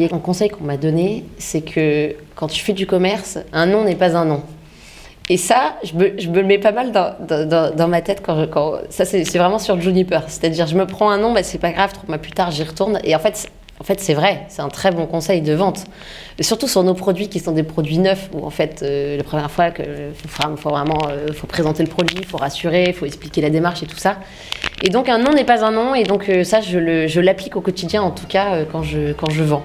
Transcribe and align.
Un 0.00 0.20
conseil 0.20 0.48
qu'on 0.48 0.62
m'a 0.62 0.76
donné, 0.76 1.24
c'est 1.38 1.60
que 1.60 2.14
quand 2.36 2.46
tu 2.46 2.62
fais 2.62 2.72
du 2.72 2.86
commerce, 2.86 3.36
un 3.52 3.66
nom 3.66 3.82
n'est 3.82 3.96
pas 3.96 4.16
un 4.16 4.24
nom. 4.26 4.44
Et 5.28 5.36
ça, 5.36 5.74
je 5.82 5.92
me, 5.94 6.10
le 6.10 6.44
mets 6.44 6.58
pas 6.58 6.70
mal 6.70 6.92
dans, 6.92 7.88
ma 7.88 8.00
tête 8.00 8.22
quand, 8.24 8.78
ça 8.90 9.04
c'est 9.04 9.24
vraiment 9.36 9.58
sur 9.58 9.80
Juniper. 9.80 10.22
C'est-à-dire, 10.28 10.68
je 10.68 10.76
me 10.76 10.86
prends 10.86 11.10
un 11.10 11.18
nom, 11.18 11.32
bah, 11.32 11.42
c'est 11.42 11.58
pas 11.58 11.72
grave, 11.72 11.92
trois 11.94 12.06
mois 12.06 12.18
plus 12.18 12.30
tard, 12.30 12.52
j'y 12.52 12.62
retourne. 12.62 13.00
Et 13.02 13.16
en 13.16 13.18
fait, 13.18 13.50
en 13.80 13.82
fait, 13.82 13.98
c'est 13.98 14.14
vrai, 14.14 14.44
c'est 14.46 14.62
un 14.62 14.68
très 14.68 14.92
bon 14.92 15.06
conseil 15.06 15.42
de 15.42 15.52
vente. 15.52 15.82
Surtout 16.38 16.68
sur 16.68 16.84
nos 16.84 16.94
produits 16.94 17.28
qui 17.28 17.40
sont 17.40 17.50
des 17.50 17.64
produits 17.64 17.98
neufs, 17.98 18.30
où 18.32 18.46
en 18.46 18.50
fait, 18.50 18.84
euh, 18.84 19.16
la 19.16 19.24
première 19.24 19.50
fois, 19.50 19.70
il 19.80 20.12
faut, 20.14 20.70
vraiment 20.70 21.08
euh, 21.10 21.32
faut 21.32 21.48
présenter 21.48 21.82
le 21.82 21.88
produit, 21.88 22.22
faut 22.22 22.36
rassurer, 22.36 22.92
faut 22.92 23.04
expliquer 23.04 23.40
la 23.40 23.50
démarche 23.50 23.82
et 23.82 23.86
tout 23.86 23.98
ça. 23.98 24.18
Et 24.80 24.90
donc, 24.90 25.08
un 25.08 25.18
nom 25.18 25.32
n'est 25.32 25.42
pas 25.42 25.64
un 25.64 25.72
nom, 25.72 25.96
et 25.96 26.04
donc 26.04 26.28
euh, 26.28 26.44
ça, 26.44 26.60
je 26.60 27.18
l'applique 27.18 27.56
au 27.56 27.62
quotidien, 27.62 28.00
en 28.02 28.12
tout 28.12 28.28
cas, 28.28 28.64
quand, 28.70 28.84
je, 28.84 29.12
quand 29.12 29.30
je 29.30 29.42
vends. 29.42 29.64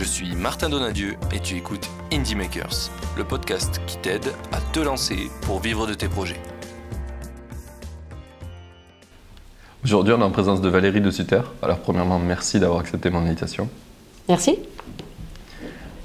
Je 0.00 0.04
suis 0.06 0.34
Martin 0.34 0.70
Donadieu 0.70 1.16
et 1.30 1.40
tu 1.40 1.58
écoutes 1.58 1.86
Indie 2.10 2.34
Makers, 2.34 2.88
le 3.18 3.24
podcast 3.24 3.82
qui 3.86 3.98
t'aide 3.98 4.24
à 4.50 4.58
te 4.72 4.80
lancer 4.80 5.30
pour 5.42 5.60
vivre 5.60 5.86
de 5.86 5.92
tes 5.92 6.08
projets. 6.08 6.40
Aujourd'hui, 9.84 10.14
on 10.14 10.20
est 10.22 10.24
en 10.24 10.30
présence 10.30 10.62
de 10.62 10.70
Valérie 10.70 11.02
de 11.02 11.10
Sutter. 11.10 11.42
Alors, 11.60 11.80
premièrement, 11.80 12.18
merci 12.18 12.58
d'avoir 12.58 12.80
accepté 12.80 13.10
mon 13.10 13.18
invitation. 13.18 13.68
Merci. 14.26 14.58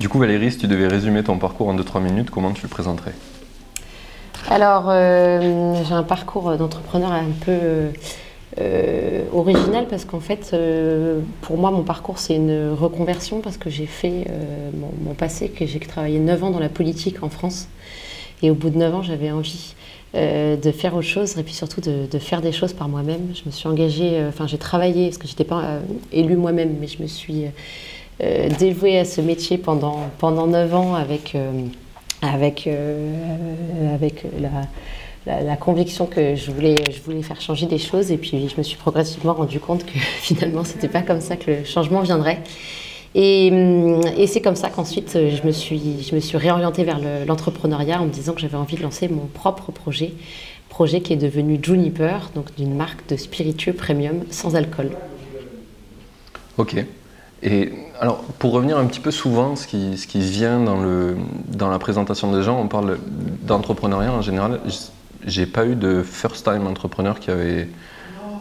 Du 0.02 0.10
coup, 0.10 0.20
Valérie, 0.20 0.52
si 0.52 0.58
tu 0.58 0.68
devais 0.68 0.90
résumer 0.90 1.24
ton 1.24 1.38
parcours 1.38 1.70
en 1.70 1.76
2-3 1.78 2.02
minutes, 2.02 2.30
comment 2.30 2.52
tu 2.52 2.64
le 2.64 2.68
présenterais? 2.68 3.14
Alors, 4.50 4.90
euh, 4.90 5.82
j'ai 5.86 5.94
un 5.94 6.04
parcours 6.04 6.58
d'entrepreneur 6.58 7.14
un 7.14 7.32
peu 7.46 7.92
euh, 8.62 9.24
original 9.34 9.86
parce 9.90 10.06
qu'en 10.06 10.22
fait, 10.22 10.52
euh, 10.54 11.20
pour 11.42 11.58
moi, 11.58 11.72
mon 11.72 11.84
parcours, 11.84 12.20
c'est 12.20 12.36
une 12.36 12.70
reconversion 12.72 13.42
parce 13.42 13.58
que 13.58 13.70
j'ai 13.70 13.86
fait 13.86 14.26
euh, 14.30 14.70
mon, 15.04 15.14
passé, 15.14 15.50
que 15.50 15.66
j'ai 15.66 15.80
travaillé 15.80 16.20
9 16.20 16.44
ans 16.46 16.52
dans 16.52 16.60
la 16.60 16.70
politique 16.70 17.22
en 17.22 17.30
France. 17.30 17.68
Et 18.42 18.50
au 18.50 18.56
bout 18.56 18.70
de 18.70 18.78
9 18.78 18.96
ans, 18.96 19.02
j'avais 19.02 19.32
envie 19.32 19.76
de 20.14 20.72
faire 20.72 20.96
autre 20.96 21.08
chose 21.08 21.38
et 21.38 21.44
puis 21.44 21.54
surtout 21.54 21.82
de, 21.82 22.20
faire 22.20 22.40
des 22.40 22.54
choses 22.54 22.72
par 22.72 22.88
moi-même. 22.88 23.34
Je 23.34 23.42
me 23.46 23.52
suis 23.52 23.68
engagée, 23.68 24.24
enfin, 24.30 24.48
j'ai 24.48 24.58
travaillé 24.58 25.08
parce 25.08 25.18
que 25.18 25.28
je 25.28 25.34
n'étais 25.34 25.44
pas 25.44 25.80
élue 26.14 26.38
moi-même, 26.38 26.78
mais 26.80 26.88
je 26.88 27.02
me 27.02 27.08
suis 27.08 27.44
dévouée 28.58 28.98
à 28.98 29.04
ce 29.04 29.20
métier 29.20 29.58
pendant, 29.58 30.10
pendant 30.18 30.48
9 30.48 30.74
ans 30.74 30.96
avec, 30.96 31.36
avec, 32.22 32.70
avec 33.94 34.26
la 34.40 34.50
la, 35.26 35.56
conviction 35.56 36.06
que 36.06 36.36
je 36.36 36.52
voulais, 36.52 36.76
je 36.92 37.02
voulais 37.02 37.22
faire 37.22 37.42
changer 37.42 37.66
des 37.66 37.78
choses. 37.78 38.12
Et 38.12 38.18
puis, 38.18 38.48
je 38.50 38.58
me 38.58 38.64
suis 38.64 38.78
progressivement 38.78 39.34
rendu 39.34 39.60
compte 39.60 39.86
que 39.86 39.98
finalement, 40.22 40.64
c'était 40.64 40.88
pas 40.88 41.02
comme 41.02 41.22
ça 41.22 41.36
que 41.36 41.52
le 41.52 41.64
changement 41.64 42.02
viendrait. 42.02 42.42
Et, 43.16 43.48
et 44.18 44.28
c'est 44.28 44.42
comme 44.42 44.58
ça 44.58 44.70
qu'ensuite, 44.70 45.14
je, 45.14 45.48
me 45.48 45.52
suis, 45.52 46.04
je 46.04 46.14
me 46.14 46.20
suis 46.20 46.38
réorientée 46.38 46.84
vers 46.84 47.00
l'entrepreneuriat 47.26 48.02
en 48.02 48.06
me 48.06 48.12
disant 48.12 48.34
que 48.34 48.42
j'avais 48.42 48.58
envie 48.58 48.76
de 48.76 48.84
lancer 48.84 49.08
mon 49.08 49.26
propre 49.28 49.72
projet. 49.72 50.14
Projet 50.68 51.00
qui 51.00 51.14
est 51.14 51.18
devenu 51.18 51.58
Juniper, 51.62 52.32
donc 52.36 52.54
d'une 52.56 52.76
marque 52.76 53.08
de 53.08 53.16
spiritueux 53.16 53.72
premium 53.72 54.24
sans 54.32 54.58
alcool. 54.58 54.92
Ok. 56.58 56.76
Et 57.44 57.72
alors, 58.02 58.18
pour 58.40 58.52
revenir 58.52 58.78
un 58.78 58.86
petit 58.86 59.00
peu 59.00 59.12
souvent, 59.12 59.56
ce 59.56 59.68
qui, 59.68 59.98
ce 59.98 60.08
qui 60.08 60.20
vient 60.20 60.60
dans, 60.60 60.82
le, 60.82 61.16
dans 61.48 61.70
la 61.70 61.80
présentation 61.80 62.32
des 62.34 62.44
gens, 62.44 62.60
on 62.60 62.68
parle 62.68 62.98
d'entrepreneuriat 63.44 64.12
en 64.12 64.22
général 64.22 64.60
j'ai 65.26 65.46
pas 65.46 65.66
eu 65.66 65.76
de 65.76 66.04
first 66.04 66.44
time 66.46 66.68
entrepreneur 66.68 67.20
qui 67.20 67.32
avait, 67.32 67.68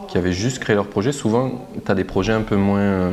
qui 0.07 0.17
avait 0.17 0.33
juste 0.33 0.59
créé 0.59 0.75
leur 0.75 0.87
projet. 0.87 1.11
Souvent, 1.11 1.67
tu 1.83 1.91
as 1.91 1.95
des 1.95 2.03
projets 2.03 2.33
un 2.33 2.41
peu 2.41 2.55
moins, 2.55 2.79
euh, 2.79 3.11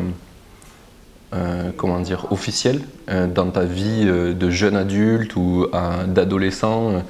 euh, 1.35 1.71
comment 1.77 2.01
dire, 2.01 2.27
officiels 2.31 2.81
euh, 3.09 3.27
dans 3.27 3.51
ta 3.51 3.65
vie 3.65 4.05
euh, 4.05 4.35
de 4.35 4.51
jeune 4.51 4.77
adulte 4.77 5.35
ou 5.37 5.67
d'adolescent. 6.07 7.03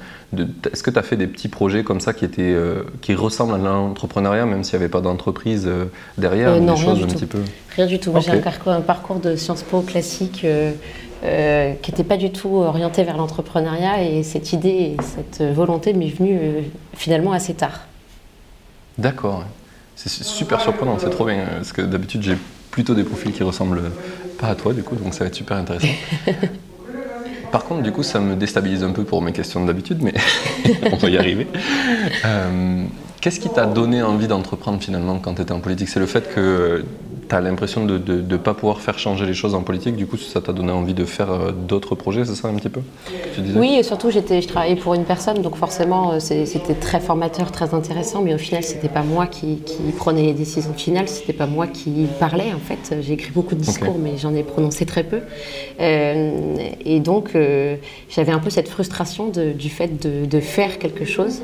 Est-ce 0.71 0.81
que 0.81 0.89
tu 0.89 0.97
as 0.97 1.03
fait 1.03 1.17
des 1.17 1.27
petits 1.27 1.49
projets 1.49 1.83
comme 1.83 1.99
ça 1.99 2.11
qui, 2.13 2.25
étaient, 2.25 2.55
qui 3.01 3.13
ressemblent 3.13 3.53
à 3.53 3.57
l'entrepreneuriat, 3.59 4.45
même 4.47 4.63
s'il 4.63 4.79
n'y 4.79 4.83
avait 4.83 4.91
pas 4.91 5.01
d'entreprise 5.01 5.69
derrière 6.17 6.59
Non, 6.59 6.73
des 6.73 6.81
rien 6.81 6.85
choses 6.85 6.97
du 6.97 7.03
un 7.03 7.07
tout. 7.07 7.13
petit 7.13 7.25
peu? 7.27 7.37
Rien 7.75 7.85
du 7.85 7.99
tout. 7.99 8.09
Moi, 8.11 8.19
Ok. 8.21 8.25
j'ai 8.31 8.71
un 8.71 8.81
parcours 8.81 9.17
de 9.19 9.35
Sciences 9.35 9.61
Po 9.61 9.81
classique. 9.81 10.43
Euh, 11.23 11.73
qui 11.81 11.91
n'était 11.91 12.03
pas 12.03 12.17
du 12.17 12.31
tout 12.33 12.57
orienté 12.57 13.03
vers 13.05 13.15
l'entrepreneuriat 13.15 14.03
et 14.03 14.23
cette 14.23 14.51
idée 14.51 14.67
et 14.69 14.97
cette 15.01 15.41
volonté 15.53 15.93
m'est 15.93 16.09
venue 16.09 16.37
euh, 16.37 16.61
finalement 16.95 17.31
assez 17.31 17.53
tard. 17.53 17.87
D'accord. 18.97 19.45
C'est 19.95 20.09
su- 20.09 20.25
super 20.25 20.59
surprenant, 20.59 20.97
c'est 20.99 21.09
trop 21.09 21.25
bien. 21.25 21.35
euh, 21.35 21.55
Parce 21.57 21.71
que 21.71 21.81
d'habitude, 21.81 22.23
j'ai 22.23 22.35
plutôt 22.71 22.93
des 22.93 23.05
profils 23.05 23.31
qui 23.31 23.41
ressemblent 23.43 23.83
pas 24.37 24.47
à 24.47 24.55
toi, 24.55 24.73
du 24.73 24.83
coup, 24.83 24.95
donc 24.97 25.13
ça 25.13 25.21
va 25.21 25.27
être 25.27 25.35
super 25.35 25.55
intéressant. 25.55 25.87
Par 27.51 27.63
contre, 27.65 27.83
du 27.83 27.91
coup, 27.91 28.03
ça 28.03 28.19
me 28.19 28.35
déstabilise 28.35 28.83
un 28.83 28.91
peu 28.91 29.03
pour 29.03 29.21
mes 29.21 29.31
questions 29.31 29.61
de 29.61 29.67
d'habitude, 29.67 29.99
mais 30.01 30.13
on 30.91 30.95
va 30.97 31.09
y 31.09 31.17
arriver. 31.17 31.47
Euh, 32.25 32.83
Qu'est-ce 33.21 33.39
qui 33.39 33.49
t'a 33.49 33.65
donné 33.65 34.01
envie 34.01 34.27
d'entreprendre 34.27 34.81
finalement 34.83 35.17
quand 35.19 35.35
tu 35.35 35.41
étais 35.43 35.53
en 35.53 35.61
politique? 35.61 35.87
C'est 35.87 36.01
le 36.01 36.05
fait 36.07 36.33
que 36.33 36.83
tu 37.33 37.37
as 37.37 37.41
l'impression 37.41 37.85
de 37.85 37.97
ne 37.97 38.37
pas 38.37 38.53
pouvoir 38.53 38.79
faire 38.79 38.99
changer 38.99 39.25
les 39.25 39.33
choses 39.33 39.55
en 39.55 39.61
politique, 39.63 39.95
du 39.95 40.05
coup, 40.05 40.17
ça 40.17 40.39
t'a 40.39 40.53
donné 40.53 40.71
envie 40.71 40.93
de 40.93 41.03
faire 41.03 41.31
euh, 41.31 41.51
d'autres 41.51 41.95
projets, 41.95 42.25
c'est 42.25 42.35
ça 42.35 42.47
un 42.47 42.53
petit 42.53 42.69
peu 42.69 42.81
tu 43.33 43.41
Oui, 43.55 43.73
et 43.79 43.81
surtout, 43.81 44.11
j'étais, 44.11 44.39
je 44.41 44.47
travaillais 44.47 44.75
pour 44.75 44.93
une 44.93 45.03
personne, 45.03 45.41
donc 45.41 45.55
forcément, 45.55 46.11
euh, 46.11 46.19
c'était 46.19 46.75
très 46.75 46.99
formateur, 46.99 47.51
très 47.51 47.73
intéressant, 47.73 48.21
mais 48.21 48.35
au 48.35 48.37
final, 48.37 48.63
c'était 48.63 48.87
pas 48.87 49.01
moi 49.01 49.25
qui, 49.25 49.57
qui 49.65 49.81
prenais 49.97 50.21
les 50.23 50.33
décisions 50.33 50.73
finales, 50.73 51.07
c'était 51.07 51.33
pas 51.33 51.47
moi 51.47 51.65
qui 51.65 52.05
parlais, 52.19 52.53
en 52.53 52.59
fait. 52.59 52.95
J'ai 53.01 53.13
écrit 53.13 53.31
beaucoup 53.31 53.55
de 53.55 53.61
discours, 53.61 53.97
mais 53.99 54.17
j'en 54.17 54.35
ai 54.35 54.43
prononcé 54.43 54.85
très 54.85 55.03
peu. 55.03 55.21
Euh, 55.81 56.55
et 56.85 56.99
donc, 56.99 57.31
euh, 57.35 57.77
j'avais 58.09 58.31
un 58.31 58.39
peu 58.39 58.51
cette 58.51 58.69
frustration 58.69 59.29
de- 59.29 59.53
du 59.53 59.69
fait 59.69 59.99
de, 59.99 60.25
de 60.25 60.39
faire 60.39 60.77
quelque 60.77 61.05
chose. 61.05 61.41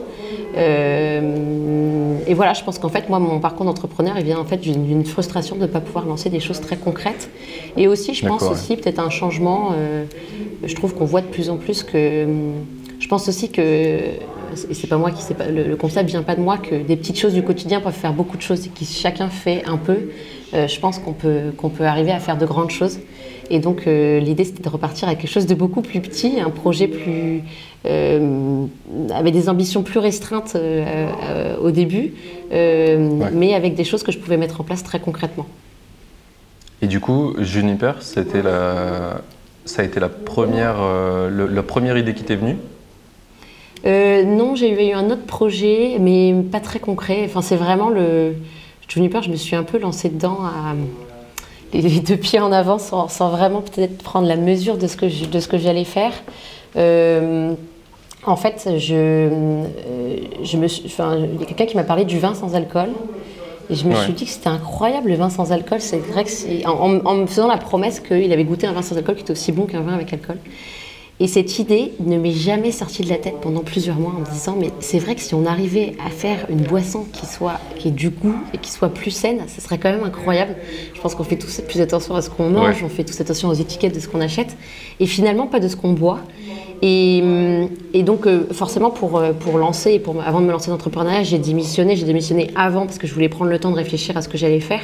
Euh, 0.58 2.16
et 2.28 2.34
voilà, 2.34 2.54
je 2.54 2.64
pense 2.64 2.80
qu'en 2.80 2.90
fait, 2.90 3.10
moi, 3.10 3.20
mon 3.20 3.40
parcours 3.40 3.66
d'entrepreneur, 3.66 4.16
il 4.18 4.26
vient 4.26 4.40
en 4.40 4.46
fait 4.46 4.58
d'une 4.58 4.86
d'une 4.86 5.06
frustration 5.06 5.56
de 5.56 5.62
ne 5.62 5.68
pas 5.68 5.79
pouvoir 5.82 6.06
lancer 6.06 6.30
des 6.30 6.40
choses 6.40 6.60
très 6.62 6.78
concrètes. 6.78 7.30
Et 7.78 7.88
aussi, 7.88 8.14
je 8.14 8.26
pense 8.28 8.44
aussi 8.44 8.76
peut-être 8.76 9.00
un 9.00 9.10
changement. 9.10 9.72
euh, 9.74 10.06
je 10.64 10.76
trouve 10.76 10.94
qu'on 10.94 11.06
voit 11.06 11.22
de 11.22 11.28
plus 11.28 11.50
en 11.50 11.58
plus 11.58 11.84
que. 11.84 12.28
Je 13.00 13.08
pense 13.08 13.28
aussi 13.30 13.50
que. 13.50 13.62
Et 13.62 14.74
c'est 14.74 14.88
pas 14.88 14.98
moi 14.98 15.12
qui 15.12 15.22
sais 15.22 15.36
pas. 15.36 15.48
Le, 15.48 15.64
le 15.64 15.76
concept 15.76 16.10
vient 16.10 16.24
pas 16.24 16.36
de 16.36 16.42
moi 16.42 16.58
que 16.58 16.76
des 16.76 16.96
petites 16.96 17.20
choses 17.20 17.34
du 17.34 17.44
quotidien 17.44 17.80
peuvent 17.82 17.94
faire 17.94 18.14
beaucoup 18.14 18.36
de 18.36 18.42
choses 18.42 18.66
et 18.66 18.70
qui 18.70 18.86
chacun 18.86 19.30
fait 19.30 19.64
un 19.66 19.78
peu. 19.78 20.10
Euh, 20.56 20.68
je 20.68 20.80
pense 20.80 20.98
qu'on 20.98 21.14
peut 21.14 21.52
qu'on 21.56 21.70
peut 21.70 21.86
arriver 21.86 22.12
à 22.12 22.20
faire 22.20 22.38
de 22.38 22.46
grandes 22.48 22.72
choses. 22.72 23.00
Et 23.52 23.60
donc 23.60 23.86
euh, 23.88 24.20
l'idée 24.20 24.44
c'était 24.44 24.64
de 24.64 24.70
repartir 24.70 25.08
avec 25.08 25.20
quelque 25.20 25.32
chose 25.32 25.46
de 25.46 25.54
beaucoup 25.56 25.82
plus 25.82 26.02
petit, 26.02 26.40
un 26.40 26.50
projet 26.50 26.88
plus 26.88 27.42
euh, 27.86 28.66
avec 29.14 29.34
des 29.34 29.50
ambitions 29.50 29.84
plus 29.84 30.00
restreintes 30.00 30.58
au 31.62 31.72
début, 31.72 32.14
Ouais. 32.52 32.98
mais 33.34 33.54
avec 33.54 33.76
des 33.76 33.84
choses 33.84 34.02
que 34.04 34.12
je 34.12 34.18
pouvais 34.18 34.38
mettre 34.38 34.60
en 34.62 34.64
place 34.64 34.84
très 34.84 35.00
concrètement. 35.00 35.46
Et 36.82 36.88
du 36.88 37.00
coup, 37.00 37.36
Juniper, 37.40 38.02
ça 38.02 38.22
a 38.22 38.24
été 38.24 38.42
la 40.00 40.10
première, 40.10 40.78
euh, 40.80 41.48
la 41.50 41.64
première 41.64 41.98
idée 41.98 42.14
qui 42.14 42.24
t'est 42.24 42.36
venue? 42.36 42.58
Euh, 43.86 44.24
non, 44.24 44.56
j'ai 44.56 44.90
eu, 44.90 44.94
un 44.94 45.10
autre 45.10 45.26
projet, 45.26 45.98
mais 46.00 46.34
pas 46.52 46.60
très 46.60 46.80
concret. 46.80 47.24
Enfin, 47.26 47.42
c'est 47.42 47.56
vraiment 47.56 47.90
le 47.90 48.34
Juniper. 48.88 49.22
Je 49.22 49.30
me 49.30 49.36
suis 49.36 49.56
un 49.56 49.64
peu 49.64 49.78
lancée 49.78 50.10
dedans 50.10 50.40
à 50.44 50.76
les 51.74 52.00
deux 52.00 52.18
pieds 52.18 52.40
en 52.40 52.52
avant, 52.52 52.80
sans, 52.80 53.30
vraiment 53.30 53.62
peut-être 53.62 54.02
prendre 54.02 54.28
la 54.28 54.38
mesure 54.38 54.78
de 54.78 54.88
ce 54.88 54.98
que 55.48 55.58
j'allais 55.58 55.84
faire. 55.84 56.14
Euh, 56.75 57.54
en 58.25 58.36
fait, 58.36 58.70
je, 58.78 59.30
il 60.44 61.40
y 61.40 61.44
a 61.44 61.46
quelqu'un 61.46 61.66
qui 61.66 61.78
m'a 61.78 61.84
parlé 61.84 62.06
du 62.06 62.20
vin 62.20 62.34
sans 62.34 62.56
alcool. 62.56 62.90
Et 63.69 63.75
je 63.75 63.86
me 63.86 63.94
Ouais. 63.94 64.04
suis 64.04 64.13
dit 64.13 64.25
que 64.25 64.31
c'était 64.31 64.48
incroyable 64.50 65.10
le 65.10 65.16
vin 65.16 65.30
sans 65.30 65.51
alcool. 65.51 65.80
C'est 65.81 65.98
vrai 66.00 66.24
que 66.24 66.30
c'est 66.31 66.66
en, 66.66 66.71
en- 66.71 67.06
en 67.06 67.16
me 67.16 67.25
faisant 67.27 67.48
la 67.48 67.57
promesse 67.57 68.00
qu'il 68.00 68.31
avait 68.33 68.44
goûté 68.44 68.66
un 68.68 68.74
vin 68.74 68.81
sans 68.81 68.98
alcool 68.98 69.16
qui 69.16 69.21
était 69.21 69.31
aussi 69.31 69.51
bon 69.51 69.66
qu'un 69.66 69.81
vin 69.81 69.94
avec 69.94 70.12
alcool. 70.12 70.38
Et 71.21 71.27
cette 71.27 71.60
idée 71.60 71.92
ne 72.00 72.18
m'est 72.18 72.31
jamais 72.31 72.71
sortie 72.71 73.04
de 73.04 73.10
la 73.10 73.18
tête 73.18 73.36
pendant 73.42 73.60
plusieurs 73.60 73.98
mois 73.98 74.13
en 74.16 74.21
me 74.21 74.25
disant 74.33 74.56
mais 74.57 74.69
c'est 74.80 75.00
vrai 75.00 75.16
que 75.16 75.21
si 75.21 75.36
on 75.36 75.45
arrivait 75.45 75.92
à 76.06 76.10
faire 76.10 76.45
une 76.50 76.62
boisson 76.62 77.06
qui 77.12 77.25
soit 77.25 77.60
qui 77.75 77.89
ait 77.89 77.92
du 77.92 78.10
goût 78.10 78.36
et 78.54 78.57
qui 78.57 78.71
soit 78.71 78.88
plus 78.88 79.12
saine, 79.12 79.42
ce 79.54 79.60
serait 79.60 79.77
quand 79.77 79.92
même 79.92 80.06
incroyable. 80.06 80.56
Je 80.95 81.01
pense 81.01 81.15
qu'on 81.15 81.25
fait 81.25 81.36
tous 81.36 81.60
plus 81.68 81.81
attention 81.81 82.15
à 82.15 82.22
ce 82.22 82.30
qu'on 82.30 82.50
mange, 82.50 82.81
on 82.86 82.89
fait 82.89 83.04
tous 83.04 83.19
attention 83.19 83.50
aux 83.50 83.54
étiquettes 83.54 83.94
de 83.94 84.00
ce 84.00 84.07
qu'on 84.07 84.22
achète 84.22 84.56
et 85.01 85.06
finalement 85.07 85.45
pas 85.45 85.60
de 85.60 85.68
ce 85.68 85.75
qu'on 85.75 85.92
boit. 85.92 86.22
Et, 86.81 87.24
et, 87.94 88.04
donc, 88.04 88.26
euh, 88.26 88.48
forcément, 88.52 88.90
pour, 88.90 89.18
euh, 89.18 89.34
pour 89.34 89.58
lancer, 89.58 90.00
pour, 90.00 90.22
avant 90.22 90.42
de 90.42 90.46
me 90.46 90.52
lancer 90.52 90.68
dans 90.68 90.74
l'entrepreneuriat, 90.74 91.24
j'ai 91.24 91.38
démissionné. 91.38 91.96
J'ai 91.96 92.06
démissionné 92.06 92.52
avant 92.56 92.86
parce 92.86 92.98
que 92.98 93.08
je 93.08 93.14
voulais 93.14 93.30
prendre 93.30 93.52
le 93.52 93.60
temps 93.60 93.72
de 93.72 93.76
réfléchir 93.76 94.16
à 94.18 94.22
ce 94.22 94.30
que 94.30 94.38
j'allais 94.38 94.62
faire. 94.62 94.81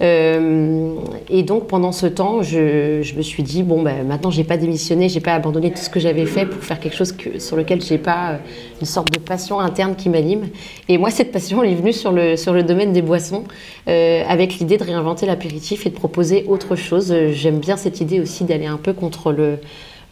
Euh, 0.00 0.94
et 1.28 1.42
donc 1.42 1.66
pendant 1.66 1.90
ce 1.90 2.06
temps, 2.06 2.42
je, 2.42 3.02
je 3.02 3.14
me 3.16 3.22
suis 3.22 3.42
dit 3.42 3.64
bon 3.64 3.82
ben 3.82 4.06
maintenant 4.06 4.30
j'ai 4.30 4.44
pas 4.44 4.56
démissionné, 4.56 5.08
j'ai 5.08 5.20
pas 5.20 5.34
abandonné 5.34 5.72
tout 5.72 5.80
ce 5.80 5.90
que 5.90 5.98
j'avais 5.98 6.26
fait 6.26 6.46
pour 6.46 6.62
faire 6.62 6.78
quelque 6.78 6.96
chose 6.96 7.16
sur 7.38 7.56
lequel 7.56 7.82
j'ai 7.82 7.98
pas 7.98 8.30
euh, 8.30 8.36
une 8.80 8.86
sorte 8.86 9.10
de 9.12 9.18
passion 9.18 9.58
interne 9.58 9.96
qui 9.96 10.08
m'anime. 10.08 10.48
Et 10.88 10.98
moi 10.98 11.10
cette 11.10 11.32
passion 11.32 11.64
elle 11.64 11.72
est 11.72 11.76
venue 11.76 11.92
sur 11.92 12.12
le 12.12 12.36
sur 12.36 12.52
le 12.52 12.62
domaine 12.62 12.92
des 12.92 13.02
boissons 13.02 13.44
euh, 13.88 14.22
avec 14.28 14.58
l'idée 14.58 14.76
de 14.78 14.84
réinventer 14.84 15.26
l'apéritif 15.26 15.84
et 15.84 15.90
de 15.90 15.96
proposer 15.96 16.44
autre 16.46 16.76
chose. 16.76 17.12
J'aime 17.32 17.58
bien 17.58 17.76
cette 17.76 18.00
idée 18.00 18.20
aussi 18.20 18.44
d'aller 18.44 18.66
un 18.66 18.76
peu 18.76 18.92
contre 18.92 19.32
le 19.32 19.58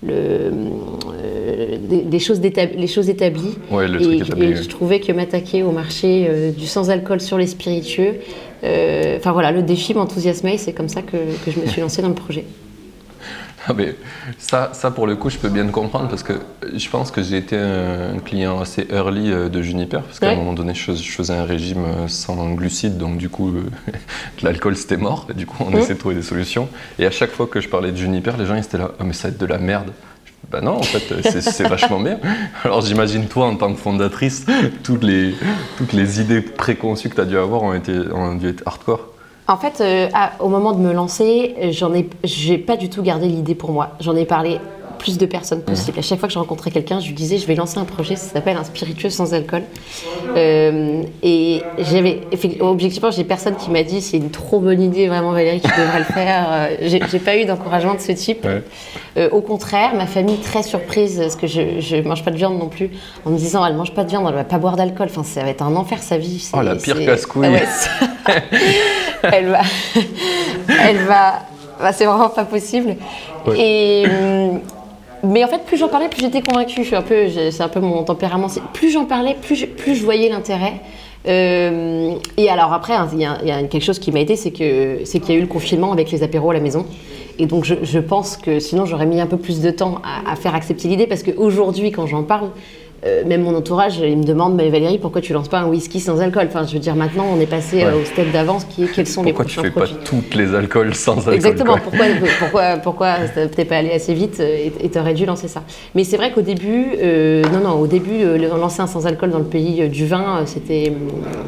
le, 0.03 0.51
euh, 1.15 1.77
des, 1.81 2.19
choses 2.19 2.41
les 2.41 2.87
choses 2.87 3.09
établies. 3.09 3.57
Ouais, 3.71 3.89
le 3.89 4.01
et, 4.01 4.17
établi, 4.19 4.47
et 4.47 4.57
je 4.57 4.69
trouvais 4.69 5.01
que 5.01 5.13
m'attaquer 5.13 5.63
au 5.63 5.73
marché 5.73 6.27
euh, 6.29 6.51
du 6.51 6.67
sans-alcool 6.67 7.21
sur 7.21 7.39
les 7.39 7.47
spiritueux, 7.47 8.15
euh, 8.65 9.17
enfin 9.17 9.33
voilà, 9.33 9.53
le 9.53 9.63
défi 9.63 9.95
m'enthousiasmait 9.95 10.55
et 10.55 10.59
c'est 10.59 10.73
comme 10.73 10.89
ça 10.89 11.03
que, 11.03 11.17
que 11.45 11.51
je 11.51 11.61
me 11.61 11.67
suis 11.67 11.81
lancée 11.83 12.03
dans 12.03 12.09
le 12.09 12.15
projet. 12.15 12.45
Ah 13.69 13.73
mais 13.77 13.97
ça, 14.39 14.71
ça, 14.73 14.91
pour 14.93 15.07
le 15.07 15.17
coup, 15.17 15.29
je 15.29 15.39
peux 15.39 15.49
bien 15.49 15.67
te 15.67 15.73
comprendre 15.73 16.09
parce 16.09 16.23
que 16.23 16.35
je 16.73 16.89
pense 16.89 17.11
que 17.11 17.23
j'ai 17.23 17.37
été 17.37 17.59
un, 17.59 18.19
client 18.25 18.61
assez 18.61 18.87
early 18.91 19.31
euh, 19.31 19.49
de 19.49 19.61
Juniper 19.61 20.03
parce 20.03 20.21
qu'à 20.21 20.31
un 20.31 20.37
moment 20.37 20.53
donné, 20.53 20.73
je, 20.75 20.93
faisais 20.93 21.35
un 21.35 21.45
régime 21.45 21.85
euh, 21.85 22.09
sans 22.09 22.53
glucides, 22.53 22.97
donc 22.97 23.19
du 23.19 23.29
coup, 23.29 23.53
l'alcool 24.43 24.77
c'était 24.77 24.97
mort. 24.97 25.27
Et 25.31 25.35
du 25.35 25.47
coup, 25.47 25.65
on 25.67 25.77
essaie 25.77 25.95
de 25.95 25.99
trouver 25.99 26.15
des 26.15 26.23
solutions. 26.23 26.69
Et 26.99 27.07
à 27.07 27.11
chaque 27.11 27.33
fois 27.33 27.47
que 27.47 27.61
je 27.61 27.69
parlais 27.69 27.91
de 27.91 27.97
Juniper, 27.97 28.37
les 28.39 28.47
gens 28.47 28.55
ils 28.55 28.65
étaient 28.65 28.79
là, 28.79 28.93
oh, 29.01 29.05
mais 29.05 29.13
ça 29.13 29.29
va 29.29 29.35
être 29.35 29.41
de 29.41 29.47
la 29.47 29.59
merde. 29.59 29.93
Ben 30.51 30.61
non, 30.61 30.77
en 30.77 30.83
fait, 30.83 31.41
c'est 31.41 31.67
vachement 31.67 31.99
bien. 31.99 32.21
Alors 32.65 32.81
j'imagine 32.81 33.27
toi, 33.27 33.47
en 33.47 33.57
tant 33.57 33.73
que 33.73 33.81
fondatrice, 33.81 34.47
toutes 34.85 35.03
les, 35.03 35.35
toutes 35.77 35.93
les 35.93 36.21
idées 36.21 36.41
préconçues 36.41 37.09
que 37.09 37.17
tu 37.17 37.21
as 37.21 37.25
dû 37.25 37.37
avoir 37.37 37.65
ont, 37.65 37.75
été, 37.75 37.99
ont 38.13 38.37
dû 38.37 38.49
être 38.49 38.63
hardcore. 38.65 39.16
En 39.49 39.57
fait, 39.57 39.81
euh, 39.81 40.09
au 40.41 40.49
moment 40.49 40.73
de 40.73 40.81
me 40.81 40.93
lancer, 40.93 41.55
j'en 41.71 41.95
ai, 41.95 42.09
j'ai 42.25 42.59
pas 42.59 42.77
du 42.77 42.89
tout 42.89 43.03
gardé 43.03 43.29
l'idée 43.29 43.55
pour 43.55 43.71
moi. 43.71 43.91
J'en 44.01 44.17
ai 44.17 44.25
parlé 44.25 44.59
plus 44.99 45.19
de 45.19 45.27
personnes 45.27 45.61
possible. 45.61 45.99
À 45.99 46.03
chaque 46.03 46.19
fois 46.19 46.27
que 46.27 46.33
je 46.33 46.39
rencontrais 46.39 46.71
quelqu'un, 46.71 47.01
je 47.01 47.07
lui 47.09 47.15
disais 47.15 47.37
je 47.39 47.47
vais 47.47 47.55
lancer 47.55 47.79
un 47.79 47.85
projet, 47.85 48.17
ça 48.17 48.33
s'appelle 48.33 48.57
un 48.57 48.65
spiritueux 48.65 49.11
sans 49.11 49.35
alcool. 49.35 49.63
Euh, 50.37 51.03
et 51.23 51.63
j'avais 51.79 52.23
objectivement, 52.61 53.11
j'ai 53.11 53.23
personne 53.23 53.57
qui 53.57 53.71
m'a 53.71 53.83
dit 53.83 54.01
c'est 54.01 54.17
une 54.17 54.31
trop 54.31 54.59
bonne 54.59 54.81
idée, 54.81 55.07
vraiment 55.07 55.33
Valérie, 55.33 55.61
tu 55.61 55.69
devrais 55.69 55.99
le 55.99 56.05
faire. 56.05 56.47
Euh, 56.49 56.77
j'ai 56.81 57.19
pas 57.19 57.37
eu 57.37 57.45
d'encouragement 57.45 57.95
de 57.95 58.01
ce 58.01 58.13
type. 58.13 58.49
au 59.31 59.41
contraire, 59.43 59.95
ma 59.95 60.07
famille 60.07 60.39
très 60.39 60.63
surprise 60.63 61.19
parce 61.21 61.37
que 61.37 61.47
je, 61.47 61.97
ne 61.97 62.03
mange 62.03 62.25
pas 62.25 62.31
de 62.31 62.37
viande 62.37 62.59
non 62.59 62.69
plus, 62.69 62.91
en 63.25 63.31
me 63.31 63.37
disant 63.39 63.65
elle 63.65 63.77
mange 63.77 63.93
pas 63.93 64.03
de 64.03 64.09
viande, 64.09 64.25
elle 64.29 64.35
va 64.35 64.45
pas 64.45 64.59
boire 64.59 64.77
d'alcool. 64.77 65.09
Enfin, 65.11 65.23
ça 65.23 65.43
va 65.43 65.51
être 65.51 65.63
un 65.63 65.77
enfer 65.77 66.03
sa 66.03 66.19
vie. 66.19 66.51
Oh 66.53 66.63
la 66.63 66.75
pire 66.75 66.99
casse-couille. 67.05 67.47
elle 69.23 69.49
va, 69.49 69.61
elle 70.83 70.99
va, 70.99 71.41
bah, 71.81 71.93
c'est 71.93 72.05
vraiment 72.05 72.29
pas 72.29 72.45
possible. 72.45 72.97
Et 73.57 74.05
hum, 74.07 74.61
mais 75.25 75.45
en 75.45 75.49
fait, 75.49 75.65
plus 75.65 75.77
j'en 75.77 75.89
parlais, 75.89 76.09
plus 76.09 76.21
j'étais 76.21 76.43
convaincue. 76.43 76.83
Je 76.83 76.87
suis 76.87 76.97
un 76.97 77.03
peu, 77.03 77.29
c'est 77.29 77.63
un 77.63 77.69
peu 77.69 77.81
mon 77.81 78.03
tempérament. 78.05 78.49
Plus 78.73 78.91
j'en 78.91 79.05
parlais, 79.05 79.35
plus 79.41 79.57
je, 79.57 79.67
plus 79.67 79.95
je 79.95 80.05
voyais 80.05 80.29
l'intérêt. 80.29 80.75
Euh, 81.27 82.15
et 82.37 82.49
alors 82.49 82.73
après, 82.73 82.93
hein, 82.93 83.09
il 83.13 83.21
y, 83.21 83.25
a 83.25 83.63
quelque 83.65 83.83
chose 83.83 83.99
qui 83.99 84.13
m'a 84.13 84.21
aidé, 84.21 84.37
c'est 84.37 84.53
que 84.53 85.01
c'est 85.05 85.19
qu'il 85.19 85.35
y 85.35 85.37
a 85.37 85.39
eu 85.39 85.43
le 85.43 85.49
confinement 85.49 85.93
avec 85.93 86.11
les 86.13 86.23
apéros 86.23 86.51
à 86.51 86.55
la 86.55 86.61
maison. 86.61 86.87
Et 87.39 87.47
donc 87.47 87.65
je, 87.65 87.75
je 87.83 87.99
pense 87.99 88.37
que 88.37 88.61
sinon 88.61 88.87
j'aurais 88.87 89.07
mis 89.07 89.21
un 89.21 89.27
peu 89.27 89.37
plus 89.37 89.61
de 89.61 89.71
temps 89.71 90.01
à, 90.05 90.31
à 90.31 90.37
faire 90.37 90.55
accepter 90.55 90.89
l'idée 90.89 91.07
parce 91.07 91.23
qu'aujourd'hui, 91.23 91.91
quand 91.91 92.07
j'en 92.07 92.23
parle, 92.23 92.51
euh, 93.07 93.25
même 93.25 93.43
mon 93.43 93.55
entourage, 93.55 93.99
il 93.99 94.19
me 94.19 94.25
demande, 94.25 94.55
mais 94.55 94.69
Valérie, 94.71 94.99
pourquoi 94.99 95.21
tu 95.21 95.33
lances 95.33 95.49
pas 95.49 95.61
un 95.61 95.67
whisky 95.67 96.01
sans 96.01 96.21
alcool 96.21 96.47
Enfin, 96.49 96.65
je 96.67 96.73
veux 96.73 96.79
dire, 96.79 96.97
maintenant, 96.97 97.27
on 97.33 97.41
est 97.41 97.47
passé 97.47 97.83
euh, 97.83 98.01
au 98.01 98.05
step 98.05 98.33
d'avance 98.33 98.65
qui 98.65 98.85
est 98.85 98.89
quels 98.89 99.07
sont 99.07 99.23
pourquoi 99.23 99.45
les 99.45 99.51
prochains 99.51 99.63
tu 99.63 99.69
fais 99.69 99.95
pas 99.95 100.05
toutes 100.05 100.35
les 100.35 100.55
alcools 100.55 100.95
sans 100.95 101.19
alcool 101.19 101.35
Exactement. 101.35 101.79
Pourquoi, 101.79 102.07
pourquoi, 102.39 102.77
pourquoi 102.77 103.15
t'es 103.55 103.65
pas 103.65 103.77
allé 103.77 103.93
assez 103.93 104.15
vite 104.15 104.41
euh, 104.41 104.69
et 104.81 104.89
t'aurais 104.89 105.15
dû 105.15 105.27
lancer 105.27 105.49
ça 105.49 105.63
Mais 105.95 106.05
c'est 106.05 106.17
vrai 106.17 106.33
qu'au 106.33 106.43
début, 106.43 106.97
non, 107.53 107.61
non, 107.61 107.81
au 107.81 107.87
début, 107.87 108.39
lancer 108.39 108.81
un 108.81 108.87
sans 108.87 109.07
alcool 109.07 109.31
dans 109.31 109.39
le 109.39 109.45
pays 109.45 109.89
du 109.89 110.07
vin, 110.07 110.43
c'était, 110.47 110.93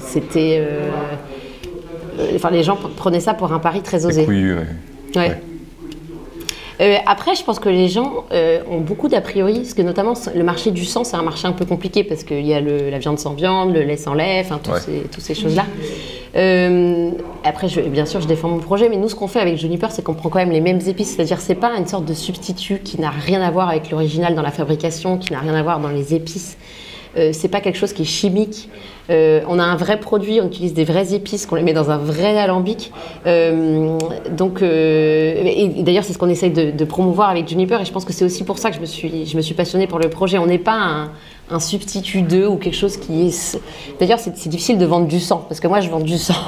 c'était, 0.00 0.62
enfin, 2.34 2.50
les 2.50 2.62
gens 2.62 2.76
prenaient 2.96 3.20
ça 3.20 3.34
pour 3.34 3.52
un 3.52 3.58
pari 3.58 3.82
très 3.82 4.06
osé. 4.06 4.25
Oui, 4.28 4.52
ouais. 4.52 4.66
ouais. 5.16 5.40
Euh, 6.80 6.96
après, 7.06 7.34
je 7.34 7.42
pense 7.42 7.58
que 7.58 7.69
les 7.69 7.88
gens 7.88 8.25
euh, 8.32 8.60
ont 8.70 8.80
beaucoup 8.80 9.08
d'a 9.08 9.20
priori, 9.20 9.54
parce 9.54 9.75
que 9.75 9.82
notamment 9.82 10.14
le 10.34 10.44
marché 10.44 10.70
du 10.70 10.84
sang, 10.84 11.02
c'est 11.04 11.16
un 11.16 11.22
marché 11.22 11.46
un 11.48 11.52
peu 11.52 11.64
compliqué 11.64 12.04
parce 12.04 12.22
qu'il 12.22 12.46
y 12.46 12.54
a 12.54 12.60
le, 12.60 12.90
la 12.90 12.98
viande 12.98 13.19
sans 13.19 13.34
viande, 13.34 13.75
le 13.75 13.82
lait 13.82 13.96
sans 13.96 14.14
lait, 14.14 14.40
enfin 14.44 14.60
toutes 14.62 14.78
ces, 14.78 15.00
toutes 15.10 15.25
ces 15.25 15.34
choses-là. 15.34 15.66
Euh, 16.36 17.10
après, 17.42 17.69
je, 17.69 17.80
bien 17.80 18.06
sûr, 18.06 18.20
je 18.20 18.28
défends 18.28 18.48
mon 18.48 18.58
projet, 18.58 18.88
mais 18.88 18.96
nous, 18.96 19.08
ce 19.08 19.14
qu'on 19.14 19.26
fait 19.26 19.40
avec 19.40 19.56
Juniper, 19.56 19.90
c'est 19.90 20.02
qu'on 20.02 20.14
prend 20.14 20.28
quand 20.28 20.38
même 20.38 20.52
les 20.52 20.60
mêmes 20.60 20.80
épices, 20.86 21.16
c'est-à-dire 21.16 21.40
c'est 21.40 21.54
pas 21.54 21.72
une 21.76 21.86
sorte 21.86 22.04
de 22.04 22.14
substitut 22.14 22.78
qui 22.78 23.00
n'a 23.00 23.10
rien 23.10 23.42
à 23.42 23.50
voir 23.50 23.69
avec 23.69 23.90
l'original 23.90 24.34
dans 24.34 24.42
la 24.42 24.52
fabrication, 24.52 25.19
qui 25.19 25.32
n'a 25.32 25.40
rien 25.40 25.54
à 25.54 25.62
voir 25.62 25.80
dans 25.80 25.90
les 25.90 26.14
épices. 26.14 26.56
Euh, 27.18 27.30
c'est 27.32 27.48
pas 27.48 27.60
quelque 27.60 27.76
chose 27.76 27.92
qui 27.92 28.02
est 28.02 28.06
chimique. 28.06 28.68
Euh, 29.10 29.40
on 29.48 29.58
a 29.58 29.62
un 29.62 29.76
vrai 29.76 29.98
produit, 29.98 30.40
on 30.40 30.46
utilise 30.46 30.74
des 30.74 30.84
vraies 30.84 31.14
épices, 31.14 31.46
qu'on 31.46 31.56
les 31.56 31.62
met 31.62 31.72
dans 31.72 31.90
un 31.90 31.96
vrai 31.96 32.38
alambic. 32.38 32.92
Euh, 33.26 33.98
donc, 34.30 34.62
et, 34.62 35.72
d'ailleurs, 35.78 36.04
c'est 36.04 36.12
ce 36.12 36.18
qu'on 36.18 36.28
essaye 36.28 36.50
de, 36.50 36.84
promouvoir 36.84 37.30
avec 37.30 37.48
Juniper, 37.48 37.80
et 37.80 37.84
je 37.84 37.92
pense 37.92 38.04
que 38.04 38.12
c'est 38.12 38.24
aussi 38.24 38.44
pour 38.44 38.58
ça 38.58 38.70
que 38.70 38.76
je 38.76 38.80
me 38.80 38.86
suis, 38.86 39.26
je 39.26 39.36
me 39.36 39.42
suis 39.42 39.54
passionnée 39.54 39.86
pour 39.86 39.98
le 39.98 40.08
projet. 40.08 40.38
On 40.38 40.46
n'est 40.46 40.58
pas 40.58 40.76
un, 40.76 41.10
un 41.50 41.60
substitut 41.60 42.22
d'eux 42.22 42.46
ou 42.46 42.56
quelque 42.56 42.76
chose 42.76 42.96
qui 42.96 43.28
est. 43.28 43.60
D'ailleurs, 43.98 44.18
c'est 44.18 44.48
difficile 44.48 44.78
de 44.78 44.86
vendre 44.86 45.06
du 45.06 45.20
sang, 45.20 45.44
parce 45.48 45.60
que 45.60 45.68
moi, 45.68 45.80
je 45.80 45.88
vends 45.88 46.00
du 46.00 46.18
sang. 46.18 46.34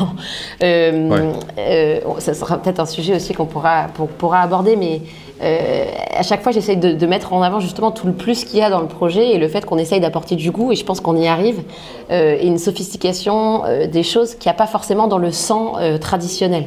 Euh, 0.63 1.33
euh, 1.59 2.01
ça 2.19 2.35
sera 2.35 2.59
peut-être 2.59 2.81
un 2.81 2.87
sujet 2.87 3.15
aussi 3.15 3.33
qu'on 3.33 3.47
pourra, 3.47 3.87
pourra 4.19 4.43
aborder, 4.43 4.77
mais 4.77 5.01
euh, 5.43 5.85
à 6.15 6.23
chaque 6.23 6.43
fois, 6.43 6.53
j'essaye 6.53 6.77
de, 6.77 7.07
mettre 7.07 7.33
en 7.33 7.43
avant 7.43 7.61
justement 7.61 7.91
tout 7.91 8.07
le 8.07 8.13
plus 8.13 8.45
qu'il 8.45 8.59
y 8.59 8.63
a 8.63 8.69
dans 8.69 8.81
le 8.81 8.87
projet 8.87 9.31
et 9.31 9.39
le 9.39 9.49
fait 9.49 9.65
qu'on 9.65 9.79
essaye 9.79 10.01
d'apporter 10.01 10.37
du 10.37 10.51
goût, 10.51 10.73
et 10.73 10.77
je 10.77 10.85
pense 10.85 11.01
qu'on 11.01 11.17
y 11.17 11.27
arrive, 11.27 11.63
et 12.11 12.47
une 12.47 12.59
sophistication 12.59 13.63
des 13.91 14.03
choses 14.03 14.35
qu'il 14.35 14.51
n'y 14.51 14.55
a 14.55 14.59
pas 14.59 14.67
forcément 14.67 15.09
dans 15.09 15.19
le 15.19 15.31
sang 15.31 15.77
traditionnel. 16.01 16.65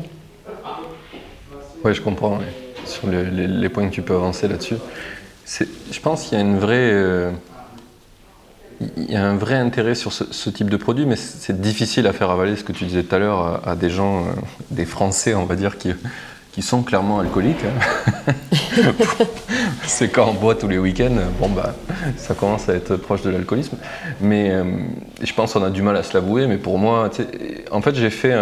Oui, 1.84 1.94
je 1.94 2.02
comprends. 2.02 2.40
Sur 2.86 3.10
les, 3.10 3.48
les, 3.48 3.70
points 3.70 3.88
que 3.88 3.94
tu 3.94 4.02
peux 4.02 4.16
avancer 4.16 4.48
là-dessus. 4.48 4.78
Je 5.46 6.00
pense 6.02 6.24
qu'il 6.24 6.38
y 6.38 6.42
a 6.42 6.44
une 6.44 6.58
vraie 6.58 7.32
il 8.98 9.12
y 9.12 9.16
a 9.16 9.26
un 9.26 9.36
vrai 9.36 9.56
intérêt 9.56 9.96
sur 9.96 10.14
ce, 10.14 10.50
type 10.50 10.70
de 10.70 10.78
produit, 10.78 11.06
mais 11.06 11.16
c'est 11.16 11.60
difficile 11.60 12.08
à 12.08 12.14
faire 12.14 12.30
avaler 12.30 12.56
ce 12.56 12.64
que 12.64 12.72
tu 12.72 12.86
disais 12.86 13.04
tout 13.04 13.16
à 13.16 13.20
l'heure 13.20 13.68
à, 13.68 13.76
des 13.76 13.90
gens, 13.90 14.20
euh, 14.20 14.26
des 14.72 14.86
Français, 14.86 15.34
on 15.34 15.46
va 15.46 15.56
dire, 15.56 15.78
qui, 15.78 15.92
qui 16.52 16.62
sont 16.62 16.84
clairement 16.84 17.20
alcooliques. 17.20 17.64
Hein. 17.66 18.34
c'est 19.86 20.10
quand 20.10 20.28
on 20.30 20.34
boit 20.34 20.56
tous 20.56 20.68
les 20.68 20.78
week-ends, 20.78 21.18
bon 21.40 21.50
bah 21.50 21.76
ça 22.18 22.34
commence 22.34 22.70
à 22.70 22.74
être 22.74 22.96
proche 22.96 23.22
de 23.22 23.30
l'alcoolisme. 23.30 23.78
Mais 24.22 24.52
euh, 24.52 24.64
je 25.22 25.34
pense 25.34 25.54
qu'on 25.54 25.64
a 25.64 25.70
du 25.70 25.82
mal 25.82 25.98
à 25.98 26.04
se 26.04 26.14
l'avouer, 26.14 26.48
mais 26.48 26.58
pour 26.58 26.78
moi, 26.78 27.10
en 27.72 27.82
fait 27.82 27.96
j'ai 27.96 28.10
fait, 28.10 28.36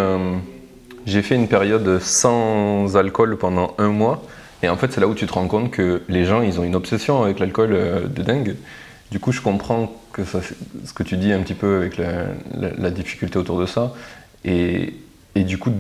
j'ai 1.06 1.22
fait 1.22 1.36
une 1.36 1.48
période 1.48 2.00
sans 2.02 2.96
alcool 2.98 3.38
pendant 3.38 3.74
un 3.78 3.90
mois. 3.90 4.24
Et 4.64 4.70
en 4.70 4.78
fait, 4.78 4.92
c'est 4.92 5.02
là 5.02 5.08
où 5.08 5.16
tu 5.16 5.26
te 5.26 5.34
rends 5.34 5.48
compte 5.48 5.72
que 5.72 6.02
les 6.08 6.26
gens, 6.26 6.42
ils 6.42 6.60
ont 6.60 6.64
une 6.64 6.76
obsession 6.76 7.24
avec 7.24 7.40
l'alcool 7.40 7.72
euh, 7.74 8.08
de 8.08 8.22
dingue. 8.22 8.56
Du 9.10 9.20
coup, 9.20 9.32
je 9.32 9.42
comprends 9.42 9.92
que 10.12 10.22
ce 10.24 10.94
que 10.94 11.04
tu 11.04 11.18
dis 11.18 11.32
un 11.32 11.42
petit 11.42 11.54
peu 11.54 11.78
avec 11.78 11.98
la, 11.98 12.90
difficulté 12.90 13.38
autour 13.38 13.60
de 13.60 13.66
ça. 13.66 13.94
Et, 14.46 14.94
du 15.36 15.58
coup, 15.58 15.72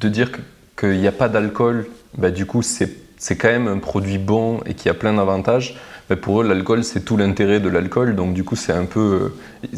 de 0.00 0.08
dire 0.08 0.30
qu'il 0.78 0.98
n'y 0.98 1.06
a 1.06 1.12
pas 1.12 1.28
d'alcool, 1.28 1.86
bah, 2.16 2.30
du 2.30 2.46
coup, 2.46 2.62
c'est 2.62 3.36
quand 3.36 3.48
même 3.48 3.68
un 3.68 3.78
produit 3.78 4.18
bon 4.18 4.60
et 4.66 4.74
qui 4.74 4.88
a 4.88 4.94
plein 4.94 5.14
d'avantages. 5.14 5.76
Bah, 6.08 6.16
pour 6.16 6.40
eux, 6.40 6.46
l'alcool, 6.46 6.84
c'est 6.84 7.00
tout 7.04 7.16
l'intérêt 7.16 7.60
de 7.60 7.68
l'alcool. 7.68 8.14
Donc, 8.14 8.34
du 8.34 8.44
coup, 8.44 8.56
c'est 8.56 8.72
un 8.72 8.84
peu. 8.86 9.32
Euh, 9.72 9.76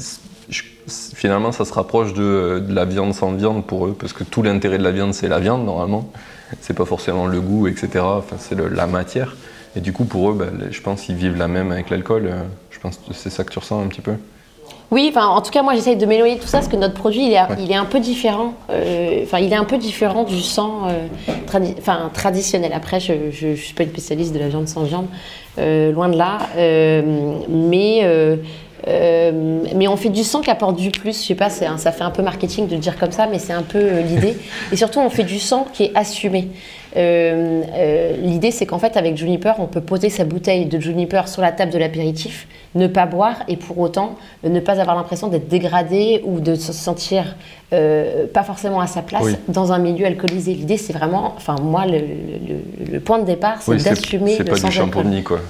finalement, 1.14 1.52
ça 1.52 1.64
se 1.64 1.72
rapproche 1.72 2.14
de, 2.14 2.62
de, 2.66 2.74
la 2.74 2.84
viande 2.84 3.14
sans 3.14 3.32
viande 3.32 3.66
pour 3.66 3.86
eux, 3.86 3.96
parce 3.98 4.12
que 4.12 4.24
tout 4.24 4.42
l'intérêt 4.42 4.78
de 4.78 4.84
la 4.84 4.92
viande, 4.92 5.14
c'est 5.14 5.28
la 5.28 5.38
viande, 5.38 5.64
normalement. 5.64 6.12
C'est 6.60 6.74
pas 6.74 6.86
forcément 6.86 7.26
le 7.26 7.40
goût, 7.40 7.66
etc. 7.66 7.88
Enfin, 8.02 8.36
c'est 8.38 8.58
la 8.58 8.86
matière. 8.86 9.36
Et 9.76 9.80
du 9.80 9.92
coup, 9.92 10.04
pour 10.04 10.30
eux, 10.30 10.34
bah, 10.34 10.46
je 10.70 10.80
pense 10.80 11.02
qu'ils 11.02 11.16
vivent 11.16 11.36
la 11.36 11.48
même 11.48 11.72
avec 11.72 11.90
l'alcool. 11.90 12.30
Je 12.78 12.82
pense 12.82 12.96
que 12.96 13.12
c'est 13.12 13.30
ça 13.30 13.44
que 13.44 13.52
tu 13.52 13.58
ressens 13.58 13.80
un 13.82 13.88
petit 13.88 14.00
peu. 14.00 14.14
Oui, 14.90 15.08
enfin, 15.10 15.26
en 15.26 15.42
tout 15.42 15.50
cas, 15.50 15.62
moi, 15.62 15.74
j'essaye 15.74 15.96
de 15.96 16.06
m'éloigner 16.06 16.36
de 16.36 16.40
tout 16.40 16.46
ça 16.46 16.58
parce 16.58 16.68
que 16.70 16.76
notre 16.76 16.94
produit, 16.94 17.26
il 17.26 17.32
est, 17.32 17.40
il 17.58 17.70
est 17.70 17.74
un 17.74 17.84
peu 17.84 18.00
différent. 18.00 18.54
euh, 18.70 19.20
Enfin, 19.24 19.38
il 19.38 19.52
est 19.52 19.56
un 19.56 19.64
peu 19.64 19.76
différent 19.76 20.24
du 20.24 20.40
sang 20.40 20.82
euh, 20.86 21.06
tradi- 21.46 21.74
enfin, 21.78 22.10
traditionnel. 22.14 22.72
Après, 22.72 22.98
je 23.00 23.46
ne 23.48 23.54
suis 23.56 23.74
pas 23.74 23.82
une 23.82 23.90
spécialiste 23.90 24.32
de 24.32 24.38
la 24.38 24.48
viande 24.48 24.66
sans 24.68 24.84
viande, 24.84 25.06
euh, 25.58 25.92
loin 25.92 26.08
de 26.08 26.16
là. 26.16 26.38
Mais, 26.56 28.00
euh, 28.04 28.36
mais 29.74 29.88
on 29.88 29.96
fait 29.96 30.08
du 30.08 30.24
sang 30.24 30.40
qui 30.40 30.50
apporte 30.50 30.76
du 30.76 30.90
plus. 30.90 31.20
Je 31.20 31.26
sais 31.26 31.34
pas, 31.34 31.48
un- 31.66 31.76
ça 31.78 31.92
fait 31.92 32.04
un 32.04 32.10
peu 32.10 32.22
marketing 32.22 32.66
de 32.68 32.74
le 32.74 32.80
dire 32.80 32.96
comme 32.98 33.12
ça, 33.12 33.26
mais 33.26 33.38
c'est 33.38 33.52
un 33.52 33.62
peu 33.62 33.78
euh, 33.78 34.00
l'idée. 34.02 34.36
Et 34.72 34.76
surtout, 34.76 35.00
on 35.00 35.10
fait 35.10 35.24
du 35.24 35.38
sang 35.38 35.66
qui 35.72 35.84
est 35.84 35.92
assumé. 35.94 36.48
Euh, 36.96 37.62
euh, 37.74 38.16
L'idée, 38.22 38.50
c'est 38.50 38.66
qu'en 38.66 38.78
fait, 38.78 38.96
avec 38.96 39.16
Juniper, 39.16 39.54
on 39.58 39.66
peut 39.66 39.80
poser 39.80 40.08
sa 40.10 40.24
bouteille 40.24 40.66
de 40.66 40.80
Juniper 40.80 41.28
sur 41.28 41.42
la 41.42 41.52
table 41.52 41.72
de 41.72 41.78
l'apéritif, 41.78 42.46
ne 42.74 42.86
pas 42.86 43.06
boire 43.06 43.36
et 43.48 43.56
pour 43.56 43.78
autant 43.78 44.16
euh, 44.44 44.48
ne 44.48 44.60
pas 44.60 44.80
avoir 44.80 44.96
l'impression 44.96 45.28
d'être 45.28 45.48
dégradé 45.48 46.22
ou 46.24 46.40
de 46.40 46.54
se 46.54 46.72
sentir 46.72 47.36
euh, 47.72 48.26
pas 48.32 48.42
forcément 48.42 48.80
à 48.80 48.86
sa 48.86 49.02
place 49.02 49.22
Oui. 49.24 49.32
dans 49.48 49.72
un 49.72 49.78
milieu 49.78 50.06
alcoolisé. 50.06 50.54
L'idée, 50.54 50.76
c'est 50.78 50.92
vraiment, 50.92 51.34
enfin, 51.36 51.56
moi, 51.62 51.84
le, 51.86 51.98
le- 51.98 52.92
le 52.92 53.00
point 53.00 53.18
de 53.18 53.24
départ, 53.26 53.60
c'est 53.60 53.72
Oui, 53.72 53.80
c'est 53.80 53.90
d'assumer 53.90 54.32
c'est 54.36 54.44
le 54.44 54.50
pas 54.54 54.58
du 54.68 54.70
champomis, 54.70 55.22
quoi. 55.22 55.40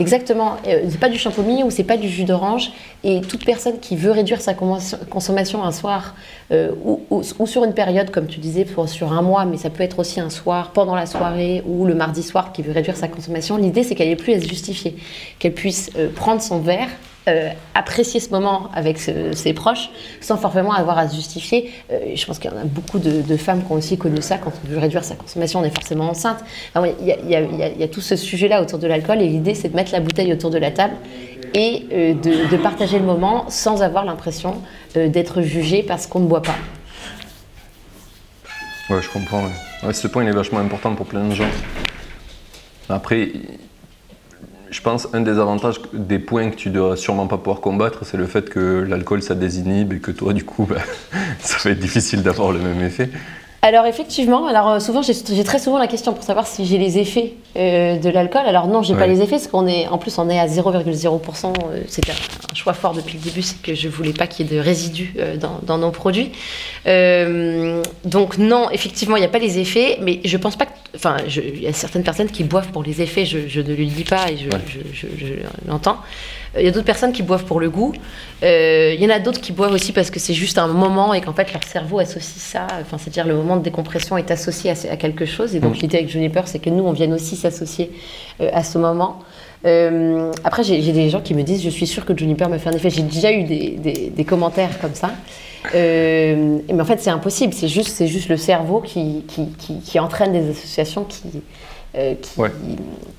Exactement. 0.00 0.56
Euh, 0.66 0.86
c'est 0.88 0.98
pas 0.98 1.10
du 1.10 1.18
champomis 1.18 1.62
ou 1.62 1.70
c'est 1.70 1.84
pas 1.84 1.98
du 1.98 2.08
jus 2.08 2.24
d'orange. 2.24 2.72
Et 3.04 3.20
toute 3.20 3.44
personne 3.44 3.78
qui 3.80 3.96
veut 3.96 4.10
réduire 4.10 4.40
sa 4.40 4.54
consommation- 4.54 5.62
un 5.62 5.72
soir 5.72 6.14
euh, 6.52 6.70
ou, 7.10 7.22
sur 7.46 7.64
une 7.64 7.74
période, 7.74 8.10
comme 8.10 8.26
tu 8.26 8.40
disais, 8.40 8.64
pour, 8.64 8.88
sur 8.88 9.12
un 9.12 9.20
mois, 9.20 9.44
mais 9.44 9.58
ça 9.58 9.68
peut 9.68 9.82
être 9.82 9.98
aussi 9.98 10.18
un 10.18 10.30
soir, 10.30 10.70
pendant 10.72 10.94
la 10.94 11.04
soirée 11.06 11.62
ou 11.66 11.84
le 11.84 11.94
mardi 11.94 12.22
soir 12.22 12.52
qui 12.52 12.62
veut 12.62 12.72
réduire 12.72 12.96
sa 12.96 13.08
consommation, 13.08 13.58
l'idée 13.58 13.82
c'est 13.82 13.94
qu'elle 13.94 14.08
n'ait 14.08 14.16
plus 14.16 14.32
à 14.32 14.40
se 14.40 14.48
justifier. 14.48 14.96
Qu'elle 15.38 15.54
puisse 15.54 15.90
euh, 15.98 16.08
prendre 16.14 16.40
son 16.40 16.60
verre, 16.60 16.88
euh, 17.30 17.50
apprécier 17.74 18.20
ce 18.20 18.30
moment 18.30 18.68
avec 18.74 18.98
ses 18.98 19.52
proches 19.52 19.90
sans 20.20 20.36
forcément 20.36 20.72
avoir 20.72 20.98
à 20.98 21.08
se 21.08 21.14
justifier. 21.16 21.72
Euh, 21.92 22.14
je 22.14 22.26
pense 22.26 22.38
qu'il 22.38 22.50
y 22.50 22.54
en 22.54 22.58
a 22.58 22.64
beaucoup 22.64 22.98
de, 22.98 23.36
femmes 23.36 23.64
qui 23.64 23.72
ont 23.72 23.76
aussi 23.76 23.96
connu 23.96 24.20
ça. 24.20 24.38
Quand 24.38 24.52
on 24.64 24.68
veut 24.68 24.78
réduire 24.78 25.04
sa 25.04 25.14
consommation, 25.14 25.60
on 25.60 25.64
est 25.64 25.74
forcément 25.74 26.08
enceinte. 26.10 26.38
Il 26.76 27.06
y, 27.28 27.84
a- 27.84 27.88
tout 27.88 28.00
ce 28.00 28.16
sujet-là 28.16 28.62
autour 28.62 28.78
de 28.78 28.86
l'alcool 28.86 29.20
et 29.22 29.28
l'idée 29.28 29.54
c'est 29.54 29.68
de 29.68 29.76
mettre 29.76 29.92
la 29.92 30.00
bouteille 30.00 30.32
autour 30.32 30.50
de 30.50 30.58
la 30.58 30.70
table 30.70 30.94
et 31.54 31.86
euh, 31.92 32.14
de, 32.14 32.56
partager 32.56 32.98
le 32.98 33.04
moment 33.04 33.48
sans 33.48 33.82
avoir 33.82 34.04
l'impression 34.04 34.62
d'être 34.94 35.42
jugé 35.42 35.82
parce 35.82 36.06
qu'on 36.06 36.20
ne 36.20 36.26
boit 36.26 36.42
pas. 36.42 36.56
Ouais, 38.90 39.00
je 39.00 39.08
comprends. 39.08 39.44
ce 39.92 40.08
point, 40.08 40.24
il 40.24 40.28
est 40.28 40.32
vachement 40.32 40.58
important 40.58 40.94
pour 40.94 41.06
plein 41.06 41.24
de 41.26 41.34
gens. 41.34 41.48
Après, 42.88 43.30
je 44.70 44.80
pense 44.80 45.08
un 45.12 45.20
des 45.20 45.38
avantages, 45.38 45.80
des 45.92 46.18
points 46.18 46.50
que 46.50 46.56
tu 46.56 46.70
dois 46.70 46.96
sûrement 46.96 47.26
pas 47.26 47.38
pouvoir 47.38 47.60
combattre, 47.60 48.04
c'est 48.04 48.16
le 48.16 48.26
fait 48.26 48.48
que 48.48 48.84
l'alcool, 48.88 49.22
ça 49.22 49.34
désinhibe 49.34 49.92
et 49.92 49.98
que 49.98 50.10
toi, 50.10 50.32
du 50.32 50.44
coup, 50.44 50.64
bah, 50.70 50.80
ça 51.40 51.56
va 51.64 51.70
être 51.70 51.80
difficile 51.80 52.22
d'avoir 52.22 52.52
le 52.52 52.60
même 52.60 52.80
effet. 52.80 53.10
Alors 53.62 53.84
effectivement, 53.84 54.46
alors 54.46 54.70
euh, 54.70 54.80
souvent 54.80 55.02
j'ai 55.02 55.44
très 55.44 55.58
souvent 55.58 55.76
la 55.78 55.86
question 55.86 56.14
pour 56.14 56.22
savoir 56.22 56.46
si 56.46 56.64
j'ai 56.64 56.78
les 56.78 56.96
effets 56.96 57.34
euh, 57.56 57.98
de 57.98 58.08
l'alcool. 58.08 58.40
Alors 58.46 58.66
non, 58.68 58.80
j'ai 58.82 58.94
pas 58.94 59.00
Ouais. 59.02 59.08
les 59.08 59.20
effets 59.20 59.32
parce 59.32 59.48
qu'on 59.48 59.66
est 59.66 59.86
en 59.88 59.98
plus 59.98 60.16
on 60.18 60.30
est 60.30 60.38
à 60.38 60.46
0,0%. 60.46 61.52
euh, 61.70 61.82
C'était 61.86 62.12
un 62.12 62.54
choix 62.54 62.72
fort 62.72 62.94
depuis 62.94 63.18
le 63.18 63.24
début, 63.24 63.42
c'est 63.42 63.60
que 63.60 63.74
je 63.74 63.88
voulais 63.88 64.14
pas 64.14 64.26
qu'il 64.26 64.46
y 64.46 64.52
ait 64.54 64.56
de 64.56 64.60
résidus 64.62 65.12
euh, 65.18 65.36
dans, 65.36 65.60
dans 65.62 65.76
nos 65.76 65.90
produits. 65.90 66.32
Donc 68.06 68.38
non, 68.38 68.70
effectivement 68.70 69.16
il 69.16 69.20
n'y 69.20 69.26
a 69.26 69.30
pas 69.30 69.38
les 69.38 69.58
effets, 69.58 69.98
mais 70.00 70.20
je 70.24 70.38
pense 70.38 70.56
pas 70.56 70.64
que, 70.64 70.72
enfin, 70.96 71.18
il 71.26 71.60
y 71.62 71.66
a 71.66 71.72
certaines 71.74 72.02
personnes 72.02 72.30
qui 72.30 72.44
boivent 72.44 72.68
pour 72.72 72.82
les 72.82 73.02
effets. 73.02 73.26
Je, 73.26 73.46
je 73.46 73.60
ne 73.60 73.74
le 73.74 73.84
dis 73.84 74.04
pas 74.04 74.30
et 74.30 74.38
je, 74.38 74.44
Ouais. 74.48 74.62
je, 74.66 74.78
je- 75.06 75.26
je 75.26 75.34
l'entends. 75.68 75.98
Il 76.58 76.64
y 76.64 76.68
a 76.68 76.72
d'autres 76.72 76.84
personnes 76.86 77.12
qui 77.12 77.22
boivent 77.22 77.44
pour 77.44 77.60
le 77.60 77.70
goût. 77.70 77.92
Euh, 78.42 78.92
Il 78.96 79.02
y 79.02 79.06
en 79.06 79.10
a 79.14 79.20
d'autres 79.20 79.40
qui 79.40 79.52
boivent 79.52 79.72
aussi 79.72 79.92
parce 79.92 80.10
que 80.10 80.18
c'est 80.18 80.34
juste 80.34 80.58
un 80.58 80.66
moment 80.66 81.14
et 81.14 81.20
qu'en 81.20 81.32
fait 81.32 81.52
leur 81.52 81.62
cerveau 81.62 82.00
associe 82.00 82.24
ça. 82.42 82.66
Enfin, 82.80 82.98
c'est-à-dire 82.98 83.26
le 83.26 83.34
moment 83.36 83.56
de 83.56 83.62
décompression 83.62 84.16
est 84.18 84.30
associé 84.32 84.72
à, 84.90 84.96
quelque 84.96 85.26
chose. 85.26 85.54
Et 85.54 85.60
donc 85.60 85.76
Mm. 85.76 85.80
l'idée 85.82 85.96
avec 85.98 86.08
Juniper, 86.10 86.42
c'est 86.46 86.58
que 86.58 86.70
nous, 86.70 86.82
on 86.84 86.92
vienne 86.92 87.12
aussi 87.12 87.36
s'associer 87.36 87.92
euh, 88.40 88.50
à 88.52 88.64
ce 88.64 88.78
moment. 88.78 89.20
Euh, 89.66 90.32
après, 90.42 90.64
j'ai 90.64 90.80
des 90.92 91.10
gens 91.10 91.20
qui 91.20 91.34
me 91.34 91.42
disent, 91.42 91.62
je 91.62 91.68
suis 91.70 91.86
sûre 91.86 92.04
que 92.06 92.16
Juniper 92.16 92.48
me 92.48 92.58
fait 92.58 92.70
un 92.70 92.72
effet. 92.72 92.90
J'ai 92.90 93.02
déjà 93.02 93.30
eu 93.30 93.44
des, 93.44 93.70
des- 93.72 94.10
des 94.10 94.24
commentaires 94.24 94.80
comme 94.80 94.94
ça. 94.94 95.10
Mais 95.74 96.80
en 96.80 96.84
fait, 96.84 97.00
c'est 97.00 97.10
impossible. 97.10 97.52
C'est 97.52 97.68
juste, 97.68 98.06
juste 98.06 98.28
le 98.28 98.36
cerveau 98.36 98.80
qui, 98.80 99.24
qui, 99.28 99.48
qui- 99.58 99.80
qui 99.80 99.98
entraîne 100.00 100.32
des 100.32 100.50
associations 100.50 101.04
qui, 101.04 101.22
euh, 101.96 102.14
qui, 102.20 102.40
Ouais. 102.40 102.50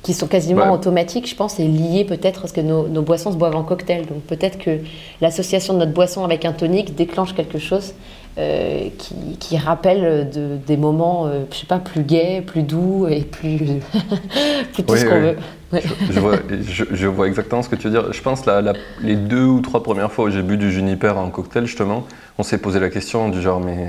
qui 0.04 0.13
sont 0.13 0.28
quasiment 0.28 0.63
Ouais. 0.66 0.70
automatiques, 0.72 1.28
je 1.30 1.36
pense, 1.36 1.60
et 1.60 1.63
liées 1.68 2.06
peut-être 2.06 2.40
parce 2.42 2.54
que 2.54 2.62
nos, 2.62 2.88
nos 2.88 3.01
boissons 3.01 3.32
se 3.32 3.38
boivent 3.38 3.56
en 3.56 3.63
cocktail. 3.63 4.06
Donc 4.06 4.22
peut-être 4.22 4.58
que 4.58 4.80
l'association 5.22 5.74
de 5.74 5.80
notre 5.80 5.92
boisson 5.94 6.24
avec 6.24 6.46
un 6.46 6.54
tonique 6.54 6.96
déclenche 6.96 7.34
quelque 7.36 7.58
chose 7.60 7.94
euh, 8.38 8.88
qui, 8.98 9.13
qui 9.40 9.58
rappelle 9.58 10.30
de, 10.30 10.56
des 10.66 10.78
moments, 10.78 11.28
euh, 11.28 11.42
je 11.51 11.58
sais 11.58 11.66
pas, 11.66 11.80
plus 11.80 12.04
gais, 12.04 12.42
plus 12.42 12.63
doux 12.63 13.08
et 13.10 13.22
plus, 13.24 13.58
plus 14.74 14.84
tout 14.84 14.92
Oui, 14.94 15.00
ce 15.00 15.06
qu'on 15.06 15.16
oui. 15.16 15.22
veut. 15.22 15.36
Ouais. 15.74 15.84
Je 16.10 16.20
vois, 16.20 16.36
je, 16.70 16.84
je 16.92 17.08
vois 17.08 17.28
exactement 17.28 17.62
ce 17.62 17.68
que 17.70 17.75
tu 17.75 17.88
veux 17.90 17.92
dire. 17.92 18.12
Je 18.13 18.22
pense 18.22 18.46
la, 18.46 18.62
la- 18.62 18.74
les 19.04 19.16
deux 19.18 19.44
ou 19.46 19.60
trois 19.62 19.84
premières 19.84 20.12
fois 20.12 20.25
où 20.25 20.30
j'ai 20.30 20.42
bu 20.44 20.58
du 20.58 20.72
juniper 20.72 21.10
en 21.18 21.30
cocktail, 21.30 21.66
justement, 21.66 22.06
on 22.38 22.44
s'est 22.44 22.58
posé 22.58 22.80
la 22.80 22.90
question 22.90 23.28
du 23.30 23.42
genre, 23.42 23.60
mais 23.60 23.88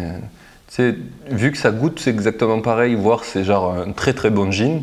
sais, 0.74 0.94
vu 1.30 1.52
que 1.52 1.58
ça 1.58 1.70
goûte, 1.70 2.00
c'est 2.00 2.10
exactement 2.10 2.60
pareil, 2.60 2.94
voire 2.94 3.24
c'est 3.24 3.44
genre 3.44 3.74
un 3.74 3.92
très 3.92 4.12
très 4.12 4.30
bon 4.30 4.50
gin. 4.50 4.82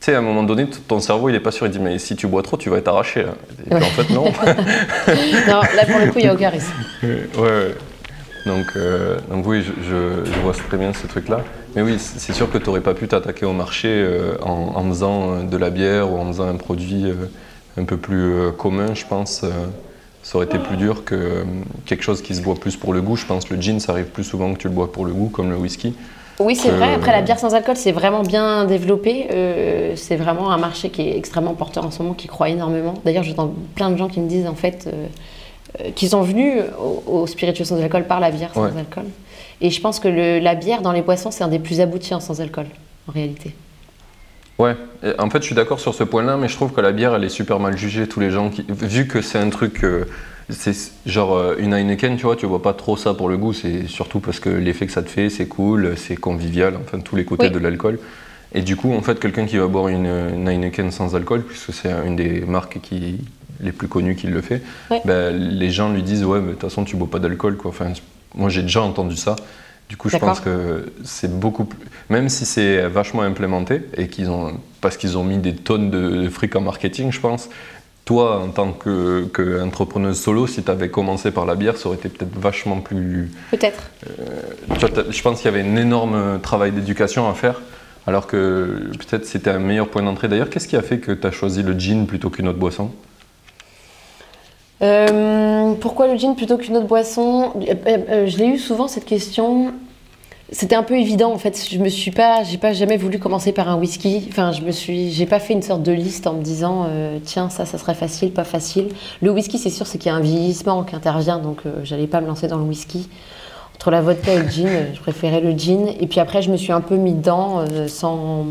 Tu 0.00 0.06
sais, 0.06 0.14
à 0.14 0.18
un 0.18 0.22
moment 0.22 0.42
donné, 0.42 0.66
ton 0.88 0.98
cerveau, 0.98 1.28
il 1.28 1.34
est 1.36 1.40
pas 1.40 1.52
sûr. 1.52 1.66
Il 1.66 1.70
dit, 1.72 1.78
mais 1.78 1.96
si 1.98 2.16
tu 2.16 2.26
bois 2.26 2.42
trop, 2.42 2.56
tu 2.56 2.68
vas 2.70 2.78
être 2.78 2.88
arraché. 2.88 3.22
là. 3.22 3.34
Et 3.60 3.70
puis, 3.70 3.74
Ouais. 3.74 3.82
en 3.84 3.90
fait, 3.90 4.10
non. 4.12 4.24
Non, 5.48 5.60
là 5.76 5.86
pour 5.86 5.98
le 6.00 6.06
coup, 6.06 6.18
il 6.18 6.22
n'y 6.22 6.28
a 6.28 6.34
aucun 6.34 6.48
risque. 6.48 6.72
ouais, 7.04 7.28
ouais. 7.38 7.74
Donc, 8.44 8.66
euh, 8.76 9.18
donc 9.30 9.46
oui, 9.46 9.62
je, 9.62 9.70
je- 9.84 10.24
je 10.32 10.40
vois 10.40 10.52
très 10.54 10.76
bien 10.76 10.92
ce 10.92 11.06
truc-là. 11.06 11.40
Mais 11.76 11.82
oui, 11.82 11.96
c'est 12.00 12.18
c'est 12.18 12.32
sûr 12.32 12.50
que 12.50 12.58
tu 12.58 12.66
n'aurais 12.66 12.80
pas 12.80 12.94
pu 12.94 13.06
t'attaquer 13.06 13.46
au 13.46 13.52
marché 13.52 13.88
euh, 13.88 14.34
en, 14.42 14.72
en 14.74 14.88
faisant 14.88 15.34
euh, 15.34 15.42
de 15.44 15.56
la 15.56 15.70
bière 15.70 16.10
ou 16.12 16.18
en 16.18 16.26
faisant 16.26 16.48
un 16.48 16.56
produit 16.56 17.04
euh, 17.06 17.14
un 17.80 17.84
peu 17.84 17.96
plus 17.96 18.50
commun, 18.58 18.94
je 18.94 19.04
pense. 19.06 19.44
Ça 20.22 20.36
aurait 20.36 20.46
été 20.46 20.58
plus 20.58 20.76
dur 20.76 21.04
que 21.04 21.14
euh, 21.14 21.44
quelque 21.86 22.02
chose 22.04 22.22
qui 22.22 22.34
se 22.34 22.40
boit 22.42 22.54
plus 22.54 22.76
pour 22.76 22.92
le 22.92 23.00
goût. 23.02 23.16
Je 23.16 23.26
pense 23.26 23.44
que 23.44 23.54
le 23.54 23.60
gin, 23.60 23.80
ça 23.80 23.92
arrive 23.92 24.06
plus 24.06 24.24
souvent 24.24 24.52
que 24.54 24.58
tu 24.58 24.68
le 24.68 24.74
bois 24.74 24.92
pour 24.92 25.04
le 25.04 25.12
goût, 25.12 25.28
comme 25.28 25.50
le 25.50 25.56
whisky. 25.56 25.94
Oui, 26.40 26.56
c'est 26.56 26.68
que- 26.70 26.74
vrai. 26.74 26.94
Après, 26.94 27.12
la 27.12 27.22
bière 27.22 27.38
sans 27.38 27.54
alcool, 27.54 27.76
c'est 27.76 27.92
vraiment 27.92 28.22
bien 28.22 28.64
développé. 28.64 29.26
Euh, 29.30 29.92
c'est 29.96 30.16
vraiment 30.16 30.50
un 30.50 30.56
marché 30.58 30.88
qui 30.90 31.02
est 31.02 31.16
extrêmement 31.16 31.54
porteur 31.54 31.84
en 31.84 31.90
ce 31.90 32.02
moment, 32.02 32.14
qui 32.14 32.26
croît 32.28 32.48
énormément. 32.48 32.94
D'ailleurs, 33.04 33.22
j'entends 33.24 33.52
plein 33.74 33.90
de 33.90 33.96
gens 33.96 34.08
qui 34.08 34.20
me 34.20 34.28
disent 34.28 34.46
en 34.46 34.54
fait 34.54 34.86
euh, 34.86 35.06
euh, 35.80 35.90
qu'ils 35.94 36.08
sont 36.10 36.22
venus 36.22 36.54
au, 36.80 37.02
au 37.20 37.26
spiritueux 37.26 37.64
sans 37.64 37.80
alcool 37.80 38.04
par 38.04 38.18
la 38.20 38.30
bière 38.30 38.50
sans 38.54 38.62
Ouais. 38.64 38.70
alcool. 38.78 39.04
Et 39.60 39.70
je 39.70 39.80
pense 39.80 40.00
que 40.00 40.08
le- 40.08 40.38
la 40.40 40.54
bière 40.54 40.82
dans 40.82 40.92
les 40.92 41.02
boissons, 41.02 41.30
c'est 41.30 41.44
un 41.44 41.48
des 41.48 41.58
plus 41.60 41.80
aboutis 41.80 42.14
en 42.14 42.20
sans 42.20 42.40
alcool, 42.40 42.66
en 43.08 43.12
réalité. 43.12 43.54
Ouais, 44.62 44.76
et 45.02 45.18
en 45.18 45.28
fait, 45.28 45.38
je 45.40 45.46
suis 45.46 45.54
d'accord 45.56 45.80
sur 45.80 45.92
ce 45.94 46.04
point-là, 46.04 46.36
mais 46.36 46.46
je 46.46 46.54
trouve 46.54 46.72
que 46.72 46.80
la 46.80 46.92
bière, 46.92 47.14
elle 47.16 47.24
est 47.24 47.28
super 47.28 47.58
mal 47.58 47.76
jugée. 47.76 48.06
Tous 48.06 48.20
les 48.20 48.30
gens 48.30 48.48
qui, 48.48 48.64
vu 48.68 49.08
que 49.08 49.20
c'est 49.20 49.38
un 49.38 49.50
truc, 49.50 49.82
euh, 49.82 50.04
c'est 50.50 50.72
genre 51.04 51.34
euh, 51.36 51.56
une 51.58 51.74
Heineken, 51.74 52.16
tu 52.16 52.22
vois, 52.26 52.36
tu 52.36 52.46
vois 52.46 52.62
pas 52.62 52.72
trop 52.72 52.96
ça 52.96 53.12
pour 53.12 53.28
le 53.28 53.36
goût. 53.36 53.52
C'est 53.52 53.88
surtout 53.88 54.20
parce 54.20 54.38
que 54.38 54.50
l'effet 54.50 54.86
que 54.86 54.92
ça 54.92 55.02
te 55.02 55.08
fait, 55.10 55.30
c'est 55.30 55.46
cool, 55.46 55.94
c'est 55.96 56.14
convivial, 56.16 56.74
enfin 56.80 57.00
tous 57.00 57.16
les 57.16 57.24
côtés 57.24 57.46
Oui. 57.46 57.50
de 57.52 57.58
l'alcool. 57.58 57.98
Et 58.54 58.62
du 58.62 58.76
coup, 58.76 58.92
en 58.94 59.00
fait, 59.02 59.18
quelqu'un 59.18 59.46
qui 59.46 59.56
va 59.56 59.66
boire 59.66 59.88
une, 59.88 60.06
une 60.06 60.46
Heineken 60.48 60.92
sans 60.92 61.16
alcool, 61.16 61.42
puisque 61.42 61.72
c'est 61.72 61.90
une 62.06 62.14
des 62.14 62.42
marques 62.42 62.78
qui 62.82 63.18
les 63.60 63.72
plus 63.72 63.88
connues 63.88 64.14
qui 64.14 64.26
le 64.28 64.42
fait, 64.42 64.60
Ouais. 64.90 65.00
ben, 65.04 65.34
les 65.36 65.70
gens 65.70 65.92
lui 65.92 66.02
disent 66.02 66.24
ouais, 66.24 66.38
mais 66.40 66.48
de 66.48 66.52
toute 66.52 66.62
façon, 66.62 66.84
tu 66.84 66.94
bois 66.96 67.08
pas 67.10 67.18
d'alcool, 67.18 67.56
quoi. 67.56 67.70
Enfin, 67.70 67.86
moi, 68.36 68.48
j'ai 68.48 68.62
déjà 68.62 68.82
entendu 68.82 69.16
ça. 69.16 69.34
Du 69.92 69.98
coup, 69.98 70.08
je 70.08 70.16
pense 70.16 70.40
que 70.40 70.90
c'est 71.04 71.30
beaucoup 71.38 71.66
plus. 71.66 71.78
Même 72.08 72.30
si 72.30 72.46
c'est 72.46 72.88
vachement 72.88 73.20
implémenté 73.20 73.82
et 73.98 74.08
qu'ils 74.08 74.30
ont. 74.30 74.54
Parce 74.80 74.96
qu'ils 74.96 75.18
ont 75.18 75.22
mis 75.22 75.36
des 75.36 75.54
tonnes 75.54 75.90
de, 75.90 76.22
de 76.22 76.28
fric 76.30 76.56
en 76.56 76.62
marketing, 76.62 77.12
je 77.12 77.20
pense. 77.20 77.50
Toi, 78.06 78.40
en 78.40 78.48
tant 78.48 78.72
que, 78.72 79.26
que 79.26 79.60
solo, 80.14 80.46
si 80.46 80.62
tu 80.62 80.70
avais 80.70 80.88
commencé 80.88 81.30
par 81.30 81.44
la 81.44 81.56
bière, 81.56 81.76
ça 81.76 81.88
aurait 81.88 81.98
été 81.98 82.08
peut-être 82.08 82.34
vachement 82.38 82.80
plus. 82.80 83.30
Peut-être. 83.50 83.90
T'as- 84.80 85.10
je 85.10 85.20
pense 85.22 85.42
qu'il 85.42 85.50
y 85.50 85.54
avait 85.54 85.62
un 85.68 85.76
énorme 85.76 86.40
travail 86.42 86.72
d'éducation 86.72 87.28
à 87.28 87.34
faire. 87.34 87.60
Alors 88.06 88.26
que 88.26 88.88
peut-être 88.98 89.26
c'était 89.26 89.50
un 89.50 89.58
meilleur 89.58 89.88
point 89.88 90.02
d'entrée. 90.02 90.28
D'ailleurs, 90.28 90.48
qu'est-ce 90.48 90.68
qui 90.68 90.76
a 90.76 90.82
fait 90.82 91.00
que 91.00 91.12
tu 91.12 91.26
as 91.26 91.32
choisi 91.32 91.62
le 91.62 91.78
gin 91.78 92.06
plutôt 92.06 92.30
qu'une 92.30 92.48
autre 92.48 92.58
boisson? 92.58 92.90
Euh, 94.82 95.74
pourquoi 95.74 96.08
le 96.08 96.16
gin 96.18 96.34
plutôt 96.34 96.56
qu'une 96.56 96.76
autre 96.76 96.86
boisson 96.86 97.52
Euh, 97.68 97.74
euh, 97.86 98.26
Je 98.26 98.36
l'ai 98.38 98.46
eu 98.46 98.58
souvent 98.58 98.88
cette 98.88 99.04
question. 99.04 99.72
C'était 100.50 100.74
un 100.74 100.82
peu 100.82 100.98
évident 100.98 101.32
en 101.32 101.38
fait. 101.38 101.66
Je 101.70 101.78
me 101.78 101.88
suis 101.88 102.10
pas, 102.10 102.42
j'ai 102.42 102.58
pas 102.58 102.74
jamais 102.74 102.98
voulu 102.98 103.18
commencer 103.18 103.52
par 103.52 103.68
un 103.70 103.76
whisky. 103.76 104.26
Enfin, 104.28 104.52
je 104.52 104.60
me 104.62 104.70
suis, 104.70 105.10
j'ai 105.10 105.24
pas 105.24 105.38
fait 105.38 105.54
une 105.54 105.62
sorte 105.62 105.82
de 105.82 105.92
liste 105.92 106.26
en 106.26 106.34
me 106.34 106.42
disant 106.42 106.88
tiens 107.24 107.48
ça, 107.48 107.64
ça 107.64 107.78
serait 107.78 107.94
facile, 107.94 108.32
pas 108.32 108.44
facile. 108.44 108.88
Le 109.22 109.30
whisky, 109.30 109.56
c'est 109.56 109.70
sûr, 109.70 109.86
c'est 109.86 109.96
qu'il 109.96 110.10
y 110.10 110.14
a 110.14 110.16
un 110.16 110.20
vieillissement 110.20 110.82
qui 110.82 110.94
intervient, 110.94 111.38
donc 111.38 111.60
euh, 111.64 111.80
j'allais 111.84 112.06
pas 112.06 112.20
me 112.20 112.26
lancer 112.26 112.48
dans 112.48 112.58
le 112.58 112.64
whisky. 112.64 113.08
Entre 113.76 113.90
la 113.90 114.02
vodka 114.02 114.34
et 114.34 114.42
le 114.42 114.48
gin, 114.48 114.68
je 114.92 115.00
préférais 115.00 115.40
le 115.40 115.52
gin. 115.52 115.88
Et 115.98 116.06
puis 116.06 116.20
après, 116.20 116.42
je 116.42 116.50
me 116.50 116.58
suis 116.58 116.72
un 116.72 116.82
peu 116.82 116.96
mis 116.96 117.14
dedans 117.14 117.64
sans. 117.88 118.46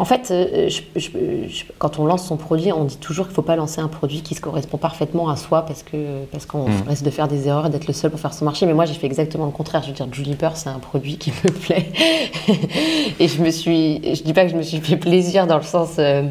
En 0.00 0.06
fait, 0.06 0.30
euh, 0.30 0.70
quand 1.76 1.98
on 1.98 2.06
lance 2.06 2.26
son 2.26 2.38
produit, 2.38 2.72
on 2.72 2.84
dit 2.84 2.96
toujours 2.96 3.26
qu'il 3.26 3.32
ne 3.32 3.34
faut 3.34 3.42
pas 3.42 3.56
lancer 3.56 3.82
un 3.82 3.88
produit 3.88 4.22
qui 4.22 4.34
se 4.34 4.40
correspond 4.40 4.78
parfaitement 4.78 5.28
à 5.28 5.36
soi 5.36 5.66
parce 5.66 5.82
que 5.82 6.24
parce 6.32 6.46
qu'on 6.46 6.70
hmm. 6.70 6.88
risque 6.88 7.02
de 7.02 7.10
faire 7.10 7.28
des 7.28 7.48
erreurs 7.48 7.66
et 7.66 7.68
d'être 7.68 7.86
le 7.86 7.92
seul 7.92 8.10
pour 8.10 8.18
faire 8.18 8.32
son 8.32 8.46
marché. 8.46 8.64
Mais 8.64 8.72
moi, 8.72 8.86
j'ai 8.86 8.94
fait 8.94 9.04
exactement 9.06 9.44
le 9.44 9.52
contraire. 9.52 9.82
Je 9.82 9.88
veux 9.88 9.92
dire, 9.92 10.08
Juniper, 10.10 10.56
c'est 10.56 10.70
un 10.70 10.78
produit 10.78 11.18
qui 11.18 11.32
me 11.44 11.50
plaît. 11.66 11.92
et 13.20 13.28
je 13.28 13.42
me 13.42 13.50
suis, 13.50 14.00
je 14.14 14.22
dis 14.22 14.32
pas 14.32 14.46
que 14.46 14.50
je 14.50 14.56
me 14.56 14.62
suis 14.62 14.78
fait 14.78 14.96
plaisir 14.96 15.46
dans 15.46 15.58
le 15.58 15.64
sens. 15.64 15.96
Euh, 15.98 16.22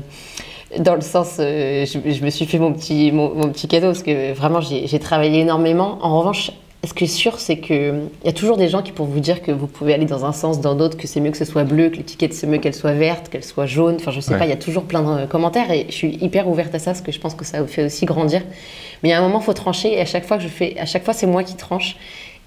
dans 0.80 0.96
le 0.96 1.02
sens, 1.02 1.38
euh, 1.40 1.86
je, 1.86 2.26
me 2.26 2.30
suis 2.32 2.48
fait 2.48 2.58
mon 2.58 2.74
petit, 2.74 3.12
mon, 3.12 3.36
mon 3.36 3.50
petit 3.50 3.68
cadeau 3.68 3.90
parce 3.90 4.02
que 4.02 4.34
vraiment 4.34 4.62
j'ai 4.62 5.00
travaillé 5.00 5.42
énormément. 5.42 6.00
En 6.02 6.18
revanche, 6.18 6.50
ce 6.88 6.94
qui 6.94 7.04
est 7.04 7.08
sûr, 7.08 7.40
c'est 7.40 7.60
qu'il 7.60 8.08
y 8.24 8.30
a 8.30 8.32
toujours 8.32 8.56
des 8.56 8.70
gens 8.70 8.82
qui 8.82 8.94
pourront 8.94 9.10
vous 9.10 9.20
dire 9.20 9.42
que 9.42 9.52
vous 9.52 9.68
pouvez 9.68 9.94
aller 9.94 10.06
dans 10.06 10.24
un 10.24 10.32
sens, 10.32 10.62
dans 10.62 10.76
l'autre, 10.76 10.96
que 10.96 11.08
c'est 11.08 11.20
mieux 11.20 11.32
que 11.32 11.38
ce 11.38 11.44
soit 11.44 11.66
bleu, 11.66 11.90
que 11.90 11.98
l'étiquette 11.98 12.34
c'est 12.34 12.48
mieux 12.48 12.60
qu'elle 12.60 12.74
soit 12.74 12.94
verte, 12.94 13.28
qu'elle 13.28 13.44
soit 13.44 13.66
jaune. 13.66 13.98
Enfin, 14.00 14.12
je 14.12 14.22
sais 14.22 14.38
pas, 14.38 14.46
il 14.46 14.50
y 14.50 14.54
a 14.54 14.58
toujours 14.58 14.84
plein 14.84 15.02
de 15.02 15.26
commentaires 15.26 15.70
et 15.72 15.88
je 15.90 15.94
suis 15.94 16.18
hyper 16.22 16.48
ouverte 16.48 16.74
à 16.74 16.80
ça 16.80 16.92
parce 16.92 17.02
que 17.02 17.12
je 17.12 17.20
pense 17.20 17.36
que 17.36 17.44
ça 17.44 17.62
vous 17.62 17.68
fait 17.68 17.84
aussi 17.84 18.06
grandir. 18.06 18.44
Mais 19.04 19.10
il 19.10 19.12
y 19.12 19.16
a 19.16 19.20
un 19.20 19.22
moment, 19.22 19.40
il 19.40 19.44
faut 19.44 19.54
trancher 19.54 19.94
et 19.94 20.00
à 20.00 20.06
chaque 20.06 20.26
fois 20.26 20.38
que 20.38 20.44
je 20.44 20.48
fais, 20.48 20.80
à 20.80 20.86
chaque 20.86 21.04
fois, 21.04 21.14
c'est 21.14 21.28
moi 21.28 21.44
qui 21.44 21.56
tranche. 21.56 21.98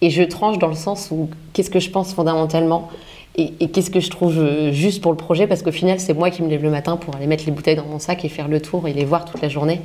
Et 0.00 0.08
je 0.08 0.22
tranche 0.22 0.58
dans 0.58 0.68
le 0.68 0.74
sens 0.74 1.08
où 1.10 1.28
qu'est-ce 1.52 1.70
que 1.70 1.78
je 1.78 1.90
pense 1.90 2.14
fondamentalement 2.14 2.88
et, 3.36 3.52
et 3.60 3.68
qu'est-ce 3.68 3.90
que 3.90 4.00
je 4.00 4.10
trouve 4.10 4.72
juste 4.72 5.02
pour 5.02 5.12
le 5.12 5.16
projet 5.16 5.46
parce 5.46 5.62
qu'au 5.62 5.72
final, 5.72 6.00
c'est 6.00 6.14
moi 6.14 6.30
qui 6.30 6.42
me 6.42 6.48
lève 6.48 6.62
le 6.62 6.70
matin 6.70 6.96
pour 6.96 7.14
aller 7.14 7.26
mettre 7.26 7.44
les 7.44 7.52
bouteilles 7.52 7.76
dans 7.76 7.84
mon 7.84 7.98
sac 7.98 8.24
et 8.24 8.28
faire 8.30 8.48
le 8.48 8.60
tour 8.60 8.88
et 8.88 8.94
les 8.94 9.04
voir 9.04 9.26
toute 9.26 9.42
la 9.42 9.50
journée. 9.50 9.80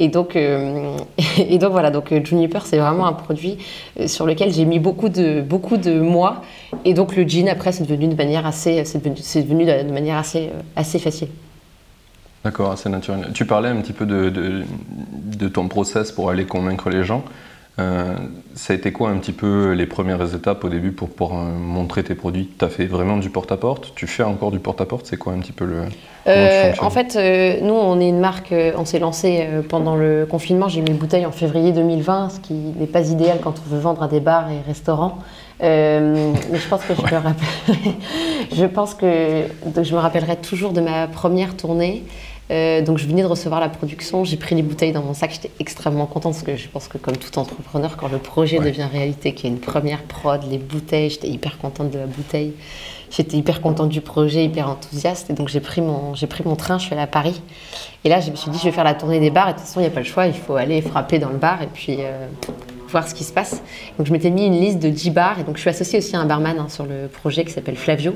Et 0.00 0.08
donc, 0.08 0.34
euh, 0.34 0.96
et 1.38 1.58
donc 1.58 1.70
voilà, 1.70 1.90
donc 1.90 2.10
euh, 2.10 2.24
Juniper, 2.24 2.64
c'est 2.64 2.78
vraiment 2.78 3.06
un 3.06 3.12
produit 3.12 3.58
euh, 4.00 4.08
sur 4.08 4.26
lequel 4.26 4.52
j'ai 4.52 4.64
mis 4.64 4.80
beaucoup 4.80 5.10
de, 5.10 5.42
beaucoup 5.42 5.76
de 5.76 6.00
mois. 6.00 6.42
Et 6.84 6.94
donc 6.94 7.14
le 7.14 7.28
jean, 7.28 7.48
après, 7.48 7.70
c'est 7.70 7.84
devenu 7.84 8.08
de 8.08 8.16
manière 8.16 8.46
assez, 8.46 8.82
c'est 8.84 9.02
de 9.46 9.92
manière 9.92 10.16
assez, 10.16 10.50
assez 10.74 10.98
facile. 10.98 11.28
D'accord, 12.42 12.72
assez 12.72 12.88
naturel. 12.88 13.28
Tu 13.34 13.44
parlais 13.44 13.68
un 13.68 13.76
petit 13.82 13.92
peu 13.92 14.06
de, 14.06 14.30
de, 14.30 14.64
de 15.36 15.48
ton 15.48 15.68
process 15.68 16.10
pour 16.10 16.30
aller 16.30 16.46
convaincre 16.46 16.88
les 16.88 17.04
gens. 17.04 17.22
Euh, 17.78 18.14
ça 18.54 18.72
a 18.72 18.76
été 18.76 18.92
quoi 18.92 19.10
un 19.10 19.16
petit 19.18 19.32
peu 19.32 19.72
les 19.72 19.86
premières 19.86 20.34
étapes 20.34 20.64
au 20.64 20.68
début 20.68 20.92
pour 20.92 21.08
pouvoir 21.08 21.44
montrer 21.44 22.02
tes 22.02 22.14
produits? 22.14 22.50
Tu 22.58 22.64
as 22.64 22.68
fait 22.68 22.86
vraiment 22.86 23.16
du 23.16 23.30
porte-à-porte? 23.30 23.92
Tu 23.94 24.06
fais 24.06 24.22
encore 24.22 24.50
du 24.50 24.58
porte-à-porte? 24.58 25.06
C'est 25.06 25.16
quoi 25.16 25.32
un 25.32 25.38
petit 25.38 25.52
peu 25.52 25.64
le. 25.64 25.82
Euh, 26.26 26.72
en 26.80 26.90
fait, 26.90 27.16
euh, 27.16 27.58
nous, 27.62 27.72
on 27.72 27.98
est 28.00 28.08
une 28.08 28.20
marque, 28.20 28.54
on 28.76 28.84
s'est 28.84 28.98
lancé 28.98 29.46
pendant 29.68 29.96
le 29.96 30.26
confinement. 30.28 30.68
J'ai 30.68 30.82
mis 30.82 30.90
une 30.90 30.98
bouteille 30.98 31.26
en 31.26 31.32
février 31.32 31.72
2020, 31.72 32.30
ce 32.30 32.40
qui 32.40 32.54
n'est 32.54 32.86
pas 32.86 33.08
idéal 33.08 33.38
quand 33.42 33.54
on 33.64 33.74
veut 33.74 33.80
vendre 33.80 34.02
à 34.02 34.08
des 34.08 34.20
bars 34.20 34.50
et 34.50 34.60
restaurants. 34.66 35.18
mais 35.60 36.34
je 36.52 36.68
pense 36.68 36.84
que 36.84 36.94
je 36.94 37.02
me 37.02 37.20
rappelle. 37.20 37.76
je 38.52 38.66
pense 38.66 38.94
que 38.94 39.44
donc 39.64 39.84
je 39.84 39.94
me 39.94 40.00
rappellerai 40.00 40.36
toujours 40.36 40.72
de 40.72 40.80
ma 40.80 41.06
première 41.06 41.56
tournée. 41.56 42.04
Euh, 42.50 42.82
donc 42.82 42.98
je 42.98 43.06
venais 43.06 43.22
de 43.22 43.26
recevoir 43.26 43.60
la 43.60 43.68
production, 43.68 44.24
j'ai 44.24 44.36
pris 44.36 44.56
les 44.56 44.62
bouteilles 44.62 44.90
dans 44.90 45.02
mon 45.02 45.14
sac, 45.14 45.30
j'étais 45.32 45.50
extrêmement 45.60 46.06
contente 46.06 46.32
parce 46.32 46.42
que 46.42 46.56
je 46.56 46.68
pense 46.68 46.88
que 46.88 46.98
comme 46.98 47.16
tout 47.16 47.38
entrepreneur, 47.38 47.96
quand 47.96 48.08
le 48.08 48.18
projet 48.18 48.58
devient 48.58 48.88
réalité, 48.90 49.34
qu'il 49.34 49.48
y 49.48 49.52
a 49.52 49.54
une 49.54 49.60
première 49.60 50.02
prod, 50.02 50.42
les 50.50 50.58
bouteilles, 50.58 51.10
j'étais 51.10 51.28
hyper 51.28 51.58
contente 51.58 51.90
de 51.90 51.98
la 51.98 52.06
bouteille, 52.06 52.54
j'étais 53.10 53.36
hyper 53.36 53.60
contente 53.60 53.88
du 53.88 54.00
projet, 54.00 54.44
hyper 54.44 54.68
enthousiaste. 54.68 55.30
Et 55.30 55.32
donc 55.32 55.48
j'ai 55.48 55.60
pris, 55.60 55.80
mon, 55.80 56.14
j'ai 56.14 56.26
pris 56.26 56.42
mon 56.44 56.56
train, 56.56 56.78
je 56.78 56.86
suis 56.86 56.92
allée 56.92 57.02
à 57.02 57.06
Paris. 57.06 57.40
Et 58.04 58.08
là 58.08 58.20
je 58.20 58.32
me 58.32 58.36
suis 58.36 58.50
dit 58.50 58.58
je 58.58 58.64
vais 58.64 58.72
faire 58.72 58.84
la 58.84 58.94
tournée 58.94 59.20
des 59.20 59.30
bars. 59.30 59.48
Et 59.48 59.52
de 59.52 59.58
toute 59.58 59.66
façon 59.66 59.78
il 59.78 59.84
n'y 59.84 59.88
a 59.88 59.92
pas 59.92 60.00
le 60.00 60.06
choix, 60.06 60.26
il 60.26 60.34
faut 60.34 60.56
aller 60.56 60.82
frapper 60.82 61.20
dans 61.20 61.30
le 61.30 61.38
bar. 61.38 61.62
Et 61.62 61.68
puis 61.72 61.98
euh, 62.00 62.26
voir 62.90 63.08
ce 63.08 63.14
qui 63.14 63.24
se 63.24 63.32
passe. 63.32 63.62
Donc 63.98 64.06
je 64.06 64.12
m'étais 64.12 64.30
mis 64.30 64.46
une 64.46 64.60
liste 64.60 64.78
de 64.78 64.88
10 64.88 65.10
bars 65.10 65.38
et 65.38 65.44
donc 65.44 65.56
je 65.56 65.60
suis 65.60 65.70
associée 65.70 65.98
aussi 65.98 66.16
à 66.16 66.20
un 66.20 66.26
barman 66.26 66.58
hein, 66.58 66.68
sur 66.68 66.84
le 66.84 67.08
projet 67.08 67.44
qui 67.44 67.52
s'appelle 67.52 67.76
Flavio. 67.76 68.14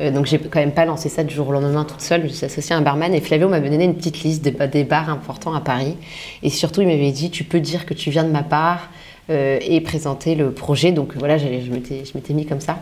Euh, 0.00 0.10
donc 0.10 0.26
j'ai 0.26 0.38
quand 0.38 0.60
même 0.60 0.72
pas 0.72 0.84
lancé 0.84 1.08
ça 1.08 1.24
du 1.24 1.34
jour 1.34 1.48
au 1.48 1.52
lendemain 1.52 1.84
toute 1.84 2.00
seule, 2.00 2.22
je 2.22 2.32
suis 2.32 2.46
associée 2.46 2.74
à 2.74 2.78
un 2.78 2.82
barman 2.82 3.14
et 3.14 3.20
Flavio 3.20 3.48
m'avait 3.48 3.70
donné 3.70 3.84
une 3.84 3.94
petite 3.94 4.22
liste 4.22 4.42
des, 4.42 4.84
bars 4.84 5.10
importants 5.10 5.54
à 5.54 5.60
Paris 5.60 5.96
et 6.42 6.50
surtout 6.50 6.80
il 6.80 6.88
m'avait 6.88 7.12
dit 7.12 7.30
tu 7.30 7.44
peux 7.44 7.60
dire 7.60 7.86
que 7.86 7.94
tu 7.94 8.10
viens 8.10 8.24
de 8.24 8.30
ma 8.30 8.42
part 8.42 8.90
euh, 9.30 9.58
et 9.60 9.80
présenter 9.80 10.34
le 10.34 10.52
projet. 10.52 10.92
Donc 10.92 11.16
voilà, 11.16 11.38
je 11.38 11.46
m'étais 11.46 12.34
mis 12.34 12.46
comme 12.46 12.60
ça. 12.60 12.80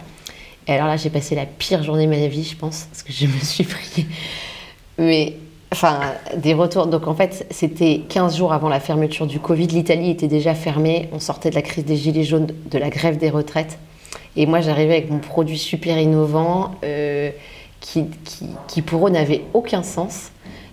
Et 0.67 0.73
alors 0.73 0.87
là 0.87 0.97
j'ai 0.97 1.11
passé 1.11 1.35
la 1.35 1.47
pire 1.47 1.83
journée 1.83 2.07
de 2.07 2.11
ma 2.11 2.27
vie 2.27 2.45
je 2.45 2.57
pense 2.57 2.89
parce 2.91 3.03
que 3.03 3.13
je 3.13 3.27
me 3.27 3.39
suis 3.41 3.65
pris 3.65 4.07
mais 4.99 5.35
Enfin, 5.71 6.01
des 6.37 6.55
retours. 6.55 6.87
Donc 6.87 7.07
en 7.07 7.15
fait, 7.15 7.47
c'était 7.51 8.03
15 8.09 8.37
jours 8.37 8.53
avant 8.53 8.69
la 8.69 8.81
fermeture 8.81 9.27
du 9.27 9.39
Covid. 9.39 9.67
L'Italie 9.67 10.11
était 10.11 10.29
déjà 10.29 10.55
fermée. 10.55 11.09
On 11.13 11.21
sortait 11.21 11.51
de 11.51 11.55
la 11.55 11.63
crise 11.63 11.85
des 11.85 11.97
Gilets 11.97 12.25
jaunes, 12.25 12.49
de 12.71 12.79
la 12.79 12.89
grève 12.89 13.19
des 13.19 13.31
retraites. 13.31 13.79
Et 14.37 14.47
moi, 14.47 14.61
j'arrivais 14.61 14.97
avec 14.97 15.11
mon 15.11 15.19
produit 15.19 15.59
super 15.59 15.99
innovant 15.99 16.73
euh, 16.85 17.31
qui, 17.81 18.07
qui, 18.25 18.47
qui, 18.67 18.83
pour 18.83 19.07
eux 19.07 19.11
n'avait 19.11 19.43
aucun 19.53 19.83
sens. 19.83 20.31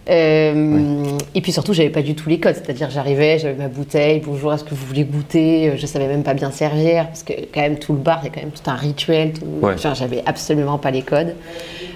Euh, 0.10 1.18
et 1.34 1.42
puis 1.42 1.52
surtout, 1.52 1.74
j'avais 1.74 1.90
pas 1.90 2.02
du 2.02 2.16
tout 2.16 2.30
les 2.30 2.40
codes. 2.40 2.56
C'est-à-dire, 2.56 2.90
j'arrivais, 2.90 3.40
j'avais 3.40 3.56
ma 3.56 3.68
bouteille, 3.68 4.22
bonjour, 4.26 4.54
est-ce 4.54 4.64
que 4.64 4.76
vous 4.76 4.86
voulez 4.86 5.04
goûter? 5.04 5.74
Je 5.78 5.86
savais 5.86 6.08
même 6.08 6.24
pas 6.24 6.34
bien 6.34 6.52
servir, 6.52 7.08
parce 7.08 7.24
que 7.24 7.34
quand 7.54 7.62
même, 7.62 7.78
tout 7.80 7.94
le 7.94 8.00
bar, 8.00 8.20
a 8.24 8.30
quand 8.30 8.42
même 8.42 8.52
tout 8.52 8.70
un 8.70 8.76
rituel. 8.76 9.34
Tout... 9.34 9.46
Enfin, 9.64 9.94
j'avais 9.94 10.24
absolument 10.26 10.78
pas 10.78 10.92
les 10.92 11.02
codes. 11.02 11.36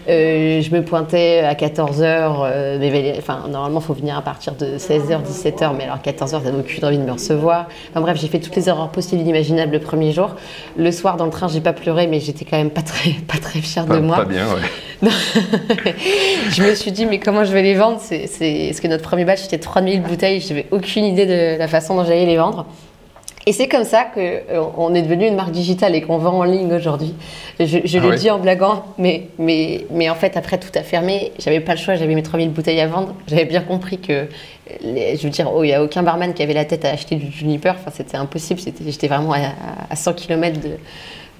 Euh, 0.10 0.62
je 0.62 0.72
me 0.72 0.82
pointais 0.82 1.40
à 1.40 1.54
14h, 1.54 2.02
euh, 2.04 3.14
enfin, 3.18 3.46
normalement, 3.48 3.80
il 3.80 3.86
faut 3.86 3.94
venir 3.94 4.18
à 4.18 4.22
partir 4.22 4.56
de 4.56 4.78
16h, 4.78 5.24
17h, 5.24 5.76
mais 5.78 5.84
alors 5.84 6.00
14h, 6.00 6.44
t'avais 6.44 6.58
aucune 6.58 6.84
envie 6.84 6.98
de 6.98 7.04
me 7.04 7.12
recevoir. 7.12 7.68
Enfin 7.92 8.02
bref, 8.02 8.18
j'ai 8.20 8.28
fait 8.28 8.40
toutes 8.40 8.56
les 8.56 8.70
erreurs 8.70 8.90
possibles 8.90 9.22
et 9.22 9.24
inimaginables 9.24 9.74
le 9.74 9.80
premier 9.80 10.12
jour. 10.12 10.36
Le 10.78 10.92
soir, 10.92 11.18
dans 11.18 11.26
le 11.26 11.32
train, 11.32 11.48
j'ai 11.48 11.62
pas 11.62 11.74
pleuré, 11.74 12.08
mais 12.08 12.20
j'étais 12.20 12.44
quand 12.44 12.58
même 12.58 12.72
pas 12.72 12.82
très, 12.82 13.12
pas 13.28 13.38
très 13.38 13.60
fière 13.60 13.86
de 13.86 14.00
moi. 14.00 14.18
Pas 14.18 14.26
bien, 14.26 14.48
ouais. 14.48 14.62
je 16.52 16.64
me 16.64 16.74
suis 16.76 16.92
dit, 16.92 17.06
mais 17.06 17.20
comment 17.20 17.44
je 17.44 17.54
vais 17.54 17.62
les 17.62 17.76
vendre? 17.76 17.99
C'est, 18.00 18.28
Parce 18.68 18.80
que 18.80 18.88
notre 18.88 19.04
premier 19.04 19.26
batch, 19.26 19.42
c'était 19.42 19.58
3000 19.58 20.02
bouteilles, 20.02 20.42
j'avais 20.42 20.66
aucune 20.72 21.06
idée 21.06 21.26
de 21.26 21.58
la 21.58 21.68
façon 21.68 21.96
dont 21.96 22.04
j'allais 22.04 22.26
les 22.26 22.38
vendre. 22.38 22.66
Et 23.46 23.52
c'est 23.52 23.68
comme 23.68 23.84
ça 23.84 24.04
qu'on 24.04 24.20
euh, 24.20 24.94
est 24.94 25.02
devenu 25.02 25.26
une 25.28 25.36
marque 25.36 25.52
digitale 25.52 25.96
et 25.96 26.02
qu'on 26.02 26.18
vend 26.18 26.38
en 26.40 26.44
ligne 26.44 26.72
aujourd'hui. 26.72 27.16
Je, 27.60 27.78
ah 27.98 28.10
l'ai 28.12 28.18
dit 28.18 28.30
en 28.30 28.38
blaguant, 28.38 28.84
mais, 28.98 29.28
mais, 29.40 29.88
mais 29.90 30.10
en 30.10 30.16
fait, 30.16 30.38
après 30.38 30.60
tout 30.60 30.70
a 30.76 30.84
fermé, 30.84 31.32
j'avais 31.40 31.60
pas 31.60 31.74
le 31.74 31.80
choix, 31.80 31.96
j'avais 31.96 32.14
mes 32.14 32.22
3000 32.22 32.52
bouteilles 32.52 32.80
à 32.80 32.88
vendre. 32.88 33.16
J'avais 33.28 33.46
bien 33.46 33.62
compris 33.62 33.98
que, 33.98 34.28
je 34.84 35.24
veux 35.24 35.30
dire, 35.30 35.50
oh, 35.52 35.64
il 35.64 35.68
n'y 35.68 35.74
a 35.74 35.82
aucun 35.82 36.04
barman 36.04 36.34
qui 36.34 36.44
avait 36.44 36.54
la 36.54 36.66
tête 36.66 36.86
à 36.86 36.90
acheter 36.90 37.16
du 37.16 37.32
Juniper. 37.32 37.74
Enfin, 37.80 37.92
c'était 37.92 38.18
impossible, 38.18 38.60
j'étais 38.86 39.08
vraiment 39.08 39.34
à, 39.34 39.54
à, 39.90 39.96
100 39.96 40.14
km 40.14 40.60
de, 40.60 40.70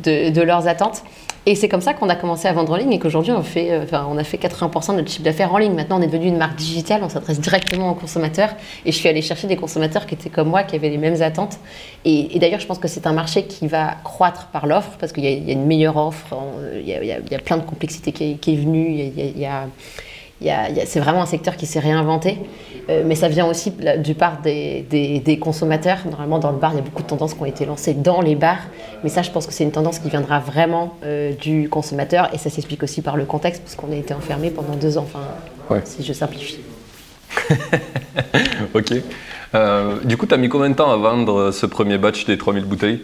de, 0.04 0.30
de 0.32 0.42
leurs 0.42 0.68
attentes. 0.68 1.04
Et 1.46 1.56
c'est 1.56 1.70
comme 1.70 1.82
ça 1.82 1.94
qu'on 1.94 2.10
a 2.10 2.16
commencé 2.16 2.48
à 2.48 2.54
vendre 2.54 2.74
en 2.74 2.76
ligne 2.76 2.92
et 2.92 3.00
qu'aujourd'hui, 3.00 3.32
on, 3.32 3.44
fait, 3.44 3.72
euh, 3.72 3.84
enfin, 3.84 4.08
on 4.10 4.18
a 4.18 4.24
fait 4.24 4.38
80% 4.38 4.92
de 4.92 4.98
notre 4.98 5.10
chiffre 5.10 5.24
d'affaires 5.24 5.54
en 5.54 5.58
ligne. 5.58 5.74
Maintenant, 5.74 6.00
on 6.00 6.02
est 6.02 6.08
devenu 6.08 6.28
une 6.28 6.38
marque 6.38 6.56
digitale, 6.56 7.02
on 7.04 7.10
s'adresse 7.10 7.40
directement 7.40 7.92
aux 7.92 7.96
consommateurs. 7.96 8.50
Et 8.86 8.92
je 8.92 8.98
suis 8.98 9.08
allée 9.10 9.22
chercher 9.22 9.48
des 9.48 9.56
consommateurs 9.56 10.06
qui 10.06 10.16
étaient 10.16 10.30
comme 10.30 10.50
moi, 10.50 10.64
qui 10.64 10.76
avaient 10.76 10.90
les 10.90 10.98
mêmes 10.98 11.22
attentes. 11.22 11.58
Et, 12.06 12.38
d'ailleurs, 12.40 12.60
je 12.60 12.68
pense 12.68 12.80
que 12.80 12.88
c'est 12.88 13.08
un 13.08 13.14
marché 13.14 13.44
qui 13.44 13.68
va 13.68 13.96
croître 14.04 14.48
par 14.48 14.68
l'offre 14.68 14.92
parce 15.00 15.12
qu'il 15.12 15.24
y, 15.26 15.50
a 15.50 15.54
une 15.54 15.66
meilleure 15.66 15.98
offre, 15.98 16.36
il 16.76 16.88
y, 16.88 17.36
a, 17.36 17.40
plein 17.40 17.58
de 17.58 17.64
complexité 17.64 18.12
qui 18.12 18.52
est, 18.52 18.56
venue, 18.56 19.12
c'est 20.42 21.00
vraiment 21.00 21.22
un 21.22 21.26
secteur 21.26 21.56
qui 21.58 21.66
s'est 21.66 21.80
réinventé, 21.80 22.38
euh, 22.90 23.04
mais 23.06 23.16
ça 23.16 23.28
vient 23.28 23.46
aussi 23.46 23.74
du 23.98 24.16
part 24.16 24.42
des, 24.42 24.86
des, 24.90 25.40
consommateurs. 25.40 26.00
Normalement, 26.10 26.40
dans 26.40 26.52
le 26.52 26.58
bar, 26.58 26.72
il 26.74 26.78
y 26.78 26.80
a 26.80 26.84
beaucoup 26.84 27.04
de 27.04 27.08
tendances 27.08 27.34
qui 27.34 27.42
ont 27.42 27.46
été 27.46 27.66
lancées 27.66 27.94
dans 27.94 28.22
les 28.22 28.36
bars, 28.36 28.68
mais 29.04 29.10
ça, 29.10 29.22
je 29.22 29.32
pense 29.32 29.46
que 29.46 29.54
c'est 29.54 29.64
une 29.64 29.72
tendance 29.72 30.00
qui 30.00 30.10
viendra 30.10 30.40
vraiment 30.40 30.96
euh, 31.04 31.34
du 31.34 31.70
consommateur, 31.70 32.34
et 32.34 32.38
ça 32.38 32.50
s'explique 32.50 32.84
aussi 32.84 33.02
par 33.02 33.18
le 33.18 33.26
contexte, 33.26 33.62
parce 33.64 33.76
qu'on 33.76 33.92
a 33.92 33.96
été 33.96 34.14
enfermé 34.14 34.50
pendant 34.50 34.76
deux 34.76 34.98
ans, 34.98 35.06
enfin, 35.08 35.82
si 35.84 36.04
je 36.04 36.14
simplifie. 36.14 36.60
ok. 38.74 38.94
Euh, 39.56 40.00
du 40.04 40.16
coup, 40.16 40.26
tu 40.26 40.34
as 40.34 40.38
mis 40.38 40.50
combien 40.50 40.70
de 40.70 40.76
temps 40.76 40.92
à 40.92 40.98
vendre 40.98 41.52
ce 41.52 41.66
premier 41.66 41.98
batch 41.98 42.26
des 42.26 42.38
3000 42.38 42.64
bouteilles? 42.64 43.02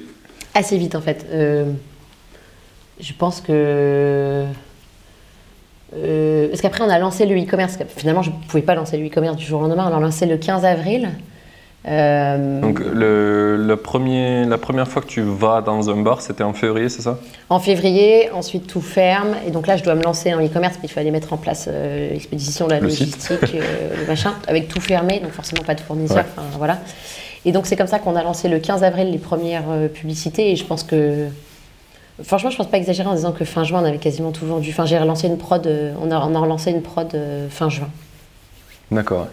Assez 0.54 0.78
vite, 0.78 0.96
en 0.96 1.02
fait. 1.02 1.26
je 1.32 3.14
pense 3.18 3.42
que 3.42 4.46
euh, 6.04 6.48
parce 6.50 6.62
qu'après, 6.62 6.84
on 6.84 6.90
a 6.90 7.00
lancé 7.00 7.26
le 7.26 7.36
e-commerce. 7.36 7.78
Finalement, 7.96 8.22
je 8.22 8.32
ne 8.32 8.36
pouvais 8.48 8.64
pas 8.64 8.76
lancer 8.76 8.98
le 8.98 9.08
e-commerce 9.08 9.38
du 9.38 9.46
jour 9.46 9.60
au 9.60 9.64
lendemain. 9.64 9.86
On 9.88 9.94
l'a 9.94 10.00
lancé 10.00 10.26
le 10.26 10.38
15 10.38 10.66
avril. 10.66 11.10
Euh, 11.88 12.62
Donc, 12.62 12.80
le, 12.80 13.76
premier, 13.76 14.46
la 14.46 14.58
première 14.58 14.88
fois 14.88 15.02
que 15.02 15.08
tu 15.08 15.22
vas 15.22 15.62
dans 15.62 15.90
un 15.90 16.02
bar, 16.02 16.22
c'était 16.22 16.44
en 16.44 16.54
février, 16.54 16.90
c'est 16.90 17.04
ça? 17.04 17.20
En 17.50 17.60
février, 17.60 18.32
ensuite 18.32 18.68
tout 18.68 18.82
ferme. 18.82 19.36
Et 19.48 19.52
donc 19.52 19.68
là, 19.68 19.78
je 19.78 19.84
dois 19.84 19.96
me 19.96 20.04
lancer 20.04 20.34
en 20.34 20.44
e-commerce, 20.44 20.78
mais 20.82 20.90
il 20.90 20.92
fallait 20.92 21.12
mettre 21.12 21.32
en 21.34 21.38
place 21.38 21.70
euh, 21.72 22.10
l'expédition, 22.10 22.68
la 22.68 22.80
logistique, 22.80 23.54
le 23.54 24.08
machin, 24.08 24.34
avec 24.48 24.68
tout 24.68 24.82
fermé, 24.82 25.20
donc 25.20 25.32
forcément 25.32 25.64
pas 25.64 25.76
de 25.76 25.82
fournisseurs. 25.82 26.26
voilà. 26.58 26.80
Et 27.48 27.52
donc, 27.52 27.68
c'est 27.68 27.76
comme 27.76 27.86
ça 27.88 28.00
qu'on 28.00 28.16
a 28.16 28.24
lancé 28.24 28.50
le 28.50 28.58
15 28.58 28.84
avril 28.84 29.12
les 29.12 29.20
premières 29.20 29.66
publicités. 29.94 30.52
Et 30.52 30.56
je 30.56 30.66
pense 30.66 30.84
que 30.84 31.28
Franchement, 32.24 32.50
je 32.50 32.58
pense 32.58 32.70
pas 32.70 32.78
exagérer 32.78 33.10
en 33.10 33.16
disant 33.16 33.34
que 33.34 33.44
fin 33.44 33.64
juin, 33.64 33.82
on 33.82 33.86
avait 33.86 33.98
quasiment 33.98 34.32
tout 34.32 34.46
vendu. 34.46 34.70
Enfin, 34.70 34.86
j'ai 34.86 34.98
relancé 34.98 35.28
une 35.28 35.38
prod, 35.38 35.66
euh, 35.68 35.94
on 36.02 36.12
a, 36.12 36.18
on 36.18 36.34
a 36.34 36.40
relancé 36.40 36.72
une 36.72 36.82
prod 36.82 37.14
euh, 37.14 37.50
fin 37.50 37.70
juin. 37.70 37.90
D'accord. 38.90 39.28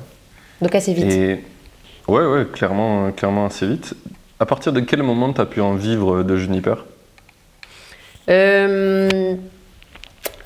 Donc 0.60 0.74
assez 0.74 0.92
vite. 0.92 1.04
Et... 1.04 1.44
Ouais, 2.08 2.26
ouais, 2.26 2.46
clairement, 2.52 3.12
clairement 3.12 3.46
assez 3.46 3.66
vite. 3.66 3.94
À 4.40 4.46
partir 4.46 4.72
de 4.72 4.80
quel 4.80 5.02
moment 5.04 5.32
tu 5.32 5.40
as 5.40 5.46
pu 5.46 5.60
en 5.60 5.74
vivre 5.74 6.24
de 6.24 6.36
Juniper? 6.36 6.84
Euh, 8.28 9.36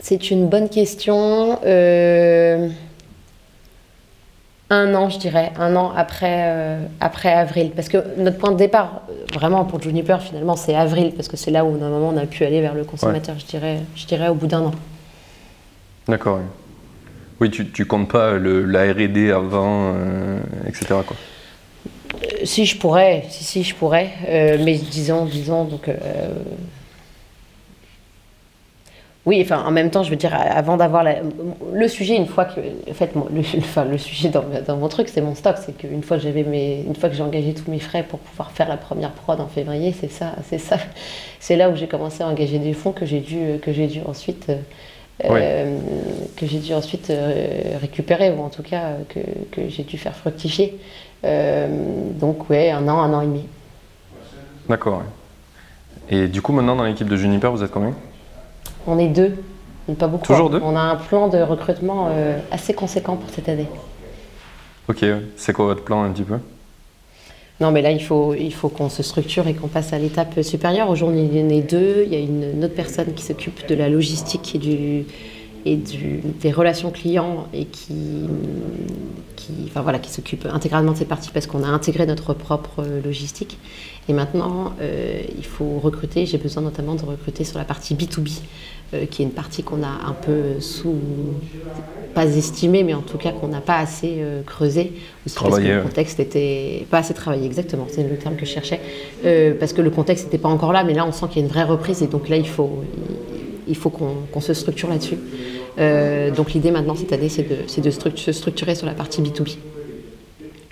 C'est 0.00 0.30
une 0.30 0.48
bonne 0.48 0.68
question. 0.68 1.58
Euh, 1.64 2.68
un 4.70 4.94
an, 4.94 5.08
je 5.08 5.18
dirais, 5.18 5.52
un 5.58 5.76
an 5.76 5.92
après, 5.96 6.44
euh, 6.46 6.80
après 7.00 7.32
avril. 7.32 7.70
Parce 7.74 7.88
que 7.88 7.98
notre 8.18 8.38
point 8.38 8.50
de 8.50 8.56
départ, 8.56 9.02
euh, 9.08 9.24
vraiment 9.34 9.64
pour 9.64 9.80
Juniper, 9.80 10.20
finalement, 10.20 10.56
c'est 10.56 10.74
avril, 10.74 11.12
parce 11.14 11.28
que 11.28 11.36
c'est 11.36 11.50
là 11.50 11.64
où, 11.64 11.76
normalement, 11.76 12.08
on 12.08 12.16
a 12.16 12.26
pu 12.26 12.44
aller 12.44 12.60
vers 12.60 12.74
le 12.74 12.84
consommateur, 12.84 13.38
je, 13.38 13.46
dirais, 13.46 13.78
je 13.94 14.06
dirais, 14.06 14.28
au 14.28 14.34
bout 14.34 14.46
d'un 14.46 14.62
an. 14.62 14.72
D'accord, 16.08 16.40
oui. 17.40 17.50
Tu, 17.50 17.70
tu 17.70 17.84
comptes 17.84 18.10
pas 18.10 18.32
le, 18.32 18.64
la 18.64 18.92
RD 18.92 19.30
avant, 19.30 19.94
etc. 20.66 20.86
Quoi. 21.06 21.16
si, 22.44 22.64
je 22.64 22.78
pourrais, 22.78 23.24
si, 23.28 23.44
si, 23.44 23.62
je 23.62 23.74
pourrais. 23.74 24.10
mais 24.64 24.78
disons, 24.78 25.26
disons, 25.26 25.64
donc 25.64 25.90
oui, 29.26 29.40
enfin, 29.42 29.64
en 29.66 29.72
même 29.72 29.90
temps, 29.90 30.04
je 30.04 30.10
veux 30.10 30.16
dire, 30.16 30.32
avant 30.34 30.76
d'avoir 30.76 31.04
le 31.72 31.88
sujet, 31.88 32.14
une 32.14 32.28
fois 32.28 32.44
que, 32.44 32.60
en 32.88 32.94
fait, 32.94 33.10
le, 33.14 33.40
enfin, 33.58 33.84
le 33.84 33.98
sujet 33.98 34.28
dans, 34.28 34.44
dans 34.64 34.76
mon 34.76 34.86
truc, 34.86 35.08
c'est 35.08 35.20
mon 35.20 35.34
stock, 35.34 35.56
c'est 35.58 35.76
qu'une 35.76 36.04
fois 36.04 36.16
que 36.16 36.22
j'avais 36.22 36.44
mes, 36.44 36.84
une 36.86 36.94
fois 36.94 37.08
que 37.08 37.16
j'ai 37.16 37.24
engagé 37.24 37.52
tous 37.52 37.68
mes 37.68 37.80
frais 37.80 38.04
pour 38.08 38.20
pouvoir 38.20 38.52
faire 38.52 38.68
la 38.68 38.76
première 38.76 39.10
prod 39.10 39.40
en 39.40 39.48
février, 39.48 39.92
c'est 40.00 40.12
ça, 40.12 40.36
c'est 40.48 40.58
ça, 40.58 40.78
c'est 41.40 41.56
là 41.56 41.70
où 41.70 41.74
j'ai 41.74 41.88
commencé 41.88 42.22
à 42.22 42.28
engager 42.28 42.60
des 42.60 42.72
fonds 42.72 42.92
que 42.92 43.04
j'ai 43.04 43.18
dû, 43.18 43.58
que 43.60 43.72
j'ai 43.72 43.88
dû 43.88 44.00
ensuite, 44.06 44.52
euh, 45.24 45.76
que 46.36 46.46
j'ai 46.46 46.58
dû 46.58 46.72
ensuite 46.72 47.10
euh, 47.10 47.78
récupérer 47.80 48.30
ou 48.30 48.42
en 48.42 48.48
tout 48.48 48.62
cas 48.62 48.92
que, 49.08 49.18
que 49.50 49.68
j'ai 49.68 49.82
dû 49.82 49.98
faire 49.98 50.14
fructifier. 50.14 50.78
Euh, 51.24 51.66
donc 52.20 52.48
ouais, 52.48 52.70
un 52.70 52.86
an, 52.86 53.00
un 53.00 53.12
an 53.12 53.22
et 53.22 53.26
demi. 53.26 53.44
D'accord. 54.68 55.02
Et 56.10 56.28
du 56.28 56.40
coup, 56.42 56.52
maintenant 56.52 56.76
dans 56.76 56.84
l'équipe 56.84 57.08
de 57.08 57.16
Juniper, 57.16 57.50
vous 57.50 57.64
êtes 57.64 57.72
combien? 57.72 57.92
On 58.86 58.98
est 58.98 59.08
deux, 59.08 59.36
pas 59.94 60.08
beaucoup. 60.08 60.26
Toujours 60.26 60.50
deux 60.50 60.60
On 60.62 60.74
a 60.76 60.80
un 60.80 60.96
plan 60.96 61.28
de 61.28 61.38
recrutement 61.38 62.08
euh, 62.10 62.38
assez 62.50 62.74
conséquent 62.74 63.16
pour 63.16 63.30
cette 63.30 63.48
année. 63.48 63.68
Ok, 64.88 65.04
c'est 65.36 65.52
quoi 65.52 65.66
votre 65.66 65.84
plan 65.84 66.02
un 66.02 66.10
petit 66.10 66.22
peu? 66.22 66.38
Non, 67.60 67.70
mais 67.70 67.80
là, 67.80 67.90
il 67.90 68.02
faut, 68.02 68.34
il 68.34 68.52
faut 68.52 68.68
qu'on 68.68 68.90
se 68.90 69.02
structure 69.02 69.48
et 69.48 69.54
qu'on 69.54 69.68
passe 69.68 69.92
à 69.92 69.98
l'étape 69.98 70.42
supérieure. 70.42 70.90
Aujourd'hui, 70.90 71.22
il 71.22 71.36
y 71.36 71.42
en 71.42 71.58
a 71.58 71.62
deux. 71.62 72.02
Il 72.04 72.12
y 72.12 72.16
a 72.16 72.18
une, 72.18 72.64
autre 72.64 72.74
personne 72.74 73.14
qui 73.14 73.24
s'occupe 73.24 73.66
de 73.66 73.74
la 73.74 73.88
logistique 73.88 74.54
et, 74.54 74.58
du, 74.58 75.06
et 75.64 75.76
du, 75.76 76.20
des 76.40 76.52
relations 76.52 76.90
clients 76.90 77.46
et 77.54 77.64
qui, 77.64 78.28
qui, 79.36 79.52
enfin, 79.64 79.80
voilà, 79.80 79.98
qui 79.98 80.10
s'occupe 80.10 80.46
intégralement 80.52 80.92
de 80.92 80.98
cette 80.98 81.08
partie 81.08 81.30
parce 81.30 81.46
qu'on 81.46 81.64
a 81.64 81.68
intégré 81.68 82.04
notre 82.04 82.34
propre 82.34 82.84
logistique. 83.02 83.56
Et 84.08 84.12
maintenant, 84.12 84.74
euh, 84.82 85.22
il 85.36 85.44
faut 85.44 85.78
recruter. 85.78 86.26
J'ai 86.26 86.38
besoin 86.38 86.62
notamment 86.62 86.94
de 86.94 87.04
recruter 87.06 87.44
sur 87.44 87.58
la 87.58 87.64
partie 87.64 87.94
B2B. 87.94 88.40
Euh, 88.94 89.04
qui 89.06 89.22
est 89.22 89.24
une 89.24 89.32
partie 89.32 89.64
qu'on 89.64 89.82
a 89.82 89.88
un 89.88 90.12
peu 90.12 90.60
sous, 90.60 90.94
pas 92.14 92.24
estimée, 92.24 92.84
mais 92.84 92.94
en 92.94 93.00
tout 93.00 93.18
cas 93.18 93.32
qu'on 93.32 93.48
n'a 93.48 93.60
pas 93.60 93.78
assez 93.78 94.18
euh, 94.18 94.42
creusé. 94.42 94.92
parce 95.24 95.58
que 95.58 95.60
le 95.60 95.82
contexte 95.82 96.20
était 96.20 96.86
pas 96.88 96.98
assez 96.98 97.12
travaillé, 97.12 97.46
exactement, 97.46 97.88
c'est 97.90 98.08
le 98.08 98.16
terme 98.16 98.36
que 98.36 98.46
je 98.46 98.52
cherchais. 98.52 98.78
Euh, 99.24 99.54
parce 99.58 99.72
que 99.72 99.82
le 99.82 99.90
contexte 99.90 100.26
n'était 100.26 100.38
pas 100.38 100.48
encore 100.48 100.72
là, 100.72 100.84
mais 100.84 100.94
là 100.94 101.04
on 101.04 101.10
sent 101.10 101.26
qu'il 101.32 101.38
y 101.38 101.44
a 101.44 101.48
une 101.48 101.52
vraie 101.52 101.64
reprise 101.64 102.00
et 102.00 102.06
donc 102.06 102.28
là 102.28 102.36
il 102.36 102.46
faut, 102.46 102.84
il, 103.66 103.76
faut 103.76 103.90
qu'on 103.90 104.40
se 104.40 104.54
structure 104.54 104.88
là-dessus. 104.88 105.18
donc 106.36 106.52
l'idée 106.52 106.70
maintenant 106.70 106.94
cette 106.94 107.12
année, 107.12 107.28
c'est 107.28 107.42
de, 107.42 107.82
de 107.82 107.90
se 107.90 108.30
structurer 108.30 108.76
sur 108.76 108.86
la 108.86 108.94
partie 108.94 109.20
B2B 109.20 109.56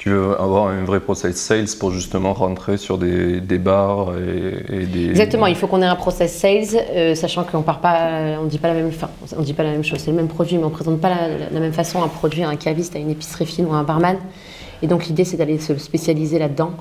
tu 0.04 0.10
veux 0.10 0.38
avoir 0.38 0.66
un 0.66 0.84
vrai 0.84 1.00
process 1.00 1.36
sales 1.36 1.78
pour 1.80 1.90
justement 1.90 2.34
rentrer 2.34 2.76
sur 2.76 2.98
des, 2.98 3.40
des 3.40 3.56
bars 3.56 4.12
et, 4.18 4.84
des... 4.84 5.08
Exactement, 5.08 5.46
il 5.46 5.56
faut 5.56 5.66
qu'on 5.66 5.80
ait 5.80 5.86
un 5.86 5.96
process 5.96 6.30
sales, 6.30 6.78
euh, 6.90 7.14
sachant 7.14 7.42
qu'on 7.42 7.62
part 7.62 7.80
pas, 7.80 8.36
on 8.38 8.44
dit 8.44 8.58
pas 8.58 8.68
la 8.68 8.74
même, 8.74 8.90
dit 9.38 9.54
pas 9.54 9.62
la 9.62 9.70
même 9.70 9.82
chose. 9.82 10.00
C'est 10.00 10.10
le 10.10 10.18
même 10.18 10.28
produit, 10.28 10.58
mais 10.58 10.64
on 10.64 10.68
présente 10.68 11.00
pas 11.00 11.08
la, 11.08 11.48
la, 11.50 11.58
même 11.58 11.72
façon 11.72 12.02
un 12.02 12.08
produit 12.08 12.42
à 12.42 12.50
un 12.50 12.56
caviste, 12.56 12.94
à 12.94 12.98
une 12.98 13.08
épicerie 13.08 13.46
fine 13.46 13.64
ou 13.64 13.72
à 13.72 13.76
un 13.76 13.82
barman. 13.82 14.18
Et 14.82 14.86
donc 14.86 15.06
l'idée, 15.06 15.24
c'est 15.24 15.38
d'aller 15.38 15.58
se 15.58 15.74
spécialiser 15.78 16.38
là-dedans. 16.38 16.72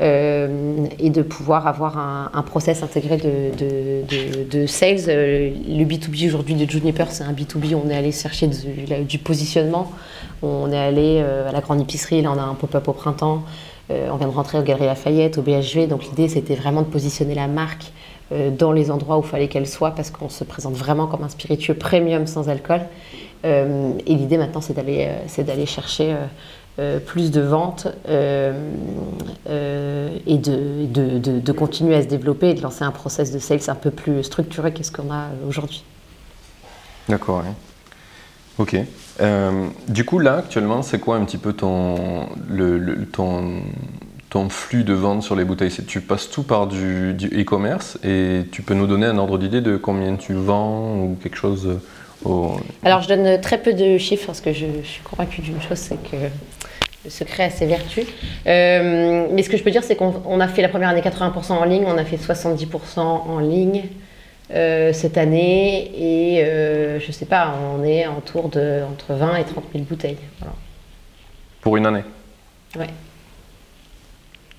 Euh, 0.00 0.86
et 1.00 1.10
de 1.10 1.22
pouvoir 1.22 1.66
avoir 1.66 1.98
un, 1.98 2.30
un 2.32 2.42
process 2.42 2.84
intégré 2.84 3.16
de, 3.16 4.44
de, 4.48 4.66
sales. 4.66 5.00
Euh, 5.08 5.50
le 5.50 5.84
B2B 5.84 6.28
aujourd'hui 6.28 6.54
de 6.54 6.70
Juniper, 6.70 7.10
c'est 7.10 7.24
un 7.24 7.32
B2B, 7.32 7.74
on 7.74 7.90
est 7.90 7.96
allé 7.96 8.12
chercher 8.12 8.46
du, 8.46 9.18
positionnement, 9.18 9.90
on 10.42 10.70
est 10.70 10.78
allé 10.78 11.20
euh, 11.20 11.48
à 11.48 11.52
la 11.52 11.60
grande 11.60 11.80
épicerie, 11.80 12.22
là 12.22 12.30
on 12.32 12.38
a 12.38 12.42
un 12.42 12.54
pop-up 12.54 12.86
au 12.86 12.92
printemps, 12.92 13.42
on 13.90 14.16
vient 14.16 14.28
de 14.28 14.32
rentrer 14.32 14.58
au 14.58 14.62
Galeries 14.62 14.86
Lafayette, 14.86 15.38
au 15.38 15.42
BHV, 15.42 15.88
donc 15.88 16.04
l'idée 16.04 16.28
c'était 16.28 16.54
vraiment 16.54 16.82
de 16.82 16.86
positionner 16.86 17.34
la 17.34 17.48
marque 17.48 17.90
dans 18.30 18.70
les 18.70 18.90
endroits 18.90 19.16
où 19.16 19.22
il 19.22 19.26
fallait 19.26 19.48
qu'elle 19.48 19.66
soit 19.66 19.92
parce 19.92 20.10
qu'on 20.10 20.28
se 20.28 20.44
présente 20.44 20.74
vraiment 20.74 21.06
comme 21.06 21.24
un 21.24 21.30
spiritueux 21.30 21.72
premium 21.72 22.26
sans 22.26 22.50
alcool. 22.50 22.82
et 23.44 23.94
l'idée 24.06 24.36
maintenant 24.36 24.60
c'est 24.60 24.74
d'aller, 24.74 25.08
c'est 25.26 25.42
d'aller 25.42 25.64
chercher 25.64 26.14
euh, 26.78 27.00
plus 27.00 27.32
de 27.32 27.40
ventes 27.40 27.88
euh, 28.08 28.52
euh, 29.50 30.10
et 30.28 30.38
de, 30.38 30.86
de, 30.86 31.40
de, 31.40 31.52
continuer 31.52 31.96
à 31.96 32.02
se 32.02 32.06
développer 32.06 32.50
et 32.50 32.54
de 32.54 32.62
lancer 32.62 32.84
un 32.84 32.92
process 32.92 33.32
de 33.32 33.40
sales 33.40 33.62
un 33.66 33.74
peu 33.74 33.90
plus 33.90 34.22
structuré 34.22 34.72
que 34.72 34.84
ce 34.84 34.92
qu'on 34.92 35.10
a 35.10 35.24
aujourd'hui. 35.48 35.82
D'accord, 37.08 37.42
ok. 38.58 38.76
du 39.88 40.04
coup, 40.04 40.20
là, 40.20 40.36
actuellement, 40.36 40.82
c'est 40.82 41.00
quoi 41.00 41.16
un 41.16 41.24
petit 41.24 41.38
peu 41.38 41.52
ton, 41.52 42.28
le, 42.48 43.06
ton, 43.06 43.62
ton 44.30 44.48
flux 44.48 44.84
de 44.84 44.94
vente 44.94 45.24
sur 45.24 45.34
les 45.34 45.44
bouteilles? 45.44 45.72
Tu 45.84 46.00
passes 46.00 46.30
tout 46.30 46.44
par 46.44 46.68
du 46.68 47.16
e-commerce 47.32 47.98
et 48.04 48.42
tu 48.52 48.62
peux 48.62 48.74
nous 48.74 48.86
donner 48.86 49.06
un 49.06 49.18
ordre 49.18 49.36
d'idée 49.38 49.62
de 49.62 49.76
combien 49.76 50.14
tu 50.14 50.34
vends 50.34 50.94
ou 50.94 51.16
quelque 51.20 51.38
chose 51.38 51.80
alors, 52.84 53.00
je 53.02 53.08
donne 53.08 53.40
très 53.40 53.58
peu 53.58 53.72
de 53.72 53.96
chiffres 53.98 54.26
parce 54.26 54.40
que 54.40 54.52
je, 54.52 54.66
suis 54.82 55.02
convaincue 55.02 55.40
d'une 55.40 55.60
chose, 55.60 55.78
c'est 55.78 56.02
que 56.02 56.16
le 57.04 57.10
secret 57.10 57.44
a 57.44 57.50
ses 57.50 57.66
vertus. 57.66 58.06
Euh, 58.46 59.26
mais 59.32 59.42
ce 59.42 59.50
que 59.50 59.56
je 59.56 59.62
peux 59.62 59.70
dire, 59.70 59.84
c'est 59.84 59.96
qu'on 59.96 60.40
a 60.40 60.48
fait 60.48 60.62
la 60.62 60.68
première 60.68 60.88
année 60.88 61.00
80% 61.00 61.52
en 61.52 61.64
ligne, 61.64 61.84
on 61.86 61.96
a 61.96 62.04
fait 62.04 62.16
70% 62.16 63.00
en 63.00 63.38
ligne 63.38 63.84
euh, 64.52 64.92
cette 64.92 65.18
année, 65.18 65.90
et 65.96 66.44
euh, 66.44 67.00
je 67.00 67.12
sais 67.12 67.26
pas, 67.26 67.54
on 67.74 67.84
est 67.84 68.06
autour 68.06 68.48
de 68.48 68.80
entre 68.90 69.14
20 69.14 69.36
et 69.36 69.44
30 69.44 69.64
000 69.72 69.84
bouteilles. 69.84 70.16
Pour 71.60 71.76
une 71.76 71.86
année? 71.86 72.04
Ouais. 72.78 72.86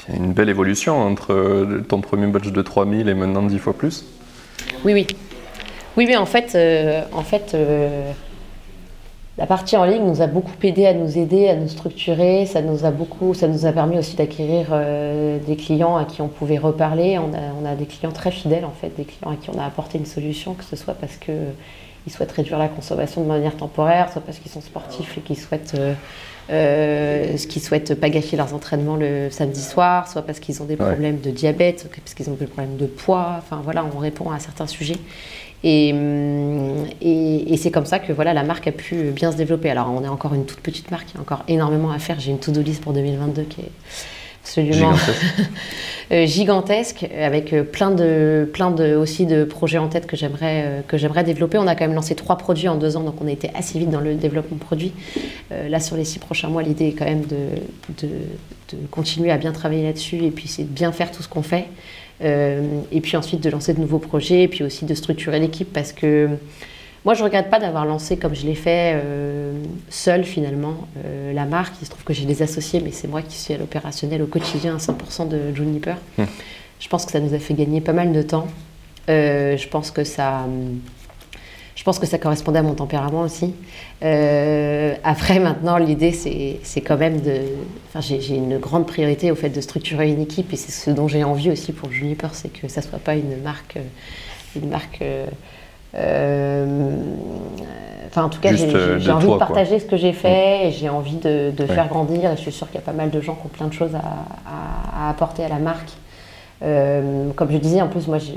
C'est 0.05 0.15
une 0.15 0.33
belle 0.33 0.49
évolution 0.49 0.97
entre 0.99 1.81
ton 1.87 2.01
premier 2.01 2.27
batch 2.27 2.47
de 2.47 2.61
3000 2.61 3.09
et 3.09 3.13
maintenant 3.13 3.43
10 3.43 3.59
fois 3.59 3.73
plus? 3.73 4.05
Oui, 4.85 4.93
oui. 4.93 5.07
Oui, 5.97 6.05
mais 6.07 6.15
en 6.15 6.25
fait, 6.25 6.55
euh, 6.55 7.01
en 7.11 7.23
fait 7.23 7.53
euh, 7.53 8.11
la 9.39 9.45
partie 9.45 9.77
en 9.77 9.85
ligne 9.85 10.03
nous 10.03 10.21
a 10.21 10.27
beaucoup 10.27 10.51
aidé 10.63 10.85
à 10.85 10.93
nous 10.93 11.17
aider, 11.17 11.47
à 11.47 11.55
nous 11.55 11.69
structurer. 11.69 12.45
Ça 12.45 12.61
nous 12.61 12.83
a 12.83 12.91
beaucoup, 12.91 13.33
ça 13.33 13.47
nous 13.47 13.65
a 13.65 13.71
permis 13.71 13.97
aussi 13.97 14.17
d'acquérir 14.17 14.67
euh, 14.71 15.39
des 15.39 15.55
clients 15.55 15.95
à 15.95 16.03
qui 16.03 16.21
on 16.21 16.27
pouvait 16.27 16.57
reparler. 16.57 17.17
On 17.17 17.33
a, 17.33 17.39
on 17.61 17.65
a, 17.65 17.75
des 17.75 17.85
clients 17.85 18.11
très 18.11 18.31
fidèles 18.31 18.65
en 18.65 18.73
fait, 18.81 18.89
des 18.97 19.05
clients 19.05 19.31
à 19.31 19.37
qui 19.37 19.49
on 19.49 19.57
a 19.57 19.63
apporté 19.63 19.97
une 19.97 20.05
solution, 20.05 20.55
que 20.55 20.65
ce 20.65 20.75
soit 20.75 20.93
parce 20.93 21.15
que 21.15 21.31
ils 22.05 22.11
souhaitent 22.11 22.33
réduire 22.33 22.57
la 22.57 22.67
consommation 22.67 23.21
de 23.21 23.27
manière 23.27 23.55
temporaire, 23.55 24.11
soit 24.11 24.21
parce 24.21 24.39
qu'ils 24.39 24.51
sont 24.51 24.61
sportifs 24.61 25.17
et 25.17 25.21
qu'ils 25.21 25.37
souhaitent, 25.37 25.77
euh, 26.49 27.37
qu'ils 27.37 27.61
souhaitent 27.61 27.95
pas 27.95 28.09
gâcher 28.09 28.35
leurs 28.35 28.53
entraînements 28.53 28.95
le 28.95 29.29
samedi 29.29 29.61
soir, 29.61 30.09
soit 30.09 30.23
parce 30.23 30.39
qu'ils 30.39 30.61
ont 30.61 30.65
des 30.65 30.75
problèmes 30.75 31.19
de 31.21 31.29
diabète, 31.29 31.87
parce 32.03 32.13
qu'ils 32.13 32.29
ont 32.29 32.35
des 32.35 32.47
problèmes 32.47 32.77
de 32.77 32.87
poids. 32.87 33.35
Enfin 33.37 33.61
voilà, 33.63 33.85
on 33.93 33.99
répond 33.99 34.31
à 34.31 34.39
certains 34.39 34.67
sujets. 34.67 34.97
Hum, 35.63 36.85
et, 37.01 37.53
et, 37.53 37.57
c'est 37.57 37.71
comme 37.71 37.85
ça 37.85 37.99
que 37.99 38.13
voilà, 38.13 38.33
la 38.33 38.43
marque 38.43 38.67
a 38.67 38.71
pu 38.71 39.11
bien 39.11 39.31
se 39.31 39.37
développer. 39.37 39.69
Alors, 39.69 39.91
on 39.91 40.03
est 40.03 40.07
encore 40.07 40.33
une 40.33 40.45
toute 40.45 40.61
petite 40.61 40.89
marque, 40.89 41.11
il 41.11 41.15
y 41.15 41.17
a 41.17 41.21
encore 41.21 41.43
énormément 41.47 41.91
à 41.91 41.99
faire. 41.99 42.19
J'ai 42.19 42.31
une 42.31 42.39
to-do 42.39 42.61
list 42.61 42.81
pour 42.81 42.93
2022 42.93 43.43
qui 43.43 43.61
est 43.61 43.71
absolument 44.41 44.93
gigantesque, 46.25 47.05
euh, 47.11 47.27
avec 47.27 47.53
euh, 47.53 47.63
plein 47.63 47.91
de, 47.91 48.49
plein 48.51 48.71
de, 48.71 48.95
aussi 48.95 49.25
de 49.25 49.43
projets 49.43 49.77
en 49.77 49.87
tête 49.87 50.07
que 50.07 50.15
j'aimerais, 50.15 50.63
euh, 50.65 50.81
que 50.87 50.97
j'aimerais 50.97 51.23
développer. 51.23 51.57
On 51.57 51.67
a 51.67 51.75
quand 51.75 51.85
même 51.85 51.95
lancé 51.95 52.15
trois 52.15 52.37
produits 52.37 52.67
en 52.67 52.75
deux 52.75 52.97
ans, 52.97 53.01
donc 53.01 53.21
on 53.21 53.27
a 53.27 53.31
été 53.31 53.49
assez 53.53 53.79
vite 53.79 53.89
dans 53.89 53.99
le 53.99 54.15
développement 54.15 54.57
produit. 54.57 54.93
là, 55.51 55.79
sur 55.79 55.97
les 55.97 56.05
six 56.05 56.19
prochains 56.19 56.49
mois, 56.49 56.63
l'idée 56.63 56.87
est 56.87 56.93
quand 56.93 57.05
même 57.05 57.25
de, 57.25 57.37
de, 58.01 58.07
de 58.07 58.87
continuer 58.91 59.31
à 59.31 59.37
bien 59.37 59.51
travailler 59.51 59.83
là-dessus 59.83 60.23
et 60.23 60.31
puis 60.31 60.47
c'est 60.47 60.63
de 60.63 60.69
bien 60.69 60.91
faire 60.91 61.11
tout 61.11 61.23
ce 61.23 61.27
qu'on 61.27 61.43
fait. 61.43 61.65
Euh, 62.21 62.81
et 62.91 62.99
puis 63.01 63.15
ensuite 63.15 63.41
de 63.41 63.49
lancer 63.49 63.73
de 63.73 63.79
nouveaux 63.79 63.99
projets, 63.99 64.43
et 64.43 64.47
puis 64.47 64.63
aussi 64.63 64.85
de 64.85 64.93
structurer 64.93 65.39
l'équipe 65.39 65.71
parce 65.71 65.93
que 65.93 66.29
moi 67.05 67.13
je 67.13 67.19
ne 67.19 67.25
regrette 67.25 67.49
pas 67.49 67.59
d'avoir 67.59 67.85
lancé 67.85 68.17
comme 68.17 68.35
je 68.35 68.45
l'ai 68.45 68.55
fait 68.55 68.93
euh, 68.95 69.53
seul 69.87 70.25
finalement 70.25 70.87
euh, 71.05 71.31
la 71.33 71.45
marque. 71.45 71.75
Il 71.81 71.85
se 71.85 71.91
trouve 71.91 72.03
que 72.03 72.13
j'ai 72.13 72.25
des 72.25 72.41
associés, 72.41 72.81
mais 72.83 72.91
c'est 72.91 73.07
moi 73.07 73.21
qui 73.21 73.37
suis 73.37 73.53
à 73.53 73.57
l'opérationnel 73.57 74.21
au 74.21 74.27
quotidien 74.27 74.75
à 74.75 74.79
100% 74.79 75.29
de 75.29 75.55
Juniper. 75.55 75.95
Mmh. 76.17 76.23
Je 76.79 76.87
pense 76.89 77.05
que 77.05 77.11
ça 77.11 77.19
nous 77.19 77.33
a 77.33 77.39
fait 77.39 77.53
gagner 77.53 77.81
pas 77.81 77.93
mal 77.93 78.11
de 78.11 78.21
temps. 78.21 78.47
je 79.07 79.67
pense 79.67 79.91
que 79.91 80.03
ça 80.03 80.45
je 81.79 81.83
pense 81.85 81.97
que 81.97 82.05
ça 82.05 82.17
correspondait 82.17 82.59
à 82.59 82.61
mon 82.61 82.73
tempérament 82.73 83.21
aussi. 83.21 83.53
Euh, 84.03 84.95
après, 85.05 85.39
maintenant, 85.39 85.77
l'idée, 85.77 86.11
c'est 86.11 86.81
quand 86.81 86.97
même 86.97 87.21
de. 87.21 87.37
Enfin, 87.87 88.01
j'ai 88.01 88.35
une 88.35 88.57
grande 88.57 88.85
priorité 88.85 89.31
au 89.31 89.35
fait 89.35 89.47
de 89.47 89.61
structurer 89.61 90.09
une 90.09 90.19
équipe 90.21 90.51
et 90.51 90.57
c'est 90.57 90.73
ce 90.73 90.91
dont 90.91 91.07
j'ai 91.07 91.23
envie 91.23 91.49
aussi 91.49 91.71
pour 91.71 91.89
Juniper, 91.89 92.31
c'est 92.33 92.49
que 92.49 92.67
ça 92.67 92.81
soit 92.81 92.99
pas 92.99 93.15
une 93.15 93.41
marque, 93.41 93.77
une 94.57 94.67
marque 94.67 95.01
Enfin, 98.11 98.23
en 98.23 98.29
tout 98.29 98.41
cas, 98.41 98.53
j'ai 98.53 99.11
envie 99.11 99.27
de 99.29 99.37
partager 99.37 99.79
ce 99.79 99.85
que 99.85 99.95
j'ai 99.95 100.11
fait 100.11 100.67
et 100.67 100.71
j'ai 100.73 100.89
envie 100.89 101.15
de, 101.15 101.53
faire 101.65 101.87
grandir. 101.87 102.29
Et 102.33 102.35
je 102.35 102.41
suis 102.41 102.51
sûre 102.51 102.67
qu'il 102.67 102.75
y 102.75 102.83
a 102.83 102.85
pas 102.85 102.91
mal 102.91 103.09
de 103.09 103.21
gens 103.21 103.35
qui 103.35 103.45
ont 103.45 103.49
plein 103.49 103.67
de 103.67 103.73
choses 103.73 103.95
à, 103.95 105.09
apporter 105.09 105.45
à 105.45 105.47
la 105.47 105.59
marque. 105.59 105.91
Comme 106.61 107.51
je 107.51 107.57
disais, 107.57 107.81
en 107.81 107.87
plus, 107.87 108.07
moi, 108.07 108.17
je 108.17 108.29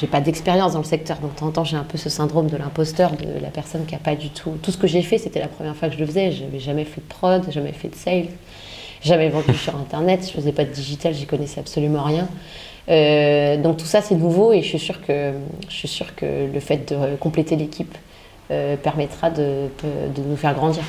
n'ai 0.00 0.08
pas 0.08 0.20
d'expérience 0.20 0.72
dans 0.72 0.78
le 0.78 0.84
secteur. 0.84 1.18
Donc, 1.18 1.34
de 1.34 1.38
temps 1.38 1.46
en 1.46 1.50
temps, 1.50 1.64
j'ai 1.64 1.76
un 1.76 1.84
peu 1.84 1.98
ce 1.98 2.08
syndrome 2.08 2.48
de 2.48 2.56
l'imposteur, 2.56 3.12
de 3.12 3.40
la 3.40 3.48
personne 3.48 3.86
qui 3.86 3.94
n'a 3.94 4.00
pas 4.00 4.14
du 4.14 4.30
tout. 4.30 4.52
Tout 4.62 4.70
ce 4.70 4.78
que 4.78 4.86
j'ai 4.86 5.02
fait, 5.02 5.18
c'était 5.18 5.40
la 5.40 5.48
première 5.48 5.74
fois 5.74 5.88
que 5.88 5.94
je 5.94 6.00
le 6.00 6.06
faisais. 6.06 6.32
Je 6.32 6.44
n'avais 6.44 6.60
jamais 6.60 6.84
fait 6.84 7.00
de 7.00 7.06
prod, 7.06 7.50
jamais 7.50 7.72
fait 7.72 7.88
de 7.88 7.96
sales, 7.96 8.28
jamais 9.02 9.28
vendu 9.28 9.54
sur 9.54 9.74
Internet. 9.76 10.20
Je 10.22 10.28
ne 10.28 10.42
faisais 10.42 10.52
pas 10.52 10.64
de 10.64 10.70
digital, 10.70 11.12
j'y 11.14 11.26
connaissais 11.26 11.60
absolument 11.60 12.02
rien. 12.02 12.28
Euh, 12.88 13.56
donc, 13.56 13.78
tout 13.78 13.86
ça, 13.86 14.00
c'est 14.00 14.14
nouveau 14.14 14.52
et 14.52 14.62
je 14.62 14.68
suis 14.68 14.78
sûre 14.78 15.00
que, 15.04 15.32
je 15.68 15.86
suis 15.86 16.04
que 16.16 16.52
le 16.52 16.60
fait 16.60 16.92
de 16.92 17.16
compléter 17.16 17.56
l'équipe 17.56 17.96
euh, 18.50 18.76
permettra 18.76 19.30
de, 19.30 19.68
nous 20.16 20.36
faire 20.36 20.54
grandir. 20.54 20.82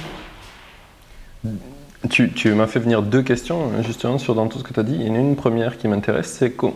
Tu, 2.09 2.53
m'as 2.53 2.65
fait 2.65 2.79
venir 2.79 3.03
deux 3.03 3.21
questions 3.21 3.69
justement 3.83 4.17
sur 4.17 4.33
dans 4.33 4.47
tout 4.47 4.57
ce 4.57 4.63
que 4.63 4.73
tu 4.73 4.79
as 4.79 4.83
dit. 4.83 4.95
Il 4.95 5.07
y 5.07 5.09
en 5.09 5.15
a 5.15 5.19
une 5.19 5.35
première 5.35 5.77
qui 5.77 5.87
m'intéresse, 5.87 6.35
c'est 6.39 6.51
que 6.51 6.67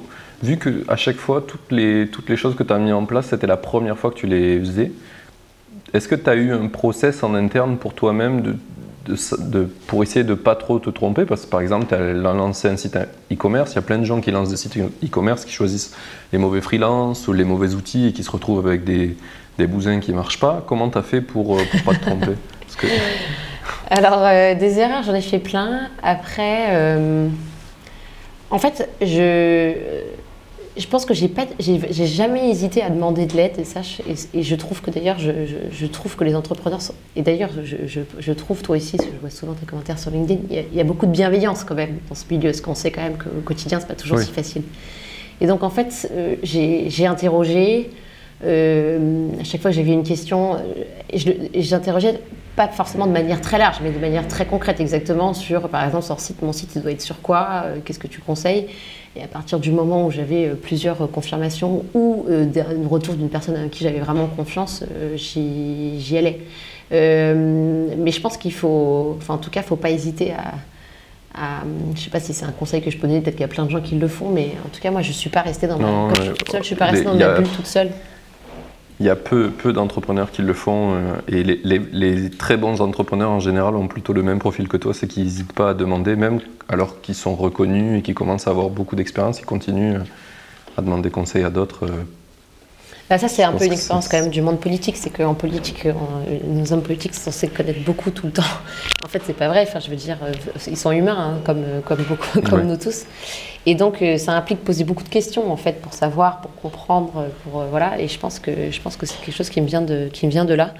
vu 0.44 0.58
que 0.58 0.84
à 0.88 0.96
chaque 0.96 1.16
fois 1.16 1.44
toutes 1.46 1.72
les, 1.72 2.08
toutes 2.08 2.30
les 2.30 2.38
choses 2.38 2.56
que 2.56 2.62
tu 2.62 2.72
as 2.72 2.78
mis 2.78 2.92
en 2.92 3.06
place, 3.06 3.28
c'était 3.30 3.48
la 3.48 3.58
première 3.58 3.98
fois 3.98 4.12
que 4.12 4.18
tu 4.18 4.28
les 4.28 4.60
faisais, 4.60 4.92
est-ce 5.94 6.08
que 6.08 6.16
tu 6.16 6.30
as 6.30 6.36
eu 6.36 6.52
un 6.52 6.68
process 6.68 7.24
en 7.24 7.34
interne 7.34 7.78
pour 7.78 7.94
toi-même 7.94 8.58
pour 9.88 10.04
essayer 10.04 10.24
de 10.24 10.34
pas 10.36 10.56
trop 10.56 10.78
te 10.78 10.90
tromper? 10.92 11.26
Parce 11.26 11.46
que 11.46 11.50
par 11.50 11.62
exemple, 11.62 11.88
tu 11.88 11.96
as 11.96 12.14
lancé 12.14 12.68
un 12.68 12.78
site 12.78 12.98
e-commerce, 13.32 13.74
il 13.74 13.76
y 13.76 13.80
a 13.80 13.82
plein 13.82 13.98
de 13.98 14.04
gens 14.04 14.22
qui 14.22 14.30
lancent 14.30 14.50
des 14.50 14.58
sites 14.58 14.78
e-commerce 14.78 15.44
qui 15.46 15.54
choisissent 15.54 15.96
les 16.34 16.38
mauvais 16.38 16.62
freelances 16.62 17.28
ou 17.28 17.34
les 17.34 17.46
mauvais 17.46 17.74
outils 17.74 18.08
et 18.08 18.14
qui 18.14 18.24
se 18.24 18.30
retrouvent 18.30 18.66
avec 18.66 18.84
des, 18.84 19.18
des 19.58 19.68
bousins 19.68 20.00
qui 20.00 20.14
marchent 20.14 20.40
pas. 20.40 20.64
Comment 20.68 20.90
tu 20.90 20.98
as 20.98 21.04
fait 21.04 21.22
pour, 21.22 21.58
euh, 21.58 21.62
pour 21.72 21.84
pas 21.84 22.00
te 22.00 22.06
tromper? 22.06 22.34
Alors, 23.90 24.24
euh, 24.24 24.56
des 24.56 24.80
erreurs, 24.80 25.04
j'en 25.04 25.14
ai 25.14 25.22
fait 25.22 25.40
plein. 25.40 25.90
Après, 26.02 26.68
euh, 26.70 27.28
en 28.50 28.58
fait, 28.58 28.90
je, 29.02 29.74
je 30.78 30.88
pense 30.88 31.06
que 31.06 31.14
j'ai 31.14 31.28
pas, 31.28 31.46
j'ai 31.60 32.08
jamais 32.08 32.50
hésité 32.50 32.82
à 32.82 32.90
demander 32.90 33.26
de 33.26 33.36
l'aide 33.36 33.60
et 33.60 33.64
ça, 33.64 33.82
et, 34.34 34.44
je 34.44 34.56
trouve 34.56 34.82
que 34.82 34.92
d'ailleurs, 34.92 35.20
je, 35.20 35.32
je, 35.72 35.86
trouve 35.86 36.16
que 36.16 36.24
les 36.24 36.36
entrepreneurs 36.36 36.82
sont, 36.82 36.96
et 37.16 37.22
d'ailleurs, 37.22 37.52
je, 37.64 38.02
je, 38.20 38.32
trouve 38.34 38.62
toi 38.62 38.76
aussi, 38.76 38.98
je 38.98 39.20
vois 39.22 39.30
souvent 39.30 39.54
tes 39.54 39.66
commentaires 39.66 40.00
sur 40.00 40.12
LinkedIn, 40.12 40.42
il 40.50 40.76
y, 40.78 40.82
a, 40.82 40.84
beaucoup 40.84 41.06
de 41.06 41.12
bienveillance 41.12 41.64
quand 41.64 41.76
même 41.76 41.98
dans 42.10 42.16
ce 42.16 42.26
milieu, 42.30 42.50
parce 42.50 42.62
qu'on 42.62 42.76
sait 42.76 42.92
quand 42.92 43.04
même 43.04 43.18
qu'au 43.18 43.42
quotidien, 43.44 43.80
c'est 43.80 43.88
pas 43.88 43.96
toujours 43.96 44.20
si 44.20 44.32
facile. 44.32 44.64
Et 45.42 45.48
donc, 45.48 45.64
en 45.64 45.70
fait, 45.70 46.12
j'ai 46.44 47.06
interrogé. 47.06 47.90
Euh, 48.44 49.30
à 49.40 49.44
chaque 49.44 49.62
fois 49.62 49.72
que 49.72 49.78
j'avais 49.78 49.94
une 49.94 50.04
question, 50.04 50.56
euh, 50.56 51.20
j'interrogeais 51.56 52.20
pas 52.56 52.68
forcément 52.68 53.08
de 53.08 53.12
manière 53.12 53.42
très 53.42 53.58
large, 53.58 53.78
mais 53.84 53.92
de 53.92 54.00
manière 54.00 54.28
très 54.28 54.46
concrète, 54.46 54.80
exactement 54.80 55.34
sur, 55.34 55.70
par 55.70 55.86
exemple, 55.86 56.06
sur 56.06 56.20
site, 56.20 56.42
mon 56.42 56.54
site, 56.54 56.76
il 56.76 56.82
doit 56.82 56.92
être 56.92 57.02
sur 57.02 57.22
quoi, 57.22 57.64
euh, 57.66 57.78
qu'est-ce 57.84 58.00
que 58.00 58.08
tu 58.08 58.22
conseilles? 58.22 58.68
Et 59.16 59.24
à 59.24 59.28
partir 59.28 59.60
du 59.60 59.72
moment 59.72 60.06
où 60.06 60.12
j'avais 60.12 60.50
plusieurs 60.50 61.10
confirmations 61.10 61.86
ou 61.94 62.26
un 62.30 62.88
retour 62.90 63.14
d'une 63.14 63.30
personne 63.30 63.56
à 63.56 63.68
qui 63.70 63.86
j'avais 63.86 64.00
vraiment 64.00 64.28
confiance, 64.28 64.84
j'y 65.16 66.18
allais. 66.18 66.42
mais 66.92 68.12
je 68.12 68.20
pense 68.20 68.36
qu'il 68.36 68.52
faut, 68.52 69.16
enfin, 69.18 69.36
en 69.36 69.38
tout 69.38 69.50
cas, 69.50 69.62
il 69.62 69.64
ne 69.64 69.68
faut 69.68 69.78
pas 69.78 69.90
hésiter 69.90 70.34
à, 70.34 70.56
je 71.64 71.92
ne 71.92 71.98
sais 71.98 72.10
pas 72.10 72.20
si 72.20 72.34
c'est 72.34 72.46
un 72.46 72.52
conseil 72.52 72.82
que 72.82 72.90
je 72.90 72.98
peux 72.98 73.08
donner, 73.08 73.22
peut-être 73.22 73.36
qu'il 73.36 73.42
y 73.42 73.46
a 73.46 73.50
plein 73.50 73.66
de 73.66 73.72
gens 73.72 73.82
qui 73.82 73.96
le 73.96 74.08
font, 74.08 74.30
mais 74.30 74.52
en 74.66 74.70
tout 74.70 74.80
cas, 74.82 74.92
moi, 74.92 75.02
je 75.02 75.10
ne 75.10 75.14
suis 75.14 75.30
pas 75.30 75.42
restée 75.42 75.68
dans 75.68 75.78
ma, 75.78 76.14
je 76.16 76.22
suis 76.22 76.34
seule, 76.50 76.62
je 76.62 76.68
suis 76.68 76.76
pas 76.76 76.86
restée 76.86 77.06
dans 77.06 77.16
ma 77.16 77.34
bulle 77.34 77.48
toute 77.48 77.68
seule. 77.68 77.90
Il 79.00 79.06
y 79.06 79.10
a 79.10 79.16
peu, 79.16 79.50
peu 79.50 79.74
d'entrepreneurs 79.74 80.32
qui 80.32 80.42
le 80.42 80.54
font 80.54 80.94
euh, 80.94 81.16
et 81.28 81.44
les, 81.44 81.60
les, 81.92 82.30
très 82.30 82.56
bons 82.56 82.80
entrepreneurs 82.80 83.32
en 83.32 83.42
général 83.42 83.76
ont 83.76 83.88
plutôt 83.88 84.14
le 84.14 84.24
même 84.24 84.40
profil 84.40 84.70
que 84.70 84.78
toi, 84.78 84.94
c'est 84.94 85.08
qu'ils 85.08 85.24
n'hésitent 85.24 85.54
pas 85.54 85.72
à 85.72 85.74
demander, 85.74 86.16
même 86.16 86.40
alors 86.70 87.02
qu'ils 87.02 87.16
sont 87.16 87.36
reconnus 87.36 88.00
et 88.00 88.02
qu'ils 88.02 88.16
commencent 88.16 88.48
à 88.48 88.52
avoir 88.52 88.70
beaucoup 88.70 88.96
d'expérience, 88.96 89.42
ils 89.42 89.46
continuent 89.46 90.00
à 90.78 90.82
demander 90.82 91.10
conseil 91.10 91.44
à 91.44 91.50
d'autres 91.50 91.86
euh, 91.86 92.04
bah, 93.10 93.20
ça, 93.20 93.28
c'est 93.28 93.44
un 93.44 93.54
peu 93.54 93.66
une 93.66 93.74
expérience 93.74 94.08
quand 94.08 94.20
même 94.20 94.32
du 94.32 94.42
monde 94.42 94.60
politique. 94.60 94.98
C'est 94.98 95.12
qu'en 95.12 95.36
politique, 95.36 95.88
nos 96.44 96.74
hommes 96.74 96.82
politiques 96.82 97.14
sont 97.14 97.32
censés 97.32 97.48
connaître 97.48 97.84
beaucoup 97.84 98.10
tout 98.10 98.26
le 98.26 98.32
temps. 98.32 98.44
En 99.06 99.08
fait, 99.08 99.22
c'est 99.24 99.34
pas 99.34 99.48
vrai. 99.48 99.64
Enfin, 99.68 99.80
je 99.80 99.90
veux 99.92 99.96
dire, 99.96 100.18
euh, 100.24 100.34
ils 100.66 100.76
sont 100.76 100.92
humains, 100.92 101.16
hein, 101.16 101.42
comme, 101.46 101.64
euh, 101.64 101.80
comme, 101.82 102.02
beaucoup, 102.04 102.42
comme 102.50 102.64
nous 102.66 102.76
tous. 102.76 103.06
Et 103.68 103.76
donc, 103.76 104.02
euh, 104.02 104.18
ça 104.18 104.32
implique 104.32 104.64
poser 104.64 104.84
beaucoup 104.84 105.04
de 105.04 105.10
questions, 105.10 105.52
en 105.52 105.58
fait, 105.58 105.80
pour 105.80 105.94
savoir, 105.94 106.42
pour 106.42 106.56
comprendre, 106.56 107.28
pour 107.44 107.64
voilà. 107.66 108.00
Et 108.00 108.08
je 108.08 108.18
pense 108.18 108.40
que 108.40 108.72
je 108.72 108.82
pense 108.82 108.98
que 108.98 109.06
c'est 109.06 109.20
quelque 109.22 109.36
chose 109.36 109.52
qui 109.52 109.62
me 109.62 109.68
vient 109.68 109.84
de, 109.84 110.10
qui 110.12 110.26
me 110.26 110.32
vient 110.32 110.46
de 110.46 110.56
là. 110.56 110.74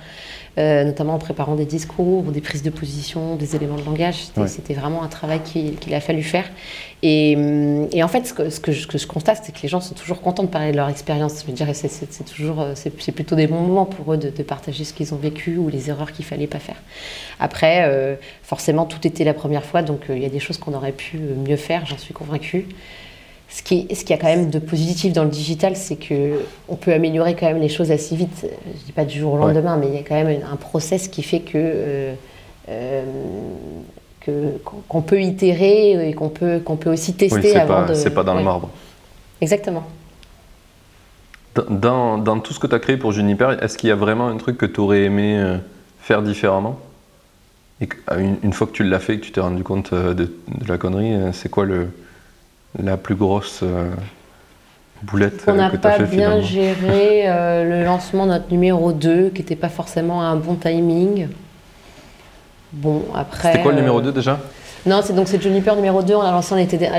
Euh, 0.58 0.86
notamment 0.86 1.16
en 1.16 1.20
préparant 1.20 1.56
des 1.56 1.66
discours, 1.66 2.24
des 2.24 2.40
prises 2.40 2.64
de 2.64 2.70
position, 2.70 3.36
des 3.36 3.58
éléments 3.58 3.76
de 3.76 3.84
langage. 3.84 4.28
C'était 4.48 4.74
vraiment 4.74 5.04
un 5.04 5.10
travail 5.10 5.42
qu'il 5.42 5.94
a 5.94 6.00
fallu 6.00 6.24
faire. 6.24 6.46
Et, 7.04 7.34
et 7.92 8.02
en 8.04 8.08
fait, 8.08 8.26
ce 8.26 8.34
que, 8.34 8.50
ce, 8.50 8.62
que 8.62 8.72
je, 8.72 8.88
je, 8.98 9.06
constate, 9.06 9.42
c'est 9.44 9.54
que 9.54 9.62
les 9.62 9.68
gens 9.68 9.82
sont 9.82 9.96
toujours 9.96 10.22
contents 10.22 10.44
de 10.44 10.48
parler 10.48 10.72
de 10.72 10.78
leur 10.78 10.88
expérience. 10.88 11.42
Je 11.42 11.48
veux 11.48 11.52
dire, 11.52 11.68
c'est 11.74 12.24
toujours, 12.24 12.62
euh, 12.62 12.72
c'est 12.74 13.12
plutôt 13.12 13.36
des 13.36 13.48
bons 13.48 13.60
moments 13.60 13.86
pour 13.86 14.14
eux 14.14 14.18
de, 14.18 14.30
de 14.30 14.44
partager 14.44 14.86
ce 14.86 14.94
qu'ils 14.94 15.14
ont 15.14 15.18
vécu 15.18 15.58
ou 15.58 15.68
les 15.68 15.90
erreurs 15.90 16.14
qu'il 16.14 16.24
fallait 16.24 16.48
pas 16.48 16.60
faire. 16.60 16.82
Après, 17.42 17.84
euh, 17.90 18.16
forcément, 18.42 18.86
tout 18.86 19.06
était 19.06 19.26
la 19.26 19.34
première 19.34 19.66
fois, 19.66 19.82
donc 19.82 20.04
il 20.08 20.20
y 20.20 20.26
a 20.26 20.30
des 20.30 20.40
choses 20.40 20.58
qu'on 20.58 20.74
aurait 20.74 20.94
pu 20.94 21.18
mieux 21.18 21.58
faire, 21.58 21.86
j'en 21.86 21.98
suis 21.98 22.14
convaincue. 22.14 22.68
Ce 23.56 23.64
qui, 23.64 23.88
ce 23.96 24.04
qui 24.04 24.12
a 24.12 24.18
quand 24.18 24.28
même 24.28 24.50
de 24.50 24.60
positif 24.60 25.14
dans 25.14 25.24
le 25.24 25.30
digital, 25.30 25.78
c'est 25.78 25.96
que 25.96 26.42
on 26.68 26.76
peut 26.76 26.92
améliorer 26.92 27.36
quand 27.36 27.46
même 27.46 27.62
les 27.62 27.70
choses 27.70 27.90
assez 27.90 28.14
vite. 28.14 28.46
Je 28.66 28.86
dis 28.86 28.92
pas 28.92 29.06
du 29.06 29.18
jour 29.18 29.32
au 29.32 29.38
lendemain, 29.38 29.78
mais 29.78 29.88
il 29.88 29.94
y 29.94 29.98
a 29.98 30.02
quand 30.02 30.22
même 30.22 30.42
un 30.52 30.58
process 30.58 31.08
qui 31.08 31.24
fait 31.24 31.40
que 31.40 31.52
euh, 31.56 32.14
euh, 32.68 33.06
qu'on 34.90 35.02
peut 35.02 35.22
itérer 35.22 36.10
et 36.10 36.14
qu'on 36.14 36.28
peut 36.28 36.60
qu'on 36.60 36.76
peut 36.76 36.92
aussi 36.92 37.14
tester 37.14 37.54
oui, 37.54 37.56
avant 37.56 37.86
pas, 37.86 37.96
C'est 37.96 38.14
pas 38.14 38.26
dans 38.26 38.34
le 38.34 38.44
marbre. 38.44 38.70
Exactement. 39.40 39.86
Dans, 41.70 42.18
dans, 42.18 42.40
tout 42.42 42.52
ce 42.52 42.60
que 42.60 42.68
tu 42.68 42.76
as 42.76 42.80
créé 42.80 42.98
pour 42.98 43.14
Juniper, 43.14 43.58
est-ce 43.64 43.78
qu'il 43.78 43.88
y 43.88 43.94
a 43.94 43.96
vraiment 43.96 44.28
un 44.28 44.36
truc 44.36 44.58
que 44.58 44.66
tu 44.66 44.82
aurais 44.82 45.04
aimé 45.04 45.38
euh, 45.40 45.56
faire 46.02 46.22
différemment? 46.24 46.78
Et 47.80 47.88
une, 48.18 48.52
fois 48.52 48.68
que 48.68 48.74
tu 48.74 48.84
l'as 48.84 49.00
fait, 49.00 49.18
que 49.20 49.24
tu 49.24 49.32
t'es 49.32 49.40
rendu 49.40 49.64
compte 49.64 49.94
de, 49.94 50.14
de 50.14 50.68
la 50.68 50.78
connerie, 50.78 51.14
c'est 51.32 51.50
quoi 51.50 51.64
le, 51.64 51.88
la 52.84 52.98
plus 52.98 53.16
grosse 53.16 53.62
euh, 53.64 53.90
boulette 55.04 55.44
On 55.48 55.52
euh, 55.52 55.56
n'a 55.56 55.70
pas 55.70 56.00
bien 56.00 56.42
géré 56.42 57.24
euh, 57.26 57.64
le 57.64 57.84
lancement 57.86 58.26
de 58.26 58.32
notre 58.32 58.52
numéro 58.52 58.92
2, 58.92 59.30
qui 59.30 59.42
n'était 59.42 59.56
pas 59.56 59.70
forcément 59.70 60.22
un 60.22 60.36
bon 60.36 60.56
timing. 60.56 61.28
Bon, 62.74 63.04
après. 63.14 63.52
C'était 63.52 63.64
quoi 63.64 63.72
le 63.72 63.78
numéro 63.78 64.02
2 64.02 64.12
déjà? 64.12 64.40
Non, 64.86 65.02
c'est 65.04 65.14
donc 65.14 65.28
c'est 65.28 65.42
Juniper 65.42 65.76
numéro 65.76 66.04
2, 66.04 66.14
on 66.14 66.22
l'a 66.22 66.32
lancé 66.32 66.54
à 66.54 66.58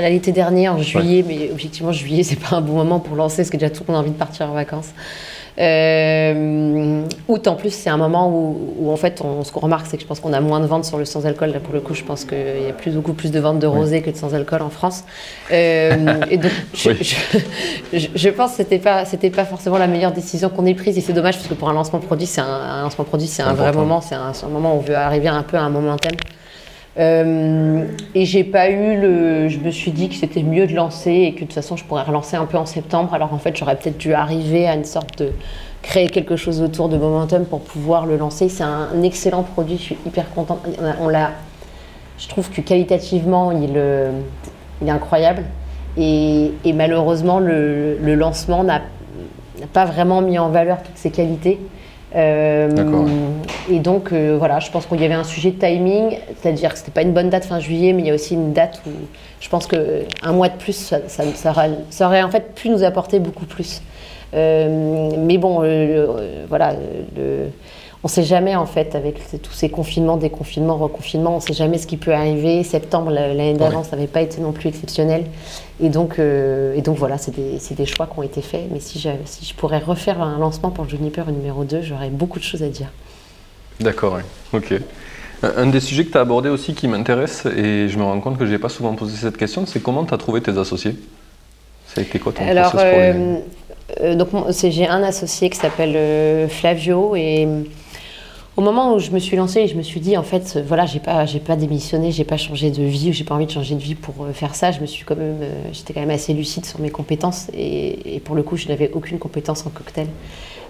l'été 0.09 0.31
dernier, 0.31 0.67
en 0.67 0.77
juillet, 0.77 1.23
mais 1.25 1.49
objectivement, 1.51 1.91
juillet, 1.91 2.23
c'est 2.23 2.39
pas 2.39 2.57
un 2.57 2.61
bon 2.61 2.73
moment 2.73 2.99
pour 2.99 3.15
lancer, 3.15 3.37
parce 3.37 3.49
que 3.49 3.57
déjà 3.57 3.69
tout 3.69 3.83
le 3.87 3.93
monde 3.93 4.01
a 4.01 4.03
envie 4.03 4.11
de 4.11 4.17
partir 4.17 4.49
en 4.49 4.53
vacances. 4.53 4.89
Euh, 5.59 7.01
août 7.27 7.47
en 7.47 7.55
plus, 7.55 7.71
c'est 7.71 7.89
un 7.89 7.97
moment 7.97 8.29
où, 8.29 8.91
en 8.91 8.95
fait, 8.95 9.21
on, 9.23 9.43
ce 9.43 9.51
qu'on 9.51 9.61
remarque, 9.61 9.87
c'est 9.87 9.97
que 9.97 10.03
je 10.03 10.07
pense 10.07 10.19
qu'on 10.19 10.33
a 10.33 10.39
moins 10.39 10.59
de 10.59 10.67
ventes 10.67 10.85
sur 10.85 10.97
le 10.97 11.05
sans-alcool. 11.05 11.49
Là, 11.49 11.59
pour 11.59 11.73
le 11.73 11.79
coup, 11.79 11.93
je 11.93 12.03
pense 12.03 12.25
qu'il 12.25 12.37
y 12.37 12.69
a 12.69 12.73
plus, 12.73 12.91
beaucoup 12.91 13.13
plus 13.13 13.31
de 13.31 13.39
ventes 13.39 13.59
de 13.59 13.67
rosé 13.67 14.01
que 14.01 14.11
de 14.11 14.15
sans-alcool 14.15 14.61
en 14.61 14.69
France. 14.69 15.03
Euh, 15.51 16.21
et 16.29 16.37
donc, 16.37 16.51
je, 16.73 18.29
pense 18.29 18.51
que 18.51 18.57
c'était 18.57 18.79
pas, 18.79 19.05
c'était 19.05 19.31
pas 19.31 19.45
forcément 19.45 19.77
la 19.77 19.87
meilleure 19.87 20.11
décision 20.11 20.49
qu'on 20.49 20.65
ait 20.65 20.75
prise. 20.75 20.97
Et 20.97 21.01
c'est 21.01 21.13
dommage 21.13 21.35
parce 21.35 21.47
que 21.47 21.55
pour 21.55 21.69
un 21.69 21.73
lancement 21.73 21.99
produit, 21.99 22.27
c'est 22.27 22.41
un, 22.41 22.83
lancement 22.83 23.05
produit, 23.05 23.27
c'est 23.27 23.43
un 23.43 23.53
vrai 23.53 23.71
moment, 23.71 24.01
c'est 24.01 24.15
un, 24.15 24.31
un, 24.31 24.49
moment 24.49 24.75
où 24.75 24.77
on 24.77 24.81
veut 24.81 24.95
arriver 24.95 25.27
un 25.27 25.43
peu 25.43 25.57
à 25.57 25.61
un 25.61 25.69
momentum. 25.69 26.11
Euh, 26.99 27.85
et 28.15 28.25
j'ai 28.25 28.43
pas 28.43 28.69
eu 28.69 28.99
le. 28.99 29.49
Je 29.49 29.59
me 29.59 29.69
suis 29.69 29.91
dit 29.91 30.09
que 30.09 30.15
c'était 30.15 30.43
mieux 30.43 30.65
de 30.65 30.73
lancer 30.73 31.11
et 31.11 31.33
que 31.33 31.41
de 31.41 31.45
toute 31.45 31.53
façon 31.53 31.75
je 31.75 31.83
pourrais 31.83 32.03
relancer 32.03 32.35
un 32.35 32.45
peu 32.45 32.57
en 32.57 32.65
septembre. 32.65 33.13
Alors 33.13 33.33
en 33.33 33.37
fait, 33.37 33.55
j'aurais 33.55 33.75
peut-être 33.75 33.97
dû 33.97 34.13
arriver 34.13 34.67
à 34.67 34.75
une 34.75 34.85
sorte 34.85 35.19
de 35.19 35.31
créer 35.83 36.09
quelque 36.09 36.35
chose 36.35 36.61
autour 36.61 36.89
de 36.89 36.97
Momentum 36.97 37.45
pour 37.45 37.61
pouvoir 37.61 38.05
le 38.05 38.17
lancer. 38.17 38.49
C'est 38.49 38.63
un 38.63 39.03
excellent 39.03 39.43
produit. 39.43 39.77
Je 39.77 39.83
suis 39.83 39.97
hyper 40.05 40.33
contente. 40.33 40.59
On 40.99 41.07
l'a. 41.07 41.31
Je 42.17 42.27
trouve 42.27 42.49
que 42.49 42.61
qualitativement, 42.61 43.51
il, 43.51 43.77
est 43.77 44.89
incroyable. 44.89 45.43
Et, 45.97 46.51
malheureusement, 46.73 47.39
le 47.39 48.15
lancement 48.15 48.63
n'a 48.63 48.81
pas 49.73 49.85
vraiment 49.85 50.21
mis 50.21 50.39
en 50.39 50.49
valeur 50.49 50.81
toutes 50.81 50.97
ses 50.97 51.11
qualités. 51.11 51.59
Euh, 52.15 52.69
et 53.69 53.79
donc, 53.79 54.11
euh, 54.11 54.37
voilà, 54.37 54.59
je 54.59 54.71
pense 54.71 54.85
qu'il 54.85 55.01
y 55.01 55.05
avait 55.05 55.13
un 55.13 55.23
sujet 55.23 55.51
de 55.51 55.59
timing, 55.59 56.17
c'est-à-dire 56.39 56.71
que 56.71 56.79
c'était 56.79 56.91
pas 56.91 57.01
une 57.01 57.13
bonne 57.13 57.29
date 57.29 57.45
fin 57.45 57.59
juillet, 57.59 57.93
mais 57.93 58.03
il 58.03 58.07
y 58.07 58.11
a 58.11 58.13
aussi 58.13 58.33
une 58.33 58.53
date 58.53 58.81
où 58.87 58.91
je 59.39 59.49
pense 59.49 59.67
qu'un 59.67 60.31
mois 60.31 60.49
de 60.49 60.55
plus, 60.55 60.73
ça, 60.73 60.99
ça, 61.07 61.51
aurait, 62.05 62.23
en 62.23 62.29
fait 62.29 62.55
pu 62.55 62.69
nous 62.69 62.83
apporter 62.83 63.19
beaucoup 63.19 63.45
plus. 63.45 63.81
Euh, 64.33 65.11
mais 65.17 65.37
bon, 65.37 65.63
voilà, 66.47 66.75
on 68.03 68.07
sait 68.07 68.23
jamais 68.23 68.55
en 68.55 68.65
fait 68.65 68.95
avec 68.95 69.19
tous 69.41 69.53
ces 69.53 69.69
confinements, 69.69 70.17
déconfinements, 70.17 70.77
reconfinements, 70.77 71.37
on 71.37 71.39
sait 71.39 71.53
jamais 71.53 71.77
ce 71.77 71.87
qui 71.87 71.97
peut 71.97 72.13
arriver. 72.13 72.63
Septembre 72.63 73.09
l'année 73.09 73.53
d'avant, 73.53 73.83
ça 73.83 73.95
n'avait 73.95 74.07
pas 74.07 74.21
été 74.21 74.39
non 74.39 74.51
plus 74.51 74.69
exceptionnel. 74.69 75.25
Et 75.81 75.89
donc, 75.89 76.19
euh, 76.19 76.75
et 76.75 76.81
donc 76.81 76.97
voilà, 76.97 77.17
c'est 77.17 77.35
des, 77.35 77.59
des, 77.75 77.85
choix 77.85 78.07
qui 78.07 78.19
ont 78.19 78.23
été 78.23 78.41
faits. 78.41 78.67
Mais 78.71 78.79
si, 78.79 78.99
si 79.25 79.45
je 79.45 79.53
pourrais 79.55 79.79
refaire 79.79 80.21
un 80.21 80.37
lancement 80.37 80.69
pour 80.69 80.87
Juniper 80.87 81.25
numéro 81.31 81.63
2, 81.63 81.81
j'aurais 81.81 82.09
beaucoup 82.09 82.39
de 82.39 82.43
choses 82.43 82.63
à 82.63 82.69
dire. 82.69 82.87
D'accord, 83.79 84.19
ok. 84.53 84.73
Un 85.43 85.67
des 85.67 85.79
sujets 85.79 86.05
que 86.05 86.11
tu 86.11 86.17
as 86.17 86.21
abordé 86.21 86.49
aussi 86.49 86.73
qui 86.73 86.87
m'intéresse, 86.87 87.45
et 87.45 87.89
je 87.89 87.97
me 87.97 88.03
rends 88.03 88.19
compte 88.19 88.39
que 88.39 88.45
je 88.45 88.51
n'ai 88.51 88.57
pas 88.57 88.69
souvent 88.69 88.93
posé 88.95 89.15
cette 89.17 89.37
question, 89.37 89.67
c'est 89.67 89.81
comment 89.81 90.03
tu 90.03 90.13
as 90.13 90.17
trouvé 90.17 90.41
tes 90.41 90.57
associés? 90.57 90.95
Ça 91.87 92.01
a 92.01 92.03
été 92.03 92.17
quoi 92.17 92.33
ton 92.33 92.47
Alors, 92.47 92.73
euh, 92.75 93.37
euh, 94.01 94.15
donc 94.15 94.29
j'ai 94.51 94.87
un 94.87 95.03
associé 95.03 95.51
qui 95.51 95.59
s'appelle 95.59 96.49
Flavio, 96.49 97.15
et 97.15 97.47
au 98.57 98.61
moment 98.61 98.95
où 98.95 98.99
je 98.99 99.11
me 99.11 99.19
suis 99.19 99.37
lancée, 99.37 99.67
je 99.67 99.75
me 99.75 99.83
suis 99.83 99.99
dit 99.99 100.17
en 100.17 100.23
fait, 100.23 100.57
voilà, 100.65 100.87
j'ai 100.87 100.99
pas, 100.99 101.27
j'ai 101.27 101.39
pas 101.39 101.55
démissionné, 101.55 102.11
j'ai 102.11 102.23
pas 102.23 102.37
changé 102.37 102.71
de 102.71 102.81
vie, 102.83 103.13
j'ai 103.13 103.23
pas 103.23 103.35
envie 103.35 103.45
de 103.45 103.51
changer 103.51 103.75
de 103.75 103.79
vie 103.79 103.93
pour 103.93 104.25
euh, 104.25 104.33
faire 104.33 104.55
ça. 104.55 104.71
Je 104.71 104.81
me 104.81 104.87
suis 104.87 105.05
quand 105.05 105.15
même, 105.15 105.37
euh, 105.41 105.69
j'étais 105.71 105.93
quand 105.93 105.99
même 105.99 106.09
assez 106.09 106.33
lucide 106.33 106.65
sur 106.65 106.79
mes 106.79 106.89
compétences 106.89 107.49
et, 107.53 108.19
pour 108.25 108.35
le 108.35 108.41
coup, 108.41 108.57
je 108.57 108.67
n'avais 108.67 108.89
aucune 108.93 109.19
compétence 109.19 109.63
en 109.67 109.69
cocktail. 109.69 110.07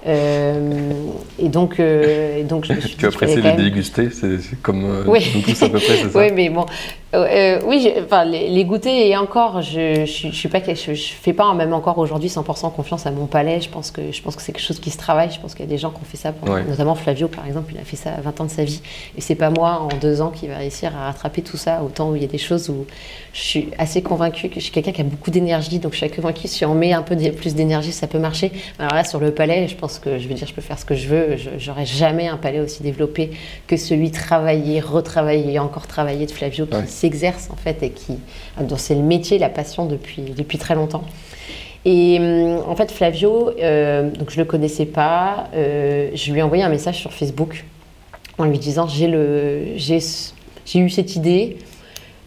Euh, 0.07 0.91
et 1.39 1.49
donc, 1.49 1.81
donc 2.47 2.65
je 2.65 2.73
me 2.73 2.81
suis 2.81 2.95
tu 2.97 3.05
apprécies 3.05 3.41
les 3.41 3.53
déguster, 3.53 4.09
c'est 4.09 4.61
comme 4.61 5.03
oui. 5.07 5.43
tous 5.45 5.63
à 5.63 5.69
peu 5.69 5.79
près, 5.79 5.97
c'est 5.97 6.09
ça 6.11 6.19
Oui, 6.19 6.31
mais 6.33 6.49
bon, 6.49 6.65
euh, 7.15 7.61
oui, 7.65 7.89
enfin, 8.03 8.25
les, 8.25 8.65
goûter 8.65 9.07
et 9.07 9.15
encore, 9.15 9.61
je, 9.61 10.05
je, 10.05 10.29
suis 10.29 10.49
pas, 10.49 10.59
je, 10.59 10.93
fais 10.93 11.31
pas 11.31 11.53
même 11.53 11.73
encore 11.73 11.97
aujourd'hui 11.99 12.27
100% 12.27 12.73
confiance 12.73 13.05
à 13.05 13.11
mon 13.11 13.27
palais. 13.27 13.61
Je 13.61 13.69
pense 13.69 13.91
que 13.91 14.11
je 14.11 14.21
pense 14.21 14.35
que 14.35 14.41
c'est 14.41 14.51
quelque 14.51 14.63
chose 14.65 14.79
qui 14.79 14.89
se 14.89 14.97
travaille. 14.97 15.31
Je 15.31 15.39
pense 15.39 15.55
qu'il 15.55 15.65
y 15.65 15.67
a 15.67 15.71
des 15.71 15.77
gens 15.77 15.91
qui 15.91 16.01
ont 16.01 16.05
fait 16.05 16.17
ça, 16.17 16.33
notamment 16.67 16.95
Flavio 16.95 17.29
par 17.29 17.47
exemple, 17.47 17.73
il 17.73 17.79
a 17.79 17.85
fait 17.85 17.95
ça 17.95 18.11
à 18.11 18.19
20 18.19 18.41
ans 18.41 18.45
de 18.45 18.51
sa 18.51 18.65
vie. 18.65 18.81
Et 19.17 19.21
c'est 19.21 19.35
pas 19.35 19.49
moi 19.49 19.79
en 19.81 19.97
deux 19.99 20.21
ans 20.21 20.31
qui 20.31 20.47
va 20.47 20.57
réussir 20.57 20.95
à 20.97 21.05
rattraper 21.05 21.41
tout 21.41 21.55
ça. 21.55 21.81
Autant 21.81 22.11
où 22.11 22.15
il 22.17 22.21
y 22.21 22.25
a 22.25 22.29
des 22.29 22.37
choses 22.37 22.69
où 22.69 22.85
je 23.31 23.41
suis 23.41 23.69
assez 23.77 24.01
convaincue 24.01 24.49
que 24.49 24.55
je 24.55 24.65
suis 24.65 24.73
quelqu'un 24.73 24.91
qui 24.91 25.01
a 25.01 25.05
beaucoup 25.05 25.31
d'énergie, 25.31 25.79
donc 25.79 25.93
je 25.93 25.99
suis 25.99 26.09
convaincue 26.09 26.49
si 26.49 26.65
on 26.65 26.75
met 26.75 26.91
un 26.91 27.03
peu 27.03 27.15
plus 27.31 27.55
d'énergie, 27.55 27.93
ça 27.93 28.07
peut 28.07 28.19
marcher. 28.19 28.51
Alors 28.79 28.93
là, 28.93 29.05
sur 29.05 29.21
le 29.21 29.31
palais, 29.31 29.69
je 29.69 29.77
pense 29.77 29.96
que 29.99 30.17
je 30.19 30.27
veux 30.27 30.33
dire, 30.33 30.47
je 30.47 30.53
peux 30.53 30.61
faire 30.61 30.79
ce 30.79 30.85
que 30.85 30.95
je 30.95 31.07
veux. 31.07 31.35
J'aurais 31.57 31.85
jamais 31.85 32.27
un 32.27 32.37
palais 32.37 32.59
aussi 32.59 32.83
développé 32.83 33.31
que 33.67 33.77
celui 33.77 34.11
travailler, 34.11 34.79
retravailler 34.79 35.53
et 35.53 35.59
encore 35.59 35.87
travailler 35.87 36.25
de 36.25 36.31
Flavio 36.31 36.65
qui 36.65 36.87
s'exerce 36.87 37.49
en 37.51 37.55
fait 37.55 37.83
et 37.83 37.91
qui 37.91 38.17
dont 38.61 38.77
c'est 38.77 38.95
le 38.95 39.01
métier, 39.01 39.37
la 39.37 39.49
passion 39.49 39.85
depuis, 39.85 40.21
depuis 40.21 40.57
très 40.57 40.75
longtemps. 40.75 41.03
Et 41.85 42.19
hum, 42.19 42.63
en 42.67 42.75
fait, 42.75 42.91
Flavio, 42.91 43.51
euh, 43.61 44.09
donc 44.09 44.29
je 44.29 44.37
le 44.37 44.43
connaissais 44.43 44.85
pas, 44.85 45.47
euh, 45.55 46.09
je 46.13 46.31
lui 46.33 46.39
ai 46.39 46.43
envoyé 46.43 46.61
un 46.63 46.69
message 46.69 46.97
sur 46.97 47.13
Facebook 47.13 47.63
en 48.37 48.43
lui 48.43 48.59
disant 48.59 48.87
j'ai 48.87 49.07
eu 50.75 50.89
cette 50.89 51.15
idée. 51.15 51.57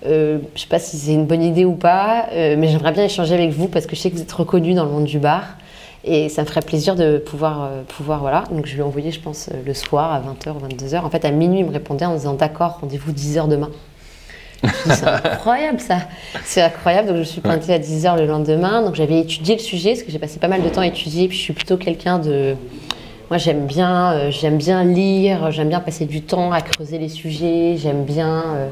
Euh, 0.07 0.39
je 0.55 0.63
sais 0.63 0.67
pas 0.67 0.79
si 0.79 0.97
c'est 0.97 1.13
une 1.13 1.27
bonne 1.27 1.43
idée 1.43 1.67
ou 1.67 1.75
pas, 1.75 2.29
mais 2.33 2.69
j'aimerais 2.69 2.93
bien 2.93 3.05
échanger 3.05 3.35
avec 3.35 3.51
vous 3.51 3.69
parce 3.69 3.85
que 3.85 3.95
je 3.95 4.01
sais 4.01 4.11
que 4.11 4.17
vous 4.17 4.23
êtes 4.23 4.33
reconnu 4.33 4.73
dans 4.73 4.85
le 4.85 4.91
monde 4.91 5.05
du 5.05 5.19
bar 5.19 5.59
et 6.05 6.29
ça 6.29 6.43
me 6.43 6.47
ferait 6.47 6.63
plaisir 6.63 6.95
de 6.97 7.19
pouvoir, 7.19 7.69
pouvoir 7.97 8.21
voilà. 8.21 8.45
Donc 8.51 8.67
je 8.67 8.75
lui 8.75 8.81
ai 8.81 8.83
envoyé, 8.83 9.11
je 9.11 9.21
pense, 9.21 9.51
le 9.65 9.75
soir 9.75 10.13
à 10.13 10.21
20h, 10.21 10.55
22h. 10.77 11.01
En 11.01 11.11
fait, 11.11 11.25
à 11.25 11.31
minuit, 11.31 11.61
il 11.61 11.67
me 11.67 11.73
répondait 11.73 12.05
en 12.07 12.15
disant 12.15 12.35
d'accord, 12.35 12.79
rendez-vous 12.81 13.13
10h 13.13 13.49
demain. 13.49 13.71
C'est 14.87 15.07
incroyable 15.07 15.81
ça. 15.81 15.99
C'est 16.45 16.63
incroyable. 16.63 17.09
Donc 17.09 17.17
je 17.19 17.23
suis 17.23 17.41
pointée 17.41 17.73
à 17.73 17.79
10h 17.79 18.19
le 18.19 18.27
lendemain. 18.27 18.83
Donc 18.83 18.95
j'avais 18.95 19.21
étudié 19.21 19.57
le 19.57 19.61
sujet 19.61 19.91
parce 19.91 20.03
que 20.03 20.13
j'ai 20.13 20.19
passé 20.19 20.39
pas 20.39 20.49
mal 20.49 20.63
de 20.63 20.69
temps 20.69 20.83
à 20.83 20.87
étudier. 20.87 21.29
Puis 21.29 21.37
je 21.37 21.43
suis 21.43 21.53
plutôt 21.53 21.77
quelqu'un 21.77 22.19
de. 22.19 22.55
Moi 23.31 23.39
j'aime 23.39 23.67
bien, 23.67 24.13
euh, 24.13 24.31
j'aime 24.31 24.59
bien 24.59 24.83
lire, 24.83 25.53
j'aime 25.53 25.69
bien 25.69 25.79
passer 25.79 26.05
du 26.05 26.21
temps 26.21 26.51
à 26.51 26.63
creuser 26.63 26.99
les 26.99 27.09
sujets, 27.09 27.77
j'aime 27.77 28.05
bien. 28.05 28.45
Euh, 28.57 28.69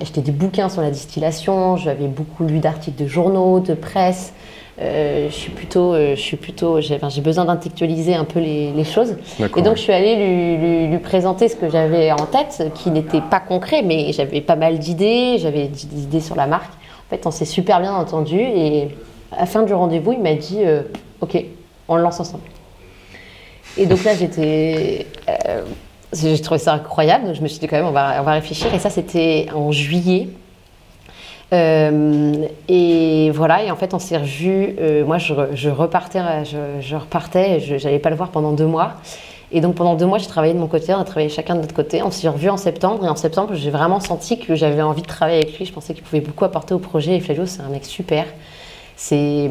acheter 0.00 0.20
des 0.20 0.30
bouquins 0.30 0.68
sur 0.68 0.80
la 0.80 0.92
distillation, 0.92 1.76
j'avais 1.76 2.06
beaucoup 2.06 2.44
lu 2.44 2.60
d'articles 2.60 3.02
de 3.02 3.08
journaux, 3.08 3.58
de 3.58 3.74
presse. 3.74 4.32
Euh, 4.80 5.28
je 5.28 5.34
suis 5.34 5.50
plutôt, 5.50 5.92
euh, 5.92 6.16
je 6.16 6.20
suis 6.20 6.36
plutôt, 6.38 6.80
j'ai 6.80 6.98
besoin 7.20 7.44
d'intellectualiser 7.44 8.14
un 8.14 8.24
peu 8.24 8.40
les, 8.40 8.84
choses. 8.84 9.16
Et 9.38 9.62
donc 9.62 9.76
je 9.76 9.82
suis 9.82 9.92
allée 9.92 10.88
lui, 10.88 10.98
présenter 10.98 11.48
ce 11.48 11.56
que 11.56 11.68
j'avais 11.68 12.10
en 12.10 12.26
tête, 12.26 12.70
qui 12.74 12.90
n'était 12.90 13.20
pas 13.20 13.40
concret, 13.40 13.82
mais 13.82 14.12
j'avais 14.12 14.40
pas 14.40 14.56
mal 14.56 14.78
d'idées, 14.78 15.36
j'avais 15.38 15.68
des 15.68 16.02
idées 16.02 16.20
sur 16.20 16.36
la 16.36 16.46
marque. 16.46 16.72
En 16.72 17.10
fait, 17.10 17.26
on 17.26 17.30
s'est 17.30 17.44
super 17.44 17.80
bien 17.80 17.94
entendu 17.94 18.38
et 18.38 18.88
à 19.30 19.40
la 19.40 19.46
fin 19.46 19.62
du 19.62 19.74
rendez-vous, 19.74 20.12
il 20.12 20.20
m'a 20.20 20.34
dit, 20.34 20.60
euh, 20.64 20.82
ok, 21.20 21.44
on 21.88 21.96
le 21.96 22.02
lance 22.02 22.20
ensemble. 22.20 22.44
Et 23.76 23.86
donc 23.86 24.04
là, 24.04 24.14
j'étais, 24.14 25.06
j'ai 26.12 26.38
trouvé 26.40 26.58
ça 26.58 26.74
incroyable. 26.74 27.26
Donc 27.26 27.34
je 27.34 27.42
me 27.42 27.48
suis 27.48 27.58
dit 27.58 27.66
quand 27.66 27.76
même, 27.76 27.86
on 27.86 27.92
va, 27.92 28.16
on 28.20 28.24
va 28.24 28.32
réfléchir. 28.32 28.72
Et 28.74 28.78
ça, 28.78 28.88
c'était 28.88 29.48
en 29.54 29.70
juillet. 29.70 30.28
Euh, 31.52 32.46
et 32.68 33.30
voilà, 33.30 33.62
et 33.62 33.70
en 33.70 33.76
fait, 33.76 33.94
on 33.94 33.98
s'est 33.98 34.16
revus. 34.16 34.74
Euh, 34.80 35.04
moi, 35.04 35.18
je, 35.18 35.34
repartais, 35.68 36.20
je, 36.44 36.96
repartais, 36.96 37.60
je 37.60 37.74
n'allais 37.84 37.98
pas 37.98 38.10
le 38.10 38.16
voir 38.16 38.30
pendant 38.30 38.52
deux 38.52 38.66
mois. 38.66 38.94
Et 39.54 39.60
donc, 39.60 39.74
pendant 39.74 39.94
deux 39.94 40.06
mois, 40.06 40.16
j'ai 40.16 40.28
travaillé 40.28 40.54
de 40.54 40.58
mon 40.58 40.66
côté, 40.66 40.94
on 40.94 40.98
a 40.98 41.04
travaillé 41.04 41.28
chacun 41.28 41.54
de 41.54 41.60
notre 41.60 41.74
côté. 41.74 42.02
On 42.02 42.10
s'est 42.10 42.28
revus 42.28 42.48
en 42.48 42.56
septembre, 42.56 43.04
et 43.04 43.08
en 43.08 43.16
septembre, 43.16 43.54
j'ai 43.54 43.70
vraiment 43.70 44.00
senti 44.00 44.38
que 44.38 44.54
j'avais 44.54 44.80
envie 44.80 45.02
de 45.02 45.06
travailler 45.06 45.42
avec 45.42 45.58
lui. 45.58 45.66
Je 45.66 45.72
pensais 45.72 45.92
qu'il 45.92 46.02
pouvait 46.02 46.22
beaucoup 46.22 46.46
apporter 46.46 46.72
au 46.72 46.78
projet. 46.78 47.16
Et 47.16 47.20
Flavio, 47.20 47.44
c'est 47.44 47.60
un 47.60 47.68
mec 47.68 47.84
super. 47.84 48.24
C'est, 48.96 49.50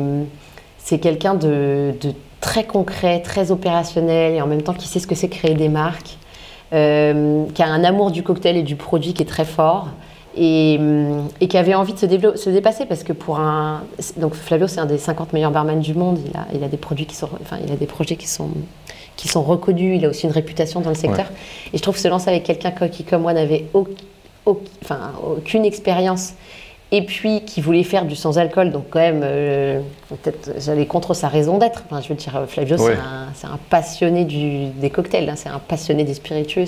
c'est 0.79 0.97
quelqu'un 0.97 1.35
de, 1.35 1.93
très 2.39 2.63
concret, 2.63 3.21
très 3.21 3.51
opérationnel, 3.51 4.33
et 4.33 4.41
en 4.41 4.47
même 4.47 4.63
temps 4.63 4.73
qui 4.73 4.87
sait 4.87 4.99
ce 4.99 5.05
que 5.05 5.13
c'est 5.13 5.29
créer 5.29 5.53
des 5.53 5.69
marques, 5.69 6.17
euh, 6.73 7.43
qui 7.53 7.61
a 7.61 7.67
un 7.67 7.83
amour 7.83 8.09
du 8.09 8.23
cocktail 8.23 8.57
et 8.57 8.63
du 8.63 8.75
produit 8.75 9.13
qui 9.13 9.21
est 9.21 9.27
très 9.27 9.45
fort 9.45 9.89
et, 10.37 10.79
qui 11.49 11.57
avait 11.57 11.73
envie 11.73 11.93
de 11.93 11.99
se, 11.99 12.07
se, 12.37 12.49
dépasser 12.49 12.85
parce 12.85 13.03
que 13.03 13.13
pour 13.13 13.39
un 13.39 13.83
donc 14.17 14.33
Flavio 14.33 14.67
c'est 14.67 14.79
un 14.79 14.85
des 14.85 14.97
50 14.97 15.33
meilleurs 15.33 15.51
barman 15.51 15.79
du 15.79 15.93
monde. 15.93 16.19
Il 16.25 16.37
a, 16.37 16.47
il 16.53 16.63
a 16.63 16.67
des 16.67 16.77
produits 16.77 17.05
qui 17.05 17.15
sont 17.15 17.29
enfin 17.41 17.57
il 17.65 17.71
a 17.71 17.75
des 17.75 17.85
projets 17.85 18.15
qui 18.15 18.27
sont 18.27 18.49
qui 19.17 19.27
sont 19.27 19.43
reconnus. 19.43 19.97
Il 19.97 20.05
a 20.05 20.09
aussi 20.09 20.25
une 20.25 20.31
réputation 20.31 20.81
dans 20.81 20.89
le 20.89 20.95
secteur. 20.95 21.25
Et 21.73 21.77
je 21.77 21.81
trouve 21.81 21.95
que 21.95 22.01
se 22.01 22.07
lancer 22.07 22.29
avec 22.29 22.43
quelqu'un 22.43 22.71
qui 22.87 23.03
comme 23.03 23.23
moi 23.23 23.33
n'avait 23.33 23.65
enfin, 24.45 25.11
aucune 25.37 25.65
expérience 25.65 26.33
et 26.93 27.05
puis 27.05 27.43
qui 27.45 27.61
voulait 27.61 27.83
faire 27.83 28.05
du 28.05 28.17
sans 28.17 28.37
alcool 28.37 28.71
donc 28.71 28.85
quand 28.89 28.99
même 28.99 29.21
euh, 29.23 29.79
peut-être 30.09 30.51
j'allais 30.57 30.85
contre 30.85 31.13
sa 31.13 31.27
raison 31.27 31.57
d'être. 31.57 31.83
Enfin, 31.89 32.01
je 32.01 32.09
veux 32.09 32.15
dire 32.15 32.43
Flavio 32.47 32.77
c'est 32.77 33.47
un, 33.47 33.59
passionné 33.69 34.23
du, 34.23 34.67
des 34.67 34.89
cocktails 34.89 35.29
hein. 35.29 35.35
c'est 35.35 35.49
un 35.49 35.59
passionné 35.59 36.03
des 36.03 36.13
spiritueux 36.13 36.65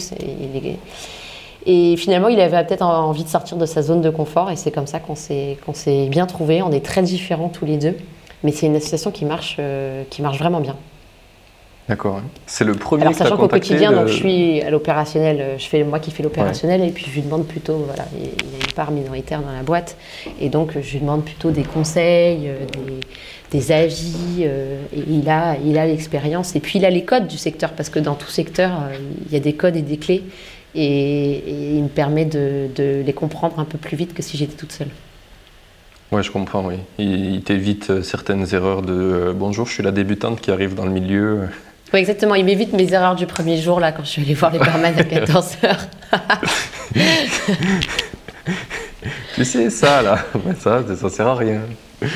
et 1.65 1.95
finalement, 1.97 2.27
il 2.27 2.39
avait 2.39 2.63
peut-être 2.65 2.81
envie 2.81 3.23
de 3.23 3.29
sortir 3.29 3.57
de 3.57 3.65
sa 3.65 3.81
zone 3.81 4.01
de 4.01 4.09
confort 4.09 4.51
et 4.51 4.55
c'est 4.55 4.71
comme 4.71 4.87
ça 4.87 4.99
qu'on 4.99 5.15
s'est, 5.15 5.57
qu'on 5.65 5.73
s'est 5.73 6.07
bien 6.07 6.25
trouvé. 6.25 6.61
On 6.61 6.71
est 6.71 6.83
très 6.85 7.01
différents 7.01 7.49
tous 7.49 7.65
les 7.65 7.77
deux, 7.77 7.95
mais 8.43 8.51
c'est 8.51 8.65
une 8.65 8.75
association 8.75 9.11
qui 9.11 9.25
marche, 9.25 9.57
euh, 9.59 10.03
qui 10.09 10.21
marche 10.21 10.37
vraiment 10.39 10.59
bien. 10.59 10.75
D'accord. 11.87 12.21
C'est 12.45 12.63
le 12.63 12.75
premier. 12.75 13.03
Alors 13.03 13.13
sachant 13.13 13.37
qu'au 13.37 13.49
quotidien, 13.49 13.91
donc, 13.91 14.07
je 14.07 14.13
suis 14.13 14.61
à 14.61 14.69
l'opérationnel, 14.69 15.37
euh, 15.39 15.57
je 15.57 15.65
fais 15.65 15.83
moi 15.83 15.99
qui 15.99 16.11
fais 16.11 16.23
l'opérationnel 16.23 16.81
et 16.81 16.91
puis 16.91 17.05
je 17.07 17.11
lui 17.13 17.21
demande 17.21 17.45
plutôt, 17.45 17.75
voilà, 17.75 18.05
il 18.17 18.25
y 18.25 18.27
a 18.27 18.65
une 18.65 18.73
part 18.73 18.91
minoritaire 18.91 19.41
dans 19.41 19.51
la 19.51 19.63
boîte 19.63 19.97
et 20.39 20.47
donc 20.47 20.71
je 20.79 20.91
lui 20.93 20.99
demande 20.99 21.25
plutôt 21.25 21.51
des 21.51 21.63
conseils, 21.63 22.47
euh, 22.47 22.59
des, 23.51 23.57
des 23.57 23.71
avis. 23.73 24.43
et 24.43 25.03
il 25.09 25.29
a, 25.29 25.57
il 25.63 25.77
a 25.77 25.85
l'expérience 25.85 26.55
et 26.55 26.61
puis 26.61 26.79
il 26.79 26.85
a 26.85 26.89
les 26.89 27.03
codes 27.03 27.27
du 27.27 27.37
secteur 27.37 27.71
parce 27.73 27.89
que 27.89 27.99
dans 27.99 28.15
tout 28.15 28.29
secteur, 28.29 28.71
il 29.25 29.33
y 29.33 29.35
a 29.35 29.41
des 29.41 29.53
codes 29.53 29.75
et 29.75 29.81
des 29.81 29.97
clés 29.97 30.23
et, 30.75 31.75
il 31.75 31.83
me 31.83 31.87
permet 31.87 32.25
de, 32.25 32.69
les 33.05 33.13
comprendre 33.13 33.59
un 33.59 33.65
peu 33.65 33.77
plus 33.77 33.97
vite 33.97 34.13
que 34.13 34.21
si 34.21 34.37
j'étais 34.37 34.55
toute 34.55 34.71
seule. 34.71 34.89
Oui, 36.11 36.21
je 36.23 36.31
comprends, 36.31 36.65
oui. 36.65 36.75
Il, 36.99 37.41
t'évite 37.41 37.89
euh, 37.89 38.03
certaines 38.03 38.53
erreurs 38.53 38.83
de 38.83 38.93
euh, 38.93 39.33
bonjour, 39.33 39.65
je 39.65 39.73
suis 39.73 39.83
la 39.83 39.91
débutante 39.91 40.41
qui 40.41 40.51
arrive 40.51 40.75
dans 40.75 40.85
le 40.85 40.91
milieu. 40.91 41.49
Oui, 41.91 41.99
exactement. 41.99 42.35
Il 42.35 42.45
m'évite 42.45 42.73
mes 42.73 42.93
erreurs 42.93 43.15
du 43.15 43.25
premier 43.25 43.57
jour, 43.57 43.79
là, 43.79 43.91
quand 43.91 44.03
je 44.03 44.09
suis 44.09 44.21
allée 44.21 44.35
voir 44.35 44.51
les 44.51 44.59
barman 44.59 44.93
à 44.95 45.01
14h. 45.01 45.75
tu 49.35 49.45
sais, 49.45 49.71
ça, 49.71 50.03
là, 50.03 50.19
ça, 50.59 50.83
ça 50.95 51.09
sert 51.09 51.27
à 51.27 51.35
rien. 51.35 51.61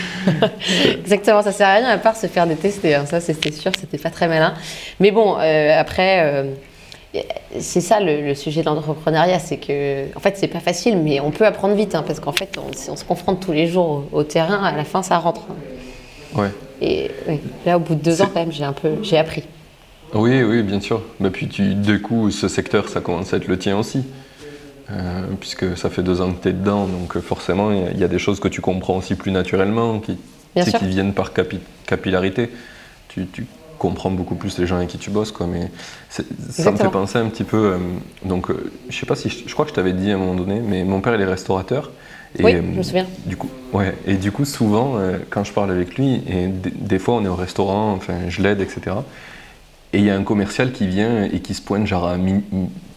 Exactement, 1.00 1.42
ça 1.42 1.52
sert 1.52 1.68
à 1.68 1.74
rien 1.76 1.88
à 1.88 1.98
part 1.98 2.16
se 2.16 2.28
faire 2.28 2.46
détester. 2.48 2.96
Hein. 2.96 3.06
Ça, 3.06 3.20
c'était 3.20 3.52
sûr, 3.52 3.72
c'était 3.80 3.98
pas 3.98 4.10
très 4.10 4.28
malin. 4.28 4.54
Mais 5.00 5.12
bon, 5.12 5.38
euh, 5.40 5.80
après, 5.80 6.46
c'est 7.60 7.82
ça 7.82 8.00
le, 8.00 8.34
sujet 8.36 8.62
de 8.62 8.66
l'entrepreneuriat, 8.66 9.40
c'est 9.40 9.58
que, 9.58 10.16
en 10.16 10.20
fait, 10.20 10.38
c'est 10.38 10.48
pas 10.48 10.60
facile, 10.60 10.98
mais 10.98 11.20
on 11.20 11.32
peut 11.32 11.46
apprendre 11.46 11.76
vite, 11.76 11.96
hein, 11.96 12.04
parce 12.06 12.20
qu'en 12.20 12.32
fait, 12.32 12.58
on, 12.58 12.96
se 12.96 13.04
confronte 13.04 13.40
tous 13.46 13.54
les 13.54 13.68
jours 13.68 14.04
au, 14.12 14.24
terrain, 14.24 14.64
à 14.64 14.76
la 14.76 14.84
fin, 14.84 15.04
ça 15.04 15.18
rentre. 15.18 15.42
Ouais. 16.36 16.50
Et 16.82 17.10
là, 17.66 17.78
au 17.78 17.80
bout 17.80 17.96
de 17.96 18.02
deux 18.02 18.22
ans, 18.22 18.30
quand 18.32 18.40
même, 18.40 18.52
j'ai 18.52 18.64
un 18.64 18.74
peu, 18.74 18.96
j'ai 19.02 19.18
appris. 19.18 19.44
Oui, 20.14 20.44
oui, 20.44 20.64
bien 20.64 20.80
sûr. 20.80 21.02
Mais 21.20 21.30
puis, 21.30 21.48
tu, 21.48 21.76
du 21.76 22.02
coup, 22.02 22.32
ce 22.32 22.48
secteur, 22.48 22.90
ça 22.90 23.02
commence 23.02 23.34
à 23.34 23.38
être 23.38 23.48
le 23.48 23.58
tien 23.58 23.78
aussi. 23.78 24.04
Euh, 24.90 25.24
puisque 25.42 25.78
ça 25.78 25.90
fait 25.90 26.02
deux 26.02 26.22
ans 26.22 26.32
que 26.32 26.44
tu 26.44 26.48
es 26.48 26.54
dedans, 26.54 26.86
donc 26.86 27.18
euh, 27.18 27.20
forcément, 27.20 27.72
il 27.74 28.00
y, 28.00 28.06
a 28.06 28.08
des 28.08 28.20
choses 28.20 28.40
que 28.40 28.48
tu 28.48 28.62
comprends 28.62 28.96
aussi 28.96 29.16
plus 29.16 29.32
naturellement, 29.32 30.00
qui, 30.00 30.18
qui 30.56 30.86
viennent 30.88 31.14
par 31.14 31.34
capillarité. 31.86 32.50
Tu, 33.10 33.28
tu 33.28 33.46
comprends 33.78 34.12
beaucoup 34.12 34.36
plus 34.36 34.58
les 34.60 34.68
gens 34.68 34.78
avec 34.78 34.90
qui 34.90 34.98
tu 34.98 35.10
bosses. 35.10 35.32
Quoi, 35.32 35.48
mais 35.48 35.70
ça 36.10 36.72
me 36.72 36.78
fait 36.78 36.90
penser 36.90 37.18
un 37.18 37.28
petit 37.28 37.44
peu. 37.44 37.74
Euh, 37.74 37.78
donc, 38.26 38.50
euh, 38.50 38.72
je 38.90 38.98
sais 38.98 39.06
pas 39.06 39.16
si. 39.16 39.30
Je, 39.30 39.54
crois 39.54 39.66
que 39.66 39.72
je 39.72 39.76
t'avais 39.76 39.94
dit 39.94 40.12
à 40.12 40.16
un 40.16 40.18
moment 40.18 40.36
donné, 40.36 40.60
mais 40.60 40.84
mon 40.84 41.02
père, 41.02 41.16
il 41.16 41.22
est 41.22 41.26
restaurateur. 41.26 41.92
Et, 42.38 42.44
oui, 42.44 42.54
je 42.54 42.78
me 42.78 42.84
souviens. 42.84 43.08
Du 43.26 43.38
coup, 43.38 43.50
ouais, 43.74 43.96
et 44.06 44.16
du 44.16 44.32
coup, 44.32 44.46
souvent, 44.46 45.00
quand 45.30 45.44
je 45.44 45.54
parle 45.54 45.72
avec 45.72 45.98
lui, 45.98 46.22
et 46.28 46.48
des 46.48 47.00
fois, 47.00 47.16
on 47.16 47.26
est 47.26 47.30
au 47.30 47.36
restaurant, 47.36 47.94
enfin, 47.94 48.30
je 48.30 48.42
l'aide, 48.42 48.62
etc. 48.62 48.98
Et 49.94 50.00
il 50.00 50.04
y 50.04 50.10
a 50.10 50.16
un 50.16 50.24
commercial 50.24 50.72
qui 50.74 50.86
vient 50.88 51.24
et 51.24 51.40
qui 51.40 51.54
se 51.54 51.62
pointe 51.62 51.88
genre 51.88 52.06
à 52.06 52.18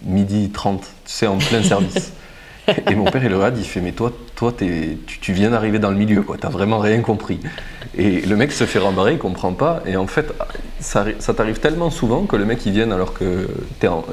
midi 0.04 0.50
30, 0.50 0.80
tu 0.80 0.88
sais, 1.06 1.26
en 1.26 1.38
plein 1.38 1.62
service. 1.62 2.12
Et 2.90 2.94
mon 2.94 3.04
père, 3.04 3.22
il 3.24 3.30
le 3.30 3.36
regarde, 3.36 3.58
il 3.58 3.64
fait 3.64 3.80
Mais 3.80 3.92
toi, 3.92 4.12
toi 4.40 4.54
tu, 4.56 5.32
viens 5.34 5.50
d'arriver 5.50 5.78
dans 5.78 5.90
le 5.90 5.96
milieu, 5.96 6.22
quoi, 6.22 6.38
t'as 6.40 6.48
vraiment 6.48 6.78
rien 6.78 7.02
compris. 7.02 7.40
Et 7.94 8.22
le 8.22 8.36
mec 8.36 8.52
se 8.52 8.64
fait 8.64 8.78
rembarrer, 8.78 9.12
il 9.12 9.18
comprend 9.18 9.52
pas. 9.52 9.82
Et 9.84 9.98
en 9.98 10.06
fait, 10.06 10.32
ça, 10.78 11.04
t'arrive 11.36 11.60
tellement 11.60 11.90
souvent 11.90 12.24
que 12.24 12.36
le 12.36 12.46
mec, 12.46 12.64
il 12.64 12.72
vient 12.72 12.90
alors 12.90 13.12
que 13.12 13.48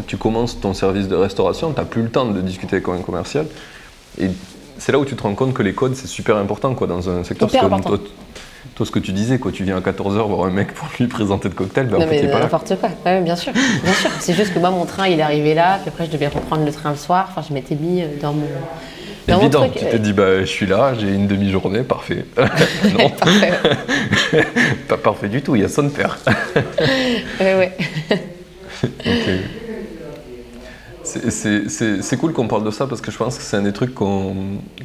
tu 0.06 0.18
commences 0.18 0.60
ton 0.60 0.74
service 0.74 1.08
de 1.08 1.16
restauration, 1.16 1.72
t'as 1.72 1.86
plus 1.86 2.02
le 2.02 2.10
temps 2.10 2.26
de 2.26 2.42
discuter 2.42 2.76
avec 2.76 2.90
un 2.90 2.98
commercial. 2.98 3.46
Et 4.20 4.28
c'est 4.78 4.92
là 4.92 5.00
où 5.00 5.06
tu 5.06 5.16
te 5.16 5.24
rends 5.24 5.34
compte 5.34 5.54
que 5.54 5.64
les 5.64 5.74
codes, 5.74 5.96
c'est 5.96 6.08
super 6.08 6.36
important 6.36 6.76
quoi, 6.76 6.88
dans 6.88 7.10
un 7.10 7.24
secteur. 7.24 7.48
Hyper 7.48 7.64
important 7.64 7.98
toi, 8.76 8.86
ce 8.86 8.92
que 8.92 9.00
tu 9.00 9.14
disais, 9.14 9.40
quoi, 9.40 9.52
tu 9.54 9.64
viens 9.64 9.78
à 9.78 9.80
14h 9.80 10.28
voir 10.28 10.46
un 10.46 10.52
mec 10.52 10.74
pour 10.74 10.90
lui 11.00 11.08
présenter 11.08 11.48
de 11.48 11.54
cocktail, 11.54 11.88
ben, 11.88 12.00
non, 12.00 12.06
mais 12.08 12.22
n'importe 12.22 12.74
quoi. 12.80 12.90
bien 13.22 13.36
sûr, 13.38 13.54
bien 13.54 13.94
sûr. 13.94 14.10
C'est 14.20 14.34
juste 14.34 14.54
que 14.54 14.60
moi, 14.60 14.72
mon 14.72 14.86
train, 14.86 15.08
il 15.08 15.20
est 15.20 15.24
arrivé 15.24 15.54
là, 15.54 15.80
puis 15.82 15.88
après, 15.88 16.06
je 16.06 16.12
devais 16.12 16.28
reprendre 16.28 16.66
le 16.66 16.72
train 16.72 16.92
le 16.92 16.98
soir. 16.98 17.28
Enfin, 17.30 17.42
je 17.48 17.54
m'étais 17.54 17.76
mis 17.76 18.04
euh, 18.04 18.08
dans 18.22 18.34
mon. 18.34 18.46
Évident, 19.28 19.68
truc. 19.68 19.74
tu 19.74 19.86
t'es 19.86 20.00
dit, 20.00 20.14
bah, 20.14 20.42
je 20.42 20.46
suis 20.46 20.66
là, 20.66 20.94
j'ai 20.98 21.08
une 21.08 21.28
demi-journée, 21.28 21.84
parfait. 21.84 22.26
non, 22.38 23.10
parfait, 23.20 23.54
pas 24.88 24.98
parfait 24.98 25.28
du 25.28 25.42
tout, 25.42 25.56
il 25.56 25.62
y 25.62 25.66
a 25.66 25.70
son 25.70 25.90
père. 25.90 26.18
ouais, 27.40 27.56
ouais. 27.56 27.72
ok. 28.82 29.30
C'est 31.04 32.18
cool 32.20 32.34
qu'on 32.34 32.48
parle 32.48 32.64
de 32.64 32.72
ça 32.72 32.86
parce 32.88 33.02
que 33.02 33.12
je 33.12 33.18
pense 33.18 33.38
que 33.38 33.44
c'est 33.44 33.58
un 33.58 33.62
des 33.62 33.74
trucs 33.74 33.94
qu'on 33.94 34.34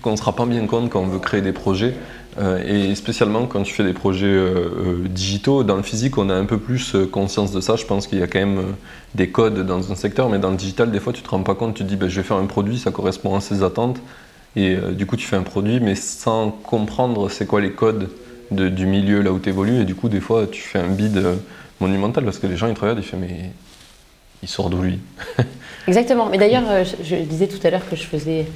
ne 0.04 0.16
se 0.16 0.22
rend 0.22 0.32
pas 0.32 0.46
bien 0.46 0.66
compte 0.66 0.90
quand 0.90 1.00
on 1.00 1.06
veut 1.06 1.18
créer 1.18 1.40
des 1.40 1.52
projets. 1.52 1.94
Euh, 2.38 2.62
et 2.64 2.94
spécialement 2.94 3.44
quand 3.46 3.62
tu 3.62 3.74
fais 3.74 3.84
des 3.84 3.92
projets 3.92 4.26
euh, 4.26 4.70
euh, 5.04 5.08
digitaux, 5.08 5.64
dans 5.64 5.76
le 5.76 5.82
physique, 5.82 6.16
on 6.16 6.30
a 6.30 6.34
un 6.34 6.46
peu 6.46 6.58
plus 6.58 6.96
conscience 7.10 7.52
de 7.52 7.60
ça. 7.60 7.76
Je 7.76 7.84
pense 7.84 8.06
qu'il 8.06 8.18
y 8.18 8.22
a 8.22 8.26
quand 8.26 8.38
même 8.38 8.74
des 9.14 9.28
codes 9.28 9.66
dans 9.66 9.92
un 9.92 9.94
secteur, 9.94 10.28
mais 10.28 10.38
dans 10.38 10.50
le 10.50 10.56
digital, 10.56 10.90
des 10.90 11.00
fois, 11.00 11.12
tu 11.12 11.22
te 11.22 11.28
rends 11.28 11.42
pas 11.42 11.54
compte. 11.54 11.74
Tu 11.74 11.82
te 11.82 11.88
dis, 11.88 11.96
ben, 11.96 12.08
je 12.08 12.16
vais 12.16 12.26
faire 12.26 12.38
un 12.38 12.46
produit, 12.46 12.78
ça 12.78 12.90
correspond 12.90 13.36
à 13.36 13.40
ses 13.40 13.62
attentes. 13.62 14.00
Et 14.54 14.76
du 14.92 15.06
coup, 15.06 15.16
tu 15.16 15.26
fais 15.26 15.36
un 15.36 15.42
produit, 15.42 15.80
mais 15.80 15.94
sans 15.94 16.50
comprendre 16.50 17.30
c'est 17.30 17.46
quoi 17.46 17.60
les 17.60 17.72
codes 17.72 18.10
du 18.50 18.84
milieu 18.84 19.22
là 19.22 19.32
où 19.32 19.38
tu 19.38 19.48
évolues. 19.48 19.80
Et 19.80 19.84
du 19.84 19.94
coup, 19.94 20.08
des 20.08 20.20
fois, 20.20 20.46
tu 20.46 20.60
fais 20.60 20.78
un 20.78 20.88
bid 20.88 21.22
monumental 21.80 22.24
parce 22.24 22.38
que 22.38 22.46
les 22.46 22.56
gens, 22.56 22.68
ils 22.68 22.74
te 22.74 22.80
regardent, 22.80 22.98
ils 22.98 23.04
font, 23.04 23.16
mais 23.18 23.50
il 24.42 24.48
sort 24.48 24.68
d'où 24.68 24.82
lui 24.82 24.98
Exactement. 25.88 26.26
Mais 26.26 26.36
d'ailleurs, 26.36 26.64
je 27.02 27.16
disais 27.16 27.46
tout 27.46 27.66
à 27.66 27.70
l'heure 27.70 27.88
que 27.88 27.96
je 27.96 28.04
faisais 28.04 28.46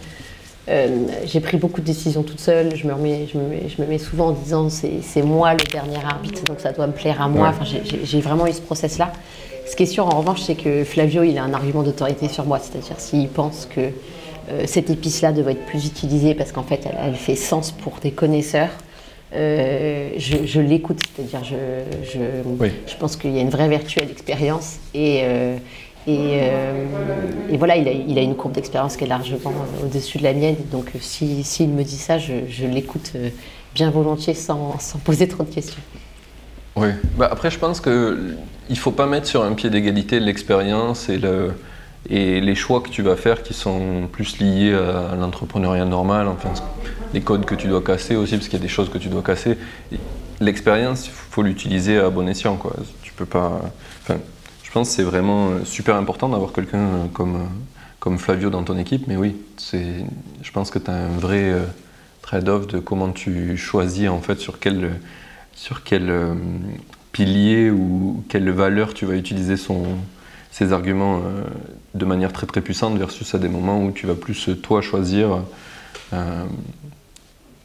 euh, 0.68 1.06
j'ai 1.24 1.40
pris 1.40 1.56
beaucoup 1.56 1.80
de 1.80 1.86
décisions 1.86 2.22
toute 2.22 2.40
seule. 2.40 2.74
Je 2.74 2.86
me, 2.86 2.92
remets, 2.92 3.28
je, 3.32 3.38
me 3.38 3.46
mets, 3.48 3.68
je 3.68 3.80
me 3.80 3.86
mets 3.86 3.98
souvent 3.98 4.28
en 4.28 4.32
disant 4.32 4.68
c'est 4.68 5.22
moi 5.22 5.52
le 5.52 5.64
dernier 5.64 6.04
arbitre, 6.04 6.42
donc 6.44 6.60
ça 6.60 6.72
doit 6.72 6.86
me 6.86 6.92
plaire 6.92 7.22
à 7.22 7.28
moi. 7.28 7.48
Enfin, 7.48 7.64
j'ai 7.64 8.20
vraiment 8.20 8.46
eu 8.46 8.52
ce 8.52 8.60
process-là. 8.60 9.12
Ce 9.68 9.76
qui 9.76 9.84
est 9.84 9.86
sûr, 9.86 10.06
en 10.06 10.18
revanche, 10.18 10.42
c'est 10.42 10.54
que 10.54 10.84
Flavio, 10.84 11.22
il 11.22 11.38
a 11.38 11.44
un 11.44 11.52
argument 11.52 11.82
d'autorité 11.82 12.28
sur 12.28 12.44
moi. 12.44 12.58
C'est-à-dire 12.60 12.98
s'il 12.98 13.28
pense 13.28 13.66
que 13.66 13.90
euh, 14.48 14.62
cette 14.66 14.90
épice-là 14.90 15.32
devrait 15.32 15.52
être 15.52 15.66
plus 15.66 15.86
utilisée 15.86 16.34
parce 16.34 16.52
qu'en 16.52 16.62
fait, 16.62 16.86
elle, 17.02 17.14
fait 17.14 17.34
sens 17.34 17.72
pour 17.72 17.98
des 18.00 18.12
connaisseurs, 18.12 18.70
euh, 19.34 20.10
je, 20.18 20.60
l'écoute. 20.60 21.00
C'est-à-dire, 21.14 21.42
je, 21.42 21.56
je, 22.04 22.18
je, 22.86 22.96
pense 22.96 23.16
qu'il 23.16 23.32
y 23.34 23.38
a 23.38 23.42
une 23.42 23.50
vraie 23.50 23.68
vertu 23.68 23.98
à 23.98 24.04
l'expérience. 24.04 24.76
Et, 24.94 25.22
euh, 25.24 25.56
et, 26.06 27.56
voilà, 27.56 27.76
il 27.76 28.18
a, 28.18 28.22
une 28.22 28.36
courbe 28.36 28.54
d'expérience 28.54 28.96
qui 28.96 29.04
est 29.04 29.08
largement 29.08 29.52
au-dessus 29.82 30.18
de 30.18 30.22
la 30.22 30.32
mienne. 30.32 30.56
Donc 30.70 30.90
s'il 31.00 31.68
me 31.68 31.82
dit 31.82 31.96
ça, 31.96 32.18
je, 32.18 32.66
l'écoute 32.66 33.12
bien 33.74 33.90
volontiers 33.90 34.34
sans, 34.34 34.76
poser 35.04 35.26
trop 35.26 35.42
de 35.42 35.52
questions. 35.52 35.82
Oui, 36.76 36.88
bah, 37.16 37.28
après 37.32 37.50
je 37.50 37.58
pense 37.58 37.80
qu'il 37.80 38.36
ne 38.70 38.74
faut 38.76 38.90
pas 38.90 39.06
mettre 39.06 39.26
sur 39.26 39.42
un 39.42 39.54
pied 39.54 39.70
d'égalité 39.70 40.20
l'expérience 40.20 41.08
et, 41.08 41.16
le, 41.16 41.54
et 42.08 42.40
les 42.40 42.54
choix 42.54 42.80
que 42.80 42.88
tu 42.88 43.02
vas 43.02 43.16
faire 43.16 43.42
qui 43.42 43.54
sont 43.54 44.08
plus 44.10 44.38
liés 44.38 44.72
à 44.74 45.14
l'entrepreneuriat 45.16 45.84
normal, 45.84 46.28
enfin 46.28 46.52
les 47.14 47.20
codes 47.20 47.44
que 47.44 47.54
tu 47.54 47.68
dois 47.68 47.82
casser 47.82 48.16
aussi, 48.16 48.36
parce 48.36 48.48
qu'il 48.48 48.58
y 48.58 48.62
a 48.62 48.64
des 48.64 48.68
choses 48.68 48.90
que 48.90 48.98
tu 48.98 49.08
dois 49.08 49.22
casser. 49.22 49.56
L'expérience, 50.40 51.06
il 51.06 51.12
faut 51.12 51.42
l'utiliser 51.42 51.98
à 51.98 52.10
bon 52.10 52.28
escient. 52.28 52.56
Quoi. 52.56 52.74
Tu 53.02 53.12
peux 53.12 53.24
pas 53.24 53.60
pense 54.76 54.90
que 54.90 54.96
c'est 54.96 55.02
vraiment 55.04 55.48
euh, 55.48 55.64
super 55.64 55.96
important 55.96 56.28
d'avoir 56.28 56.52
quelqu'un 56.52 56.78
euh, 56.78 57.06
comme, 57.14 57.36
euh, 57.36 57.44
comme 57.98 58.18
Flavio 58.18 58.50
dans 58.50 58.62
ton 58.62 58.76
équipe. 58.76 59.06
Mais 59.06 59.16
oui, 59.16 59.34
je 59.72 60.52
pense 60.52 60.70
que 60.70 60.78
tu 60.78 60.90
as 60.90 60.94
un 60.94 61.16
vrai 61.16 61.54
trade-off 62.20 62.66
de 62.66 62.78
comment 62.78 63.10
tu 63.10 63.56
choisis 63.56 64.10
en 64.10 64.20
fait 64.20 64.38
sur 64.38 64.58
quel, 64.58 65.00
sur 65.54 65.82
quel 65.82 66.12
pilier 67.12 67.70
ou 67.70 68.22
quelle 68.28 68.50
valeur 68.50 68.92
tu 68.92 69.06
vas 69.06 69.14
utiliser 69.14 69.56
son, 69.56 69.84
ces 70.56 70.72
arguments 70.72 71.20
de 71.94 72.04
manière 72.06 72.32
très 72.32 72.46
très 72.46 72.62
puissante 72.62 72.96
versus 72.96 73.34
à 73.34 73.38
des 73.38 73.48
moments 73.48 73.82
où 73.84 73.90
tu 73.90 74.06
vas 74.06 74.14
plus 74.14 74.48
toi 74.62 74.80
choisir 74.80 75.40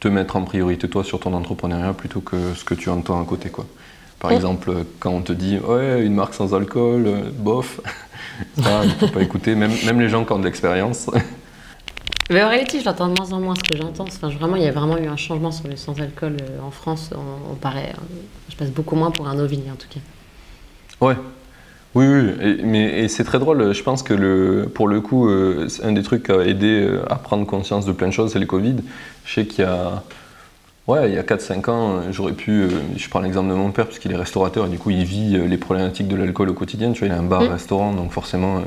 te 0.02 0.08
mettre 0.08 0.36
en 0.36 0.42
priorité 0.42 0.90
toi 0.90 1.04
sur 1.04 1.20
ton 1.20 1.32
entrepreneuriat 1.32 1.94
plutôt 1.94 2.20
que 2.20 2.54
ce 2.54 2.64
que 2.64 2.74
tu 2.74 2.90
entends 2.90 3.22
à 3.22 3.24
côté 3.24 3.50
quoi. 3.50 3.66
Par 4.22 4.30
exemple, 4.30 4.72
quand 5.00 5.10
on 5.10 5.20
te 5.20 5.32
dit 5.32 5.58
ouais, 5.58 6.04
une 6.04 6.14
marque 6.14 6.34
sans 6.34 6.54
alcool, 6.54 7.06
euh, 7.06 7.30
bof, 7.32 7.80
ça, 8.62 8.84
il 8.84 8.90
ne 8.90 8.94
faut 8.94 9.08
pas 9.08 9.20
écouter, 9.20 9.56
même, 9.56 9.72
même 9.84 10.00
les 10.00 10.08
gens 10.08 10.24
qui 10.24 10.32
ont 10.32 10.38
de 10.38 10.44
l'expérience. 10.44 11.10
Mais 12.30 12.40
en 12.40 12.48
réalité, 12.48 12.78
je 12.78 12.84
l'entends 12.84 13.08
de 13.08 13.14
moins 13.14 13.32
en 13.32 13.40
moins 13.40 13.56
ce 13.56 13.64
que 13.64 13.76
j'entends. 13.76 14.04
Enfin, 14.04 14.28
vraiment, 14.28 14.54
il 14.54 14.62
y 14.62 14.68
a 14.68 14.70
vraiment 14.70 14.96
eu 14.96 15.08
un 15.08 15.16
changement 15.16 15.50
sur 15.50 15.66
le 15.66 15.74
sans 15.74 16.00
alcool 16.00 16.36
euh, 16.40 16.60
en 16.64 16.70
France. 16.70 17.10
On, 17.50 17.56
paraît, 17.56 17.92
euh, 17.96 18.16
je 18.48 18.54
passe 18.54 18.70
beaucoup 18.70 18.94
moins 18.94 19.10
pour 19.10 19.26
un 19.26 19.36
ovni 19.40 19.68
en 19.72 19.74
tout 19.74 19.88
cas. 19.90 20.00
Ouais. 21.04 21.16
Oui, 21.94 22.06
oui, 22.06 22.30
et, 22.40 22.62
mais 22.62 23.08
c'est 23.08 23.24
très 23.24 23.38
drôle. 23.38 23.74
Je 23.74 23.82
pense 23.82 24.02
que 24.02 24.14
le, 24.14 24.70
pour 24.74 24.88
le 24.88 25.00
coup, 25.00 25.28
un 25.28 25.92
des 25.92 26.02
trucs 26.02 26.24
qui 26.24 26.32
a 26.32 26.40
aidé 26.40 26.98
à 27.10 27.16
prendre 27.16 27.46
conscience 27.46 27.84
de 27.84 27.92
plein 27.92 28.08
de 28.08 28.12
choses, 28.12 28.32
c'est 28.32 28.38
le 28.38 28.46
Covid. 28.46 28.76
Je 29.24 29.34
sais 29.34 29.46
qu'il 29.46 29.64
y 29.64 29.68
a 29.68 30.02
Ouais, 30.88 31.08
il 31.08 31.14
y 31.14 31.18
a 31.18 31.22
4-5 31.22 31.70
ans, 31.70 32.02
j'aurais 32.10 32.32
pu. 32.32 32.62
Euh, 32.62 32.68
je 32.96 33.08
prends 33.08 33.20
l'exemple 33.20 33.48
de 33.50 33.54
mon 33.54 33.70
père, 33.70 33.86
parce 33.86 34.00
qu'il 34.00 34.10
est 34.10 34.16
restaurateur 34.16 34.66
et 34.66 34.68
du 34.68 34.78
coup, 34.78 34.90
il 34.90 35.04
vit 35.04 35.36
euh, 35.36 35.46
les 35.46 35.56
problématiques 35.56 36.08
de 36.08 36.16
l'alcool 36.16 36.50
au 36.50 36.54
quotidien. 36.54 36.90
Tu 36.90 37.00
vois, 37.00 37.08
il 37.08 37.12
a 37.12 37.18
un 37.18 37.22
bar-restaurant, 37.22 37.92
donc 37.92 38.10
forcément, 38.10 38.58
euh, 38.58 38.62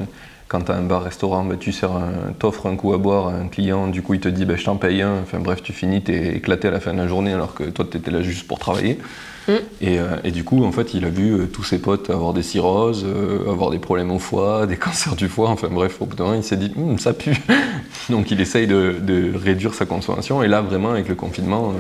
quand 0.48 0.62
tu 0.62 0.72
as 0.72 0.76
un 0.76 0.84
bar-restaurant, 0.84 1.44
bah, 1.44 1.56
tu 1.60 1.72
sers 1.72 1.92
t'offres 2.40 2.68
un 2.68 2.76
coup 2.76 2.94
à 2.94 2.98
boire 2.98 3.28
à 3.30 3.34
un 3.34 3.48
client, 3.48 3.88
du 3.88 4.02
coup, 4.02 4.14
il 4.14 4.20
te 4.20 4.30
dit 4.30 4.46
bah, 4.46 4.56
je 4.56 4.66
t'en 4.66 4.78
paye 4.78 5.02
un. 5.02 5.22
Enfin 5.22 5.40
bref, 5.40 5.64
tu 5.64 5.74
finis, 5.74 6.02
t'es 6.02 6.36
éclaté 6.36 6.68
à 6.68 6.72
la 6.72 6.80
fin 6.80 6.94
de 6.94 6.98
la 6.98 7.08
journée 7.08 7.34
alors 7.34 7.54
que 7.54 7.64
toi, 7.64 7.86
tu 7.90 7.98
étais 7.98 8.12
là 8.12 8.22
juste 8.22 8.48
pour 8.48 8.60
travailler. 8.60 9.00
Mm. 9.48 9.52
Euh, 9.84 10.18
et, 10.24 10.32
du 10.32 10.44
coup, 10.44 10.64
en 10.64 10.72
fait, 10.72 10.94
il 10.94 11.06
a 11.06 11.10
vu 11.10 11.34
euh, 11.34 11.46
tous 11.46 11.64
ses 11.64 11.80
potes 11.80 12.10
avoir 12.10 12.34
des 12.34 12.44
cirrhoses, 12.44 13.06
euh, 13.06 13.50
avoir 13.50 13.70
des 13.70 13.80
problèmes 13.80 14.12
au 14.12 14.20
foie, 14.20 14.66
des 14.68 14.78
cancers 14.78 15.16
du 15.16 15.28
foie. 15.28 15.50
Enfin 15.50 15.70
bref, 15.72 16.02
au 16.02 16.06
bout 16.06 16.16
d'un 16.16 16.26
moment, 16.26 16.36
il 16.36 16.44
s'est 16.44 16.58
dit, 16.58 16.72
hum, 16.76 16.98
ça 17.00 17.14
pue. 17.14 17.36
Donc 18.10 18.32
il 18.32 18.40
essaye 18.42 18.68
de, 18.68 19.34
réduire 19.36 19.74
sa 19.74 19.86
consommation. 19.86 20.44
Et 20.44 20.48
là, 20.48 20.62
vraiment, 20.62 20.92
avec 20.92 21.08
le 21.08 21.16
confinement, 21.16 21.74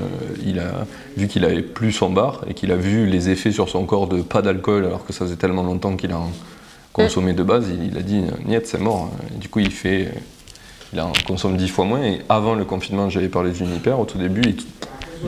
il 0.43 0.59
a 0.59 0.87
vu 1.17 1.27
qu'il 1.27 1.45
avait 1.45 1.61
plus 1.61 1.91
son 1.91 2.09
bar 2.09 2.41
et 2.49 2.55
qu'il 2.55 2.71
a 2.71 2.75
vu 2.75 3.05
les 3.05 3.29
effets 3.29 3.51
sur 3.51 3.69
son 3.69 3.85
corps 3.85 4.07
de 4.07 4.21
pas 4.21 4.41
d'alcool, 4.41 4.85
alors 4.85 5.05
que 5.05 5.13
ça 5.13 5.25
faisait 5.25 5.35
tellement 5.35 5.61
longtemps 5.61 5.95
qu'il 5.95 6.11
a 6.11 6.19
consommé 6.95 7.33
de 7.33 7.43
base. 7.43 7.65
Il, 7.69 7.97
a 7.97 8.01
dit, 8.01 8.23
niet, 8.45 8.65
c'est 8.65 8.79
mort. 8.79 9.11
Et 9.33 9.37
du 9.37 9.49
coup, 9.49 9.59
il 9.59 9.71
fait. 9.71 10.11
Il 10.93 11.01
en 11.01 11.11
consomme 11.27 11.57
dix 11.57 11.67
fois 11.67 11.85
moins. 11.85 12.03
Et 12.03 12.21
avant 12.29 12.55
le 12.55 12.63
confinement, 12.63 13.09
j'avais 13.09 13.27
parlé 13.27 13.51
du 13.51 13.57
Juniper. 13.57 13.99
Au 13.99 14.05
tout 14.05 14.17
début, 14.17 14.43
il 14.45 14.55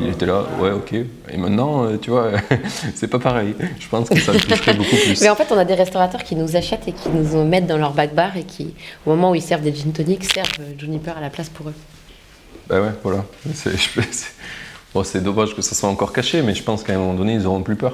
il 0.01 0.09
était 0.09 0.25
là, 0.25 0.43
ouais, 0.59 0.71
ok. 0.71 0.93
Et 0.93 1.37
maintenant, 1.37 1.85
euh, 1.85 1.97
tu 1.97 2.11
vois, 2.11 2.31
c'est 2.95 3.07
pas 3.07 3.19
pareil. 3.19 3.55
Je 3.79 3.87
pense 3.87 4.09
que 4.09 4.19
ça 4.19 4.33
le 4.33 4.39
toucherait 4.39 4.73
beaucoup 4.77 4.95
plus. 4.95 5.21
Mais 5.21 5.29
en 5.29 5.35
fait, 5.35 5.47
on 5.51 5.57
a 5.57 5.65
des 5.65 5.73
restaurateurs 5.73 6.23
qui 6.23 6.35
nous 6.35 6.55
achètent 6.55 6.87
et 6.87 6.91
qui 6.91 7.09
nous 7.09 7.43
mettent 7.45 7.67
dans 7.67 7.77
leur 7.77 7.93
back 7.93 8.13
bar 8.13 8.37
et 8.37 8.43
qui, 8.43 8.73
au 9.05 9.11
moment 9.11 9.31
où 9.31 9.35
ils 9.35 9.41
servent 9.41 9.61
des 9.61 9.73
gin 9.73 9.91
tonic, 9.91 10.23
servent 10.25 10.49
euh, 10.59 10.73
Juniper 10.77 11.17
à 11.17 11.21
la 11.21 11.29
place 11.29 11.49
pour 11.49 11.69
eux. 11.69 11.73
Bah 12.67 12.81
ouais, 12.81 12.91
voilà. 13.03 13.25
C'est 15.03 15.23
dommage 15.23 15.55
que 15.55 15.61
ça 15.61 15.75
soit 15.75 15.89
encore 15.89 16.11
caché, 16.11 16.41
mais 16.41 16.53
je 16.53 16.63
pense 16.63 16.83
qu'à 16.83 16.93
un 16.93 16.97
moment 16.97 17.13
donné, 17.13 17.33
ils 17.33 17.47
auront 17.47 17.61
plus 17.61 17.75
peur. 17.75 17.93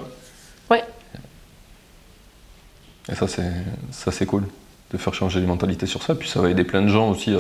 Et 3.11 3.15
ça, 3.15 3.27
c'est 4.11 4.25
cool 4.25 4.43
de 4.91 4.97
faire 4.97 5.13
changer 5.13 5.39
les 5.39 5.45
mentalités 5.45 5.85
sur 5.85 6.03
ça. 6.03 6.15
Puis 6.15 6.29
ça 6.29 6.39
va 6.41 6.49
aider 6.49 6.63
plein 6.63 6.81
de 6.81 6.87
gens 6.87 7.09
aussi 7.09 7.35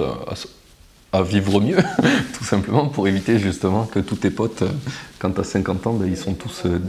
à, 1.11 1.23
vivre 1.23 1.61
mieux, 1.61 1.77
tout 2.37 2.43
simplement 2.43 2.87
pour 2.87 3.07
éviter 3.07 3.37
justement 3.37 3.85
que 3.85 3.99
tous 3.99 4.15
tes 4.15 4.31
potes, 4.31 4.63
euh, 4.63 4.69
quand 5.19 5.29
tu 5.29 5.41
as 5.41 5.43
50 5.43 5.85
ans, 5.85 5.93
ben, 5.93 6.07
ils 6.07 6.17
sont 6.17 6.33
tous 6.33 6.63
euh, 6.65 6.79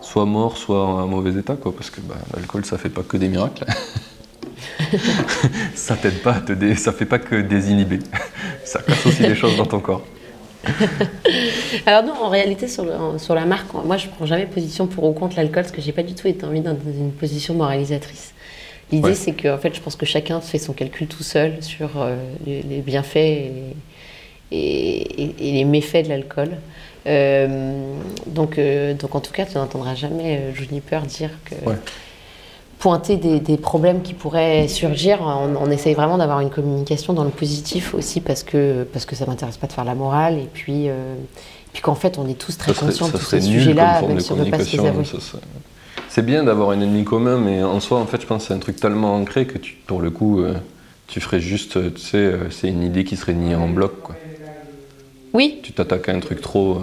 soit 0.00 0.26
morts, 0.26 0.56
soit 0.56 0.86
en 0.86 1.08
mauvais 1.08 1.32
état, 1.32 1.56
quoi, 1.56 1.74
parce 1.74 1.90
que 1.90 2.00
ben, 2.00 2.14
l'alcool, 2.34 2.64
ça 2.64 2.78
fait 2.78 2.88
pas 2.88 3.02
que 3.02 3.16
des 3.16 3.28
miracles. 3.28 3.64
ça 5.74 5.96
t'aide 5.96 6.22
pas, 6.22 6.40
ça 6.76 6.92
fait 6.92 7.04
pas 7.04 7.18
que 7.18 7.40
désinhiber. 7.40 7.98
ça 8.64 8.80
casse 8.80 9.04
aussi 9.06 9.22
des 9.22 9.34
choses 9.34 9.56
dans 9.56 9.66
ton 9.66 9.80
corps. 9.80 10.04
Alors 11.86 12.04
non, 12.04 12.14
en 12.22 12.28
réalité, 12.28 12.68
sur, 12.68 12.84
sur 13.18 13.34
la 13.34 13.44
marque, 13.44 13.72
moi, 13.72 13.96
je 13.96 14.08
prends 14.08 14.26
jamais 14.26 14.46
position 14.46 14.86
pour 14.86 15.04
ou 15.04 15.12
contre 15.12 15.36
l'alcool, 15.36 15.62
parce 15.62 15.72
que 15.72 15.80
j'ai 15.80 15.92
pas 15.92 16.02
du 16.02 16.14
tout 16.14 16.28
été 16.28 16.44
envie 16.44 16.60
dans 16.60 16.76
une 16.86 17.12
position 17.12 17.54
moralisatrice. 17.54 18.34
L'idée, 18.92 19.14
c'est 19.14 19.32
que, 19.32 19.48
en 19.48 19.58
fait, 19.58 19.74
je 19.74 19.80
pense 19.80 19.96
que 19.96 20.06
chacun 20.06 20.40
fait 20.40 20.58
son 20.58 20.72
calcul 20.72 21.06
tout 21.06 21.22
seul 21.22 21.62
sur 21.62 21.90
euh, 21.96 22.16
les, 22.44 22.80
bienfaits 22.80 23.16
et, 23.16 23.74
et, 24.50 25.52
les 25.52 25.64
méfaits 25.64 26.04
de 26.04 26.08
l'alcool. 26.08 26.50
Euh, 27.06 27.94
donc, 28.26 28.58
euh, 28.58 28.94
donc, 28.94 29.14
en 29.14 29.20
tout 29.20 29.32
cas, 29.32 29.46
tu 29.46 29.56
n'entendras 29.56 29.94
jamais 29.94 30.52
Juniper 30.54 31.02
dire 31.02 31.30
que 31.44 31.54
pointer 32.80 33.16
des, 33.16 33.56
problèmes 33.58 34.00
qui 34.00 34.14
pourraient 34.14 34.66
surgir. 34.66 35.20
On, 35.20 35.70
essaye 35.70 35.94
vraiment 35.94 36.16
d'avoir 36.16 36.40
une 36.40 36.48
communication 36.48 37.12
dans 37.12 37.24
le 37.24 37.30
positif 37.30 37.94
aussi 37.94 38.22
parce 38.22 38.42
que, 38.42 38.84
parce 38.90 39.04
que 39.04 39.14
ça 39.14 39.26
ne 39.26 39.30
m'intéresse 39.30 39.58
pas 39.58 39.66
de 39.66 39.72
faire 39.72 39.84
la 39.84 39.94
morale. 39.94 40.38
Et 40.38 40.48
puis, 40.50 40.88
euh, 40.88 41.14
puis 41.74 41.82
qu'en 41.82 41.94
fait, 41.94 42.18
on 42.18 42.26
est 42.26 42.38
tous 42.38 42.56
très 42.56 42.72
conscients 42.72 43.08
de 43.08 43.12
tous 43.12 43.24
ces 43.24 43.42
sujets-là, 43.42 44.00
même 44.02 44.18
si 44.18 44.32
on 44.32 44.36
ne 44.36 44.44
veut 44.44 44.50
pas 44.50 44.64
se 44.64 44.76
les 44.76 44.86
avouer. 44.86 45.04
C'est 46.08 46.24
bien 46.24 46.42
d'avoir 46.42 46.70
un 46.70 46.80
ennemi 46.80 47.04
commun, 47.04 47.38
mais 47.38 47.62
en 47.62 47.78
soi, 47.80 48.00
en 48.00 48.06
fait, 48.06 48.22
je 48.22 48.26
pense 48.26 48.42
que 48.42 48.48
c'est 48.48 48.54
un 48.54 48.58
truc 48.58 48.76
tellement 48.76 49.14
ancré 49.14 49.46
que 49.46 49.58
tu, 49.58 49.76
pour 49.86 50.00
le 50.00 50.10
coup, 50.10 50.40
euh, 50.40 50.54
tu 51.06 51.20
ferais 51.20 51.38
juste, 51.38 51.94
tu 51.94 52.00
sais, 52.00 52.16
euh, 52.16 52.50
c'est 52.50 52.68
une 52.68 52.82
idée 52.82 53.04
qui 53.04 53.16
serait 53.16 53.34
niée 53.34 53.54
en 53.54 53.68
bloc. 53.68 54.00
Quoi. 54.02 54.16
Oui. 55.34 55.60
Tu 55.62 55.72
t'attaques 55.72 56.08
à 56.08 56.12
un 56.12 56.20
truc 56.20 56.40
trop, 56.40 56.80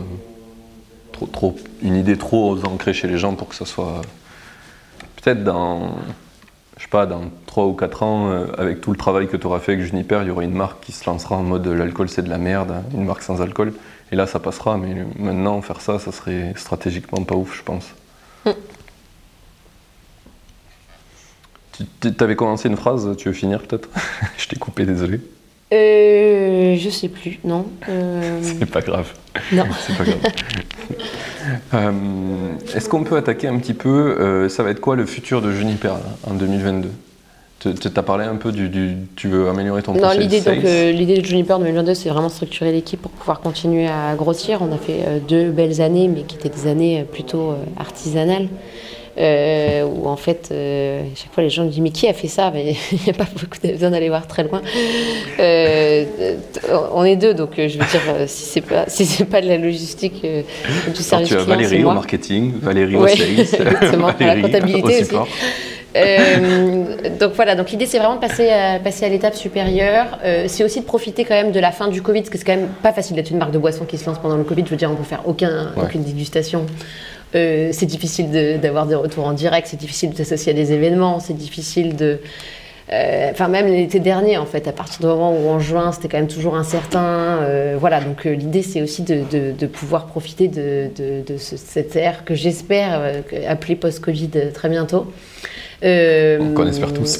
trop, 1.11 1.25
trop, 1.25 1.55
une 1.81 1.95
idée 1.95 2.17
trop 2.17 2.55
ancrée 2.65 2.93
chez 2.93 3.07
les 3.07 3.17
gens 3.17 3.33
pour 3.33 3.49
que 3.49 3.55
ça 3.55 3.65
soit 3.65 4.01
peut-être 5.27 5.43
dans, 5.43 5.97
je 6.77 6.83
sais 6.83 6.87
pas, 6.89 7.05
dans 7.05 7.23
3 7.47 7.65
ou 7.65 7.73
4 7.73 8.03
ans, 8.03 8.31
euh, 8.31 8.45
avec 8.57 8.79
tout 8.79 8.91
le 8.91 8.97
travail 8.97 9.27
que 9.27 9.35
tu 9.35 9.45
auras 9.45 9.59
fait 9.59 9.73
avec 9.73 9.83
Juniper, 9.83 10.21
il 10.21 10.29
y 10.29 10.31
aura 10.31 10.45
une 10.45 10.53
marque 10.53 10.79
qui 10.79 10.93
se 10.93 11.05
lancera 11.05 11.35
en 11.35 11.43
mode 11.43 11.67
l'alcool 11.67 12.07
c'est 12.07 12.21
de 12.21 12.29
la 12.29 12.37
merde, 12.37 12.81
une 12.93 13.03
marque 13.03 13.23
sans 13.23 13.41
alcool. 13.41 13.73
Et 14.13 14.15
là, 14.15 14.25
ça 14.25 14.39
passera, 14.39 14.77
mais 14.77 15.05
maintenant, 15.19 15.61
faire 15.61 15.81
ça, 15.81 15.99
ça 15.99 16.13
serait 16.13 16.53
stratégiquement 16.55 17.21
pas 17.25 17.35
ouf, 17.35 17.57
je 17.57 17.63
pense. 17.63 17.87
Mm. 18.45 18.51
Tu 21.99 22.13
avais 22.21 22.37
commencé 22.37 22.69
une 22.69 22.77
phrase, 22.77 23.13
tu 23.17 23.27
veux 23.27 23.33
finir 23.33 23.61
peut-être? 23.63 23.89
Je 24.37 24.47
t'ai 24.47 24.55
coupé, 24.55 24.85
désolé. 24.85 25.19
Euh, 25.73 26.75
je 26.77 26.89
sais 26.89 27.09
plus, 27.09 27.39
non. 27.43 27.65
Euh... 27.89 28.39
C'est 28.41 28.65
pas 28.65 28.81
grave. 28.81 29.11
Non. 29.51 29.65
C'est 29.85 29.97
pas 29.97 30.03
grave. 30.03 30.19
Euh, 31.73 31.91
est-ce 32.75 32.89
qu'on 32.89 33.05
peut 33.05 33.15
attaquer 33.15 33.47
un 33.47 33.57
petit 33.57 33.73
peu, 33.73 34.17
euh, 34.19 34.49
ça 34.49 34.63
va 34.63 34.71
être 34.71 34.81
quoi 34.81 34.97
le 34.97 35.05
futur 35.05 35.41
de 35.41 35.49
Juniper 35.51 35.95
en 36.25 36.33
2022 36.33 36.89
tu 37.59 37.87
as 37.95 38.03
parlé 38.03 38.25
un 38.25 38.35
peu 38.35 38.51
du, 38.51 38.97
Tu 39.15 39.29
veux 39.29 39.49
améliorer 39.49 39.81
ton 39.81 39.93
Non, 39.93 40.11
l'idée, 40.11 40.41
donc, 40.41 40.61
l'idée 40.61 41.19
de 41.19 41.25
Juniper 41.25 41.57
2022, 41.57 41.95
c'est 41.95 42.09
vraiment 42.09 42.29
structurer 42.29 42.71
l'équipe 42.71 43.01
pour 43.01 43.11
pouvoir 43.11 43.39
continuer 43.39 43.87
à 43.87 44.13
grossir. 44.15 44.61
On 44.61 44.71
a 44.73 44.77
fait 44.77 45.21
deux 45.27 45.49
belles 45.49 45.81
années, 45.81 46.07
mais 46.07 46.21
qui 46.21 46.35
étaient 46.35 46.49
des 46.49 46.67
années 46.67 47.05
plutôt 47.11 47.55
artisanales. 47.77 48.47
Euh, 49.19 49.83
où 49.83 50.07
en 50.07 50.15
fait, 50.15 50.49
euh, 50.51 51.01
chaque 51.15 51.33
fois 51.33 51.41
les 51.41 51.49
gens 51.49 51.63
me 51.63 51.69
disent 51.69 51.79
Mais 51.79 51.89
qui 51.89 52.07
a 52.07 52.13
fait 52.13 52.27
ça? 52.27 52.53
Il 52.55 52.75
n'y 53.03 53.09
a 53.09 53.13
pas 53.13 53.25
beaucoup 53.33 53.57
besoin 53.63 53.89
d'aller 53.89 54.09
voir 54.09 54.27
très 54.27 54.43
loin. 54.43 54.61
Euh, 55.39 56.05
on 56.93 57.03
est 57.03 57.15
deux, 57.15 57.33
donc 57.33 57.51
je 57.57 57.63
veux 57.63 57.85
dire, 57.85 58.01
si 58.27 58.43
c'est 58.45 58.61
pas, 58.61 58.85
si 58.87 59.05
c'est 59.05 59.25
pas 59.25 59.41
de 59.41 59.47
la 59.47 59.57
logistique 59.57 60.21
du 60.21 61.01
service 61.01 61.31
Alors, 61.31 61.45
tu 61.45 61.51
as 61.51 61.55
Valérie 61.55 61.83
au 61.83 61.91
marketing, 61.91 62.53
Valérie 62.61 62.95
au 62.95 63.07
sales, 63.07 63.39
exactement, 63.39 64.11
Valérie 64.11 64.41
la 64.41 64.47
comptabilité 64.47 65.01
aussi. 65.01 65.15
donc 67.19 67.33
voilà, 67.33 67.55
donc 67.55 67.71
l'idée 67.71 67.87
c'est 67.87 67.97
vraiment 67.97 68.15
de 68.15 68.21
passer 68.21 68.49
à, 68.49 68.77
passer 68.79 69.05
à 69.05 69.09
l'étape 69.09 69.35
supérieure. 69.35 70.19
c'est 70.47 70.63
aussi 70.63 70.81
de 70.81 70.85
profiter 70.85 71.25
quand 71.25 71.35
même 71.35 71.51
de 71.51 71.59
la 71.59 71.71
fin 71.71 71.87
du 71.87 72.03
Covid, 72.03 72.21
parce 72.21 72.29
que 72.29 72.37
c'est 72.37 72.45
quand 72.45 72.55
même 72.55 72.69
pas 72.83 72.93
facile 72.93 73.15
d'être 73.15 73.31
une 73.31 73.37
marque 73.37 73.51
de 73.51 73.59
boisson 73.59 73.85
qui 73.85 73.97
se 73.97 74.05
lance 74.05 74.19
pendant 74.19 74.37
le 74.37 74.43
Covid. 74.43 74.63
Je 74.65 74.69
veux 74.71 74.77
dire, 74.77 74.91
on 74.91 74.95
peut 74.95 75.03
faire 75.03 75.23
aucun, 75.25 75.71
aucune 75.75 76.03
dégustation. 76.03 76.67
Euh, 77.35 77.69
c'est 77.73 77.85
difficile 77.85 78.59
d'avoir 78.61 78.85
des 78.85 78.95
retours 78.95 79.25
en 79.25 79.33
direct, 79.33 79.67
c'est 79.69 79.79
difficile 79.79 80.11
de 80.11 80.15
s'associer 80.15 80.53
à 80.53 80.55
des 80.55 80.71
événements, 80.71 81.19
c'est 81.19 81.35
difficile 81.35 81.95
de... 81.95 82.19
Euh, 82.89 83.31
enfin, 83.31 83.49
même 83.49 83.67
l'été 83.67 83.99
dernier, 83.99 84.37
en 84.37 84.45
fait, 84.45 84.65
à 84.65 84.71
partir 84.71 85.01
du 85.01 85.07
moment 85.07 85.37
où 85.37 85.49
en 85.49 85.59
juin, 85.59 85.91
c'était 85.91 86.07
quand 86.07 86.19
même 86.19 86.29
toujours 86.29 86.55
incertain. 86.55 87.39
Euh, 87.41 87.75
voilà, 87.77 87.99
donc 87.99 88.23
l'idée, 88.23 88.61
c'est 88.61 88.81
aussi 88.81 89.03
de, 89.03 89.65
pouvoir 89.65 90.05
profiter 90.05 90.47
de, 90.47 90.89
cette 91.37 91.97
ère 91.97 92.23
que 92.23 92.33
j'espère 92.33 93.01
appeler 93.45 93.75
post-Covid 93.75 94.53
très 94.53 94.69
bientôt. 94.69 95.11
On 95.83 96.53
connaît 96.55 96.69
espère 96.69 96.93
tous. 96.93 97.19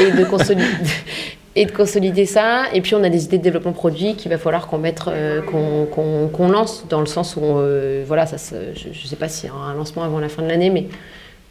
et 0.00 0.10
de 0.10 0.24
consolider, 0.24 0.64
et 1.56 1.64
de 1.64 1.72
consolider 1.72 2.26
ça. 2.26 2.66
Et 2.72 2.82
puis 2.82 2.94
on 2.94 3.02
a 3.02 3.08
des 3.08 3.24
idées 3.24 3.38
de 3.38 3.42
développement 3.42 3.72
produit 3.72 4.14
qu'il 4.14 4.30
va 4.30 4.38
falloir 4.38 4.68
qu'on 4.68 4.78
mette, 4.78 5.00
euh, 5.08 5.40
qu'on, 5.42 6.48
lance 6.48 6.84
dans 6.88 7.00
le 7.00 7.06
sens 7.06 7.34
où, 7.36 7.42
euh, 7.42 8.04
voilà, 8.06 8.26
ça, 8.26 8.36
je 8.74 8.88
ne 8.88 8.94
sais 8.94 9.16
pas 9.16 9.28
s'il 9.28 9.48
y 9.48 9.52
aura 9.52 9.70
un 9.70 9.74
lancement 9.74 10.04
avant 10.04 10.20
la 10.20 10.28
fin 10.28 10.42
de 10.42 10.48
l'année, 10.48 10.70
mais 10.70 10.86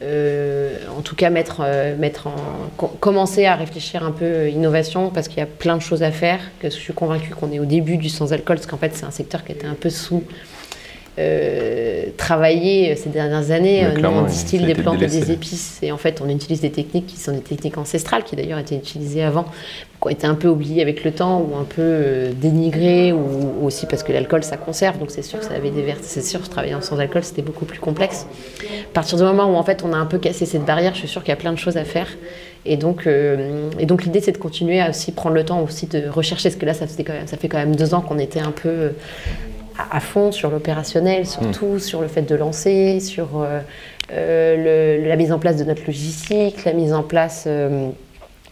euh, 0.03 0.77
en 0.95 1.01
tout 1.01 1.15
cas 1.15 1.31
mettre, 1.31 1.63
mettre 1.97 2.27
en, 2.27 2.87
commencer 2.99 3.45
à 3.45 3.55
réfléchir 3.55 4.03
un 4.05 4.11
peu 4.11 4.47
innovation 4.49 5.09
parce 5.09 5.27
qu'il 5.27 5.39
y 5.39 5.41
a 5.41 5.47
plein 5.47 5.75
de 5.75 5.81
choses 5.81 6.03
à 6.03 6.11
faire. 6.11 6.39
Je 6.61 6.69
suis 6.69 6.93
convaincue 6.93 7.33
qu'on 7.33 7.51
est 7.51 7.59
au 7.59 7.65
début 7.65 7.97
du 7.97 8.09
sans 8.09 8.31
alcool 8.31 8.57
parce 8.57 8.67
qu'en 8.67 8.77
fait 8.77 8.93
c'est 8.93 9.05
un 9.05 9.11
secteur 9.11 9.43
qui 9.43 9.53
était 9.53 9.67
un 9.67 9.73
peu 9.73 9.89
sous 9.89 10.23
travaillé 12.17 12.95
ces 12.95 13.09
dernières 13.09 13.51
années. 13.51 13.85
Euh, 13.85 14.01
on 14.03 14.23
distille 14.23 14.65
des 14.65 14.73
plantes 14.73 15.01
et 15.01 15.07
des 15.07 15.31
épices 15.31 15.79
et 15.81 15.91
en 15.91 15.97
fait 15.97 16.21
on 16.21 16.29
utilise 16.29 16.61
des 16.61 16.71
techniques 16.71 17.07
qui 17.07 17.17
sont 17.17 17.31
des 17.31 17.41
techniques 17.41 17.77
ancestrales 17.77 18.23
qui 18.23 18.35
d'ailleurs 18.35 18.59
étaient 18.59 18.75
utilisées 18.75 19.23
avant, 19.23 19.43
qui 19.43 20.07
ont 20.07 20.09
été 20.09 20.27
un 20.27 20.35
peu 20.35 20.47
oubliées 20.47 20.81
avec 20.81 21.03
le 21.03 21.11
temps 21.11 21.39
ou 21.39 21.55
un 21.55 21.63
peu 21.63 21.81
euh, 21.81 22.31
dénigrées 22.33 23.11
ou, 23.11 23.65
aussi 23.65 23.85
parce 23.85 24.03
que 24.03 24.11
l'alcool 24.11 24.43
ça 24.43 24.57
conserve 24.57 24.97
donc 24.97 25.11
c'est 25.11 25.21
sûr 25.21 25.39
que 25.39 25.45
ça 25.45 25.53
avait 25.53 25.71
des 25.71 25.83
vertes. 25.83 26.03
C'est 26.03 26.23
sûr 26.23 26.41
que 26.41 26.47
travailler 26.47 26.75
sans 26.81 26.99
alcool 26.99 27.23
c'était 27.23 27.41
beaucoup 27.41 27.65
plus 27.65 27.79
complexe. 27.79 28.25
À 28.63 28.93
partir 28.93 29.17
du 29.17 29.23
moment 29.23 29.45
où 29.45 29.55
en 29.55 29.63
fait 29.63 29.83
on 29.83 29.93
a 29.93 29.97
un 29.97 30.05
peu 30.05 30.17
cassé 30.17 30.45
cette 30.45 30.65
barrière, 30.65 30.93
je 30.93 30.99
suis 30.99 31.07
sûre 31.07 31.21
qu'il 31.23 31.29
y 31.29 31.33
a 31.33 31.37
plein 31.37 31.53
de 31.53 31.59
choses 31.59 31.77
à 31.77 31.85
faire. 31.85 32.07
Et 32.67 32.77
donc, 32.77 33.05
et 33.05 33.85
donc 33.85 34.05
l'idée, 34.05 34.21
c'est 34.21 34.31
de 34.31 34.39
continuer 34.39 34.81
à 34.81 34.89
aussi 34.89 35.11
prendre 35.11 35.35
le 35.35 35.45
temps 35.45 35.61
aussi 35.61 35.85
de 35.85 36.09
rechercher, 36.09 36.49
parce 36.49 36.59
que 36.59 36.65
là, 36.65 36.73
ça, 36.73 36.87
fait 36.87 37.03
quand 37.03 37.13
même, 37.13 37.27
ça 37.27 37.37
fait 37.37 37.47
quand 37.47 37.59
même 37.59 37.75
deux 37.75 37.93
ans 37.93 38.01
qu'on 38.01 38.17
était 38.17 38.39
un 38.39 38.49
peu 38.49 38.93
à, 39.77 39.99
fond 39.99 40.31
sur 40.31 40.49
l'opérationnel, 40.49 41.25
surtout 41.25 41.75
hmm. 41.75 41.79
sur 41.79 42.01
le 42.01 42.07
fait 42.07 42.21
de 42.21 42.35
lancer, 42.35 42.99
sur 42.99 43.41
euh, 43.41 43.59
euh, 44.11 45.07
la 45.07 45.15
mise 45.15 45.31
en 45.31 45.39
place 45.39 45.57
de 45.57 45.63
notre 45.63 45.85
logistique, 45.85 46.65
la 46.65 46.73
mise 46.73 46.93
en 46.93 47.03
place, 47.03 47.45
euh, 47.47 47.89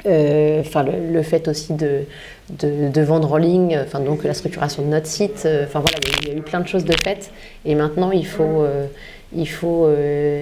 enfin 0.06 0.84
le, 0.84 1.22
fait 1.22 1.48
aussi 1.48 1.74
de, 1.74 2.02
de, 2.50 3.02
vendre 3.02 3.32
en 3.32 3.38
ligne, 3.38 3.80
enfin 3.82 4.00
donc 4.00 4.24
la 4.24 4.34
structuration 4.34 4.84
de 4.84 4.88
notre 4.88 5.08
site. 5.08 5.48
Enfin 5.64 5.80
voilà, 5.80 5.98
il 6.22 6.28
y 6.28 6.32
a 6.32 6.36
eu 6.36 6.42
plein 6.42 6.60
de 6.60 6.68
choses 6.68 6.84
de 6.84 6.96
faites 7.04 7.32
et 7.66 7.76
maintenant 7.76 8.12
il 8.12 8.28
faut 8.28 8.66
il 9.36 9.48
faut 9.48 9.90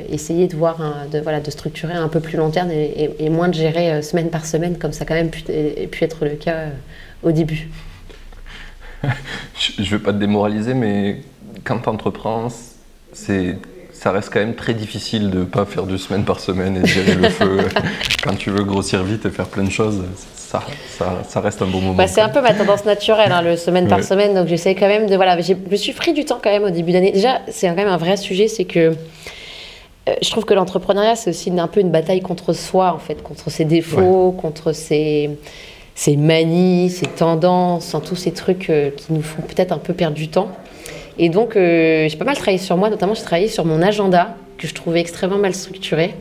essayer 0.10 0.48
de 0.48 0.56
voir, 0.56 1.06
de, 1.12 1.20
voilà, 1.20 1.42
de 1.42 1.52
structurer 1.52 1.94
un 1.94 2.08
peu 2.08 2.20
plus 2.20 2.38
long 2.38 2.50
terme 2.50 2.72
et, 2.72 3.30
moins 3.30 3.50
de 3.50 3.54
gérer 3.54 4.02
semaine 4.02 4.30
par 4.32 4.48
semaine 4.48 4.80
comme 4.80 4.94
ça 4.94 5.04
a 5.04 5.06
quand 5.06 5.14
même 5.14 5.30
pu, 5.30 5.44
pu 5.44 6.04
être 6.04 6.26
le 6.26 6.32
cas 6.32 6.70
au 7.22 7.32
début. 7.32 7.70
Je 9.58 9.82
ne 9.82 9.88
veux 9.88 10.00
pas 10.00 10.14
te 10.14 10.18
démoraliser, 10.18 10.74
mais 10.74 11.22
quand 11.64 11.80
tu 11.80 11.90
entreprends, 11.90 12.48
c'est 13.14 13.58
ça 14.02 14.12
reste 14.12 14.34
quand 14.34 14.40
même 14.40 14.56
très 14.56 14.74
difficile 14.74 15.30
de 15.30 15.40
ne 15.40 15.44
pas 15.44 15.64
faire 15.64 15.84
deux 15.84 16.00
semaines 16.00 16.24
par 16.24 16.40
semaine 16.40 16.76
et 16.76 16.88
gérer 16.88 17.14
le 17.14 17.30
feu. 17.30 17.60
Quand 18.24 18.36
tu 18.36 18.50
veux 18.50 18.64
grossir 18.64 19.04
vite 19.04 19.28
et 19.28 19.30
faire 19.30 19.46
plein 19.46 19.64
de 19.64 19.70
choses, 19.70 20.02
ça, 20.34 20.64
ça, 21.24 21.40
reste 21.40 21.62
un 21.62 21.68
bon 21.68 21.82
moment. 21.82 21.94
Bah, 21.94 22.08
c'est 22.08 22.22
un 22.22 22.30
peu 22.30 22.42
ma 22.42 22.56
tendance 22.56 22.84
naturelle, 22.84 23.32
hein, 23.32 23.44
le 23.44 23.58
semaine 23.58 23.88
par 23.88 24.04
semaine. 24.04 24.34
Donc 24.34 24.48
j'essaie 24.48 24.74
quand 24.74 24.88
même 24.88 25.06
de. 25.06 25.16
Voilà, 25.16 25.40
je 25.40 25.54
me 25.54 25.76
suis 25.76 25.94
pris 25.94 26.14
du 26.14 26.26
temps 26.26 26.40
quand 26.44 26.50
même 26.50 26.64
au 26.64 26.72
début 26.72 26.94
d'année. 26.94 27.12
Déjà, 27.12 27.42
c'est 27.50 27.68
quand 27.68 27.76
même 27.76 27.88
un 27.88 27.98
vrai 27.98 28.18
sujet, 28.18 28.48
c'est 28.48 28.66
que. 28.66 28.80
Euh, 30.10 30.16
je 30.20 30.32
trouve 30.32 30.46
que 30.46 30.56
l'entrepreneuriat, 30.56 31.16
c'est 31.16 31.30
aussi 31.30 31.52
un 31.56 31.68
peu 31.68 31.80
une 31.80 31.92
bataille 31.92 32.22
contre 32.22 32.54
soi, 32.54 32.94
en 32.96 32.98
fait, 32.98 33.22
contre 33.22 33.52
ses 33.52 33.66
défauts, 33.66 34.32
contre 34.32 34.74
ses, 34.74 35.30
ces 36.02 36.18
manies, 36.18 36.90
ces 36.90 37.06
tendances, 37.06 37.96
tous 38.04 38.16
ces 38.16 38.32
trucs 38.32 38.72
euh, 38.72 38.90
qui 38.90 39.14
nous 39.14 39.22
font 39.22 39.44
peut-être 39.44 39.72
un 39.72 39.78
peu 39.78 39.94
perdre 39.94 40.16
du 40.16 40.30
temps. 40.30 40.52
Et 41.20 41.30
donc, 41.30 41.56
euh, 41.56 42.10
j'ai 42.10 42.18
pas 42.18 42.26
mal 42.26 42.36
travaillé 42.36 42.58
sur 42.58 42.76
moi, 42.76 42.90
notamment 42.90 43.14
j'ai 43.14 43.22
travaillé 43.22 43.48
sur 43.48 43.66
mon 43.66 43.84
agenda, 43.84 44.36
que 44.58 44.68
je 44.68 44.74
trouvais 44.74 45.00
extrêmement 45.00 45.38
mal 45.38 45.54
structuré. 45.54 46.16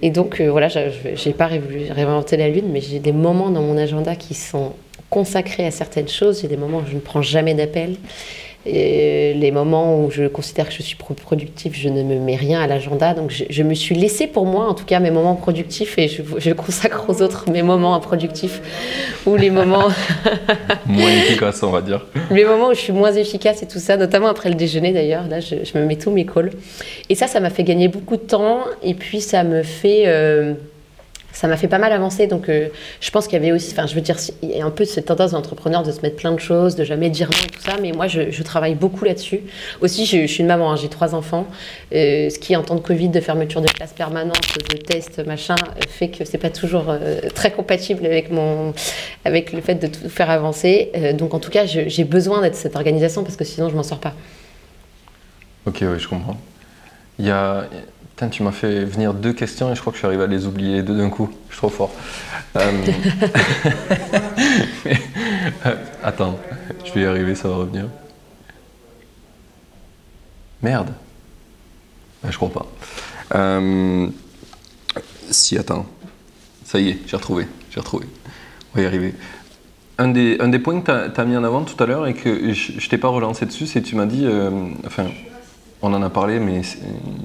Et 0.00 0.10
donc, 0.10 0.40
euh, 0.40 0.48
voilà, 0.48 0.68
j'ai 0.68 1.32
pas 1.32 1.46
réinventé 1.48 2.36
la 2.36 2.48
lune, 2.48 2.66
mais 2.72 2.80
j'ai 2.80 3.00
des 3.00 3.10
moments 3.10 3.50
dans 3.50 3.62
mon 3.62 3.76
agenda 3.76 4.14
qui 4.14 4.34
sont 4.34 4.74
consacrés 5.08 5.66
à 5.66 5.72
certaines 5.72 6.08
choses. 6.08 6.42
J'ai 6.42 6.48
des 6.48 6.56
moments 6.56 6.78
où 6.78 6.88
je 6.88 6.94
ne 6.94 7.00
prends 7.00 7.20
jamais 7.20 7.54
d'appel. 7.54 7.96
Et 8.66 9.32
les 9.34 9.52
moments 9.52 10.04
où 10.04 10.10
je 10.10 10.24
considère 10.24 10.68
que 10.68 10.74
je 10.74 10.82
suis 10.82 10.96
productif, 10.96 11.72
je 11.74 11.88
ne 11.88 12.02
me 12.02 12.16
mets 12.16 12.36
rien 12.36 12.60
à 12.60 12.66
l'agenda. 12.66 13.14
Donc 13.14 13.30
je, 13.30 13.62
me 13.62 13.72
suis 13.72 13.94
laissé 13.94 14.26
pour 14.26 14.44
moi, 14.44 14.66
en 14.66 14.74
tout 14.74 14.84
cas, 14.84 15.00
mes 15.00 15.10
moments 15.10 15.34
productifs 15.34 15.96
et 15.98 16.08
je, 16.08 16.52
consacre 16.52 17.08
aux 17.08 17.22
autres 17.22 17.50
mes 17.50 17.62
moments 17.62 17.94
improductifs 17.94 18.60
ou 19.24 19.36
les 19.36 19.48
moments. 19.48 19.88
moins 20.86 21.10
efficaces, 21.10 21.62
on 21.62 21.70
va 21.70 21.80
dire. 21.80 22.06
Les 22.30 22.44
moments 22.44 22.68
où 22.68 22.74
je 22.74 22.80
suis 22.80 22.92
moins 22.92 23.12
efficace 23.12 23.62
et 23.62 23.66
tout 23.66 23.78
ça, 23.78 23.96
notamment 23.96 24.28
après 24.28 24.50
le 24.50 24.56
déjeuner 24.56 24.92
d'ailleurs. 24.92 25.26
Là, 25.26 25.40
je, 25.40 25.56
me 25.78 25.86
mets 25.86 25.96
tous 25.96 26.10
mes 26.10 26.26
calls. 26.26 26.50
Et 27.08 27.14
ça, 27.14 27.28
ça 27.28 27.40
m'a 27.40 27.50
fait 27.50 27.64
gagner 27.64 27.88
beaucoup 27.88 28.16
de 28.16 28.22
temps 28.22 28.60
et 28.82 28.92
puis 28.92 29.22
ça 29.22 29.42
me 29.42 29.62
fait. 29.62 30.02
Euh, 30.06 30.52
ça 31.32 31.48
m'a 31.48 31.56
fait 31.56 31.68
pas 31.68 31.78
mal 31.78 31.92
avancer. 31.92 32.26
Donc, 32.26 32.48
euh, 32.48 32.68
je 33.00 33.10
pense 33.10 33.26
qu'il 33.26 33.34
y 33.34 33.42
avait 33.42 33.52
aussi, 33.52 33.72
enfin, 33.72 33.86
je 33.86 33.94
veux 33.94 34.00
dire, 34.00 34.16
il 34.42 34.50
y 34.50 34.60
a 34.60 34.64
un 34.64 34.70
peu 34.70 34.84
cette 34.84 35.06
tendance 35.06 35.32
d'entrepreneur 35.32 35.82
de 35.82 35.92
se 35.92 36.00
mettre 36.00 36.16
plein 36.16 36.32
de 36.32 36.40
choses, 36.40 36.76
de 36.76 36.84
jamais 36.84 37.10
dire 37.10 37.28
non 37.28 37.46
tout 37.52 37.60
ça. 37.60 37.76
Mais 37.80 37.92
moi, 37.92 38.06
je, 38.06 38.42
travaille 38.42 38.74
beaucoup 38.74 39.04
là-dessus. 39.04 39.40
Aussi, 39.80 40.06
je, 40.06 40.26
suis 40.26 40.40
une 40.40 40.46
maman, 40.46 40.72
hein, 40.72 40.76
j'ai 40.76 40.88
trois 40.88 41.14
enfants. 41.14 41.46
Euh, 41.94 42.30
ce 42.30 42.38
qui, 42.38 42.56
en 42.56 42.62
temps 42.62 42.74
de 42.74 42.80
Covid, 42.80 43.08
de 43.08 43.20
fermeture 43.20 43.60
de 43.60 43.68
classe 43.68 43.92
permanente, 43.92 44.58
de 44.70 44.76
tests, 44.76 45.24
machin, 45.24 45.54
euh, 45.54 45.80
fait 45.88 46.08
que 46.08 46.24
c'est 46.24 46.38
pas 46.38 46.50
toujours 46.50 46.94
très 47.34 47.52
compatible 47.52 48.06
avec 48.06 48.30
mon, 48.30 48.72
avec 49.24 49.52
le 49.52 49.60
fait 49.60 49.76
de 49.76 49.86
tout 49.86 50.08
faire 50.08 50.30
avancer. 50.30 50.90
donc, 51.18 51.34
en 51.34 51.38
tout 51.38 51.50
cas, 51.50 51.66
j'ai 51.66 52.04
besoin 52.04 52.40
d'être 52.40 52.56
cette 52.56 52.76
organisation 52.76 53.22
parce 53.22 53.36
que 53.36 53.44
sinon, 53.44 53.68
je 53.68 53.76
m'en 53.76 53.82
sors 53.82 54.00
pas. 54.00 54.14
Ok, 55.66 55.78
oui, 55.82 55.98
je 55.98 56.08
comprends. 56.08 56.38
Il 57.18 57.26
y 57.26 57.30
a 57.30 57.66
tu 58.28 58.42
m'as 58.42 58.52
fait 58.52 58.84
venir 58.84 59.14
deux 59.14 59.32
questions 59.32 59.72
et 59.72 59.74
je 59.74 59.80
crois 59.80 59.92
que 59.92 59.96
je 59.96 60.00
suis 60.00 60.06
arrivé 60.06 60.24
à 60.24 60.26
les 60.26 60.46
oublier 60.46 60.82
deux 60.82 60.96
d'un 60.96 61.08
coup. 61.08 61.30
Je 61.48 61.54
suis 61.54 61.58
trop 61.58 61.70
fort. 61.70 61.92
Euh, 62.56 62.86
euh, 65.66 65.74
attends, 66.02 66.38
je 66.84 66.92
vais 66.92 67.02
y 67.02 67.06
arriver, 67.06 67.34
ça 67.34 67.48
va 67.48 67.56
revenir. 67.56 67.86
Merde. 70.62 70.92
je 72.28 72.36
crois 72.36 72.50
pas. 72.50 72.66
Euh, 73.34 74.08
si, 75.30 75.56
attends. 75.56 75.86
Ça 76.64 76.78
y 76.78 76.90
est, 76.90 76.98
j'ai 77.06 77.16
retrouvé. 77.16 77.46
J'ai 77.70 77.80
retrouvé. 77.80 78.06
On 78.72 78.78
va 78.78 78.84
y 78.84 78.86
arriver. 78.86 79.14
Un 79.98 80.08
des, 80.08 80.36
un 80.40 80.48
des 80.48 80.58
points 80.58 80.80
que 80.80 81.08
tu 81.08 81.20
as, 81.20 81.24
mis 81.24 81.36
en 81.36 81.44
avant 81.44 81.62
tout 81.64 81.82
à 81.82 81.86
l'heure 81.86 82.06
et 82.06 82.14
que 82.14 82.52
je, 82.52 82.72
ne 82.72 82.88
t'ai 82.88 82.98
pas 82.98 83.08
relancé 83.08 83.46
dessus, 83.46 83.66
c'est 83.66 83.82
que 83.82 83.86
tu 83.86 83.96
m'as 83.96 84.06
dit, 84.06 84.26
enfin, 84.86 85.06
on 85.82 85.94
en 85.94 86.02
a 86.02 86.10
parlé, 86.10 86.38
mais 86.38 86.62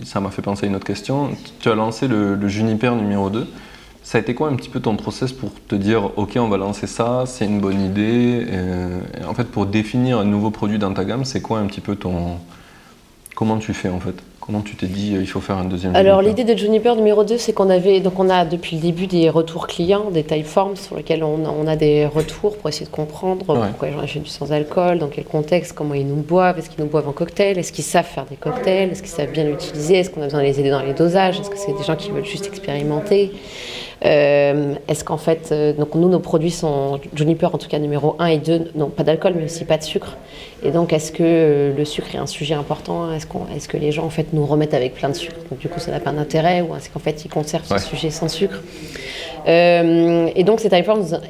ça 0.03 0.19
m'a 0.19 0.31
fait 0.31 0.41
penser 0.41 0.65
à 0.65 0.69
une 0.69 0.75
autre 0.75 0.85
question. 0.85 1.31
Tu 1.59 1.69
as 1.69 1.75
lancé 1.75 2.07
le, 2.07 2.47
Juniper 2.47 2.95
numéro 2.95 3.29
2. 3.29 3.47
Ça 4.03 4.19
a 4.19 4.21
été 4.21 4.35
quoi 4.35 4.49
un 4.49 4.55
petit 4.55 4.69
peu 4.69 4.79
ton 4.79 4.95
process 4.95 5.31
pour 5.31 5.51
te 5.67 5.75
dire, 5.75 6.11
ok, 6.17 6.37
on 6.37 6.47
va 6.47 6.57
lancer 6.57 6.85
ça, 6.85 7.23
c'est 7.25 7.45
une 7.45 7.59
bonne 7.59 7.81
idée 7.81 8.45
euh, 8.49 8.99
En 9.27 9.33
fait, 9.33 9.45
pour 9.45 9.65
définir 9.65 10.19
un 10.19 10.25
nouveau 10.25 10.51
produit 10.51 10.77
dans 10.77 10.93
ta 10.93 11.05
gamme, 11.05 11.25
c'est 11.25 11.41
quoi 11.41 11.59
un 11.59 11.65
petit 11.65 11.81
peu 11.81 11.95
ton... 11.95 12.37
Comment 13.35 13.57
tu 13.57 13.73
fais 13.73 13.89
en 13.89 13.99
fait? 13.99 14.15
Comment 14.45 14.61
tu 14.61 14.75
t'es 14.75 14.85
dit 14.85 15.15
il 15.19 15.25
faut 15.25 15.39
faire 15.39 15.57
un 15.57 15.65
deuxième 15.65 15.95
Alors 15.95 16.21
l'idée 16.21 16.43
de 16.43 16.55
Juniper 16.55 16.95
numéro 16.95 17.23
2, 17.23 17.35
c'est 17.39 17.51
qu'on 17.51 17.71
avait 17.71 17.99
donc 17.99 18.19
on 18.19 18.29
a 18.29 18.45
depuis 18.45 18.75
le 18.75 18.81
début 18.83 19.07
des 19.07 19.27
retours 19.31 19.65
clients, 19.65 20.11
des 20.11 20.23
typeforms 20.23 20.75
sur 20.75 20.97
lesquels 20.97 21.23
on, 21.23 21.65
a 21.65 21.75
des 21.75 22.05
retours 22.05 22.55
pour 22.55 22.69
essayer 22.69 22.85
de 22.85 22.91
comprendre 22.91 23.43
pourquoi 23.43 23.87
les 23.87 23.93
gens 23.93 24.01
achètent 24.01 24.21
du 24.21 24.29
sans 24.29 24.51
alcool, 24.51 24.99
dans 24.99 25.07
quel 25.07 25.23
contexte, 25.23 25.73
comment 25.73 25.95
ils 25.95 26.05
nous 26.05 26.21
boivent, 26.21 26.59
est-ce 26.59 26.69
qu'ils 26.69 26.83
nous 26.83 26.89
boivent 26.89 27.07
en 27.07 27.11
cocktail, 27.11 27.57
est-ce 27.57 27.71
qu'ils 27.71 27.83
savent 27.83 28.05
faire 28.05 28.25
des 28.25 28.35
cocktails, 28.35 28.91
est-ce 28.91 29.01
qu'ils 29.01 29.11
savent 29.11 29.31
bien 29.31 29.45
l'utiliser, 29.45 29.95
est-ce 29.95 30.11
qu'on 30.11 30.21
a 30.21 30.25
besoin 30.25 30.41
de 30.41 30.45
les 30.45 30.59
aider 30.59 30.69
dans 30.69 30.83
les 30.83 30.93
dosages, 30.93 31.39
est-ce 31.39 31.49
que 31.49 31.57
c'est 31.57 31.75
des 31.75 31.83
gens 31.83 31.95
qui 31.95 32.11
veulent 32.11 32.23
juste 32.23 32.45
expérimenter. 32.45 33.31
Euh, 34.03 34.75
est-ce 34.87 35.03
qu'en 35.03 35.17
fait, 35.17 35.49
euh, 35.51 35.73
donc 35.73 35.95
nous, 35.95 36.09
nos 36.09 36.19
produits 36.19 36.51
sont 36.51 36.99
Juniper 37.13 37.53
en 37.53 37.57
tout 37.57 37.69
cas 37.69 37.79
numéro 37.79 38.15
1 38.19 38.25
et 38.25 38.37
2, 38.39 38.71
non 38.75 38.89
pas 38.89 39.03
d'alcool 39.03 39.33
mais 39.37 39.45
aussi 39.45 39.63
pas 39.63 39.77
de 39.77 39.83
sucre. 39.83 40.17
Et 40.63 40.71
donc, 40.71 40.91
est-ce 40.91 41.11
que 41.11 41.23
euh, 41.23 41.73
le 41.75 41.85
sucre 41.85 42.13
est 42.13 42.17
un 42.17 42.27
sujet 42.27 42.55
important? 42.55 43.11
Est-ce 43.13 43.25
qu'on, 43.25 43.45
est 43.55 43.65
que 43.67 43.77
les 43.77 43.91
gens 43.91 44.05
en 44.05 44.09
fait 44.09 44.33
nous 44.33 44.45
remettent 44.45 44.73
avec 44.73 44.95
plein 44.95 45.09
de 45.09 45.13
sucre? 45.15 45.37
Donc 45.49 45.59
du 45.59 45.69
coup, 45.69 45.79
ça 45.79 45.91
n'a 45.91 45.99
pas 45.99 46.11
d'intérêt 46.11 46.61
ou 46.61 46.75
est-ce 46.75 46.89
qu'en 46.89 46.99
fait 46.99 47.23
ils 47.23 47.29
conservent 47.29 47.65
ce 47.65 47.79
sujet 47.79 48.09
sans 48.09 48.27
sucre? 48.27 48.61
Et 49.47 50.43
donc, 50.43 50.59
ces 50.59 50.69
typeforms 50.69 51.01
nous 51.01 51.13
ont 51.13 51.21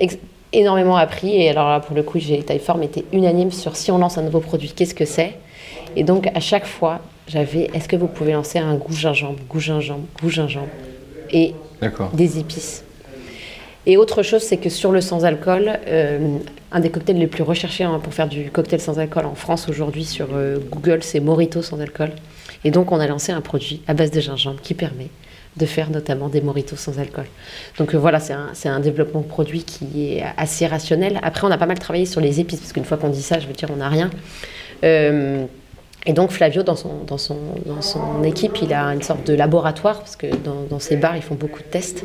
énormément 0.53 0.95
appris. 0.95 1.35
Et 1.35 1.49
alors 1.49 1.69
là, 1.69 1.79
pour 1.79 1.95
le 1.95 2.03
coup, 2.03 2.17
j'ai 2.19 2.41
Typeform 2.41 2.81
était 2.83 3.05
unanime 3.11 3.51
sur 3.51 3.75
si 3.75 3.91
on 3.91 3.97
lance 3.97 4.17
un 4.17 4.23
nouveau 4.23 4.39
produit, 4.39 4.71
qu'est-ce 4.75 4.95
que 4.95 5.05
c'est? 5.05 5.33
Et 5.95 6.03
donc, 6.03 6.27
à 6.33 6.39
chaque 6.39 6.65
fois, 6.65 6.99
j'avais 7.27 7.69
est-ce 7.73 7.87
que 7.87 7.95
vous 7.95 8.07
pouvez 8.07 8.33
lancer 8.33 8.59
un 8.59 8.75
goût 8.75 8.93
gingembre, 8.93 9.39
goût 9.49 9.59
gingembre, 9.59 10.05
goût 10.21 10.29
gingembre? 10.29 10.67
Et 11.31 11.53
des 12.13 12.39
épices. 12.39 12.83
Et 13.87 13.97
autre 13.97 14.23
chose, 14.23 14.41
c'est 14.41 14.57
que 14.57 14.69
sur 14.69 14.91
le 14.91 14.99
sans-alcool, 14.99 15.79
euh, 15.87 16.37
un 16.71 16.79
des 16.79 16.89
cocktails 16.89 17.19
les 17.19 17.27
plus 17.27 17.43
recherchés 17.43 17.83
hein, 17.83 17.99
pour 18.01 18.13
faire 18.13 18.27
du 18.27 18.49
cocktail 18.49 18.81
sans 18.81 18.97
alcool 18.97 19.25
en 19.25 19.35
France 19.35 19.69
aujourd'hui 19.69 20.05
sur 20.05 20.29
euh, 20.33 20.57
Google, 20.71 21.03
c'est 21.03 21.19
Morito 21.19 21.61
sans 21.61 21.79
alcool. 21.79 22.09
Et 22.63 22.71
donc, 22.71 22.91
on 22.91 22.99
a 22.99 23.05
lancé 23.05 23.31
un 23.31 23.41
produit 23.41 23.83
à 23.87 23.93
base 23.93 24.09
de 24.09 24.19
gingembre 24.19 24.59
qui 24.61 24.73
permet 24.73 25.09
de 25.55 25.65
faire 25.65 25.91
notamment 25.91 26.29
des 26.29 26.41
moritos 26.41 26.75
sans 26.75 26.99
alcool. 26.99 27.27
Donc 27.77 27.93
euh, 27.93 27.97
voilà, 27.97 28.19
c'est 28.19 28.33
un, 28.33 28.51
un, 28.65 28.79
développement 28.79 29.21
de 29.21 29.27
produit 29.27 29.63
qui 29.63 30.15
est 30.15 30.23
assez 30.35 30.65
rationnel. 30.65 31.19
Après, 31.21 31.45
on 31.47 31.51
a 31.51 31.57
pas 31.57 31.67
mal 31.67 31.79
travaillé 31.79 32.05
sur 32.05 32.19
les 32.19 32.39
épices, 32.39 32.59
parce 32.59 32.73
qu'une 32.73 32.85
fois 32.85 32.97
qu'on 32.97 33.09
dit 33.09 33.21
ça, 33.21 33.39
je 33.39 33.47
veux 33.47 33.53
dire, 33.53 33.69
on 33.71 33.77
n'a 33.77 33.89
rien. 33.89 34.09
Et 36.07 36.13
donc 36.13 36.31
Flavio, 36.31 36.61
dans 36.61 36.75
son, 36.75 36.91
dans, 37.07 37.17
son, 37.17 37.37
dans 37.65 37.81
son 37.81 38.23
équipe, 38.23 38.61
il 38.61 38.73
a 38.73 38.85
une 38.93 39.01
sorte 39.01 39.25
de 39.25 39.33
laboratoire, 39.33 39.99
parce 39.99 40.15
que 40.15 40.27
dans, 40.69 40.79
ses 40.79 40.97
bars, 40.97 41.15
ils 41.15 41.23
font 41.23 41.35
beaucoup 41.35 41.59
de 41.59 41.67
tests. 41.67 42.03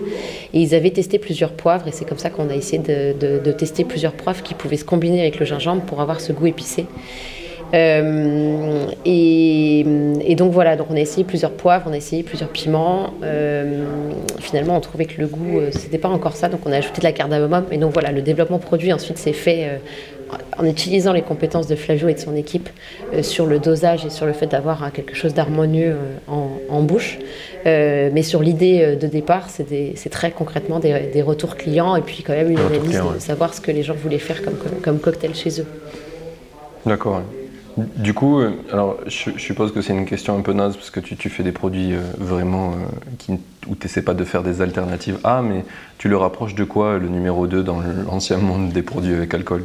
Et 0.54 0.60
ils 0.60 0.74
avaient 0.74 0.90
testé 0.90 1.18
plusieurs 1.18 1.52
poivres, 1.52 1.86
et 1.86 1.92
c'est 1.92 2.06
comme 2.06 2.18
ça 2.18 2.30
qu'on 2.30 2.48
a 2.48 2.54
essayé 2.54 2.78
de, 2.78 3.14
de, 3.38 3.52
tester 3.52 3.84
plusieurs 3.84 4.12
poivres 4.12 4.42
qui 4.42 4.54
pouvaient 4.54 4.78
se 4.78 4.84
combiner 4.84 5.20
avec 5.20 5.38
le 5.38 5.44
gingembre 5.44 5.82
pour 5.82 6.00
avoir 6.00 6.20
ce 6.20 6.32
goût 6.32 6.46
épicé. 6.46 6.86
Euh, 7.72 8.86
et, 9.04 9.80
et, 10.24 10.34
donc 10.34 10.52
voilà, 10.52 10.76
donc 10.76 10.88
on 10.90 10.96
a 10.96 11.00
essayé 11.00 11.24
plusieurs 11.24 11.52
poivres, 11.52 11.86
on 11.88 11.92
a 11.92 11.96
essayé 11.96 12.22
plusieurs 12.22 12.50
piments. 12.50 13.14
Euh, 13.22 13.84
finalement, 14.38 14.76
on 14.76 14.80
trouvait 14.80 15.04
que 15.04 15.20
le 15.20 15.26
goût, 15.26 15.58
euh, 15.58 15.70
c'était 15.70 15.98
pas 15.98 16.08
encore 16.08 16.34
ça, 16.34 16.48
donc 16.48 16.60
on 16.66 16.72
a 16.72 16.76
ajouté 16.76 17.00
de 17.00 17.04
la 17.04 17.12
cardamome. 17.12 17.66
Et 17.70 17.78
donc 17.78 17.92
voilà, 17.92 18.12
le 18.12 18.22
développement 18.22 18.58
produit 18.58 18.92
ensuite 18.92 19.18
s'est 19.18 19.32
fait 19.32 19.80
en 20.58 20.64
utilisant 20.64 21.12
les 21.12 21.22
compétences 21.22 21.66
de 21.66 21.74
Flavio 21.74 22.08
et 22.08 22.14
de 22.14 22.18
son 22.18 22.36
équipe 22.36 22.68
euh, 23.14 23.22
sur 23.22 23.46
le 23.46 23.58
dosage 23.58 24.04
et 24.04 24.10
sur 24.10 24.26
le 24.26 24.32
fait 24.32 24.46
d'avoir 24.46 24.82
hein, 24.82 24.90
quelque 24.90 25.14
chose 25.14 25.34
d'harmonieux 25.34 25.96
euh, 26.28 26.32
en, 26.68 26.82
bouche. 26.82 27.18
Euh, 27.66 28.10
mais 28.12 28.22
sur 28.22 28.42
l'idée 28.42 28.96
de 28.96 29.06
départ, 29.06 29.48
c'est 29.50 30.10
très 30.10 30.30
concrètement 30.30 30.78
des, 30.78 31.22
retours 31.22 31.56
clients 31.56 31.96
et 31.96 32.00
puis 32.00 32.22
quand 32.22 32.32
même 32.32 32.50
une 32.50 32.58
analyse 32.58 33.02
de 33.14 33.18
savoir 33.18 33.54
ce 33.54 33.60
que 33.60 33.70
les 33.70 33.82
gens 33.82 33.94
voulaient 33.94 34.18
faire 34.18 34.42
comme, 34.42 34.56
comme, 34.82 34.98
cocktail 34.98 35.34
chez 35.34 35.60
eux. 35.60 35.66
D'accord. 36.86 37.22
Du 37.76 38.14
coup, 38.14 38.40
alors 38.72 38.98
je, 39.06 39.30
suppose 39.38 39.72
que 39.72 39.82
c'est 39.82 39.92
une 39.92 40.06
question 40.06 40.36
un 40.36 40.40
peu 40.40 40.52
naze 40.52 40.76
parce 40.76 40.90
que 40.90 41.00
tu, 41.00 41.28
fais 41.28 41.42
des 41.42 41.52
produits 41.52 41.94
vraiment 42.18 42.74
qui, 43.18 43.32
où 43.68 43.74
tu 43.74 43.86
n'essaies 43.86 44.02
pas 44.02 44.14
de 44.14 44.24
faire 44.24 44.42
des 44.42 44.62
alternatives 44.62 45.18
A, 45.24 45.42
mais 45.42 45.64
tu 45.98 46.08
le 46.08 46.16
rapproches 46.16 46.54
de 46.54 46.64
quoi 46.64 46.98
le 46.98 47.08
numéro 47.08 47.46
2 47.46 47.62
dans 47.62 47.80
l'ancien 48.10 48.38
monde 48.38 48.70
des 48.70 48.82
produits 48.82 49.14
avec 49.14 49.32
alcool? 49.34 49.64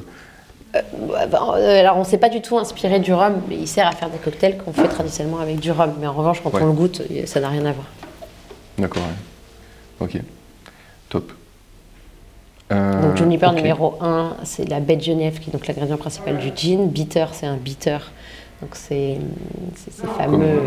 Alors, 1.15 1.95
on 1.97 1.99
ne 1.99 2.05
s'est 2.05 2.17
pas 2.17 2.29
du 2.29 2.41
tout 2.41 2.57
inspiré 2.57 2.99
du 2.99 3.13
rhum, 3.13 3.41
mais 3.47 3.55
il 3.55 3.67
sert 3.67 3.87
à 3.87 3.91
faire 3.91 4.09
des 4.09 4.17
cocktails 4.17 4.57
qu'on 4.57 4.73
fait 4.73 4.87
traditionnellement 4.87 5.39
avec 5.39 5.59
du 5.59 5.71
rhum. 5.71 5.93
Mais 5.99 6.07
en 6.07 6.13
revanche, 6.13 6.41
quand 6.41 6.51
on 6.53 6.65
le 6.65 6.71
goûte, 6.71 7.01
ça 7.25 7.39
n'a 7.39 7.49
rien 7.49 7.65
à 7.65 7.71
voir. 7.71 7.87
D'accord, 8.77 9.03
Ok. 9.99 10.19
Top. 11.09 11.31
Euh, 12.71 13.01
donc, 13.01 13.17
Juniper 13.17 13.53
numéro 13.53 13.95
1, 14.01 14.37
c'est 14.43 14.67
la 14.67 14.79
baie 14.79 14.95
de 14.95 15.01
Genève, 15.03 15.39
qui 15.39 15.49
est 15.49 15.53
donc 15.53 15.67
l'ingrédient 15.67 15.97
principal 15.97 16.37
du 16.37 16.51
gin. 16.55 16.87
Bitter, 16.87 17.27
c'est 17.31 17.45
un 17.45 17.57
bitter. 17.57 17.99
Donc, 18.61 18.71
c'est 18.73 19.17
ces 19.75 20.07
fameux. 20.17 20.61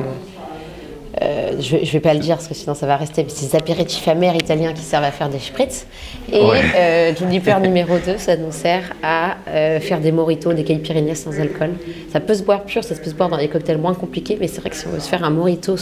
Euh, 1.20 1.52
je 1.60 1.76
ne 1.76 1.84
vais 1.84 2.00
pas 2.00 2.14
le 2.14 2.20
dire 2.20 2.36
parce 2.36 2.48
que 2.48 2.54
sinon 2.54 2.74
ça 2.74 2.86
va 2.86 2.96
rester, 2.96 3.24
mais 3.24 3.48
des 3.48 3.56
apéritifs 3.56 4.06
amers 4.06 4.36
italiens 4.36 4.72
qui 4.72 4.82
servent 4.82 5.04
à 5.04 5.10
faire 5.10 5.28
des 5.28 5.38
spritz. 5.38 5.86
Et 6.32 6.40
ouais. 6.40 7.14
Juniper 7.18 7.56
euh, 7.56 7.60
numéro 7.66 7.96
2, 7.98 8.18
ça 8.18 8.36
nous 8.36 8.52
sert 8.52 8.92
à 9.02 9.36
euh, 9.48 9.80
faire 9.80 10.00
des 10.00 10.12
moritos, 10.12 10.52
des 10.52 10.64
caipirinhas 10.64 11.16
sans 11.16 11.38
alcool. 11.40 11.70
Ça 12.12 12.20
peut 12.20 12.34
se 12.34 12.42
boire 12.42 12.62
pur, 12.64 12.84
ça 12.84 12.94
peut 12.94 13.10
se 13.10 13.14
boire 13.14 13.28
dans 13.28 13.38
des 13.38 13.48
cocktails 13.48 13.78
moins 13.78 13.94
compliqués, 13.94 14.36
mais 14.40 14.48
c'est 14.48 14.60
vrai 14.60 14.70
que 14.70 14.76
si 14.76 14.86
on 14.86 14.90
veut 14.90 15.00
se 15.00 15.08
faire 15.08 15.24
un 15.24 15.30
morito 15.30 15.76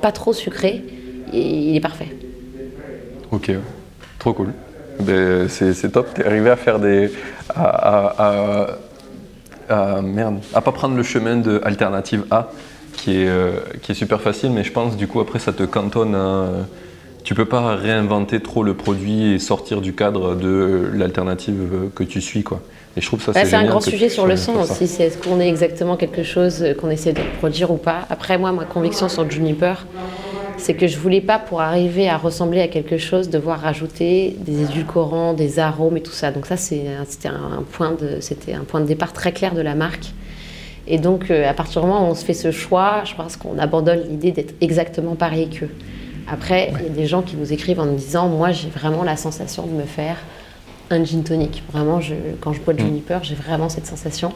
pas 0.00 0.12
trop 0.12 0.32
sucré, 0.32 0.82
il 1.32 1.76
est 1.76 1.80
parfait. 1.80 2.08
Ok, 3.30 3.50
trop 4.18 4.32
cool. 4.32 4.52
Ben, 5.00 5.48
c'est 5.48 5.92
top, 5.92 6.12
t'es 6.14 6.24
arrivé 6.24 6.50
à 6.50 6.56
faire 6.56 6.78
des. 6.78 7.10
À, 7.54 8.76
à, 9.68 10.02
merde, 10.02 10.38
à 10.54 10.60
pas 10.60 10.72
prendre 10.72 10.96
le 10.96 11.02
chemin 11.02 11.36
de 11.36 11.60
alternative 11.62 12.24
A 12.30 12.48
qui 12.98 13.12
est, 13.22 13.28
euh, 13.28 13.52
qui 13.82 13.92
est 13.92 13.94
super 13.94 14.20
facile, 14.20 14.50
mais 14.50 14.64
je 14.64 14.72
pense 14.72 14.96
du 14.96 15.06
coup 15.06 15.20
après 15.20 15.38
ça 15.38 15.52
te 15.52 15.62
cantonne 15.62 16.14
à... 16.14 16.48
Tu 17.24 17.34
peux 17.34 17.44
pas 17.44 17.76
réinventer 17.76 18.40
trop 18.40 18.62
le 18.62 18.74
produit 18.74 19.34
et 19.34 19.38
sortir 19.38 19.80
du 19.82 19.92
cadre 19.92 20.34
de 20.34 20.90
l'alternative 20.94 21.90
que 21.94 22.02
tu 22.02 22.22
suis. 22.22 22.42
Quoi. 22.42 22.62
Et 22.96 23.02
je 23.02 23.06
trouve 23.06 23.22
ça 23.22 23.32
bah, 23.32 23.44
c'est 23.44 23.54
un 23.54 23.66
grand 23.66 23.82
sujet 23.82 24.08
sur 24.08 24.26
le 24.26 24.36
son 24.36 24.54
aussi. 24.54 24.86
C'est 24.86 25.04
est-ce 25.04 25.18
qu'on 25.18 25.38
est 25.38 25.48
exactement 25.48 25.96
quelque 25.96 26.22
chose 26.22 26.64
qu'on 26.80 26.88
essaie 26.88 27.12
de 27.12 27.20
produire 27.38 27.70
ou 27.70 27.76
pas. 27.76 28.06
Après, 28.08 28.38
moi, 28.38 28.50
ma 28.52 28.64
conviction 28.64 29.10
sur 29.10 29.30
Juniper, 29.30 29.84
c'est 30.56 30.74
que 30.74 30.86
je 30.86 30.98
voulais 30.98 31.20
pas, 31.20 31.38
pour 31.38 31.60
arriver 31.60 32.08
à 32.08 32.16
ressembler 32.16 32.62
à 32.62 32.68
quelque 32.68 32.96
chose, 32.96 33.28
devoir 33.28 33.60
rajouter 33.60 34.36
des 34.40 34.62
édulcorants, 34.62 35.34
des 35.34 35.58
arômes 35.58 35.98
et 35.98 36.02
tout 36.02 36.12
ça. 36.12 36.30
Donc 36.30 36.46
ça, 36.46 36.56
c'était 36.56 36.88
un, 37.28 37.62
point 37.72 37.92
de, 37.92 38.20
c'était 38.20 38.54
un 38.54 38.64
point 38.64 38.80
de 38.80 38.86
départ 38.86 39.12
très 39.12 39.32
clair 39.32 39.54
de 39.54 39.60
la 39.60 39.74
marque. 39.74 40.12
Et 40.90 40.98
donc, 40.98 41.30
euh, 41.30 41.48
à 41.48 41.52
partir 41.52 41.82
du 41.82 41.86
moment 41.86 42.08
où 42.08 42.10
on 42.10 42.14
se 42.14 42.24
fait 42.24 42.34
ce 42.34 42.50
choix, 42.50 43.02
je 43.04 43.14
pense 43.14 43.36
qu'on 43.36 43.58
abandonne 43.58 44.00
l'idée 44.08 44.32
d'être 44.32 44.54
exactement 44.62 45.14
pareil 45.14 45.48
qu'eux. 45.50 45.70
Après, 46.26 46.72
il 46.80 46.86
y 46.86 46.86
a 46.86 46.90
des 46.90 47.06
gens 47.06 47.20
qui 47.22 47.36
nous 47.36 47.52
écrivent 47.52 47.78
en 47.78 47.86
nous 47.86 47.96
disant 47.96 48.28
Moi, 48.28 48.52
j'ai 48.52 48.68
vraiment 48.68 49.02
la 49.04 49.16
sensation 49.16 49.66
de 49.66 49.72
me 49.72 49.84
faire 49.84 50.16
un 50.90 51.04
gin 51.04 51.22
tonic. 51.22 51.62
Vraiment, 51.70 52.00
je, 52.00 52.14
quand 52.40 52.54
je 52.54 52.60
bois 52.60 52.72
le 52.72 52.82
mm. 52.82 52.86
juniper, 52.86 53.18
j'ai 53.22 53.34
vraiment 53.34 53.68
cette 53.68 53.86
sensation. 53.86 54.32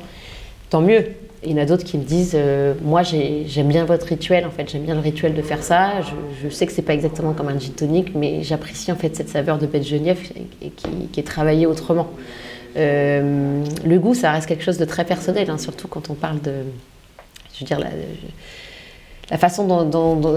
tant 0.68 0.82
mieux. 0.82 1.07
Il 1.44 1.50
y 1.50 1.55
en 1.55 1.59
a 1.59 1.64
d'autres 1.64 1.82
qui 1.82 1.98
me 1.98 2.05
disent, 2.05 2.36
euh, 2.36 2.74
moi 2.84 3.03
j'aime 3.03 3.66
bien 3.66 3.84
votre 3.84 4.07
rituel, 4.07 4.46
en 4.46 4.50
fait, 4.50 4.70
j'aime 4.70 4.82
bien 4.82 4.94
le 4.94 5.00
rituel 5.00 5.34
de 5.34 5.42
faire 5.42 5.61
ça. 5.64 5.94
Je, 6.40 6.48
sais 6.50 6.66
que 6.66 6.72
c'est 6.72 6.82
pas 6.82 6.94
exactement 6.94 7.32
comme 7.32 7.48
un 7.48 7.59
gin 7.59 7.72
tonic, 7.72 8.14
mais 8.14 8.44
j'apprécie 8.44 8.92
en 8.92 8.96
fait 8.96 9.16
cette 9.16 9.28
saveur 9.28 9.59
de 9.59 9.66
baie 9.66 9.80
de 9.80 9.86
et, 9.86 10.70
qui, 10.70 11.20
est 11.20 11.26
travaillée 11.26 11.66
autrement. 11.66 12.11
Euh, 12.76 13.64
le 13.84 13.98
goût, 13.98 14.14
ça 14.14 14.32
reste 14.32 14.46
quelque 14.46 14.64
chose 14.64 14.78
de 14.78 14.84
très 14.84 15.04
personnel, 15.04 15.50
hein, 15.50 15.58
surtout 15.58 15.88
quand 15.88 16.10
on 16.10 16.14
parle 16.14 16.40
de, 16.40 16.52
je 17.54 17.60
veux 17.60 17.66
dire, 17.66 17.78
la, 19.30 19.38
façon 19.38 19.84
dont, 19.84 20.36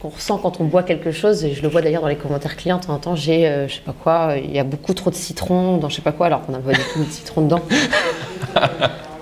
qu'on 0.00 0.08
ressent 0.08 0.38
quand 0.38 0.60
on 0.60 0.64
boit 0.64 0.82
quelque 0.82 1.12
chose, 1.12 1.44
et 1.44 1.54
je 1.54 1.62
le 1.62 1.68
vois 1.68 1.82
d'ailleurs 1.82 2.02
dans 2.02 2.08
les 2.08 2.16
commentaires 2.16 2.56
clients, 2.56 2.78
de 2.78 2.84
temps 2.84 2.94
en 2.94 2.98
temps, 2.98 3.16
j'ai, 3.16 3.46
euh, 3.46 3.68
je 3.68 3.74
sais 3.74 3.80
pas 3.80 3.94
quoi, 3.94 4.34
il 4.42 4.54
y 4.54 4.58
a 4.58 4.64
beaucoup 4.64 4.94
trop 4.94 5.10
de 5.10 5.14
citron 5.14 5.78
dans 5.78 5.88
je 5.88 5.96
sais 5.96 6.02
pas 6.02 6.12
quoi, 6.12 6.26
alors 6.26 6.42
qu'on 6.44 6.52
n'a 6.52 6.58
pas 6.58 6.72
du 6.72 6.80
tout 6.92 7.04
de 7.04 7.10
citron 7.10 7.42
dedans. 7.42 7.62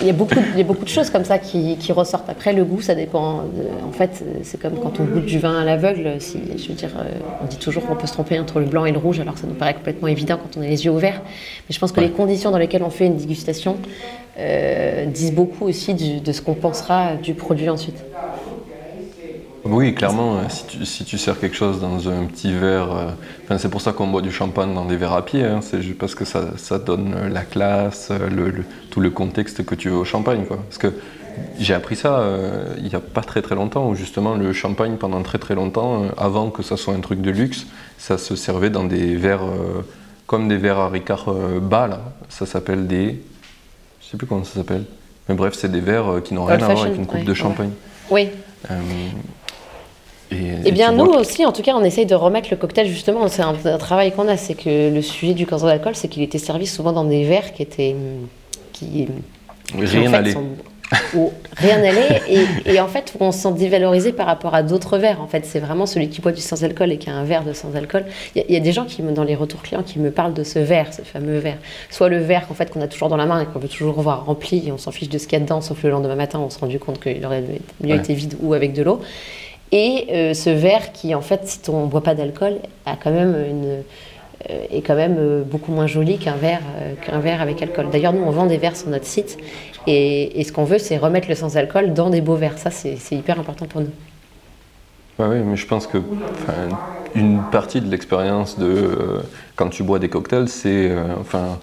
il 0.00 0.06
y, 0.06 0.10
a 0.10 0.12
beaucoup, 0.12 0.34
il 0.52 0.58
y 0.58 0.60
a 0.60 0.64
beaucoup 0.64 0.84
de 0.84 0.90
choses 0.90 1.10
comme 1.10 1.24
ça 1.24 1.38
qui, 1.38 1.76
qui 1.78 1.92
ressortent. 1.92 2.28
Après, 2.28 2.52
le 2.52 2.64
goût, 2.64 2.80
ça 2.80 2.94
dépend. 2.94 3.44
en 3.86 3.92
fait, 3.92 4.22
c'est 4.42 4.60
comme 4.60 4.78
quand 4.80 5.00
on 5.00 5.04
goûte 5.04 5.24
du 5.24 5.38
vin 5.38 5.58
à 5.58 5.64
l'aveugle. 5.64 6.20
Si, 6.20 6.38
je 6.56 6.68
veux 6.68 6.74
dire, 6.74 6.90
euh, 6.98 7.10
on 7.42 7.46
dit 7.46 7.56
toujours 7.56 7.86
qu'on 7.86 7.96
peut 7.96 8.06
se 8.06 8.12
tromper 8.12 8.38
entre 8.38 8.60
le 8.60 8.66
blanc 8.66 8.84
et 8.84 8.92
le 8.92 8.98
rouge, 8.98 9.20
alors 9.20 9.38
ça 9.38 9.46
nous 9.46 9.54
paraît 9.54 9.74
complètement 9.74 10.08
évident 10.08 10.38
quand 10.42 10.58
on 10.58 10.62
a 10.62 10.66
les 10.66 10.84
yeux 10.84 10.90
ouverts. 10.90 11.22
Mais 11.24 11.74
je 11.74 11.78
pense 11.78 11.92
que 11.92 12.00
les 12.00 12.10
conditions 12.10 12.50
dans 12.50 12.58
lesquelles 12.58 12.82
on 12.82 12.90
fait 12.90 13.06
une 13.06 13.16
dégustation 13.16 13.76
euh, 14.38 15.06
disent 15.06 15.32
beaucoup 15.32 15.66
aussi 15.66 15.94
de 15.94 16.32
ce 16.32 16.42
qu'on 16.42 16.54
pensera 16.54 17.14
du 17.14 17.34
produit 17.34 17.70
ensuite. 17.70 18.04
Oui, 19.68 19.94
clairement, 19.94 20.48
si 20.48 20.66
tu, 20.66 20.86
si 20.86 21.04
tu, 21.04 21.18
sers 21.18 21.38
quelque 21.38 21.56
chose 21.56 21.80
dans 21.80 22.08
un 22.08 22.24
petit 22.24 22.52
verre, 22.52 23.14
euh, 23.50 23.58
c'est 23.58 23.70
pour 23.70 23.80
ça 23.80 23.92
qu'on 23.92 24.06
boit 24.06 24.22
du 24.22 24.30
champagne 24.30 24.74
dans 24.74 24.84
des 24.84 24.96
verres 24.96 25.14
à 25.14 25.24
pied, 25.24 25.44
hein, 25.44 25.60
c'est 25.62 25.82
juste 25.82 25.98
parce 25.98 26.14
que 26.14 26.24
ça, 26.24 26.56
ça, 26.56 26.78
donne 26.78 27.28
la 27.28 27.42
classe, 27.42 28.10
le, 28.10 28.64
tout 28.90 29.00
le 29.00 29.10
contexte 29.10 29.64
que 29.64 29.74
tu 29.74 29.88
veux 29.88 29.96
au 29.96 30.04
champagne. 30.04 30.44
Quoi. 30.46 30.58
Parce 30.58 30.78
que 30.78 30.92
j'ai 31.58 31.74
appris 31.74 31.96
ça 31.96 32.18
euh, 32.20 32.74
il 32.78 32.84
n'y 32.84 32.94
a 32.94 33.00
pas 33.00 33.22
très 33.22 33.42
très 33.42 33.54
longtemps, 33.54 33.88
où 33.88 33.94
justement 33.94 34.34
le 34.34 34.52
champagne, 34.52 34.96
pendant 34.96 35.22
très 35.22 35.38
très 35.38 35.54
longtemps, 35.54 36.04
euh, 36.04 36.08
avant 36.16 36.50
que 36.50 36.62
ça 36.62 36.76
soit 36.76 36.94
un 36.94 37.00
truc 37.00 37.20
de 37.20 37.30
luxe, 37.30 37.66
ça 37.98 38.18
se 38.18 38.36
servait 38.36 38.70
dans 38.70 38.84
des 38.84 39.16
verres 39.16 39.44
comme 40.26 40.48
des 40.48 40.56
verres 40.56 40.78
à 40.78 40.88
Ricard 40.88 41.32
bas, 41.60 41.86
là. 41.86 42.00
ça 42.28 42.46
s'appelle 42.46 42.86
des. 42.86 43.22
Je 44.00 44.06
sais 44.10 44.16
plus 44.16 44.26
comment 44.26 44.44
ça 44.44 44.54
s'appelle. 44.54 44.84
Mais 45.28 45.34
bref, 45.34 45.54
c'est 45.56 45.70
des 45.70 45.80
verres 45.80 46.20
qui 46.24 46.34
n'ont 46.34 46.44
rien 46.44 46.56
à 46.56 46.66
voir 46.66 46.82
avec 46.82 46.96
une 46.96 47.06
coupe 47.06 47.24
de 47.24 47.34
champagne. 47.34 47.70
Oui. 48.10 48.28
Eh 50.30 50.72
bien, 50.72 50.92
nous 50.92 51.06
aussi, 51.06 51.44
en 51.46 51.52
tout 51.52 51.62
cas, 51.62 51.74
on 51.74 51.84
essaye 51.84 52.06
de 52.06 52.14
remettre 52.14 52.48
le 52.50 52.56
cocktail, 52.56 52.88
justement. 52.88 53.28
C'est 53.28 53.42
un, 53.42 53.54
travail 53.78 54.12
qu'on 54.12 54.28
a. 54.28 54.36
C'est 54.36 54.54
que 54.54 54.92
le 54.92 55.02
sujet 55.02 55.34
du 55.34 55.46
cancer 55.46 55.68
d'alcool, 55.68 55.94
c'est 55.94 56.08
qu'il 56.08 56.22
était 56.22 56.38
servi 56.38 56.66
souvent 56.66 56.92
dans 56.92 57.04
des 57.04 57.24
verres 57.24 57.52
qui 57.52 57.62
étaient. 57.62 57.94
Qui, 58.72 59.08
rien 59.72 60.10
n'allait. 60.10 60.34
rien 61.56 61.78
n'allait. 61.78 62.22
Et, 62.66 62.80
en 62.80 62.88
fait, 62.88 63.14
on 63.20 63.32
se 63.32 63.38
sent 63.38 63.52
dévalorisé 63.52 64.12
par 64.12 64.26
rapport 64.26 64.54
à 64.54 64.62
d'autres 64.62 64.98
verres. 64.98 65.20
En 65.20 65.28
fait, 65.28 65.46
c'est 65.46 65.60
vraiment 65.60 65.86
celui 65.86 66.08
qui 66.08 66.20
boit 66.20 66.32
du 66.32 66.40
sans-alcool 66.40 66.92
et 66.92 66.98
qui 66.98 67.08
a 67.08 67.14
un 67.14 67.24
verre 67.24 67.44
de 67.44 67.52
sans-alcool. 67.52 68.04
Il 68.34 68.44
y, 68.48 68.56
a 68.56 68.60
des 68.60 68.72
gens 68.72 68.84
qui, 68.84 69.02
dans 69.02 69.24
les 69.24 69.36
retours 69.36 69.62
clients, 69.62 69.82
qui 69.82 69.98
me 69.98 70.10
parlent 70.10 70.34
de 70.34 70.44
ce 70.44 70.58
verre, 70.58 70.92
ce 70.92 71.02
fameux 71.02 71.38
verre. 71.38 71.58
Soit 71.90 72.08
le 72.08 72.18
verre 72.18 72.46
qu'en 72.48 72.54
fait, 72.54 72.70
qu'on 72.70 72.80
a 72.80 72.88
toujours 72.88 73.08
dans 73.08 73.16
la 73.16 73.26
main 73.26 73.40
et 73.40 73.46
qu'on 73.46 73.60
veut 73.60 73.68
toujours 73.68 74.00
voir 74.00 74.26
rempli 74.26 74.64
et 74.66 74.72
on 74.72 74.78
s'en 74.78 74.90
fiche 74.90 75.08
de 75.08 75.18
ce 75.18 75.26
qu'il 75.26 75.38
y 75.38 75.40
a 75.40 75.44
dedans, 75.44 75.60
sauf 75.60 75.82
le 75.84 75.90
lendemain 75.90 76.16
matin, 76.16 76.40
on 76.40 76.50
s'est 76.50 76.60
rendu 76.60 76.78
compte 76.78 77.00
qu'il 77.00 77.24
aurait 77.24 77.44
mieux 77.80 77.94
été 77.94 78.14
vide 78.14 78.36
ou 78.40 78.54
avec 78.54 78.72
de 78.72 78.82
l'eau. 78.82 79.00
Et 79.72 80.06
euh, 80.10 80.34
ce 80.34 80.50
verre 80.50 80.92
qui, 80.92 81.14
en 81.14 81.20
fait, 81.20 81.40
si 81.44 81.58
on 81.68 81.86
ne 81.86 81.90
boit 81.90 82.02
pas 82.02 82.14
d'alcool, 82.14 82.54
a 82.84 82.96
quand 82.96 83.10
même 83.10 83.34
une, 83.48 83.82
euh, 84.50 84.66
est 84.70 84.82
quand 84.82 84.94
même 84.94 85.16
euh, 85.18 85.42
beaucoup 85.42 85.72
moins 85.72 85.86
joli 85.86 86.18
qu'un 86.18 86.36
verre, 86.36 86.62
qu'un 87.04 87.18
verre 87.18 87.42
avec 87.42 87.60
alcool. 87.62 87.88
D'ailleurs, 87.90 88.12
nous, 88.12 88.22
on 88.22 88.30
vend 88.30 88.46
des 88.46 88.58
verres 88.58 88.76
sur 88.76 88.88
notre 88.88 89.06
site 89.06 89.38
et, 89.86 90.42
ce 90.44 90.52
qu'on 90.52 90.64
veut, 90.64 90.78
c'est 90.78 90.96
remettre 90.96 91.28
le 91.28 91.34
sans-alcool 91.34 91.94
dans 91.94 92.10
des 92.10 92.20
beaux 92.20 92.36
verres. 92.36 92.58
Ça, 92.58 92.70
c'est 92.70 92.96
hyper 93.12 93.40
important 93.40 93.66
pour 93.66 93.80
nous. 93.80 93.90
oui, 95.18 95.38
mais 95.44 95.56
je 95.56 95.66
pense 95.66 95.86
que 95.86 95.98
une 97.14 97.40
partie 97.50 97.80
de 97.80 97.90
l'expérience 97.90 98.58
de 98.58 99.22
quand 99.54 99.68
tu 99.68 99.82
bois 99.82 99.98
des 99.98 100.08
cocktails, 100.08 100.48
c'est. 100.48 100.92
enfin, 101.18 101.58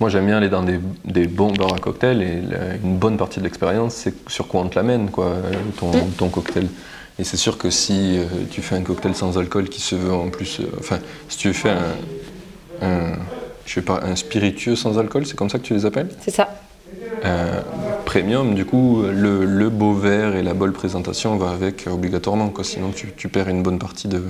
moi, 0.00 0.08
j'aime 0.08 0.26
bien 0.26 0.38
aller 0.38 0.48
dans 0.48 0.62
des, 0.62 0.80
des, 1.04 1.26
bons 1.26 1.52
bars 1.52 1.72
à 1.74 1.78
cocktails 1.78 2.22
et 2.22 2.42
une 2.82 2.96
bonne 2.96 3.16
partie 3.16 3.38
de 3.38 3.44
l'expérience, 3.44 3.94
c'est 3.94 4.14
sur 4.28 4.48
quoi 4.48 4.62
on 4.62 4.68
te 4.68 4.76
l'amène, 4.76 5.10
quoi, 5.10 5.34
ton, 5.78 5.90
mm. 5.90 6.10
ton 6.16 6.28
cocktail. 6.28 6.66
Et 7.18 7.24
c'est 7.24 7.36
sûr 7.36 7.58
que 7.58 7.70
si 7.70 8.18
euh, 8.18 8.24
tu 8.50 8.60
fais 8.60 8.74
un 8.74 8.82
cocktail 8.82 9.14
sans 9.14 9.38
alcool 9.38 9.68
qui 9.68 9.80
se 9.80 9.94
veut 9.94 10.12
en 10.12 10.30
plus. 10.30 10.60
Euh, 10.60 10.64
enfin, 10.80 10.98
si 11.28 11.38
tu 11.38 11.52
fais 11.52 11.70
un, 12.82 13.12
je 13.64 13.72
sais 13.72 13.82
pas, 13.82 14.00
un 14.02 14.16
spiritueux 14.16 14.74
sans 14.74 14.98
alcool, 14.98 15.24
c'est 15.24 15.36
comme 15.36 15.48
ça 15.48 15.58
que 15.58 15.64
tu 15.64 15.74
les 15.74 15.86
appelles? 15.86 16.08
C'est 16.20 16.32
ça. 16.32 16.48
Euh, 17.24 17.60
premium, 18.04 18.54
du 18.54 18.64
coup, 18.64 19.02
le, 19.02 19.68
beau 19.68 19.94
verre 19.94 20.34
et 20.34 20.42
la 20.42 20.54
bonne 20.54 20.72
présentation 20.72 21.36
va 21.36 21.50
avec 21.50 21.86
obligatoirement, 21.86 22.48
quoi, 22.48 22.64
sinon 22.64 22.90
tu, 22.90 23.28
perds 23.28 23.48
une 23.48 23.62
bonne 23.62 23.78
partie 23.78 24.08
de, 24.08 24.22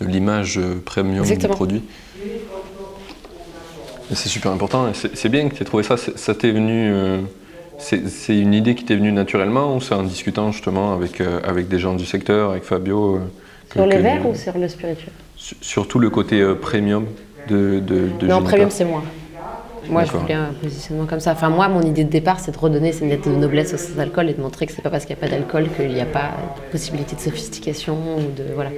l'image 0.00 0.60
premium 0.84 1.26
du 1.26 1.48
produit. 1.48 1.82
C'est 4.12 4.28
super 4.28 4.52
important, 4.52 4.92
c'est 4.94 5.28
bien 5.28 5.48
que 5.48 5.54
tu 5.54 5.62
aies 5.62 5.66
trouvé 5.66 5.82
ça, 5.82 5.96
ça 5.96 6.34
t'est 6.34 6.52
venu. 6.52 6.92
C'est 7.78 8.38
une 8.38 8.54
idée 8.54 8.74
qui 8.74 8.84
t'est 8.84 8.96
venue 8.96 9.12
naturellement 9.12 9.74
ou 9.74 9.80
c'est 9.80 9.94
en 9.94 10.02
discutant 10.02 10.52
justement 10.52 10.92
avec, 10.92 11.20
euh, 11.20 11.40
avec 11.44 11.68
des 11.68 11.78
gens 11.78 11.94
du 11.94 12.06
secteur, 12.06 12.50
avec 12.50 12.62
Fabio 12.62 13.16
euh, 13.16 13.20
Sur 13.72 13.86
les 13.86 13.98
verres 13.98 14.26
ou 14.26 14.34
sur 14.34 14.56
le 14.56 14.68
spirituel 14.68 15.12
Surtout 15.36 15.98
le 15.98 16.10
côté 16.10 16.40
euh, 16.40 16.54
premium 16.54 17.06
de, 17.48 17.80
de, 17.80 18.08
de 18.18 18.26
Non, 18.26 18.42
premium 18.42 18.70
c'est 18.70 18.84
moi. 18.84 19.02
Moi, 19.90 20.04
je 20.04 20.12
voulais 20.12 20.32
un 20.32 20.54
positionnement 20.62 21.04
comme 21.04 21.20
ça. 21.20 21.32
Enfin, 21.32 21.50
moi, 21.50 21.68
mon 21.68 21.82
idée 21.82 22.04
de 22.04 22.08
départ, 22.08 22.40
c'est 22.40 22.52
de 22.52 22.56
redonner 22.56 22.92
cette 22.92 23.06
lettre 23.06 23.28
de 23.28 23.36
noblesse 23.36 23.74
aux 23.74 24.00
alcool 24.00 24.30
et 24.30 24.32
de 24.32 24.40
montrer 24.40 24.64
que 24.64 24.72
c'est 24.72 24.80
pas 24.80 24.88
parce 24.88 25.04
qu'il 25.04 25.14
n'y 25.14 25.22
a 25.22 25.26
pas 25.26 25.30
d'alcool 25.30 25.68
qu'il 25.76 25.92
n'y 25.92 26.00
a 26.00 26.06
pas 26.06 26.30
de 26.56 26.72
possibilité 26.72 27.14
de 27.16 27.20
sophistication 27.20 27.98
ou 28.16 28.32
de 28.34 28.44
voilà 28.54 28.70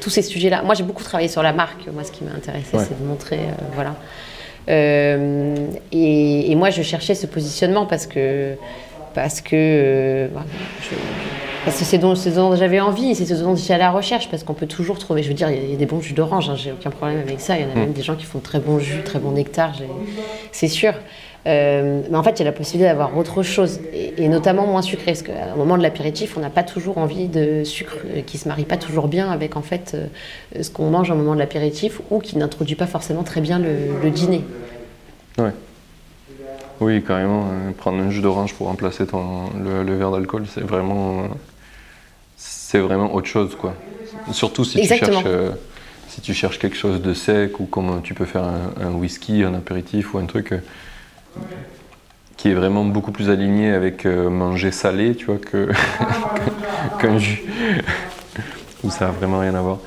tous 0.00 0.10
ces 0.10 0.22
sujets-là. 0.22 0.62
Moi, 0.62 0.76
j'ai 0.76 0.84
beaucoup 0.84 1.02
travaillé 1.02 1.28
sur 1.28 1.42
la 1.42 1.52
marque. 1.52 1.88
Moi, 1.92 2.04
ce 2.04 2.12
qui 2.12 2.22
m'a 2.22 2.30
intéressé, 2.30 2.78
c'est 2.78 2.96
de 2.96 3.04
montrer 3.04 3.40
voilà 3.74 3.96
euh, 4.68 5.56
et, 5.92 6.54
moi, 6.54 6.70
je 6.70 6.82
cherchais 6.82 7.14
ce 7.14 7.26
positionnement 7.26 7.86
parce 7.86 8.06
que 8.06 8.54
parce 9.14 9.40
que 9.40 9.54
euh, 9.54 10.28
parce 11.64 11.78
que 11.78 11.84
c'est 11.84 11.98
dont, 11.98 12.14
dont 12.14 12.56
j'avais 12.56 12.80
envie, 12.80 13.14
c'est 13.14 13.26
ce 13.26 13.34
dont 13.34 13.54
j'étais 13.54 13.74
à 13.74 13.78
la 13.78 13.90
recherche, 13.90 14.28
parce 14.30 14.42
qu'on 14.42 14.54
peut 14.54 14.66
toujours 14.66 14.98
trouver, 14.98 15.22
je 15.22 15.28
veux 15.28 15.34
dire, 15.34 15.50
il 15.50 15.70
y, 15.70 15.74
a 15.74 15.76
des 15.76 15.86
bons 15.86 16.00
jus 16.00 16.14
d'orange, 16.14 16.48
hein, 16.48 16.56
j'ai 16.56 16.72
aucun 16.72 16.90
problème 16.90 17.20
avec 17.20 17.40
ça, 17.40 17.56
il 17.56 17.62
y 17.62 17.64
en 17.64 17.70
a 17.70 17.74
mm. 17.74 17.78
même 17.78 17.92
des 17.92 18.02
gens 18.02 18.16
qui 18.16 18.24
font 18.24 18.38
de 18.38 18.42
très 18.42 18.58
bons 18.58 18.78
jus, 18.78 19.02
très 19.04 19.18
bons 19.18 19.30
nectar, 19.32 19.72
c'est 20.50 20.68
sûr. 20.68 20.94
Euh, 21.46 22.02
mais 22.08 22.16
en 22.16 22.22
fait, 22.22 22.32
il 22.32 22.38
y 22.40 22.42
a 22.42 22.44
la 22.44 22.52
possibilité 22.52 22.88
d'avoir 22.88 23.16
autre 23.16 23.42
chose, 23.42 23.80
et, 23.92 24.28
notamment 24.28 24.66
moins 24.66 24.82
sucré, 24.82 25.06
parce 25.06 25.22
qu'au 25.22 25.56
moment 25.56 25.76
de 25.76 25.82
l'apéritif, 25.82 26.36
on 26.36 26.40
n'a 26.40 26.50
pas 26.50 26.62
toujours 26.62 26.98
envie 26.98 27.26
de 27.26 27.64
sucre 27.64 27.96
euh, 28.06 28.22
qui 28.22 28.38
se 28.38 28.46
marie 28.46 28.64
pas 28.64 28.76
toujours 28.76 29.08
bien 29.08 29.30
avec 29.30 29.56
en 29.56 29.62
fait 29.62 29.94
euh, 29.94 30.62
ce 30.62 30.70
qu'on 30.70 30.90
mange 30.90 31.10
au 31.10 31.16
moment 31.16 31.34
de 31.34 31.40
l'apéritif, 31.40 32.00
ou 32.10 32.20
qui 32.20 32.38
n'introduit 32.38 32.76
pas 32.76 32.86
forcément 32.86 33.24
très 33.24 33.40
bien 33.40 33.58
le, 33.58 34.10
dîner. 34.10 34.44
Ouais. 35.38 35.52
Oui, 36.80 37.02
carrément. 37.02 37.46
prendre 37.76 38.02
un 38.02 38.10
jus 38.10 38.20
d'orange 38.20 38.54
pour 38.54 38.66
remplacer 38.68 39.06
ton, 39.06 39.50
le, 39.64 39.96
verre 39.96 40.10
d'alcool, 40.12 40.44
c'est 40.52 40.62
vraiment, 40.62 41.24
c'est 42.36 42.78
vraiment 42.78 43.14
autre 43.14 43.28
chose, 43.28 43.56
quoi. 43.56 43.74
Surtout 44.30 44.64
si 44.64 44.80
tu 44.80 44.86
cherches 44.86 45.24
si 46.08 46.20
tu 46.20 46.34
cherches 46.34 46.58
quelque 46.58 46.76
chose 46.76 47.00
de 47.00 47.14
sec 47.14 47.58
ou 47.58 47.64
comme 47.64 48.02
tu 48.02 48.12
peux 48.12 48.26
faire 48.26 48.44
un, 48.44 48.86
un, 48.86 48.90
whisky, 48.90 49.44
un 49.44 49.54
apéritif 49.54 50.12
ou 50.12 50.18
un 50.18 50.26
truc, 50.26 50.52
qui 52.36 52.48
est 52.48 52.54
vraiment 52.54 52.84
beaucoup 52.84 53.12
plus 53.12 53.30
aligné 53.30 53.70
avec 53.70 54.04
euh, 54.04 54.28
manger 54.28 54.72
salé, 54.72 55.14
tu 55.14 55.26
vois, 55.26 55.38
que 55.38 55.70
qu'un 56.98 57.16
jus, 57.18 57.44
où 58.82 58.90
ça 58.90 59.06
n'a 59.06 59.10
vraiment 59.12 59.38
rien 59.38 59.54
à 59.54 59.60
voir. 59.60 59.78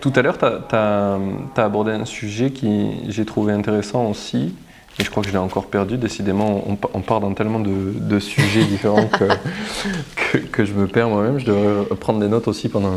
Tout 0.00 0.12
à 0.16 0.22
l'heure, 0.22 0.38
tu 0.38 0.44
as, 0.44 1.18
abordé 1.56 1.92
un 1.92 2.04
sujet 2.04 2.50
qui 2.50 2.90
j'ai 3.08 3.24
trouvé 3.24 3.52
intéressant 3.52 4.06
aussi, 4.06 4.54
et 4.98 5.04
je 5.04 5.10
crois 5.10 5.22
que 5.22 5.28
je 5.28 5.32
l'ai 5.32 5.38
encore 5.38 5.66
perdu. 5.66 5.96
Décidément, 5.96 6.64
on, 6.66 7.00
part 7.02 7.20
dans 7.20 7.32
tellement 7.34 7.60
de, 7.60 8.18
sujets 8.18 8.64
différents 8.64 9.06
que, 10.32 10.38
que, 10.38 10.64
je 10.64 10.72
me 10.72 10.88
perds 10.88 11.08
moi-même. 11.08 11.38
Je 11.38 11.46
devrais 11.46 11.84
prendre 11.96 12.18
des 12.18 12.28
notes 12.28 12.48
aussi 12.48 12.68
pendant, 12.68 12.94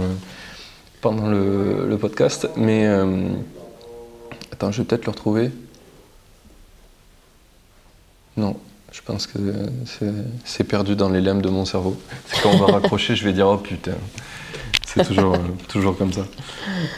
pendant 1.01 1.27
le, 1.29 1.95
podcast. 1.99 2.49
Mais 2.55 2.87
euh, 2.87 3.27
attends, 4.51 4.71
je 4.71 4.81
vais 4.81 4.87
peut-être 4.87 5.05
le 5.05 5.11
retrouver. 5.11 5.51
Non, 8.37 8.55
je 8.91 9.01
pense 9.01 9.27
que 9.27 9.39
c'est 10.45 10.63
perdu 10.63 10.95
dans 10.95 11.09
les 11.09 11.21
lames 11.21 11.41
de 11.41 11.49
mon 11.49 11.65
cerveau. 11.65 11.99
C'est 12.27 12.41
quand 12.41 12.51
on 12.51 12.65
va 12.65 12.73
raccrocher, 12.73 13.15
je 13.15 13.23
vais 13.23 13.33
dire 13.33 13.47
oh 13.47 13.57
putain. 13.57 13.93
C'est 14.93 15.05
toujours, 15.05 15.35
euh, 15.35 15.37
toujours 15.69 15.97
comme 15.97 16.11
ça. 16.11 16.25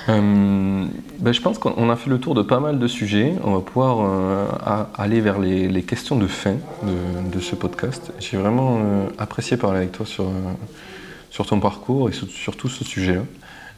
Euh, 0.09 0.85
ben, 1.19 1.31
je 1.31 1.41
pense 1.41 1.59
qu'on 1.59 1.89
a 1.91 1.95
fait 1.95 2.09
le 2.09 2.19
tour 2.19 2.33
de 2.33 2.41
pas 2.41 2.59
mal 2.59 2.79
de 2.79 2.87
sujets. 2.87 3.35
On 3.43 3.53
va 3.53 3.61
pouvoir 3.61 3.97
euh, 4.01 4.47
aller 4.97 5.21
vers 5.21 5.37
les, 5.37 5.83
questions 5.83 6.15
de 6.15 6.25
fin 6.25 6.55
de, 6.83 7.39
ce 7.39 7.55
podcast. 7.55 8.11
J'ai 8.19 8.37
vraiment 8.37 8.79
apprécié 9.19 9.57
parler 9.57 9.77
avec 9.79 9.91
toi 9.91 10.07
sur, 10.07 10.31
sur 11.29 11.45
ton 11.45 11.59
parcours 11.59 12.09
et 12.09 12.13
sur, 12.13 12.57
tout 12.57 12.69
ce 12.69 12.83
sujet-là, 12.83 13.21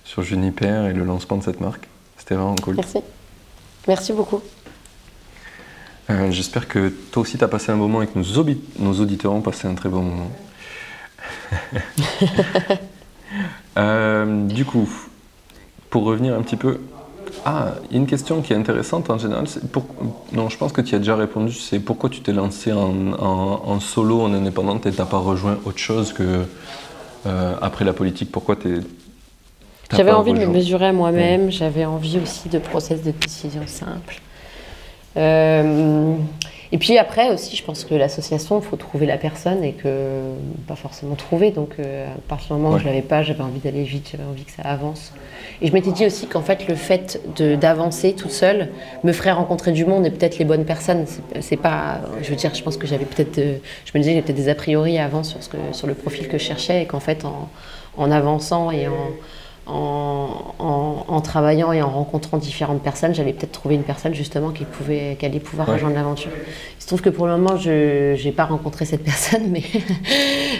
sur 0.06 0.22
Juniper 0.22 0.88
et 0.90 0.94
le 0.94 1.04
lancement 1.04 1.38
de 1.38 1.44
cette 1.44 1.60
marque. 1.60 1.90
C'était 2.18 2.36
vraiment 2.36 2.56
cool. 2.56 2.76
Merci. 2.76 3.00
Merci 3.86 4.14
beaucoup. 4.14 4.42
Euh, 6.10 6.30
J'espère 6.32 6.68
que 6.68 6.90
toi 7.12 7.24
aussi 7.24 7.38
tu 7.38 7.44
as 7.44 7.48
passé 7.48 7.72
un 7.72 7.76
moment 7.76 8.02
et 8.02 8.08
que 8.08 8.18
nos, 8.18 8.94
auditeurs 9.02 9.34
ont 9.34 9.42
passé 9.42 9.68
un 9.68 9.74
très 9.76 9.90
bon 9.90 10.02
moment. 10.04 10.32
Euh, 13.78 14.46
du 14.48 14.64
coup, 14.64 14.88
pour 15.90 16.06
revenir 16.06 16.34
un 16.36 16.42
petit 16.42 16.56
peu. 16.56 16.80
Ah, 17.44 17.74
il 17.90 17.94
y 17.94 17.96
a 17.96 18.00
une 18.00 18.08
question 18.08 18.42
qui 18.42 18.54
est 18.54 18.56
intéressante 18.56 19.10
en 19.10 19.18
général. 19.18 19.46
pour- 19.74 19.86
Non, 20.32 20.48
je 20.48 20.58
pense 20.58 20.72
que 20.72 20.80
tu 20.80 20.96
as 20.96 21.00
déjà 21.00 21.18
répondu. 21.18 21.52
C'est 21.52 21.80
pourquoi 21.80 22.10
tu 22.10 22.22
t'es 22.22 22.32
lancé 22.32 22.72
en, 22.72 23.12
en- 23.20 23.62
en 23.66 23.80
solo, 23.82 24.22
en 24.22 24.34
indépendante 24.34 24.86
et 24.86 24.94
t'as 24.94 25.06
pas 25.06 25.18
rejoint 25.18 25.58
autre 25.66 25.80
chose 25.80 26.14
que 26.14 26.46
euh, 27.26 27.56
après 27.62 27.84
la 27.84 27.92
politique 27.92 28.32
Pourquoi 28.32 28.56
t'es. 28.56 28.76
J'avais 29.92 30.12
envie 30.12 30.32
de 30.34 30.40
me 30.40 30.46
mesurer 30.48 30.88
à 30.88 30.94
moi-même, 30.94 31.52
j'avais 31.52 31.84
envie 31.84 32.18
aussi 32.20 32.48
de 32.48 32.60
process 32.60 33.04
de 33.04 33.12
décision 33.12 33.64
simple. 33.68 34.22
Euh, 35.18 36.16
et 36.72 36.78
puis 36.78 36.98
après 36.98 37.30
aussi, 37.32 37.56
je 37.56 37.64
pense 37.64 37.86
que 37.86 37.94
l'association, 37.96 38.60
il 38.60 38.66
faut 38.66 38.76
trouver 38.76 39.06
la 39.06 39.18
personne 39.18 39.64
et 39.64 39.74
que 39.74 40.20
pas 40.68 40.76
forcément 40.76 41.16
trouver. 41.16 41.52
Donc 41.52 41.76
euh, 41.80 42.08
à 42.14 42.18
partir 42.28 42.56
du 42.56 42.62
moment 42.62 42.76
où 42.76 42.80
je 42.80 42.86
l'avais 42.86 43.02
pas, 43.02 43.24
j'avais 43.24 43.44
envie 43.44 43.60
d'aller 43.60 43.84
vite, 43.84 44.10
j'avais 44.12 44.24
envie 44.30 44.44
que 44.44 44.52
ça 44.52 44.64
avance. 44.64 45.14
Et 45.62 45.68
je 45.68 45.74
m'étais 45.74 45.92
dit 45.92 46.06
aussi 46.06 46.28
qu'en 46.28 46.42
fait, 46.42 46.68
le 46.68 46.76
fait 46.76 47.22
d'avancer 47.38 48.14
toute 48.14 48.32
seule 48.32 48.70
me 49.06 49.14
ferait 49.14 49.32
rencontrer 49.32 49.72
du 49.72 49.86
monde 49.86 50.06
et 50.06 50.12
peut-être 50.12 50.38
les 50.38 50.44
bonnes 50.46 50.66
personnes. 50.66 51.06
C'est- 51.40 51.56
pas, 51.56 52.02
je 52.22 52.30
veux 52.30 52.36
dire, 52.36 52.54
je 52.54 52.62
pense 52.62 52.76
que 52.76 52.86
j'avais 52.88 53.06
peut-être, 53.06 53.38
euh, 53.38 53.58
je 53.86 53.92
me 53.94 54.00
disais, 54.02 54.12
j'avais 54.12 54.24
peut-être 54.24 54.36
des 54.36 54.50
a 54.50 54.56
priori 54.56 54.98
avant 54.98 55.24
sur, 55.24 55.42
ce 55.42 55.48
que, 55.48 55.58
sur 55.72 55.88
le 55.88 55.94
profil 55.94 56.28
que 56.28 56.38
je 56.38 56.44
cherchais 56.44 56.82
et 56.82 56.86
qu'en 56.86 57.00
fait, 57.00 57.24
en, 57.24 57.48
en 57.98 58.12
avançant 58.12 58.72
et 58.72 58.88
en, 58.90 58.92
en, 59.68 60.54
en- 60.60 61.06
en 61.08 61.22
travaillant 61.22 61.72
et 61.72 61.82
en 61.82 61.90
rencontrant 61.90 62.38
différentes 62.38 62.82
personnes, 62.82 63.14
j'allais 63.16 63.34
peut-être 63.34 63.52
trouver 63.52 63.76
une 63.76 63.84
personne 63.84 64.14
justement 64.14 64.52
qui, 64.52 64.64
pouvait, 64.66 65.16
qui 65.20 65.26
allait 65.26 65.40
pouvoir 65.40 65.68
Ouais. 65.68 65.74
rejoindre 65.76 65.96
l'aventure. 65.96 66.32
Il 66.78 66.82
se 66.82 66.88
trouve 66.88 67.02
que 67.02 67.10
pour 67.10 67.26
le 67.28 67.38
moment, 67.38 67.58
je 67.58 68.22
n'ai 68.24 68.32
pas 68.32 68.46
rencontré 68.46 68.86
cette 68.86 69.04
personne, 69.12 69.50
mais, 69.50 69.64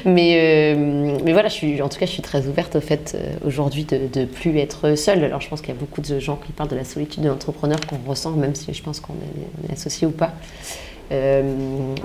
mais, 0.06 0.74
euh, 0.76 1.18
mais 1.24 1.34
voilà, 1.34 1.50
je 1.50 1.54
suis, 1.54 1.82
en 1.82 1.90
tout 1.90 2.00
cas, 2.00 2.06
je 2.06 2.12
suis 2.12 2.22
très 2.22 2.48
ouverte 2.48 2.76
au 2.76 2.82
fait 2.82 3.16
euh, 3.16 3.36
aujourd'hui 3.48 3.84
de 3.86 4.00
ne 4.20 4.26
plus 4.26 4.58
être 4.60 4.96
seule. 4.96 5.24
Alors 5.24 5.42
je 5.42 5.50
pense 5.50 5.62
qu'il 5.62 5.74
y 5.74 5.78
a 5.78 5.80
beaucoup 5.80 6.02
de 6.02 6.20
gens 6.20 6.38
qui 6.44 6.52
parlent 6.52 6.70
de 6.70 6.76
la 6.76 6.84
solitude 6.86 7.24
de 7.24 7.30
l'entrepreneur 7.30 7.80
qu'on 7.88 8.00
ressent, 8.10 8.32
même 8.32 8.56
si 8.56 8.74
je 8.74 8.82
pense 8.84 9.00
qu'on 9.00 9.14
est, 9.70 9.74
associé 9.74 10.08
ou 10.08 10.12
pas. 10.12 10.32
Euh, 11.12 11.44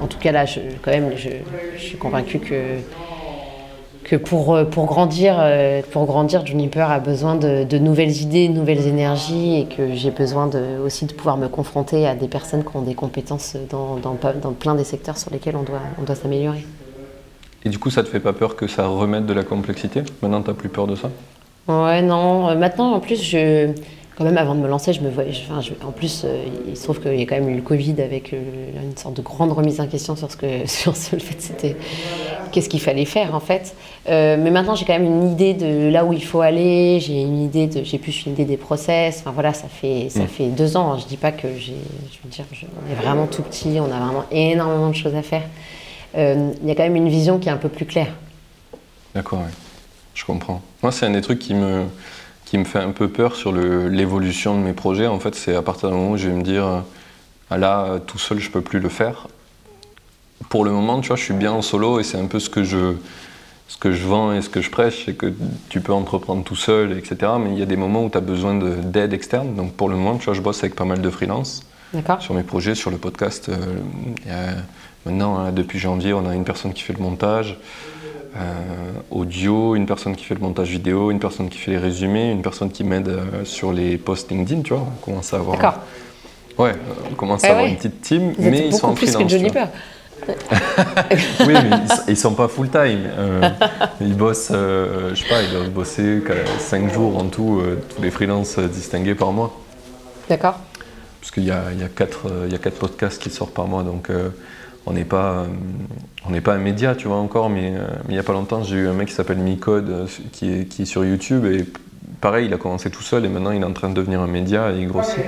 en 0.03 0.07
tout 0.07 0.19
cas, 0.19 0.33
là, 0.33 0.45
je, 0.45 0.61
quand 0.83 0.91
même, 0.91 1.13
je, 1.17 1.31
je 1.77 1.81
suis 1.83 1.97
convaincue 1.97 2.39
que 2.39 2.55
que 4.11 4.17
pour, 4.17 4.57
euh, 4.57 4.65
pour, 4.65 4.87
grandir, 4.87 5.37
euh, 5.39 5.83
pour 5.93 6.05
grandir, 6.05 6.45
Juniper 6.45 6.91
a 6.91 6.99
besoin 6.99 7.37
de, 7.37 7.63
de 7.63 7.79
nouvelles 7.79 8.21
idées, 8.21 8.49
de 8.49 8.55
nouvelles 8.55 8.89
énergies 8.89 9.61
et 9.61 9.67
que 9.67 9.95
j'ai 9.95 10.11
besoin 10.11 10.49
de, 10.49 10.81
aussi 10.85 11.07
de 11.07 11.13
pouvoir 11.13 11.37
me 11.37 11.47
confronter 11.47 12.09
à 12.09 12.17
des 12.17 12.27
personnes 12.27 12.65
qui 12.65 12.77
ont 12.77 12.83
des 12.83 12.95
compétences 12.95 13.57
dans, 13.71 13.99
dans, 14.03 14.17
plein 14.53 14.75
des 14.75 14.83
secteurs 14.83 15.17
sur 15.17 15.31
lesquels 15.31 15.55
on 15.55 15.63
doit, 15.63 15.79
on 16.01 16.03
doit 16.03 16.17
s'améliorer. 16.17 16.67
Et 17.65 17.69
du 17.69 17.79
coup, 17.79 17.91
ça 17.91 18.03
te 18.03 18.09
fait 18.09 18.19
pas 18.19 18.33
peur 18.33 18.57
que 18.57 18.67
ça 18.67 18.89
remette 18.89 19.27
de 19.27 19.33
la 19.33 19.45
complexité? 19.45 20.03
Maintenant, 20.23 20.43
t'as 20.43 20.55
plus 20.55 20.71
peur 20.71 20.89
de 20.89 20.97
ça? 20.97 21.09
Ouais, 21.69 22.03
non. 22.03 22.49
euh, 22.49 22.57
Maintenant, 22.57 22.95
en 22.95 22.99
plus, 22.99 23.23
je, 23.23 23.69
quand 24.21 24.27
même, 24.27 24.37
avant 24.37 24.55
de 24.55 24.61
me 24.61 24.69
lancer, 24.69 24.93
je 24.93 25.01
me 25.01 25.09
voyais. 25.09 25.33
je- 25.33 25.41
enfin, 25.51 25.63
je- 25.63 25.73
en 25.87 25.93
plus, 25.93 26.23
euh, 26.27 26.45
il 26.69 26.77
se 26.77 26.85
trouve 26.85 27.01
qu'il 27.01 27.19
y 27.19 27.23
a 27.23 27.25
quand 27.25 27.37
même 27.37 27.49
eu 27.49 27.55
le 27.57 27.63
Covid 27.63 28.03
avec 28.03 28.35
euh, 28.35 28.39
une 28.83 28.95
sorte 28.95 29.17
de 29.17 29.23
grande 29.23 29.51
remise 29.51 29.81
en 29.81 29.87
question 29.87 30.15
sur 30.15 30.31
ce 30.31 30.37
que, 30.37 30.47
sur 30.67 30.95
ce, 30.95 31.17
le 31.17 31.23
fait, 31.23 31.41
c'était 31.41 31.75
qu'est-ce 32.53 32.69
qu'il 32.69 32.83
fallait 32.83 33.07
faire 33.07 33.35
en 33.35 33.41
fait. 33.41 33.75
Euh, 34.11 34.37
mais 34.39 34.51
maintenant, 34.51 34.75
j'ai 34.75 34.85
quand 34.85 34.93
même 34.93 35.07
une 35.07 35.33
idée 35.33 35.55
de 35.55 35.89
là 35.89 36.05
où 36.05 36.13
il 36.13 36.23
faut 36.23 36.43
aller. 36.43 37.01
J'ai 37.01 37.23
une 37.23 37.43
idée 37.43 37.67
de, 37.67 37.83
j'ai 37.83 37.97
plus 37.97 38.27
une 38.27 38.33
idée 38.33 38.45
des 38.45 38.59
process. 38.59 39.21
Enfin 39.21 39.31
voilà, 39.33 39.55
ça 39.55 39.69
fait, 39.69 40.09
ça 40.11 40.25
Mm. 40.25 40.29
fait 40.29 40.47
deux 40.49 40.77
ans. 40.77 40.93
hein. 40.93 40.99
Je 41.01 41.07
dis 41.07 41.17
pas 41.17 41.33
que 41.33 41.49
j'ai, 41.59 41.73
je 42.13 42.19
veux 42.23 42.31
dire, 42.31 42.45
je- 42.53 42.67
on 42.67 42.93
est 42.93 42.97
vraiment 43.03 43.27
tout 43.27 43.43
petit. 43.43 43.79
On 43.81 43.85
a 43.91 43.99
vraiment 43.99 44.25
énormément 44.31 44.91
de 44.91 44.95
choses 44.95 45.15
à 45.15 45.23
faire. 45.23 45.45
Il 46.15 46.67
y 46.69 46.71
a 46.71 46.75
quand 46.75 46.83
même 46.83 46.97
une 46.97 47.09
vision 47.09 47.39
qui 47.39 47.49
est 47.49 47.53
un 47.53 47.57
peu 47.57 47.71
plus 47.71 47.87
claire. 47.87 48.09
D'accord, 49.15 49.39
ouais. 49.41 49.45
je 50.15 50.25
comprends. 50.27 50.61
Moi, 50.83 50.93
c'est 50.93 51.07
un 51.07 51.11
des 51.11 51.21
trucs 51.23 51.39
qui 51.39 51.55
me, 51.55 51.85
qui 52.51 52.59
me 52.59 52.65
fait 52.65 52.81
un 52.81 52.91
peu 52.91 53.07
peur 53.07 53.37
sur 53.37 53.53
l'évolution 53.53 54.59
de 54.59 54.65
mes 54.65 54.73
projets. 54.73 55.07
En 55.07 55.21
fait, 55.21 55.37
c'est 55.37 55.55
à 55.55 55.63
partir 55.63 55.89
du 55.91 55.95
moment 55.95 56.11
où 56.11 56.17
je 56.17 56.29
vais 56.29 56.35
me 56.35 56.43
dire, 56.43 56.67
euh, 56.67 56.81
ah 57.49 57.59
là, 57.59 57.85
euh, 57.85 57.99
tout 58.05 58.19
seul, 58.19 58.41
je 58.41 58.51
peux 58.51 58.61
plus 58.61 58.81
le 58.81 58.89
faire. 58.89 59.29
Pour 60.49 60.65
le 60.65 60.73
moment, 60.73 61.01
tu 61.01 61.07
vois, 61.09 61.17
je 61.17 61.23
suis 61.23 61.35
bien 61.35 61.53
en 61.53 61.63
solo 61.63 62.01
et 62.01 62.03
c'est 62.03 62.19
un 62.19 62.27
peu 62.27 62.41
ce 62.41 62.51
que 62.51 62.65
je, 62.65 62.95
ce 63.69 63.77
que 63.77 63.93
je 63.93 64.05
vends 64.05 64.33
et 64.33 64.43
ce 64.43 64.49
que 64.49 64.63
je 64.63 64.69
prêche, 64.71 65.05
c'est 65.07 65.15
que 65.15 65.33
tu 65.69 65.81
peux 65.81 65.93
entreprendre 65.93 66.43
tout 66.43 66.57
seul, 66.57 66.91
etc. 66.99 67.31
Mais 67.41 67.53
il 67.53 67.59
y 67.61 67.63
a 67.63 67.67
des 67.67 67.77
moments 67.77 68.03
où 68.05 68.11
tu 68.11 68.19
as 68.19 68.21
besoin 68.21 68.57
de- 68.57 68.75
d'aide 68.75 69.13
externe. 69.13 69.55
Donc 69.55 69.75
pour 69.75 69.89
le 69.89 69.95
moment, 69.95 70.17
tu 70.19 70.25
vois, 70.25 70.35
je 70.35 70.41
bosse 70.41 70.59
avec 70.59 70.75
pas 70.75 70.85
mal 70.85 71.01
de 71.01 71.11
freelance 71.11 71.63
sur 72.19 72.35
mes 72.35 72.43
projets, 72.43 72.75
sur 72.75 72.91
le 72.91 72.97
podcast. 72.99 73.49
euh, 73.49 74.55
maintenant, 75.07 75.39
hein, 75.39 75.53
depuis 75.53 75.79
janvier, 75.79 76.13
on 76.15 76.29
a 76.29 76.35
une 76.35 76.45
personne 76.45 76.73
qui 76.73 76.83
fait 76.83 76.95
le 76.95 77.03
montage 77.03 77.57
audio, 79.11 79.75
une 79.75 79.87
personne 79.87 80.15
qui 80.17 80.25
fait 80.25 80.35
le 80.35 80.41
montage 80.41 80.69
vidéo, 80.69 81.11
une 81.11 81.19
personne 81.19 81.49
qui 81.49 81.59
fait 81.59 81.73
les 81.73 81.79
résumés, 81.79 82.31
une 82.31 82.43
personne 82.43 82.71
qui 82.71 82.85
m'aide 82.85 83.09
euh, 83.09 83.45
sur 83.45 83.73
les 83.73 83.99
posts 83.99 84.31
LinkedIn, 84.31 84.63
tu 84.63 84.73
vois. 84.75 84.83
On 84.87 85.05
commence 85.05 85.33
à 85.35 85.39
avoir. 85.39 85.57
D'accord. 85.57 85.81
Ouais, 86.59 86.71
euh, 86.71 87.09
on 87.11 87.15
commence 87.15 87.43
à 87.45 87.49
Ah 87.49 87.51
avoir 87.51 87.65
ouais. 87.65 87.71
une 87.71 87.77
petite 87.77 88.01
team, 88.03 88.33
Vous 88.39 88.45
êtes 88.47 88.51
mais 88.51 88.67
ils 88.67 88.75
sont 88.75 88.89
en 88.89 88.95
plus 88.95 89.07
que 89.07 89.13
freelance. 89.13 89.31
Juniper. 89.33 89.67
Oui, 91.47 91.55
mais 91.55 91.71
ils, 92.07 92.11
ils 92.13 92.17
sont 92.17 92.35
pas 92.35 92.47
full 92.49 92.69
time. 92.69 93.09
Euh, 93.19 93.49
ils 94.01 94.15
bossent, 94.15 94.51
euh, 94.53 95.11
je 95.15 95.23
sais 95.23 95.29
pas, 95.29 95.43
ils 95.43 95.51
doivent 95.51 95.71
bosser 95.71 96.23
5 96.59 96.93
jours 96.93 97.17
en 97.17 97.25
tout, 97.25 97.61
euh, 97.61 97.83
tous 97.95 98.03
les 98.03 98.11
freelances 98.11 98.59
euh, 98.59 98.69
distingués 98.69 99.15
par 99.15 99.33
mois. 99.33 99.59
D'accord. 100.29 100.59
Parce 101.21 101.31
qu'il 101.33 101.45
y 101.45 101.51
a, 101.51 101.65
il 101.73 101.81
y, 101.81 101.85
a 101.85 101.89
quatre, 101.89 102.27
euh, 102.31 102.45
il 102.47 102.53
y 102.53 102.55
a 102.55 102.59
quatre 102.59 102.79
podcasts 102.79 103.21
qui 103.21 103.31
sortent 103.31 103.55
par 103.55 103.67
mois, 103.67 103.83
donc 103.83 104.11
euh, 104.11 104.29
on 104.87 104.93
n'est 104.93 105.05
pas, 105.05 105.33
euh, 105.33 105.47
on 106.29 106.51
un 106.51 106.59
média, 106.59 106.95
tu 106.95 107.09
vois, 107.09 107.19
encore, 107.19 107.51
mais, 107.51 107.73
euh, 107.75 107.87
il 108.09 108.13
n'y 108.13 108.19
a 108.19 108.23
pas 108.23 108.33
longtemps, 108.33 108.63
j'ai 108.63 108.77
eu 108.77 108.89
un 108.89 108.93
mec 108.93 109.09
qui 109.09 109.15
s'appelle 109.15 109.39
Micode, 109.39 109.91
euh, 109.91 110.07
qui 110.33 110.51
est, 110.51 110.85
sur 110.85 111.05
YouTube, 111.05 111.45
et 111.45 111.65
pareil, 112.21 112.47
il 112.47 112.55
a 112.55 112.57
commencé 112.57 112.91
tout 112.91 113.03
seul, 113.03 113.25
et 113.25 113.29
maintenant 113.29 113.51
il 113.51 113.63
est 113.63 113.67
en 113.67 113.73
train 113.73 113.89
de 113.89 113.95
devenir 113.95 114.21
un 114.21 114.27
média, 114.27 114.73
et 114.73 114.81
il 114.81 114.89
grossit. 114.89 115.19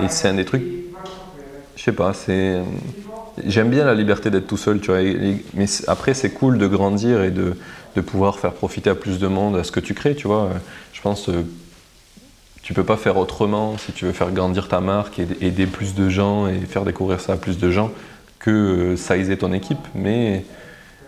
Et 0.00 0.08
c'est 0.08 0.28
un 0.28 0.34
des 0.34 0.44
trucs, 0.44 0.64
je 1.76 1.82
sais 1.82 1.92
pas, 1.92 2.12
c'est... 2.12 2.60
J'aime 3.46 3.70
bien 3.70 3.86
la 3.86 3.94
liberté 3.94 4.28
d'être 4.28 4.46
tout 4.46 4.58
seul, 4.58 4.80
tu 4.80 4.90
vois, 4.90 5.00
mais 5.54 5.64
après 5.86 6.12
c'est 6.12 6.30
cool 6.30 6.58
de 6.58 6.66
grandir 6.66 7.22
et 7.22 7.30
de, 7.30 7.54
pouvoir 8.02 8.38
faire 8.38 8.52
profiter 8.52 8.90
à 8.90 8.94
plus 8.94 9.18
de 9.18 9.26
monde 9.28 9.56
à 9.56 9.64
ce 9.64 9.72
que 9.72 9.80
tu 9.80 9.94
crées, 9.94 10.14
tu 10.14 10.26
vois. 10.26 10.48
Je 10.92 11.00
pense 11.00 11.30
tu 12.62 12.74
peux 12.74 12.84
pas 12.84 12.96
faire 12.96 13.16
autrement 13.16 13.76
si 13.78 13.92
tu 13.92 14.04
veux 14.04 14.12
faire 14.12 14.30
grandir 14.30 14.68
ta 14.68 14.80
marque 14.80 15.18
et 15.18 15.26
aider 15.40 15.66
plus 15.66 15.94
de 15.94 16.08
gens 16.08 16.46
et 16.46 16.60
faire 16.60 16.84
découvrir 16.84 17.20
ça 17.20 17.34
à 17.34 17.36
plus 17.36 17.58
de 17.58 17.70
gens 17.70 17.90
que 18.40 18.50
euh, 18.50 18.96
sizer 18.96 19.36
ton 19.38 19.52
équipe. 19.52 19.78
Mais 19.94 20.44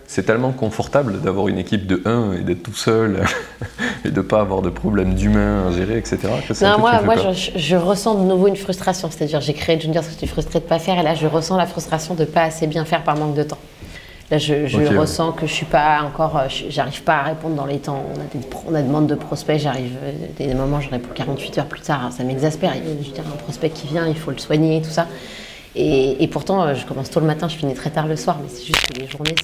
c'est 0.07 0.23
tellement 0.23 0.51
confortable 0.51 1.21
d'avoir 1.21 1.47
une 1.47 1.57
équipe 1.57 1.87
de 1.87 2.01
1 2.05 2.33
et 2.33 2.39
d'être 2.41 2.61
tout 2.63 2.73
seul 2.75 3.23
et 4.05 4.11
de 4.11 4.21
pas 4.21 4.41
avoir 4.41 4.61
de 4.61 4.69
problèmes 4.69 5.15
d'humains 5.15 5.67
à 5.67 5.71
gérer, 5.71 5.97
etc. 5.97 6.19
que 6.47 6.63
Non, 6.63 6.77
moi, 6.77 7.01
moi 7.01 7.15
je, 7.33 7.51
je 7.57 7.75
ressens 7.75 8.15
de 8.15 8.23
nouveau 8.23 8.47
une 8.47 8.55
frustration. 8.55 9.09
C'est-à-dire, 9.09 9.41
j'ai 9.41 9.53
créé 9.53 9.79
Junior 9.79 10.03
parce 10.03 10.07
que 10.07 10.13
j'étais 10.13 10.27
frustrée 10.31 10.59
de 10.59 10.63
ne 10.65 10.69
pas 10.69 10.79
faire, 10.79 10.99
et 10.99 11.03
là, 11.03 11.15
je 11.15 11.27
ressens 11.27 11.57
la 11.57 11.65
frustration 11.65 12.13
de 12.13 12.21
ne 12.21 12.25
pas 12.25 12.43
assez 12.43 12.67
bien 12.67 12.85
faire 12.85 13.03
par 13.03 13.17
manque 13.17 13.35
de 13.35 13.43
temps. 13.43 13.57
Là, 14.31 14.37
je, 14.37 14.67
je 14.67 14.77
Ok, 14.77 14.83
ouais. 14.91 14.97
ressens 14.97 15.31
que 15.33 15.45
je 15.47 15.51
suis 15.53 15.65
pas 15.65 16.01
encore, 16.03 16.37
euh, 16.37 16.45
j'arrive 16.69 17.03
pas 17.03 17.15
à 17.17 17.23
répondre 17.23 17.55
dans 17.55 17.65
les 17.65 17.79
temps. 17.79 18.03
On 18.15 18.19
a 18.19 18.23
des, 18.39 18.47
on 18.67 18.73
a 18.75 18.81
des 18.81 18.87
demandes 18.87 19.07
de 19.07 19.15
prospects, 19.15 19.59
j'arrive, 19.59 19.95
euh, 20.03 20.11
des 20.37 20.53
moments, 20.53 20.79
je 20.79 20.89
réponds 20.89 21.09
48 21.13 21.57
heures 21.57 21.65
plus 21.65 21.81
tard, 21.81 22.11
ça 22.15 22.23
m'exaspère. 22.23 22.73
Il 22.75 22.83
y 22.83 22.91
a, 22.91 23.01
Je 23.01 23.07
veux 23.09 23.13
dire, 23.13 23.23
un 23.31 23.37
prospect 23.37 23.69
qui 23.69 23.87
vient, 23.87 24.07
il 24.07 24.15
faut 24.15 24.31
le 24.31 24.37
soigner, 24.37 24.81
tout 24.81 24.89
ça. 24.89 25.07
Et, 25.75 26.23
et 26.23 26.27
pourtant, 26.27 26.63
euh, 26.63 26.75
je 26.75 26.85
commence 26.85 27.09
tôt 27.09 27.19
le 27.19 27.25
matin, 27.25 27.47
je 27.47 27.55
finis 27.55 27.73
très 27.73 27.89
tard 27.89 28.07
le 28.07 28.15
soir, 28.15 28.37
mais 28.41 28.49
c'est 28.49 28.63
juste 28.65 28.85
que 28.87 28.99
les 28.99 29.07
journées 29.07 29.35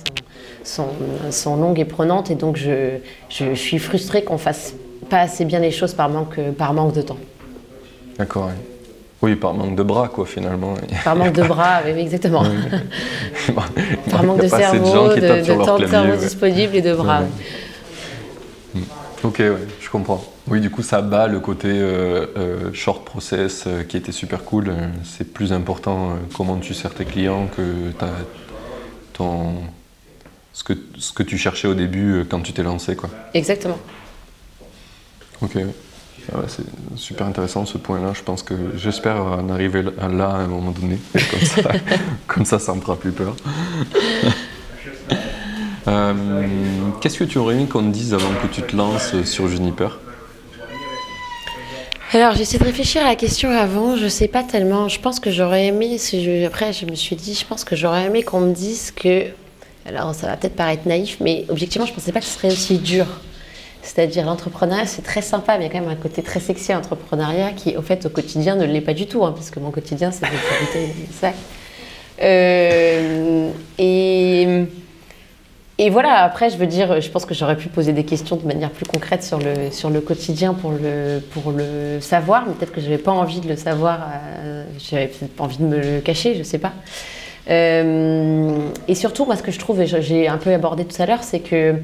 sont, 0.63 0.85
sont, 0.85 1.31
sont 1.31 1.55
longues 1.55 1.79
et 1.79 1.85
prenantes, 1.85 2.29
et 2.29 2.35
donc 2.35 2.55
je, 2.55 2.97
je, 3.29 3.45
je 3.49 3.59
suis 3.59 3.79
frustrée 3.79 4.23
qu'on 4.23 4.37
fasse 4.37 4.75
pas 5.09 5.21
assez 5.21 5.45
bien 5.45 5.59
les 5.59 5.71
choses 5.71 5.93
par 5.93 6.09
manque, 6.09 6.39
par 6.57 6.73
manque 6.73 6.93
de 6.93 7.01
temps. 7.01 7.17
D'accord. 8.17 8.51
Oui, 9.21 9.35
par 9.35 9.53
manque 9.53 9.75
de 9.75 9.83
bras, 9.83 10.07
quoi, 10.07 10.25
finalement. 10.25 10.75
Par 11.03 11.15
manque 11.15 11.33
de 11.33 11.43
bras, 11.43 11.81
oui, 11.85 11.99
exactement. 11.99 12.43
Par 14.09 14.23
manque 14.23 14.41
de 14.41 14.47
cerveau, 14.47 15.09
de, 15.09 15.65
temps 15.65 15.77
de 15.77 15.87
cerveau 15.87 16.15
disponible 16.15 16.75
et 16.75 16.81
de 16.81 16.93
bras. 16.93 17.23
Oui. 17.23 17.45
Ok, 19.23 19.39
ouais, 19.39 19.57
je 19.81 19.89
comprends. 19.89 20.23
Oui, 20.47 20.61
du 20.61 20.69
coup, 20.69 20.81
ça 20.81 21.01
bat 21.01 21.27
le 21.27 21.39
côté 21.41 21.67
euh, 21.69 22.25
euh, 22.37 22.73
short 22.73 23.03
process 23.03 23.65
euh, 23.67 23.83
qui 23.83 23.97
était 23.97 24.13
super 24.13 24.43
cool. 24.45 24.71
C'est 25.03 25.33
plus 25.33 25.51
important 25.51 26.15
comment 26.35 26.57
tu 26.57 26.73
sers 26.73 26.93
tes 26.93 27.03
clients 27.05 27.47
que 27.47 27.91
ta- 27.91 28.07
ton, 29.13 29.55
ce, 30.53 30.63
que, 30.63 30.73
ce 30.97 31.11
que 31.11 31.23
tu 31.23 31.37
cherchais 31.37 31.67
au 31.67 31.73
début 31.73 32.23
quand 32.29 32.39
tu 32.39 32.53
t'es 32.53 32.63
lancé. 32.63 32.95
Quoi. 32.95 33.09
Exactement. 33.33 33.77
Ok. 35.41 35.57
Ah 36.31 36.37
ouais, 36.37 36.45
c'est 36.47 36.63
super 36.95 37.27
intéressant 37.27 37.65
ce 37.65 37.77
point-là. 37.77 38.13
Je 38.15 38.21
pense 38.21 38.43
que 38.43 38.53
j'espère 38.77 39.17
en 39.21 39.49
arriver 39.49 39.81
là 39.81 40.07
là 40.07 40.29
à 40.29 40.35
un 40.37 40.47
moment 40.47 40.71
donné. 40.71 40.97
Comme 41.13 41.41
ça, 41.41 41.71
comme 42.27 42.45
ça, 42.45 42.59
ça 42.59 42.73
me 42.73 42.81
fera 42.81 42.95
plus 42.97 43.11
peur. 43.11 43.35
Euh, 45.89 46.13
Qu'est-ce 47.01 47.17
que 47.17 47.23
tu 47.23 47.37
aurais 47.37 47.55
aimé 47.55 47.65
qu'on 47.65 47.81
te 47.81 47.93
dise 47.93 48.13
avant 48.13 48.29
que 48.41 48.47
tu 48.47 48.61
te 48.61 48.75
lances 48.75 49.23
sur 49.23 49.47
Juniper? 49.47 49.99
Alors 52.11 52.33
j'essaie 52.35 52.57
de 52.57 52.63
réfléchir 52.63 53.03
à 53.03 53.09
la 53.09 53.15
question 53.15 53.51
avant, 53.51 53.95
je 53.95 54.07
sais 54.07 54.27
pas 54.27 54.43
tellement, 54.43 54.87
je 54.87 54.99
pense 54.99 55.19
que 55.19 55.29
j'aurais 55.29 55.67
aimé, 55.67 55.97
après 56.45 56.73
je 56.73 56.85
me 56.87 56.95
suis 56.95 57.15
dit, 57.15 57.35
je 57.35 57.45
pense 57.45 57.63
que 57.63 57.75
j'aurais 57.75 58.05
aimé 58.05 58.23
qu'on 58.23 58.39
me 58.39 58.51
dise 58.51 58.91
que, 58.91 59.25
alors 59.85 60.15
ça 60.15 60.25
va 60.25 60.35
peut-être 60.35 60.55
paraître 60.55 60.87
naïf, 60.87 61.17
mais 61.21 61.45
objectivement 61.49 61.85
je 61.85 61.93
pensais 61.93 62.11
pas 62.11 62.19
que 62.19 62.25
ce 62.25 62.33
serait 62.33 62.51
aussi 62.51 62.79
dur. 62.79 63.05
C'est-à-dire 63.83 64.25
l'entrepreneuriat 64.25 64.87
c'est 64.87 65.03
très 65.03 65.21
sympa, 65.21 65.59
mais 65.59 65.65
il 65.65 65.67
y 65.67 65.69
a 65.69 65.71
quand 65.71 65.85
même 65.85 65.95
un 65.95 66.01
côté 66.01 66.23
très 66.23 66.39
sexy 66.39 66.71
à 66.71 66.75
l'entrepreneuriat 66.75 67.51
qui 67.51 67.77
au 67.77 67.83
fait 67.83 68.03
au 68.07 68.09
quotidien 68.09 68.55
ne 68.55 68.65
l'est 68.65 68.81
pas 68.81 68.95
du 68.95 69.05
tout, 69.05 69.23
hein, 69.23 69.31
puisque 69.31 69.57
mon 69.57 69.69
quotidien 69.69 70.11
c'est 70.11 70.21
de 70.21 70.25
fabriquer 70.25 70.87
des 70.87 71.13
sacs. 71.13 71.35
Euh, 72.21 73.51
et 73.77 74.65
et 75.81 75.89
voilà, 75.89 76.23
après, 76.23 76.49
je 76.49 76.57
veux 76.57 76.67
dire, 76.67 76.99
je 76.99 77.09
pense 77.09 77.25
que 77.25 77.33
j'aurais 77.33 77.55
pu 77.55 77.69
poser 77.69 77.93
des 77.93 78.03
questions 78.03 78.35
de 78.35 78.45
manière 78.45 78.69
plus 78.69 78.85
concrète 78.85 79.23
sur 79.23 79.39
le, 79.39 79.71
sur 79.71 79.89
le 79.89 80.01
quotidien 80.01 80.53
pour 80.53 80.71
le, 80.71 81.21
pour 81.31 81.53
le 81.53 82.01
savoir, 82.01 82.43
mais 82.45 82.53
peut-être 82.53 82.73
que 82.73 82.81
je 82.81 82.87
n'avais 82.87 83.01
pas 83.01 83.13
envie 83.13 83.39
de 83.39 83.47
le 83.47 83.55
savoir, 83.55 83.99
euh, 84.43 84.65
j'avais 84.77 85.07
peut-être 85.07 85.33
pas 85.33 85.45
envie 85.45 85.57
de 85.57 85.63
me 85.63 85.77
le 85.77 86.01
cacher, 86.01 86.33
je 86.33 86.39
ne 86.39 86.43
sais 86.43 86.57
pas. 86.57 86.73
Euh, 87.49 88.57
et 88.89 88.93
surtout, 88.93 89.23
moi, 89.23 89.37
ce 89.37 89.41
que 89.41 89.51
je 89.51 89.57
trouve, 89.57 89.79
et 89.79 89.87
j'ai 89.87 90.27
un 90.27 90.37
peu 90.37 90.53
abordé 90.53 90.83
tout 90.83 91.01
à 91.01 91.05
l'heure, 91.05 91.23
c'est 91.23 91.39
que 91.39 91.75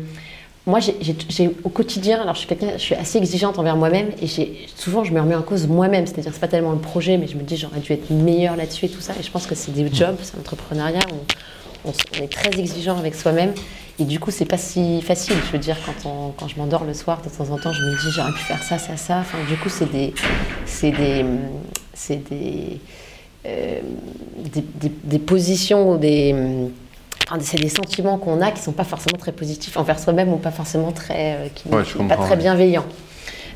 moi, 0.66 0.80
j'ai 0.82 1.56
au 1.64 1.70
quotidien, 1.70 2.22
alors 2.22 2.34
je 2.34 2.39
suis 2.39 2.50
quelqu'un, 2.50 2.72
je 2.74 2.82
suis 2.82 2.96
assez 2.96 3.18
exigeante 3.18 3.58
envers 3.60 3.78
moi-même, 3.78 4.08
et 4.22 4.28
souvent 4.76 5.06
je 5.06 5.14
me 5.14 5.22
remets 5.22 5.36
en 5.36 5.41
cause 5.41 5.68
moi-même, 5.68 6.06
c'est-à-dire 6.06 6.34
c'est 6.34 6.41
pas 6.41 6.50
tellement 6.50 6.74
un 6.74 6.78
projet, 6.78 7.18
mais 7.18 7.28
je 7.28 7.38
me 7.38 7.43
dis 7.43 7.56
j'aurais 7.56 7.80
dû 7.80 7.93
être 7.93 8.10
meilleure 8.10 8.58
là-dessus 8.58 8.88
et 8.88 8.89
tout 8.89 9.00
ça. 9.00 9.14
Et 9.18 9.24
je 9.24 9.32
pense 9.32 9.48
que 9.48 9.56
c'est 9.56 9.72
des 9.72 9.88
jobs, 9.93 10.18
c'est 10.22 10.36
l'entrepreneuriat 10.36 11.00
où 11.14 11.18
on, 11.86 11.92
on, 11.92 12.24
est 12.24 12.32
très 12.32 12.60
exigeant 12.60 12.98
avec 12.98 13.16
soi-même. 13.16 13.54
Et 13.98 14.04
du 14.04 14.20
coup, 14.20 14.32
c'est 14.32 14.46
pas 14.46 14.58
si 14.58 15.02
facile. 15.02 15.38
Je 15.48 15.52
veux 15.54 15.58
dire, 15.58 15.78
quand, 16.04 16.34
quand 16.38 16.48
je 16.48 16.58
m'endors 16.58 16.84
le 16.84 16.94
soir, 16.94 17.22
de 17.22 17.30
temps 17.30 17.50
en 17.50 17.58
temps, 17.58 17.72
je 17.72 17.82
me 17.82 17.92
dis 17.92 18.12
j'aurais 18.12 18.34
pu 18.34 18.40
faire 18.40 18.62
ça, 18.62 18.78
ça, 18.78 18.98
ça. 18.98 19.20
Enfin, 19.20 19.38
du 19.48 19.56
coup, 19.58 19.70
c'est 19.70 19.90
des, 19.90 20.14
c'est 20.66 20.92
des, 20.92 21.26
c'est 21.94 22.30
des, 22.30 22.80
euh, 23.46 23.80
des, 24.54 24.92
des, 25.04 25.20
positions 25.20 25.94
ou 25.94 25.98
des, 25.98 26.36
enfin, 27.26 27.40
c'est 27.42 27.58
des 27.58 27.70
sentiments 27.70 28.18
qu'on 28.18 28.42
a 28.42 28.52
qui 28.52 28.62
sont 28.62 28.74
pas 28.74 28.84
forcément 28.84 29.18
très 29.18 29.32
positifs 29.32 29.78
envers 29.78 30.00
soi-même 30.00 30.34
ou 30.34 30.38
pas 30.38 30.52
forcément 30.52 30.92
très, 30.92 31.36
euh, 31.36 31.48
qui, 31.56 31.70
pas 31.70 32.18
très 32.18 32.36
bienveillants. 32.36 32.86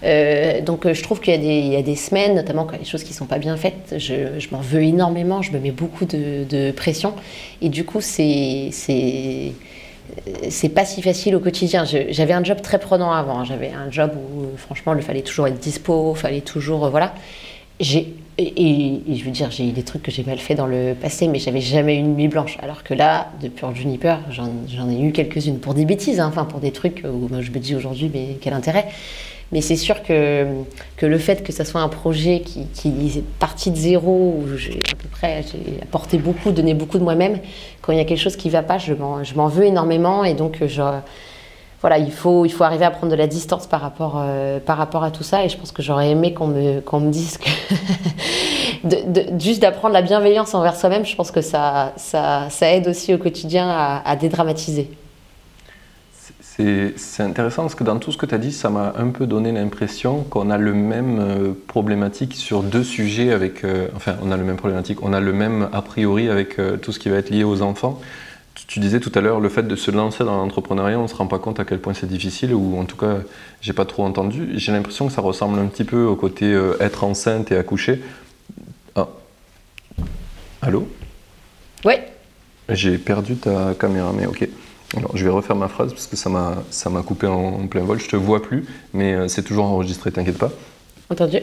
Euh, 0.04 0.62
donc 0.62 0.92
je 0.92 1.04
trouve 1.04 1.20
qu'il 1.20 1.44
y, 1.44 1.76
a 1.76 1.82
des 1.82 1.96
semaines, 1.96 2.36
notamment 2.36 2.66
quand 2.66 2.78
des 2.78 2.86
choses 2.86 3.04
qui 3.04 3.12
ne 3.12 3.16
sont 3.16 3.26
pas 3.26 3.40
bien 3.40 3.58
faites, 3.58 3.96
je, 3.98 4.48
m'en 4.52 4.62
veux 4.62 4.82
énormément, 4.82 5.42
je 5.42 5.52
me 5.52 5.60
mets 5.60 5.72
beaucoup 5.72 6.06
de, 6.06 6.72
pression. 6.72 7.14
Et 7.62 7.70
du 7.70 7.84
coup, 7.84 8.02
c'est 8.02 8.70
c'est 10.50 10.70
pas 10.70 10.86
si 10.86 11.02
facile 11.02 11.36
au 11.36 11.40
quotidien. 11.40 11.86
J'avais 11.86 12.34
un 12.34 12.44
job 12.44 12.62
très 12.62 12.80
prenant 12.80 13.12
avant. 13.12 13.44
J'avais 13.44 13.72
un 13.72 13.92
job 13.92 14.12
où, 14.16 14.58
franchement, 14.58 14.96
il 14.96 15.02
fallait 15.04 15.22
toujours 15.22 15.48
être 15.48 15.60
dispo, 15.60 16.14
il 16.16 16.20
fallait 16.20 16.42
toujours. 16.42 16.86
Euh, 16.86 16.90
voilà. 16.90 17.14
Et, 17.80 19.02
je 19.16 19.24
veux 19.24 19.32
dire, 19.32 19.52
j'ai 19.52 19.68
eu 19.68 19.72
des 19.72 19.84
trucs 19.84 20.02
que 20.02 20.12
j'ai 20.12 20.24
mal 20.24 20.38
fait 20.38 20.56
dans 20.56 20.66
le 20.66 20.96
passé, 21.00 21.28
mais 21.28 21.40
j'avais 21.40 21.62
jamais 21.62 21.96
eu 21.96 22.00
une 22.00 22.16
nuit 22.16 22.28
blanche. 22.28 22.58
Alors 22.62 22.84
que 22.84 22.94
là, 22.94 23.32
depuis 23.42 23.60
Pure 23.60 23.76
Juniper, 23.76 24.20
j'en 24.32 24.90
ai 24.90 25.02
eu 25.02 25.12
quelques-unes 25.12 25.60
pour 25.60 25.74
des 25.74 25.86
bêtises, 25.86 26.20
hein, 26.20 26.28
enfin 26.30 26.46
pour 26.46 26.60
des 26.60 26.72
trucs 26.72 27.04
où 27.06 27.30
je 27.42 27.52
me 27.52 27.60
dis 27.60 27.76
aujourd'hui, 27.76 28.10
mais 28.14 28.38
quel 28.42 28.54
intérêt? 28.54 28.88
Mais 29.52 29.62
c'est 29.62 29.76
sûr 29.76 30.04
que, 30.04 30.46
que 30.98 31.06
le 31.06 31.18
fait 31.18 31.44
que 31.44 31.52
ça 31.52 31.66
soit 31.66 31.82
un 31.82 31.90
projet 31.90 32.42
qui, 32.42 32.68
qui 32.68 32.90
est 32.90 33.24
parti 33.40 33.72
de 33.72 33.76
zéro, 33.76 34.36
où 34.38 34.58
j'ai 34.58 34.80
à 34.92 34.96
peu 34.96 35.08
près 35.10 35.44
j'ai 35.44 35.82
apporté 35.82 36.18
beaucoup, 36.18 36.52
donné 36.52 36.74
beaucoup 36.74 37.00
de 37.00 37.04
moi-même, 37.04 37.40
quand 37.82 37.92
il 37.92 37.98
y 37.98 38.02
a 38.02 38.06
quelque 38.06 38.22
chose 38.22 38.36
qui 38.36 38.48
ne 38.48 38.54
va 38.54 38.64
pas, 38.64 38.78
je 38.78 38.94
m'en 38.94 39.48
veux 39.48 39.66
énormément. 39.66 40.24
Et 40.24 40.36
donc, 40.36 40.60
je, 40.68 40.82
voilà, 41.82 41.98
il 41.98 42.12
faut, 42.12 42.46
il 42.46 42.50
faut 42.52 42.64
arriver 42.64 42.86
à 42.86 42.92
prendre 42.92 43.12
de 43.12 43.18
la 43.18 43.28
distance 43.28 43.66
par 43.66 43.82
rapport, 43.82 44.18
euh, 44.22 44.60
par 44.60 44.78
rapport 44.78 45.04
à 45.04 45.12
tout 45.12 45.24
ça. 45.24 45.46
Et 45.46 45.50
je 45.50 45.58
pense 45.58 45.72
que 45.72 45.82
j'aurais 45.82 46.10
aimé 46.10 46.34
qu'on 46.34 46.48
me, 46.48 46.82
qu'on 46.82 47.00
me 47.00 47.10
dise 47.10 47.38
que 47.38 47.50
de, 48.84 49.12
de, 49.12 49.40
juste 49.40 49.62
d'apprendre 49.62 49.94
la 49.94 50.02
bienveillance 50.02 50.54
envers 50.54 50.76
soi-même, 50.76 51.06
je 51.06 51.16
pense 51.16 51.32
que 51.32 51.42
ça, 51.42 51.94
ça, 51.96 52.48
ça 52.50 52.72
aide 52.74 52.88
aussi 52.88 53.14
au 53.14 53.18
quotidien 53.18 53.70
à 54.04 54.16
dédramatiser. 54.16 54.90
C'est 56.60 57.24
intéressant 57.24 57.62
parce 57.62 57.76
que 57.76 57.86
dans 57.86 58.00
tout 58.00 58.12
ce 58.12 58.18
que 58.18 58.26
tu 58.26 58.36
as 58.36 58.38
dit, 58.38 58.52
ça 58.52 58.70
m'a 58.70 58.94
un 58.98 59.12
peu 59.12 59.26
donné 59.26 59.54
l'impression 59.54 60.24
qu'on 60.24 60.50
a 60.50 60.58
le 60.58 60.74
même 60.74 61.20
euh, 61.20 61.54
problématique 61.68 62.36
sur 62.36 62.64
deux 62.64 62.84
sujets 62.84 63.32
avec. 63.32 63.64
Euh, 63.64 63.88
enfin, 63.96 64.18
on 64.22 64.30
a 64.30 64.36
le 64.36 64.44
même 64.44 64.58
problématique, 64.58 65.02
on 65.02 65.14
a 65.14 65.22
le 65.22 65.32
même 65.32 65.70
a 65.72 65.82
priori 65.82 66.28
avec 66.28 66.60
euh, 66.60 66.76
tout 66.76 66.92
ce 66.92 67.00
qui 67.00 67.08
va 67.08 67.16
être 67.16 67.30
lié 67.30 67.46
aux 67.46 67.62
enfants. 67.62 68.02
Tu, 68.68 68.82
disais 68.82 69.00
tout 69.00 69.12
à 69.16 69.22
l'heure 69.22 69.40
le 69.40 69.48
fait 69.48 69.64
de 69.64 69.76
se 69.78 69.90
lancer 69.90 70.26
dans 70.26 70.36
l'entrepreneuriat, 70.36 71.00
on 71.00 71.04
ne 71.04 71.08
se 71.08 71.16
rend 71.16 71.28
pas 71.28 71.40
compte 71.40 71.62
à 71.62 71.66
quel 71.66 71.80
point 71.80 71.94
c'est 71.94 72.10
difficile, 72.10 72.54
ou 72.54 72.78
en 72.78 72.84
tout 72.84 72.98
cas, 72.98 73.20
j'ai 73.62 73.72
pas 73.72 73.86
trop 73.86 74.04
entendu. 74.04 74.50
J'ai 74.56 74.74
l'impression 74.74 75.08
que 75.08 75.14
ça 75.14 75.22
ressemble 75.22 75.60
un 75.60 75.68
petit 75.68 75.86
peu 75.86 76.04
au 76.04 76.18
côté 76.18 76.52
être 76.82 77.06
enceinte 77.06 77.54
et 77.54 77.58
accoucher. 77.58 78.02
Ah. 78.96 79.08
Allô? 80.62 80.90
Oui. 81.86 81.94
J'ai 82.68 82.98
perdu 82.98 83.38
ta 83.38 83.74
caméra, 83.80 84.12
mais 84.14 84.26
ok. 84.26 84.50
Alors, 84.98 85.16
je 85.16 85.24
vais 85.24 85.30
refaire 85.30 85.56
ma 85.56 85.68
phrase 85.68 85.94
parce 85.94 86.08
que 86.08 86.16
ça 86.16 86.30
m'a, 86.30 87.02
coupé 87.04 87.28
en, 87.28 87.68
plein 87.68 87.82
vol. 87.82 88.00
Je 88.00 88.08
te 88.08 88.16
vois 88.16 88.42
plus, 88.42 88.66
mais 88.94 89.14
euh, 89.14 89.28
c'est 89.28 89.44
toujours 89.44 89.66
enregistré, 89.66 90.12
t'inquiète 90.12 90.38
pas. 90.38 90.52
Entendu. 91.10 91.38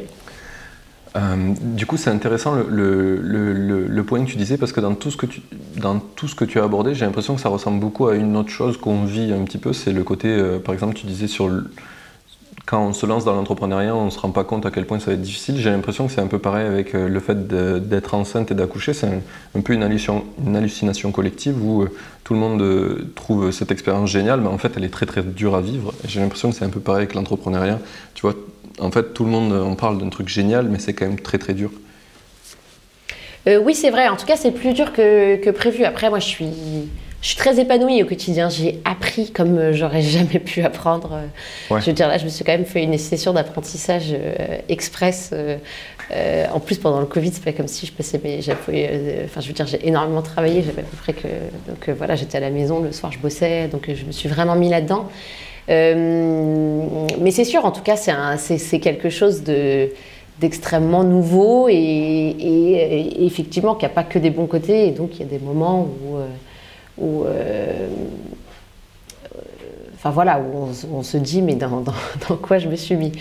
Euh, 1.17 1.55
du 1.61 1.87
coup, 1.87 1.97
c'est 1.97 2.11
intéressant 2.11 2.55
le, 2.55 3.17
le, 3.17 3.87
le, 3.87 4.05
point 4.05 4.23
que 4.25 4.31
tu 4.31 4.37
disais 4.37 4.59
parce 4.59 4.73
que 4.73 4.81
dans 4.81 4.95
tout 4.95 5.11
ce 5.11 5.17
que 5.17 5.25
tu, 5.25 5.41
dans 5.77 5.99
tout 5.99 6.29
ce 6.29 6.35
que 6.35 6.45
tu 6.45 6.61
as 6.61 6.65
abordé, 6.65 6.95
j'ai 6.95 7.07
l'impression 7.07 7.35
que 7.37 7.41
ça 7.41 7.49
ressemble 7.49 7.81
beaucoup 7.81 8.09
à 8.09 8.17
une 8.17 8.37
autre 8.37 8.51
chose 8.51 8.77
qu'on 8.77 9.05
vit 9.05 9.33
un 9.33 9.45
petit 9.45 9.59
peu. 9.59 9.73
C'est 9.73 9.93
le 9.93 10.03
côté, 10.03 10.29
euh, 10.29 10.59
par 10.59 10.75
exemple, 10.75 10.95
tu 10.95 11.07
disais 11.07 11.27
sur 11.27 11.49
quand 12.67 12.85
on 12.85 12.93
se 12.93 13.07
lance 13.07 13.25
dans 13.25 13.35
l'entrepreneuriat, 13.35 13.95
on 13.95 14.07
ne 14.07 14.11
se 14.11 14.19
rend 14.19 14.33
pas 14.33 14.43
compte 14.43 14.67
à 14.67 14.73
quel 14.73 14.87
point 14.87 14.99
ça 14.99 15.07
va 15.07 15.13
être 15.13 15.23
difficile. 15.23 15.57
J'ai 15.59 15.71
l'impression 15.71 16.09
que 16.09 16.13
c'est 16.13 16.21
un 16.21 16.27
peu 16.27 16.41
pareil 16.41 16.67
avec 16.67 16.97
euh, 16.97 17.09
le 17.09 17.21
fait 17.21 17.47
d'être 17.47 18.15
enceinte 18.15 18.51
et 18.51 18.55
d'accoucher. 18.55 18.93
C'est 18.93 19.07
un, 19.07 19.61
peu 19.61 19.73
une 19.73 19.85
hallucination, 19.85 21.13
collective 21.13 21.65
où 21.65 21.83
euh, 21.83 21.97
tout 22.25 22.35
le 22.35 22.41
monde 22.41 22.61
euh, 22.61 23.13
trouve 23.15 23.53
cette 23.53 23.71
expérience 23.71 24.11
géniale, 24.11 24.41
mais 24.41 24.49
en 24.49 24.59
fait, 24.59 24.73
elle 24.77 24.83
est 24.83 24.93
très 24.93 25.07
très 25.07 25.23
dure 25.23 25.55
à 25.55 25.61
vivre. 25.61 25.95
J'ai 26.09 26.19
l'impression 26.19 26.51
que 26.51 26.57
c'est 26.57 26.65
un 26.65 26.71
peu 26.71 26.81
pareil 26.81 27.05
avec 27.05 27.15
l'entrepreneuriat. 27.15 27.79
Tu 28.15 28.23
vois, 28.23 28.35
en 28.81 28.91
fait, 28.91 29.15
tout 29.15 29.25
le 29.25 29.31
monde 29.31 29.53
en 29.53 29.77
parle 29.77 29.99
d'un 29.99 30.09
truc 30.09 30.29
génial, 30.29 30.67
mais 30.67 30.81
c'est 30.81 30.93
quand 30.93 31.07
même 31.07 31.21
très 31.21 31.39
très 31.39 31.55
dur. 31.55 31.71
oui, 33.47 33.77
c'est 33.77 33.91
vrai. 33.91 34.09
En 34.09 34.17
tout 34.17 34.27
cas, 34.27 34.37
c'est 34.37 34.51
plus 34.51 34.73
dur 34.73 34.93
que, 34.93 35.37
que 35.37 35.51
prévu. 35.51 35.85
Après, 35.85 36.11
moi, 36.11 36.19
je 36.19 36.27
suis 36.27 36.51
je 37.27 37.33
suis 37.33 37.39
très 37.39 37.59
épanouie 37.59 38.05
au 38.05 38.07
quotidien. 38.07 38.49
J'ai 38.49 38.79
appris 38.85 39.33
comme 39.33 39.59
euh, 39.59 39.73
j'aurais 39.73 40.01
jamais 40.17 40.39
pu 40.39 40.63
apprendre. 40.63 41.19
Euh. 41.71 41.81
Je 41.81 41.87
veux 41.87 41.93
dire, 41.93 42.07
là, 42.07 42.19
je 42.19 42.25
me 42.25 42.29
suis 42.29 42.45
quand 42.45 42.53
même 42.53 42.65
fait 42.65 42.85
une 42.85 42.97
session 42.99 43.33
d'apprentissage 43.33 44.13
euh, 44.13 44.59
express. 44.69 45.35
en 46.55 46.61
plus, 46.61 46.79
pendant 46.79 47.01
le 47.01 47.07
Covid, 47.07 47.33
c'est 47.33 47.43
pas 47.43 47.51
comme 47.51 47.67
si 47.67 47.85
je 47.85 47.91
passais 47.91 48.21
mes. 48.23 48.39
Enfin, 49.25 49.41
je 49.41 49.49
veux 49.49 49.55
dire, 49.55 49.67
j'ai 49.67 49.89
énormément 49.89 50.23
travaillé. 50.23 50.63
J'avais 50.63 50.83
à 50.83 50.85
peu 50.85 50.97
près 50.99 51.15
que. 51.15 51.27
Donc 51.67 51.89
voilà, 51.99 52.15
j'étais 52.15 52.39
à 52.39 52.41
la 52.41 52.51
maison 52.51 52.79
le 52.79 52.93
soir, 52.93 53.11
je 53.11 53.19
bossais. 53.19 53.67
Donc 53.67 53.91
je 53.93 54.05
me 54.05 54.13
suis 54.13 54.29
vraiment 54.29 54.55
mis 54.55 54.69
là-dedans. 54.69 55.09
mais 55.67 57.31
c'est 57.33 57.45
sûr, 57.45 57.65
en 57.65 57.73
tout 57.73 57.83
cas, 57.83 57.97
c'est 57.97 58.79
quelque 58.79 59.11
chose 59.11 59.43
de 59.43 59.91
d'extrêmement 60.39 61.03
nouveau 61.03 61.67
et, 61.71 61.75
et, 61.75 63.25
effectivement 63.25 63.75
qu'il 63.75 63.89
n'y 63.89 63.93
a 63.93 63.95
pas 63.95 64.05
que 64.05 64.19
des 64.19 64.29
bons 64.29 64.45
côtés 64.45 64.87
et 64.87 64.91
donc 64.91 65.13
il 65.15 65.21
y 65.21 65.23
a 65.23 65.27
des 65.27 65.39
moments 65.39 65.89
où, 66.05 66.19
où, 66.99 67.25
euh, 67.25 67.89
enfin 69.95 70.11
voilà, 70.11 70.41
où 70.41 70.69
on, 70.93 71.03
se 71.03 71.17
dit 71.17 71.43
mais 71.43 71.55
dans, 71.55 71.83
dans, 72.29 72.37
quoi 72.37 72.59
je 72.59 72.69
me 72.69 72.77
suis 72.77 72.97
mis. 72.97 73.13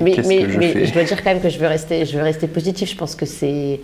Mais, 0.00 0.14
mais, 0.26 0.50
je, 0.50 0.58
mais 0.58 0.86
je, 0.86 0.92
dois 0.92 1.04
dire 1.04 1.22
quand 1.22 1.30
même 1.30 1.42
que 1.42 1.48
je 1.48 1.58
veux 1.58 1.66
rester, 1.66 2.06
je 2.06 2.16
veux 2.16 2.22
rester 2.22 2.46
positif. 2.46 2.90
Je 2.90 2.96
pense 2.96 3.14
que 3.14 3.26
c'est, 3.26 3.80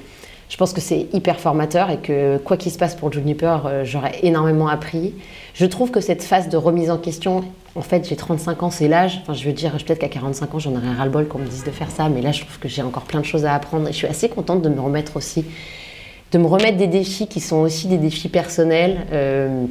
je 0.48 0.56
pense 0.56 0.72
que 0.72 0.80
c'est 0.80 1.06
hyper 1.12 1.38
formateur 1.38 1.90
et 1.90 1.98
que 1.98 2.38
quoi 2.38 2.56
qu'il 2.56 2.72
se 2.72 2.78
passe 2.78 2.94
pour 2.94 3.12
Juniper, 3.12 3.66
euh, 3.66 3.84
j'aurais 3.84 4.18
énormément 4.22 4.68
appris. 4.68 5.14
Je 5.54 5.66
trouve 5.66 5.90
que 5.90 6.00
cette 6.00 6.22
phase 6.22 6.48
de 6.48 6.56
remise 6.56 6.90
en 6.90 6.98
question, 6.98 7.44
en 7.76 7.82
fait, 7.82 8.08
j'ai 8.08 8.16
35 8.16 8.62
ans, 8.64 8.70
c'est 8.70 8.88
l'âge. 8.88 9.20
Enfin, 9.22 9.32
je 9.32 9.44
veux 9.44 9.52
dire, 9.52 9.72
peut-être 9.72 10.00
qu'à 10.00 10.08
45 10.08 10.54
ans, 10.54 10.58
j'en 10.58 10.72
aurais 10.72 10.92
ras-le-bol 10.96 11.28
qu'on 11.28 11.38
me 11.38 11.46
dise 11.46 11.64
de 11.64 11.70
faire 11.70 11.90
ça, 11.90 12.08
mais 12.08 12.20
là, 12.20 12.32
je 12.32 12.40
trouve 12.40 12.58
que 12.58 12.68
j'ai 12.68 12.82
encore 12.82 13.04
plein 13.04 13.20
de 13.20 13.24
choses 13.24 13.44
à 13.44 13.54
apprendre 13.54 13.88
et 13.88 13.92
je 13.92 13.96
suis 13.96 14.06
assez 14.06 14.28
contente 14.28 14.62
de 14.62 14.68
me 14.68 14.80
remettre 14.80 15.16
aussi 15.16 15.44
de 16.32 16.38
me 16.38 16.46
remettre 16.46 16.76
des 16.76 16.86
défis 16.86 17.26
qui 17.26 17.40
sont 17.40 17.56
aussi 17.56 17.88
des 17.88 17.98
défis 17.98 18.28
personnels. 18.28 18.98
Euh, 19.12 19.66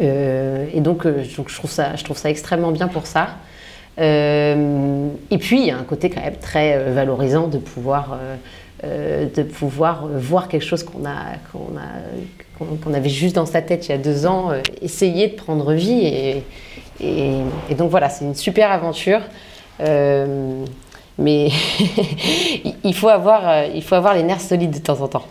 euh, 0.00 0.66
et 0.74 0.80
donc, 0.80 1.06
euh, 1.06 1.24
donc, 1.36 1.48
je, 1.48 1.56
trouve 1.56 1.70
ça, 1.70 1.96
je 1.96 2.04
trouve 2.04 2.16
ça 2.16 2.30
extrêmement 2.30 2.72
bien 2.72 2.88
pour 2.88 3.06
ça. 3.06 3.28
et 3.98 5.38
puis, 5.38 5.60
il 5.60 5.66
y 5.66 5.70
a 5.70 5.76
un 5.76 5.84
côté 5.84 6.10
quand 6.10 6.22
même 6.22 6.36
très 6.36 6.90
valorisant 6.90 7.46
de 7.46 7.58
pouvoir, 7.58 8.18
de 8.82 9.42
pouvoir 9.42 10.06
voir 10.06 10.48
quelque 10.48 10.64
chose 10.64 10.82
qu'on 10.82 11.04
a, 11.04 11.36
qu'on 11.52 11.68
qu'on 12.80 12.94
avait 12.94 13.08
juste 13.08 13.34
dans 13.34 13.46
sa 13.46 13.60
tête 13.60 13.88
il 13.88 13.90
y 13.90 13.94
a 13.94 13.98
deux 13.98 14.24
ans, 14.24 14.52
essayer 14.80 15.28
de 15.28 15.34
prendre 15.34 15.72
vie. 15.72 16.06
Et, 16.06 16.44
et, 17.00 17.32
et 17.70 17.74
donc 17.74 17.90
voilà, 17.90 18.08
c'est 18.08 18.24
une 18.24 18.34
super 18.34 18.72
aventure. 18.72 19.20
mais 19.78 21.48
il, 22.84 22.94
faut 22.94 23.08
avoir, 23.08 23.66
il 23.66 23.82
faut 23.82 23.94
avoir 23.94 24.14
les 24.14 24.22
nerfs 24.22 24.40
solides 24.40 24.70
de 24.70 24.78
temps 24.78 25.00
en 25.00 25.08
temps. 25.08 25.26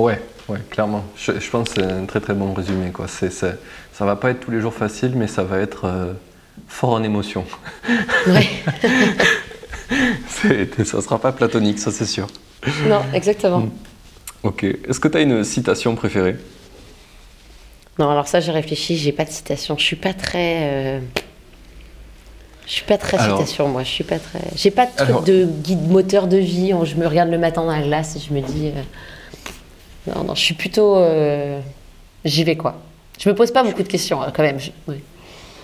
Ouais, 0.00 0.20
ouais, 0.48 0.58
clairement. 0.70 1.04
Je, 1.16 1.32
pense 1.50 1.68
que 1.70 1.74
c'est 1.82 1.86
un 1.90 2.06
très 2.06 2.20
très 2.20 2.34
bon 2.34 2.52
résumé. 2.54 2.90
Quoi. 2.90 3.06
C'est, 3.08 3.30
ça 3.30 3.54
va 4.00 4.16
pas 4.16 4.30
être 4.30 4.40
tous 4.40 4.50
les 4.50 4.60
jours 4.60 4.72
facile, 4.74 5.12
mais 5.14 5.26
ça 5.26 5.42
va 5.44 5.58
être 5.58 5.84
euh, 5.84 6.12
fort 6.68 6.90
en 6.90 7.02
émotion. 7.02 7.44
Ouais. 8.26 8.48
C'est- 10.28 10.84
ça 10.84 11.02
sera 11.02 11.18
pas 11.18 11.32
platonique, 11.32 11.78
ça 11.78 11.90
c'est 11.90 12.06
sûr. 12.06 12.28
Non, 12.88 13.02
exactement. 13.12 13.60
Mm. 13.60 13.70
Ok. 14.44 14.64
Est-ce 14.64 15.00
que 15.00 15.08
tu 15.08 15.18
as 15.18 15.20
une 15.20 15.44
citation 15.44 15.94
préférée? 15.96 16.36
Non, 17.98 18.08
alors 18.08 18.28
ça, 18.28 18.40
j'ai 18.40 18.52
réfléchi, 18.52 18.96
j'ai 18.96 19.12
pas 19.12 19.24
de 19.24 19.30
citation. 19.30 19.76
Je 19.76 19.84
suis 19.84 19.96
pas 19.96 20.14
très. 20.14 20.58
euh, 20.62 21.00
Je 22.66 22.72
suis 22.72 22.84
pas 22.84 22.96
très 22.98 23.18
Alors- 23.18 23.38
citation, 23.38 23.68
moi. 23.68 23.82
Je 23.82 23.88
suis 23.90 24.04
pas 24.04 24.18
très. 24.18 24.38
J'ai 24.56 24.70
pas 24.70 24.86
de 24.86 24.92
truc 24.96 25.08
Alors- 25.08 25.22
de 25.22 25.44
guide 25.44 25.86
moteur 25.90 26.26
de 26.28 26.38
vie. 26.38 26.72
où 26.72 26.84
Je 26.86 26.94
me 26.94 27.06
regarde 27.06 27.30
le 27.30 27.38
matin 27.38 27.62
dans 27.64 27.72
la 27.72 27.82
glace 27.82 28.16
et 28.16 28.20
je 28.20 28.32
me 28.32 28.40
dis. 28.40 28.68
euh, 28.68 28.82
Non, 30.14 30.24
non, 30.24 30.34
je 30.34 30.40
suis 30.40 30.54
plutôt. 30.54 30.96
euh, 30.96 31.60
J'y 32.24 32.44
vais, 32.44 32.56
quoi. 32.56 32.74
Je 33.18 33.28
me 33.28 33.34
pose 33.34 33.50
pas 33.50 33.62
beaucoup 33.62 33.82
de 33.82 33.88
questions, 33.88 34.20
hein, 34.22 34.30
quand 34.34 34.42
même. 34.42 34.58
Je-. 34.60 34.70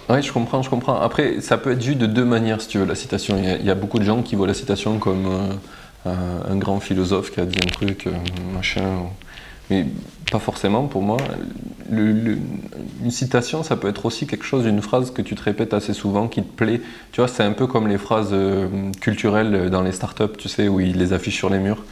Oui, 0.08 0.22
je 0.22 0.32
comprends, 0.32 0.62
je 0.62 0.70
comprends. 0.70 1.00
Après, 1.00 1.40
ça 1.40 1.58
peut 1.58 1.72
être 1.72 1.82
vu 1.82 1.96
de 1.96 2.06
deux 2.06 2.24
manières, 2.24 2.60
si 2.60 2.68
tu 2.68 2.78
veux, 2.78 2.84
la 2.86 2.94
citation. 2.94 3.36
Il 3.38 3.44
y 3.44 3.48
a, 3.50 3.56
il 3.56 3.64
y 3.64 3.70
a 3.70 3.74
beaucoup 3.74 3.98
de 3.98 4.04
gens 4.04 4.22
qui 4.22 4.36
voient 4.36 4.46
la 4.46 4.54
citation 4.54 4.98
comme 4.98 5.26
euh, 5.26 6.10
un, 6.48 6.52
un 6.52 6.56
grand 6.56 6.80
philosophe 6.80 7.30
qui 7.32 7.40
a 7.40 7.44
dit 7.44 7.58
un 7.64 7.70
truc, 7.70 8.06
euh, 8.06 8.12
machin. 8.54 8.82
Mais 9.68 9.84
pas 10.30 10.38
forcément, 10.38 10.84
pour 10.86 11.02
moi. 11.02 11.16
Le- 11.90 12.12
le- 12.12 12.38
une 13.04 13.10
citation, 13.10 13.62
ça 13.64 13.76
peut 13.76 13.88
être 13.88 14.06
aussi 14.06 14.26
quelque 14.26 14.44
chose, 14.44 14.64
une 14.64 14.80
phrase 14.80 15.10
que 15.10 15.22
tu 15.22 15.34
te 15.34 15.42
répètes 15.42 15.74
assez 15.74 15.92
souvent, 15.92 16.28
qui 16.28 16.42
te 16.42 16.52
plaît. 16.52 16.80
Tu 17.12 17.20
vois, 17.20 17.28
c'est 17.28 17.42
un 17.42 17.52
peu 17.52 17.66
comme 17.66 17.88
les 17.88 17.98
phrases 17.98 18.30
euh, 18.32 18.68
culturelles 19.00 19.70
dans 19.70 19.82
les 19.82 19.92
startups, 19.92 20.36
tu 20.38 20.48
sais, 20.48 20.68
où 20.68 20.78
ils 20.80 20.96
les 20.96 21.12
affichent 21.12 21.36
sur 21.36 21.50
les 21.50 21.58
murs. 21.58 21.82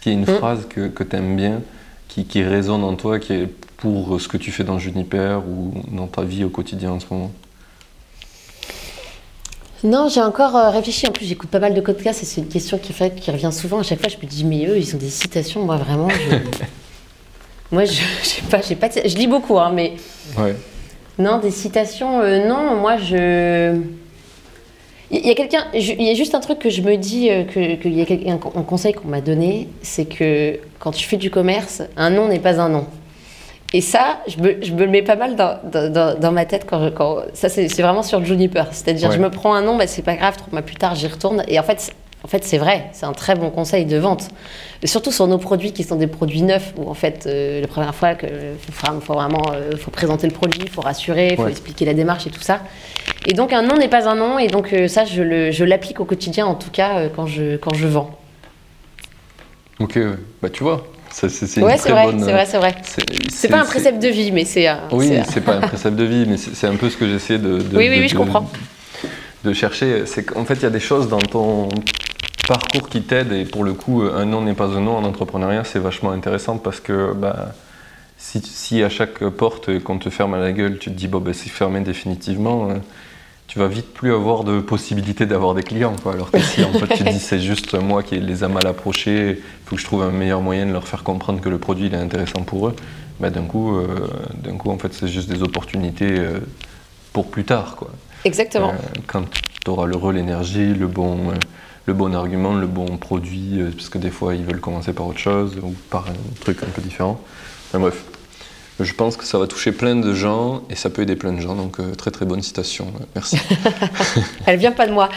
Qu'il 0.00 0.12
y 0.12 0.14
a 0.14 0.18
une 0.18 0.24
Mm. 0.24 0.38
phrase 0.38 0.66
que, 0.68 0.88
que 0.88 1.04
tu 1.04 1.14
aimes 1.16 1.36
bien, 1.36 1.60
qui, 2.10 2.24
qui 2.24 2.42
résonne 2.42 2.82
en 2.84 2.94
toi, 2.96 3.18
qui 3.18 3.32
est 3.32 3.46
pour 3.78 4.20
ce 4.20 4.28
que 4.28 4.36
tu 4.36 4.50
fais 4.50 4.64
dans 4.64 4.78
Juniper 4.78 5.40
ou 5.48 5.72
dans 5.96 6.06
ta 6.06 6.22
vie 6.22 6.44
au 6.44 6.50
quotidien 6.50 6.90
en 6.90 7.00
ce 7.00 7.06
moment 7.10 7.30
Non, 9.84 10.08
j'ai 10.08 10.20
encore 10.20 10.54
euh, 10.56 10.70
réfléchi. 10.70 11.06
En 11.06 11.12
plus, 11.12 11.24
j'écoute 11.24 11.48
pas 11.50 11.60
mal 11.60 11.72
de 11.72 11.80
podcasts 11.80 12.22
et 12.22 12.26
c'est 12.26 12.40
une 12.42 12.48
question 12.48 12.78
qui, 12.78 12.92
fait, 12.92 13.14
qui 13.18 13.30
revient 13.30 13.52
souvent. 13.52 13.78
À 13.78 13.82
chaque 13.82 14.00
fois, 14.00 14.08
je 14.10 14.16
me 14.24 14.28
dis, 14.30 14.44
mais 14.44 14.66
eux, 14.66 14.76
ils 14.76 14.94
ont 14.94 14.98
des 14.98 15.08
citations. 15.08 15.64
Moi, 15.64 15.76
vraiment, 15.76 16.08
je... 16.10 16.36
moi, 17.74 17.84
je, 17.86 17.92
je 18.22 18.26
sais 18.26 18.42
pas, 18.50 18.60
j'ai 18.60 18.76
pas. 18.76 18.88
de- 18.88 19.08
Je 19.08 19.16
lis 19.16 19.26
beaucoup, 19.26 19.58
hein, 19.58 19.70
mais 19.72 19.94
Ouais. 20.36 20.54
non, 21.18 21.38
des 21.38 21.50
citations. 21.50 22.20
euh, 22.20 22.46
non, 22.46 22.76
moi, 22.76 22.98
je. 22.98 23.80
Il 25.12 25.26
y 25.26 25.30
a 25.30 25.34
quelqu'un, 25.34 25.64
il 25.74 26.02
y 26.02 26.10
a 26.10 26.14
juste 26.14 26.34
un 26.36 26.40
truc 26.40 26.60
que 26.60 26.70
je 26.70 26.82
me 26.82 26.96
dis, 26.96 27.30
euh, 27.30 27.42
que 27.44 27.74
qu'il 27.74 27.94
y 27.94 28.00
a 28.00 28.04
quelqu'un- 28.04 28.38
un 28.54 28.62
conseil 28.62 28.92
qu'on 28.92 29.08
m'a 29.08 29.20
donné, 29.20 29.66
c'est 29.82 30.04
que 30.04 30.58
quand 30.78 30.92
tu 30.92 31.04
fais 31.04 31.16
du 31.16 31.30
commerce, 31.30 31.82
un 31.96 32.10
nom 32.10 32.28
n'est 32.28 32.38
pas 32.38 32.60
un 32.60 32.68
nom. 32.68 32.86
Et 33.72 33.80
ça, 33.80 34.20
je 34.28 34.38
me, 34.40 34.62
je 34.62 34.72
me 34.72 34.80
le 34.84 34.88
mets 34.90 35.02
pas 35.02 35.16
mal 35.16 35.34
dans, 35.36 35.58
dans- 35.64 36.18
dans- 36.18 36.32
ma 36.32 36.44
tête 36.44 36.64
quand, 36.68 36.84
je- 36.84 36.90
quand 36.90 37.18
ça 37.34 37.48
c'est 37.48 37.66
vraiment 37.82 38.02
sur 38.04 38.24
Juniper. 38.24 38.66
C'est-à-dire, 38.72 39.08
Ouais. 39.10 39.16
je 39.16 39.20
me 39.20 39.30
prends 39.30 39.52
un 39.54 39.62
nom, 39.62 39.76
bah, 39.76 39.86
c'est 39.88 40.02
pas 40.02 40.14
grave, 40.16 40.36
trois 40.36 40.50
mois 40.52 40.62
plus 40.62 40.76
tard, 40.76 40.94
j'y 40.94 41.06
retourne. 41.08 41.42
Et 41.48 41.58
en 41.58 41.62
fait, 41.64 41.92
en 42.22 42.28
fait, 42.28 42.44
c'est 42.44 42.58
vrai, 42.58 42.86
c'est 42.92 43.06
un 43.06 43.12
très 43.12 43.34
bon 43.34 43.50
conseil 43.50 43.86
de 43.86 43.96
vente. 43.96 44.28
Et 44.82 44.86
surtout 44.86 45.10
sur 45.12 45.26
nos 45.26 45.38
produits 45.38 45.72
qui 45.72 45.84
sont 45.84 45.96
des 45.96 46.06
produits 46.06 46.42
neufs, 46.42 46.72
où 46.76 46.88
en 46.90 46.94
fait, 46.94 47.24
euh, 47.26 47.60
la 47.60 47.66
première 47.66 47.94
fois, 47.94 48.14
que 48.14 48.26
faut, 48.72 49.00
faut 49.00 49.14
vraiment 49.14 49.42
euh, 49.54 49.76
faut 49.78 49.90
présenter 49.90 50.26
le 50.26 50.32
produit, 50.32 50.68
faut 50.68 50.80
rassurer, 50.82 51.34
faut 51.36 51.44
Ouais. 51.44 51.50
expliquer 51.50 51.84
la 51.86 51.94
démarche 51.94 52.26
et 52.26 52.30
tout 52.30 52.42
ça. 52.42 52.60
Et 53.26 53.32
donc, 53.32 53.52
un 53.52 53.62
nom 53.62 53.76
n'est 53.76 53.88
pas 53.88 54.08
un 54.08 54.14
nom, 54.16 54.38
et 54.38 54.48
donc 54.48 54.72
euh, 54.72 54.86
ça, 54.88 55.04
je 55.04 55.64
l'applique 55.64 56.00
au 56.00 56.04
quotidien, 56.04 56.46
en 56.46 56.54
tout 56.54 56.70
cas, 56.70 57.08
quand, 57.14 57.26
je, 57.26 57.56
quand 57.56 57.74
je 57.74 57.86
vends. 57.86 58.10
Ok, 59.78 59.98
bah 60.42 60.50
tu 60.50 60.62
vois, 60.62 60.86
c'est 61.10 61.26
Ouais, 61.62 61.78
c'est 61.78 61.90
vrai, 61.90 62.04
bonne. 62.04 62.22
c'est 62.22 62.32
vrai, 62.32 62.44
c'est 62.46 62.58
vrai. 62.58 62.74
c'est- 63.30 63.48
pas 63.48 63.60
un 63.60 63.64
précepte 63.64 63.98
de 64.02 64.08
vie, 64.08 64.30
mais 64.30 64.44
c'est 64.44 64.66
un. 64.66 64.80
Oui, 64.92 65.10
c'est 65.32 65.40
pas 65.40 65.54
un 65.54 65.60
précepte 65.68 65.96
de 65.96 66.04
vie, 66.04 66.26
mais 66.28 66.36
c'est 66.36 66.54
c'est 66.54 66.66
un 66.66 66.76
peu 66.76 66.90
ce 66.90 66.98
que 66.98 67.08
j'essaie 67.08 67.38
de, 67.38 67.58
de- 67.60 67.76
Oui, 67.78 67.88
oui, 67.88 67.96
de- 67.96 68.02
oui, 68.02 68.08
je 68.08 68.12
de- 68.14 68.18
comprends. 68.18 68.46
de 69.44 69.52
chercher. 69.54 70.04
C'est 70.04 70.24
qu'en 70.24 70.44
fait, 70.44 70.54
il 70.56 70.62
y 70.64 70.66
a 70.66 70.70
des 70.70 70.80
choses 70.80 71.08
dans 71.08 71.18
ton 71.18 71.68
parcours 72.50 72.88
qui 72.88 73.02
t'aident, 73.02 73.32
et 73.32 73.44
pour 73.44 73.62
le 73.62 73.74
coup, 73.74 74.02
un 74.02 74.24
nom 74.24 74.40
n'est 74.42 74.54
pas 74.54 74.70
un 74.76 74.80
nom 74.80 74.96
en 74.96 75.04
entrepreneuriat, 75.04 75.62
c'est 75.62 75.78
vachement 75.78 76.10
intéressant 76.10 76.58
parce 76.58 76.80
que 76.80 77.12
bah, 77.14 77.54
si, 78.18 78.40
si 78.42 78.82
à 78.82 78.88
chaque 78.88 79.20
porte 79.28 79.78
qu'on 79.84 79.98
te 79.98 80.10
ferme 80.10 80.34
à 80.34 80.38
la 80.38 80.50
gueule, 80.50 80.78
tu 80.78 80.90
te 80.90 80.96
dis, 80.96 81.06
bon, 81.06 81.20
ben, 81.20 81.32
c'est 81.32 81.48
fermé 81.48 81.80
définitivement. 81.80 82.70
euh, 82.70 82.74
tu 83.50 83.58
vas 83.58 83.66
vite 83.66 83.92
plus 83.92 84.12
avoir 84.12 84.44
de 84.44 84.60
possibilité 84.60 85.26
d'avoir 85.26 85.54
des 85.54 85.64
clients. 85.64 85.96
Quoi. 86.00 86.12
Alors 86.12 86.30
que 86.30 86.38
si 86.38 86.62
en 86.62 86.72
fait 86.72 86.86
tu 86.94 87.02
te 87.02 87.10
dis 87.10 87.18
c'est 87.18 87.40
juste 87.40 87.74
moi 87.74 88.04
qui 88.04 88.20
les 88.20 88.44
a 88.44 88.48
mal 88.48 88.64
approchés, 88.64 89.38
il 89.40 89.66
faut 89.66 89.74
que 89.74 89.82
je 89.82 89.86
trouve 89.86 90.02
un 90.02 90.12
meilleur 90.12 90.40
moyen 90.40 90.66
de 90.66 90.72
leur 90.72 90.86
faire 90.86 91.02
comprendre 91.02 91.40
que 91.40 91.48
le 91.48 91.58
produit 91.58 91.86
il 91.86 91.94
est 91.94 91.96
intéressant 91.96 92.42
pour 92.44 92.68
eux, 92.68 92.76
bah, 93.18 93.30
d'un 93.30 93.42
coup, 93.42 93.76
euh, 93.76 94.08
d'un 94.34 94.56
coup 94.56 94.70
en 94.70 94.78
fait 94.78 94.94
c'est 94.94 95.08
juste 95.08 95.28
des 95.28 95.42
opportunités 95.42 96.16
euh, 96.16 96.38
pour 97.12 97.28
plus 97.28 97.42
tard. 97.42 97.74
Quoi. 97.74 97.90
Exactement. 98.24 98.70
Euh, 98.70 99.00
quand 99.08 99.24
tu 99.28 99.68
auras 99.68 99.86
le 99.86 99.96
rôle, 99.96 100.14
l'énergie, 100.14 100.72
le 100.72 100.86
bon, 100.86 101.30
euh, 101.30 101.34
le 101.86 101.94
bon 101.94 102.14
argument, 102.14 102.54
le 102.54 102.66
bon 102.66 102.96
produit, 102.98 103.60
euh, 103.60 103.70
parce 103.74 103.88
que 103.88 103.98
des 103.98 104.10
fois 104.10 104.34
ils 104.34 104.44
veulent 104.44 104.60
commencer 104.60 104.92
par 104.92 105.06
autre 105.06 105.18
chose 105.18 105.56
ou 105.62 105.74
par 105.90 106.06
un 106.08 106.40
truc 106.40 106.62
un 106.62 106.66
peu 106.66 106.82
différent. 106.82 107.20
Enfin, 107.68 107.78
bref, 107.80 108.04
je 108.78 108.92
pense 108.94 109.16
que 109.16 109.24
ça 109.24 109.38
va 109.38 109.46
toucher 109.46 109.72
plein 109.72 109.96
de 109.96 110.14
gens 110.14 110.62
et 110.70 110.74
ça 110.74 110.88
peut 110.90 111.02
aider 111.02 111.16
plein 111.16 111.32
de 111.32 111.40
gens, 111.40 111.54
donc 111.54 111.80
euh, 111.80 111.94
très 111.94 112.10
très 112.10 112.24
bonne 112.26 112.42
citation, 112.42 112.86
euh, 113.00 113.04
merci. 113.14 113.38
Elle 114.46 114.58
vient 114.58 114.72
pas 114.72 114.86
de 114.86 114.92
moi, 114.92 115.08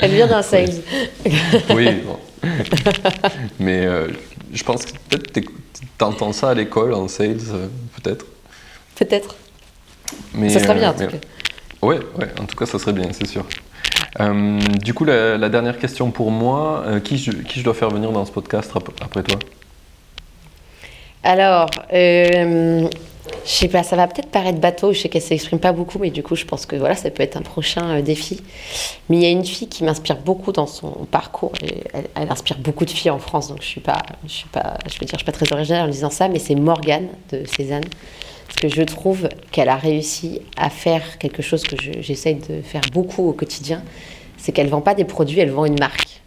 elle 0.00 0.10
vient 0.12 0.26
d'un 0.26 0.42
sales. 0.42 0.70
oui, 1.74 1.88
bon. 2.04 2.18
mais 3.60 3.86
euh, 3.86 4.08
je 4.52 4.62
pense 4.64 4.84
que 4.84 4.92
peut-être 5.08 5.48
t'entends 5.98 6.32
ça 6.32 6.50
à 6.50 6.54
l'école 6.54 6.94
en 6.94 7.06
sales, 7.08 7.38
peut-être. 8.02 8.26
Peut-être. 8.96 9.36
Mais, 10.34 10.48
Ça 10.50 10.60
serait 10.60 10.74
bien, 10.74 10.90
en 10.90 10.94
mais- 10.98 11.06
tout 11.06 11.12
cas. 11.12 11.18
Ouais, 11.86 11.98
ouais, 12.18 12.28
en 12.40 12.44
tout 12.46 12.56
cas, 12.56 12.66
ça 12.66 12.78
serait 12.78 12.92
bien, 12.92 13.08
c'est 13.12 13.26
sûr. 13.26 13.44
Euh, 14.20 14.58
du 14.82 14.94
coup, 14.94 15.04
la, 15.04 15.48
dernière 15.48 15.78
question 15.78 16.10
pour 16.10 16.30
moi, 16.30 16.84
euh, 16.86 17.00
qui, 17.00 17.18
je, 17.18 17.62
dois 17.62 17.74
faire 17.74 17.90
venir 17.90 18.12
dans 18.12 18.24
ce 18.24 18.32
podcast 18.32 18.70
ap- 18.74 18.90
après 19.00 19.22
toi? 19.22 19.38
Alors, 21.24 21.70
euh, 21.92 22.88
je 23.44 23.50
sais 23.50 23.68
pas, 23.68 23.82
ça 23.82 23.96
va 23.96 24.08
peut-être 24.08 24.30
paraître 24.30 24.58
bateau, 24.58 24.92
je 24.92 25.00
sais 25.00 25.08
qu'elle 25.08 25.22
s'exprime 25.22 25.60
pas 25.60 25.72
beaucoup, 25.72 25.98
mais 25.98 26.10
du 26.10 26.22
coup, 26.22 26.34
je 26.34 26.44
pense 26.44 26.66
que 26.66 26.76
voilà, 26.76 26.96
ça 26.96 27.10
peut 27.10 27.22
être 27.22 27.36
un 27.36 27.42
prochain 27.42 27.98
euh, 27.98 28.02
défi. 28.02 28.42
Mais 29.08 29.16
il 29.16 29.22
y 29.22 29.26
a 29.26 29.30
une 29.30 29.44
fille 29.44 29.68
qui 29.68 29.84
m'inspire 29.84 30.16
beaucoup 30.16 30.52
dans 30.52 30.66
son 30.66 30.90
parcours, 31.10 31.52
et 31.62 31.84
elle, 31.94 32.08
elle 32.14 32.30
inspire 32.30 32.58
beaucoup 32.58 32.84
de 32.84 32.90
filles 32.90 33.10
en 33.10 33.18
France, 33.18 33.48
donc 33.48 33.62
je 33.62 33.66
suis 33.66 33.80
pas, 33.80 34.02
je 34.26 34.32
suis 34.32 34.48
pas, 34.48 34.76
je 34.86 34.98
veux 34.98 35.06
dire, 35.06 35.12
je 35.12 35.16
suis 35.18 35.24
pas 35.24 35.32
très 35.32 35.50
originale 35.52 35.86
en 35.88 35.90
disant 35.90 36.10
ça, 36.10 36.28
mais 36.28 36.38
c'est 36.38 36.54
Morgane 36.54 37.08
de 37.30 37.44
Cézanne. 37.46 37.84
Parce 38.54 38.74
que 38.74 38.80
je 38.80 38.82
trouve 38.82 39.28
qu'elle 39.50 39.68
a 39.70 39.76
réussi 39.76 40.40
à 40.56 40.68
faire 40.70 41.18
quelque 41.18 41.42
chose 41.42 41.62
que 41.62 41.76
je- 41.80 42.00
j'essaye 42.00 42.34
de 42.36 42.60
faire 42.62 42.82
beaucoup 42.92 43.26
au 43.28 43.32
quotidien, 43.32 43.82
c'est 44.36 44.52
qu'elle 44.52 44.68
vend 44.68 44.80
pas 44.82 44.94
des 44.94 45.04
produits, 45.04 45.40
elle 45.40 45.50
vend 45.50 45.64
une 45.64 45.78
marque. 45.78 46.20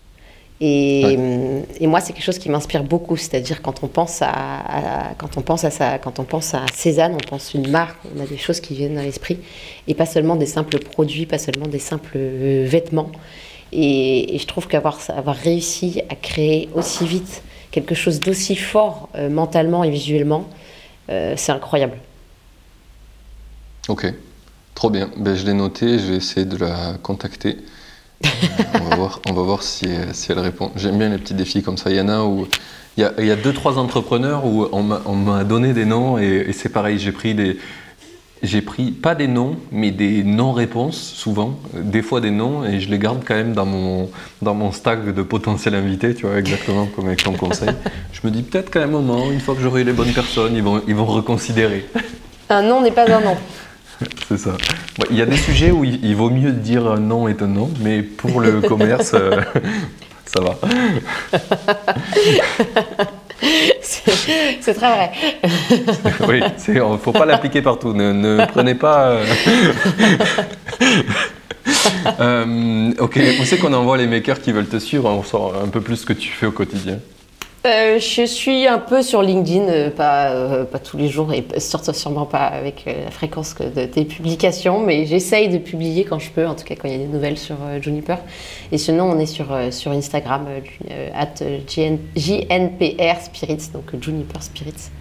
Et, 0.62 1.16
hum, 1.18 1.64
et 1.82 1.86
moi, 1.88 2.00
c'est 2.00 2.14
quelque 2.14 2.24
chose 2.24 2.40
qui 2.40 2.50
m'inspire 2.50 2.84
beaucoup. 2.84 3.18
C'est-à-dire 3.18 3.62
quand 3.62 3.84
on 3.84 3.88
pense 3.88 4.22
à, 4.22 4.30
à- 4.32 5.14
quand 5.18 5.38
on 5.38 5.42
pense 5.42 5.66
à 5.66 5.70
ça, 5.70 5.98
quand 6.00 6.18
on 6.20 6.24
pense 6.24 6.54
à 6.54 6.66
Cézanne, 6.74 7.14
on 7.14 7.30
pense 7.30 7.54
une 7.54 7.70
marque, 7.70 7.98
on 8.16 8.20
a 8.22 8.26
des 8.26 8.38
choses 8.38 8.60
qui 8.62 8.74
viennent 8.74 8.96
dans 8.96 9.02
l'esprit, 9.02 9.38
et 9.88 9.94
pas 9.94 10.06
seulement 10.06 10.36
des 10.38 10.46
simples 10.46 10.80
produits, 10.80 11.26
pas 11.26 11.38
seulement 11.38 11.68
des 11.68 11.80
simples 11.80 12.14
euh, 12.16 12.66
vêtements. 12.68 13.12
Et, 13.74 14.36
et 14.36 14.40
je 14.40 14.48
trouve 14.48 14.68
qu'avoir 14.68 14.98
avoir 15.10 15.36
réussi 15.36 16.02
à 16.10 16.16
créer 16.16 16.70
aussi 16.74 17.06
vite 17.06 17.44
quelque 17.72 17.94
chose 17.96 18.22
d'aussi 18.22 18.56
fort 18.56 19.10
euh, 19.16 19.30
mentalement 19.30 19.84
et 19.84 19.90
visuellement, 19.90 20.46
euh, 21.10 21.34
c'est 21.36 21.52
incroyable. 21.52 21.98
Ok, 23.88 24.12
trop 24.74 24.90
bien. 24.90 25.10
Ben, 25.18 25.36
je 25.36 25.46
l'ai 25.46 25.54
noté, 25.54 26.00
je 26.00 26.06
vais 26.06 26.16
essayer 26.18 26.46
de 26.46 26.58
la 26.58 26.94
contacter. 27.04 27.58
Euh, 28.24 28.28
on 28.82 28.90
va 28.90 28.96
voir, 28.96 29.22
on 29.30 29.34
va 29.34 29.42
voir 29.44 29.64
si, 29.64 29.88
si 30.14 30.32
elle 30.32 30.40
répond. 30.40 30.72
J'aime 30.76 30.98
bien 30.98 31.10
les 31.10 31.18
petits 31.18 31.34
défis 31.34 31.62
comme 31.62 31.78
ça. 31.78 31.90
Il 31.92 31.98
y 31.98 32.02
en 32.02 32.10
a 32.10 32.24
où 32.24 32.48
il 32.98 33.04
y 33.04 33.32
a, 33.32 33.36
deux, 33.36 33.54
trois 33.54 33.78
entrepreneurs 33.78 34.46
où 34.46 34.68
on 34.72 34.82
m'a- 34.82 35.02
on 35.06 35.16
m'a 35.16 35.44
donné 35.44 35.74
des 35.74 35.84
noms 35.86 36.18
et, 36.18 36.52
c'est 36.54 36.70
pareil, 36.70 36.98
j'ai 36.98 37.12
pris 37.12 37.36
des. 37.36 37.58
J'ai 38.44 38.62
pris 38.62 38.92
pas 38.92 39.16
des 39.16 39.28
noms, 39.28 39.56
mais 39.72 39.92
des 39.92 40.24
non-réponses, 40.24 40.98
souvent, 40.98 41.58
des 41.74 42.02
fois 42.04 42.22
des 42.22 42.30
noms, 42.32 42.64
et 42.64 42.80
je 42.80 42.90
les 42.90 43.00
garde 43.00 43.24
quand 43.26 43.34
même 43.34 43.54
dans 43.54 43.66
mon, 43.66 44.10
dans 44.42 44.54
mon 44.54 44.72
stack 44.72 45.16
de 45.16 45.22
potentiels 45.24 45.74
invités, 45.74 46.14
tu 46.14 46.28
vois, 46.28 46.38
exactement 46.38 46.86
comme 46.86 47.08
avec 47.08 47.24
ton 47.24 47.32
conseil. 47.34 47.70
Je 48.12 48.20
me 48.24 48.32
dis 48.32 48.44
peut-être 48.44 48.70
qu'à 48.70 48.84
un 48.84 48.88
moment, 48.88 49.32
une 49.32 49.40
fois 49.40 49.56
que 49.56 49.62
j'aurai 49.62 49.84
les 49.84 49.94
bonnes 49.94 50.14
personnes, 50.14 50.56
ils 50.56 50.62
vont, 50.62 50.82
ils 50.88 50.94
vont 50.94 51.06
reconsidérer. 51.06 51.86
Un 52.50 52.62
nom 52.62 52.82
n'est 52.82 52.92
pas 52.92 53.10
un 53.12 53.22
nom. 53.22 53.36
C'est 54.28 54.38
ça. 54.38 54.52
Bon, 54.98 55.06
Il 55.10 55.18
y 55.18 55.22
a 55.22 55.26
des 55.26 55.38
sujets 55.38 55.72
où 55.72 55.84
il, 55.84 56.04
il 56.04 56.16
vaut 56.16 56.30
mieux 56.30 56.52
dire 56.52 57.00
non 57.00 57.28
non, 57.48 57.70
mais 57.82 58.02
pour 58.02 58.42
le 58.42 58.62
commerce, 58.68 59.12
euh, 59.14 59.42
ça 60.26 60.42
va. 60.42 60.58
C'est 63.82 64.12
c'est 64.62 64.74
très 64.74 64.92
vrai. 64.92 65.12
Oui, 66.28 66.42
il 66.68 66.74
ne 66.74 66.98
faut 66.98 67.12
pas 67.12 67.26
l'appliquer 67.26 67.62
partout. 67.62 67.94
Ne, 67.94 68.12
ne 68.12 68.46
prenez 68.46 68.76
pas. 68.76 69.10
euh. 69.10 69.26
Euh, 72.20 72.92
ok, 73.00 73.20
où 73.40 73.46
c'est 73.46 73.58
qu'on 73.58 73.74
envoie 73.74 73.98
les 73.98 74.08
makers 74.08 74.40
qui 74.40 74.52
veulent 74.52 74.68
te 74.68 74.78
suivre? 74.78 75.10
On 75.10 75.24
sort 75.24 75.56
un 75.64 75.68
peu 75.68 75.82
plus 75.82 75.98
ce 75.98 76.06
que 76.06 76.14
tu 76.14 76.30
fais 76.30 76.46
au 76.46 76.52
quotidien. 76.52 77.00
Euh, 77.66 78.00
je 78.00 78.26
suis 78.26 78.68
un 78.68 78.78
peu 78.78 79.02
sur 79.02 79.24
LinkedIn, 79.24 79.68
euh, 79.70 79.90
pas, 79.90 80.30
euh, 80.30 80.66
pas 80.66 80.78
tous 80.78 80.98
les 80.98 81.10
jours 81.10 81.34
et 81.34 81.44
surtout 81.60 81.94
sûrement 81.94 82.28
pas 82.28 82.46
avec 82.46 82.86
la 82.86 83.10
fréquence 83.10 83.56
que 83.56 83.64
de 83.64 83.86
tes 83.86 84.06
publications, 84.06 84.82
mais 84.82 85.08
j'essaye 85.08 85.50
de 85.50 85.58
publier 85.58 86.06
quand 86.06 86.20
je 86.20 86.30
peux, 86.30 86.46
en 86.46 86.54
tout 86.54 86.64
cas 86.64 86.76
quand 86.76 86.88
il 86.88 86.92
y 86.92 86.96
a 86.96 87.00
des 87.00 87.12
nouvelles 87.12 87.40
sur 87.40 87.56
Juniper. 87.82 88.18
Et 88.72 88.78
sinon, 88.78 89.06
on 89.06 89.18
est 89.18 89.26
sur, 89.26 89.52
Instagram, 89.52 90.46
at 91.16 91.44
JN 91.68 91.98
JNPR 92.16 93.20
Spirits, 93.22 93.70
donc 93.74 93.96
Juniper 94.00 94.44
Spirits. 94.44 94.92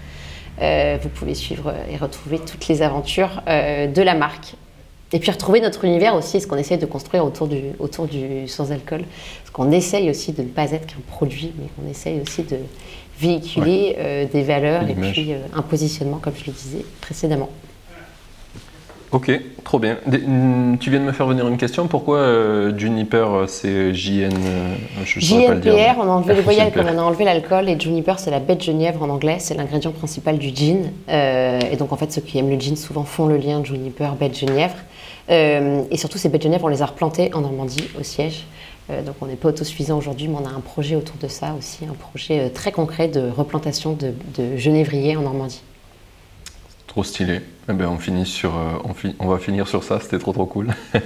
Vous 1.03 1.09
pouvez 1.11 1.35
suivre 1.35 1.75
et 1.91 1.97
retrouver 1.97 2.39
toutes 2.39 2.69
les 2.69 2.81
aventures 2.81 3.43
de 3.47 4.03
la 4.03 4.15
marque. 4.15 4.55
Et 5.15 5.21
puis 5.21 5.31
retrouver 5.31 5.61
notre 5.61 5.85
univers 5.85 6.17
aussi, 6.17 6.41
ce 6.41 6.47
qu'on 6.49 6.57
essaye 6.57 6.77
de 6.77 6.87
construire 6.87 7.25
autour 7.25 7.47
du, 7.47 7.61
autour 7.79 8.07
du 8.09 8.49
sans-alcool. 8.49 9.03
Parce 9.43 9.51
qu'on 9.53 9.71
essaye 9.71 10.11
aussi 10.11 10.33
de 10.33 10.43
ne 10.43 10.49
pas 10.49 10.73
être 10.73 10.87
qu'un 10.87 11.01
produit, 11.07 11.53
mais 11.57 11.67
qu'on 11.77 11.89
essaye 11.89 12.21
aussi 12.21 12.43
de 12.43 12.57
véhiculer 13.21 13.95
euh, 13.97 14.27
des 14.31 14.43
valeurs 14.43 14.83
et 14.83 14.95
puis 14.95 15.33
euh, 15.33 15.37
un 15.55 15.63
positionnement, 15.63 16.19
comme 16.19 16.33
je 16.37 16.47
le 16.51 16.53
disais 16.53 16.85
précédemment. 17.01 17.49
Ok, 19.13 19.31
trop 19.63 19.79
bien. 19.79 19.99
Des- 20.07 20.19
hmm, 20.19 20.79
tu 20.81 20.91
viens 20.91 20.99
de 20.99 21.05
me 21.05 21.13
faire 21.13 21.29
venir 21.29 21.47
une 21.47 21.59
question. 21.59 21.87
Pourquoi 21.87 22.17
euh, 22.19 22.77
Juniper, 22.77 23.33
euh, 23.33 23.47
c'est 23.47 23.95
JN 23.95 24.33
euh, 24.35 24.75
Je 25.05 25.21
le 25.21 25.61
dire. 25.61 25.73
JNPR, 25.75 26.01
on 26.01 26.03
a 26.03 26.07
enlevé 26.07 26.35
les 26.35 26.41
voyelles 26.41 26.73
JNPR. 26.73 26.85
comme 26.85 26.97
on 26.97 26.99
a 26.99 27.03
enlevé 27.03 27.25
l'alcool, 27.25 27.69
et 27.69 27.79
Juniper, 27.79 28.19
c'est 28.19 28.33
la 28.33 28.41
de 28.41 28.61
Genièvre 28.61 29.01
en 29.05 29.11
anglais, 29.11 29.37
c'est 29.39 29.55
l'ingrédient 29.55 29.93
principal 29.93 30.39
du 30.39 30.49
gin. 30.49 30.91
Euh, 31.09 31.61
et 31.71 31.77
donc, 31.77 31.93
en 31.93 31.97
fait, 31.97 32.11
ceux 32.11 32.23
qui 32.23 32.39
aiment 32.39 32.51
le 32.51 32.59
gin 32.59 32.75
souvent 32.75 33.05
font 33.05 33.27
le 33.27 33.37
lien 33.37 33.63
Juniper, 33.63 34.17
de 34.21 34.35
Genièvre. 34.35 34.75
Euh, 35.31 35.85
et 35.91 35.97
surtout, 35.97 36.19
ces 36.19 36.29
baies 36.29 36.39
de 36.39 36.49
on 36.63 36.69
les 36.69 36.83
a 36.83 36.87
replantées 36.87 37.33
en 37.35 37.41
Normandie, 37.41 37.89
au 37.99 38.03
siège. 38.03 38.47
Euh, 38.91 39.03
donc, 39.03 39.17
on 39.23 39.27
n'est 39.27 39.37
pas 39.37 39.49
autosuffisant 39.49 39.97
aujourd'hui, 39.97 40.29
mais 40.29 40.37
on 40.43 40.47
a 40.47 40.51
un 40.51 40.61
projet 40.61 40.97
autour 40.97 41.17
de 41.17 41.29
ça 41.29 41.55
aussi, 41.59 41.87
un 41.87 41.95
projet 41.95 42.41
euh, 42.41 42.49
très 42.51 42.73
concret 42.73 43.09
de 43.09 43.31
replantation 43.31 43.95
de, 43.95 44.13
de 44.37 44.57
genévriers 44.57 45.17
en 45.17 45.23
Normandie. 45.23 45.63
Trop 46.87 47.05
stylé. 47.05 47.41
Eh 47.69 47.73
ben, 47.73 47.89
on, 47.89 47.99
finit 47.99 48.27
sur, 48.27 48.53
on, 48.85 48.93
fi- 48.93 49.17
on 49.19 49.27
va 49.27 49.39
finir 49.39 49.67
sur 49.67 49.83
ça, 49.83 49.99
c'était 50.01 50.19
trop 50.19 50.33
trop 50.33 50.47
cool. 50.47 50.69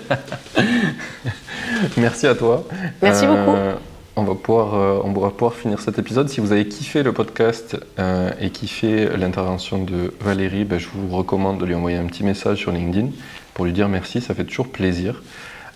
Merci 1.97 2.27
à 2.27 2.35
toi. 2.35 2.65
Merci 3.01 3.27
beaucoup. 3.27 3.57
On 4.17 4.25
va, 4.25 4.35
pouvoir, 4.35 4.75
euh, 4.75 5.01
on 5.05 5.13
va 5.13 5.31
pouvoir 5.31 5.55
finir 5.55 5.81
cet 5.81 6.01
épisode. 6.01 6.29
Si 6.29 6.41
vous 6.41 6.51
avez 6.51 6.67
kiffé 6.67 7.05
le 7.05 7.13
podcast 7.13 7.77
euh, 8.01 8.33
et 8.41 8.51
kiffé 8.51 9.09
l'intervention 9.17 9.85
de 9.85 10.13
Valérie, 10.21 10.65
ben, 10.65 10.81
je 10.81 10.89
vous 10.93 11.17
recommande 11.17 11.61
de 11.61 11.65
lui 11.65 11.77
envoyer 11.77 11.97
un 11.99 12.07
petit 12.07 12.25
message 12.25 12.59
sur 12.59 12.73
LinkedIn 12.73 13.11
pour 13.59 13.67
lui 13.67 13.73
dire 13.73 13.89
merci, 13.89 14.21
ça 14.21 14.37
fait 14.37 14.45
toujours 14.45 14.69
plaisir. 14.69 15.21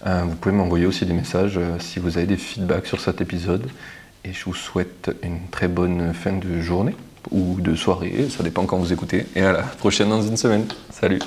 Euh, 0.07 0.23
vous 0.25 0.37
pouvez 0.37 0.55
m'envoyer 0.55 0.87
aussi 0.87 1.05
des 1.05 1.13
messages 1.13 1.59
euh, 1.59 1.81
si 1.81 1.99
vous 1.99 2.17
avez 2.17 2.27
des 2.27 2.37
feedbacks 2.37 2.87
sur 2.87 3.01
cet 3.01 3.21
épisode. 3.21 3.67
Et 4.25 4.33
je 4.33 4.45
vous 4.45 4.55
souhaite 4.55 5.11
une 5.25 5.41
très 5.51 5.67
bonne 5.67 6.15
fin 6.15 6.31
de 6.31 6.61
journée 6.61 6.95
ou 7.33 7.61
de 7.61 7.75
soirée, 7.75 8.29
ça 8.31 8.45
dépend 8.45 8.67
quand 8.67 8.79
vous 8.79 8.93
écoutez. 8.93 9.27
Et 9.35 9.43
à 9.43 9.51
la 9.51 9.63
prochaine 9.63 10.11
dans 10.11 10.23
une 10.23 10.37
semaine. 10.37 10.67
Salut 10.91 11.19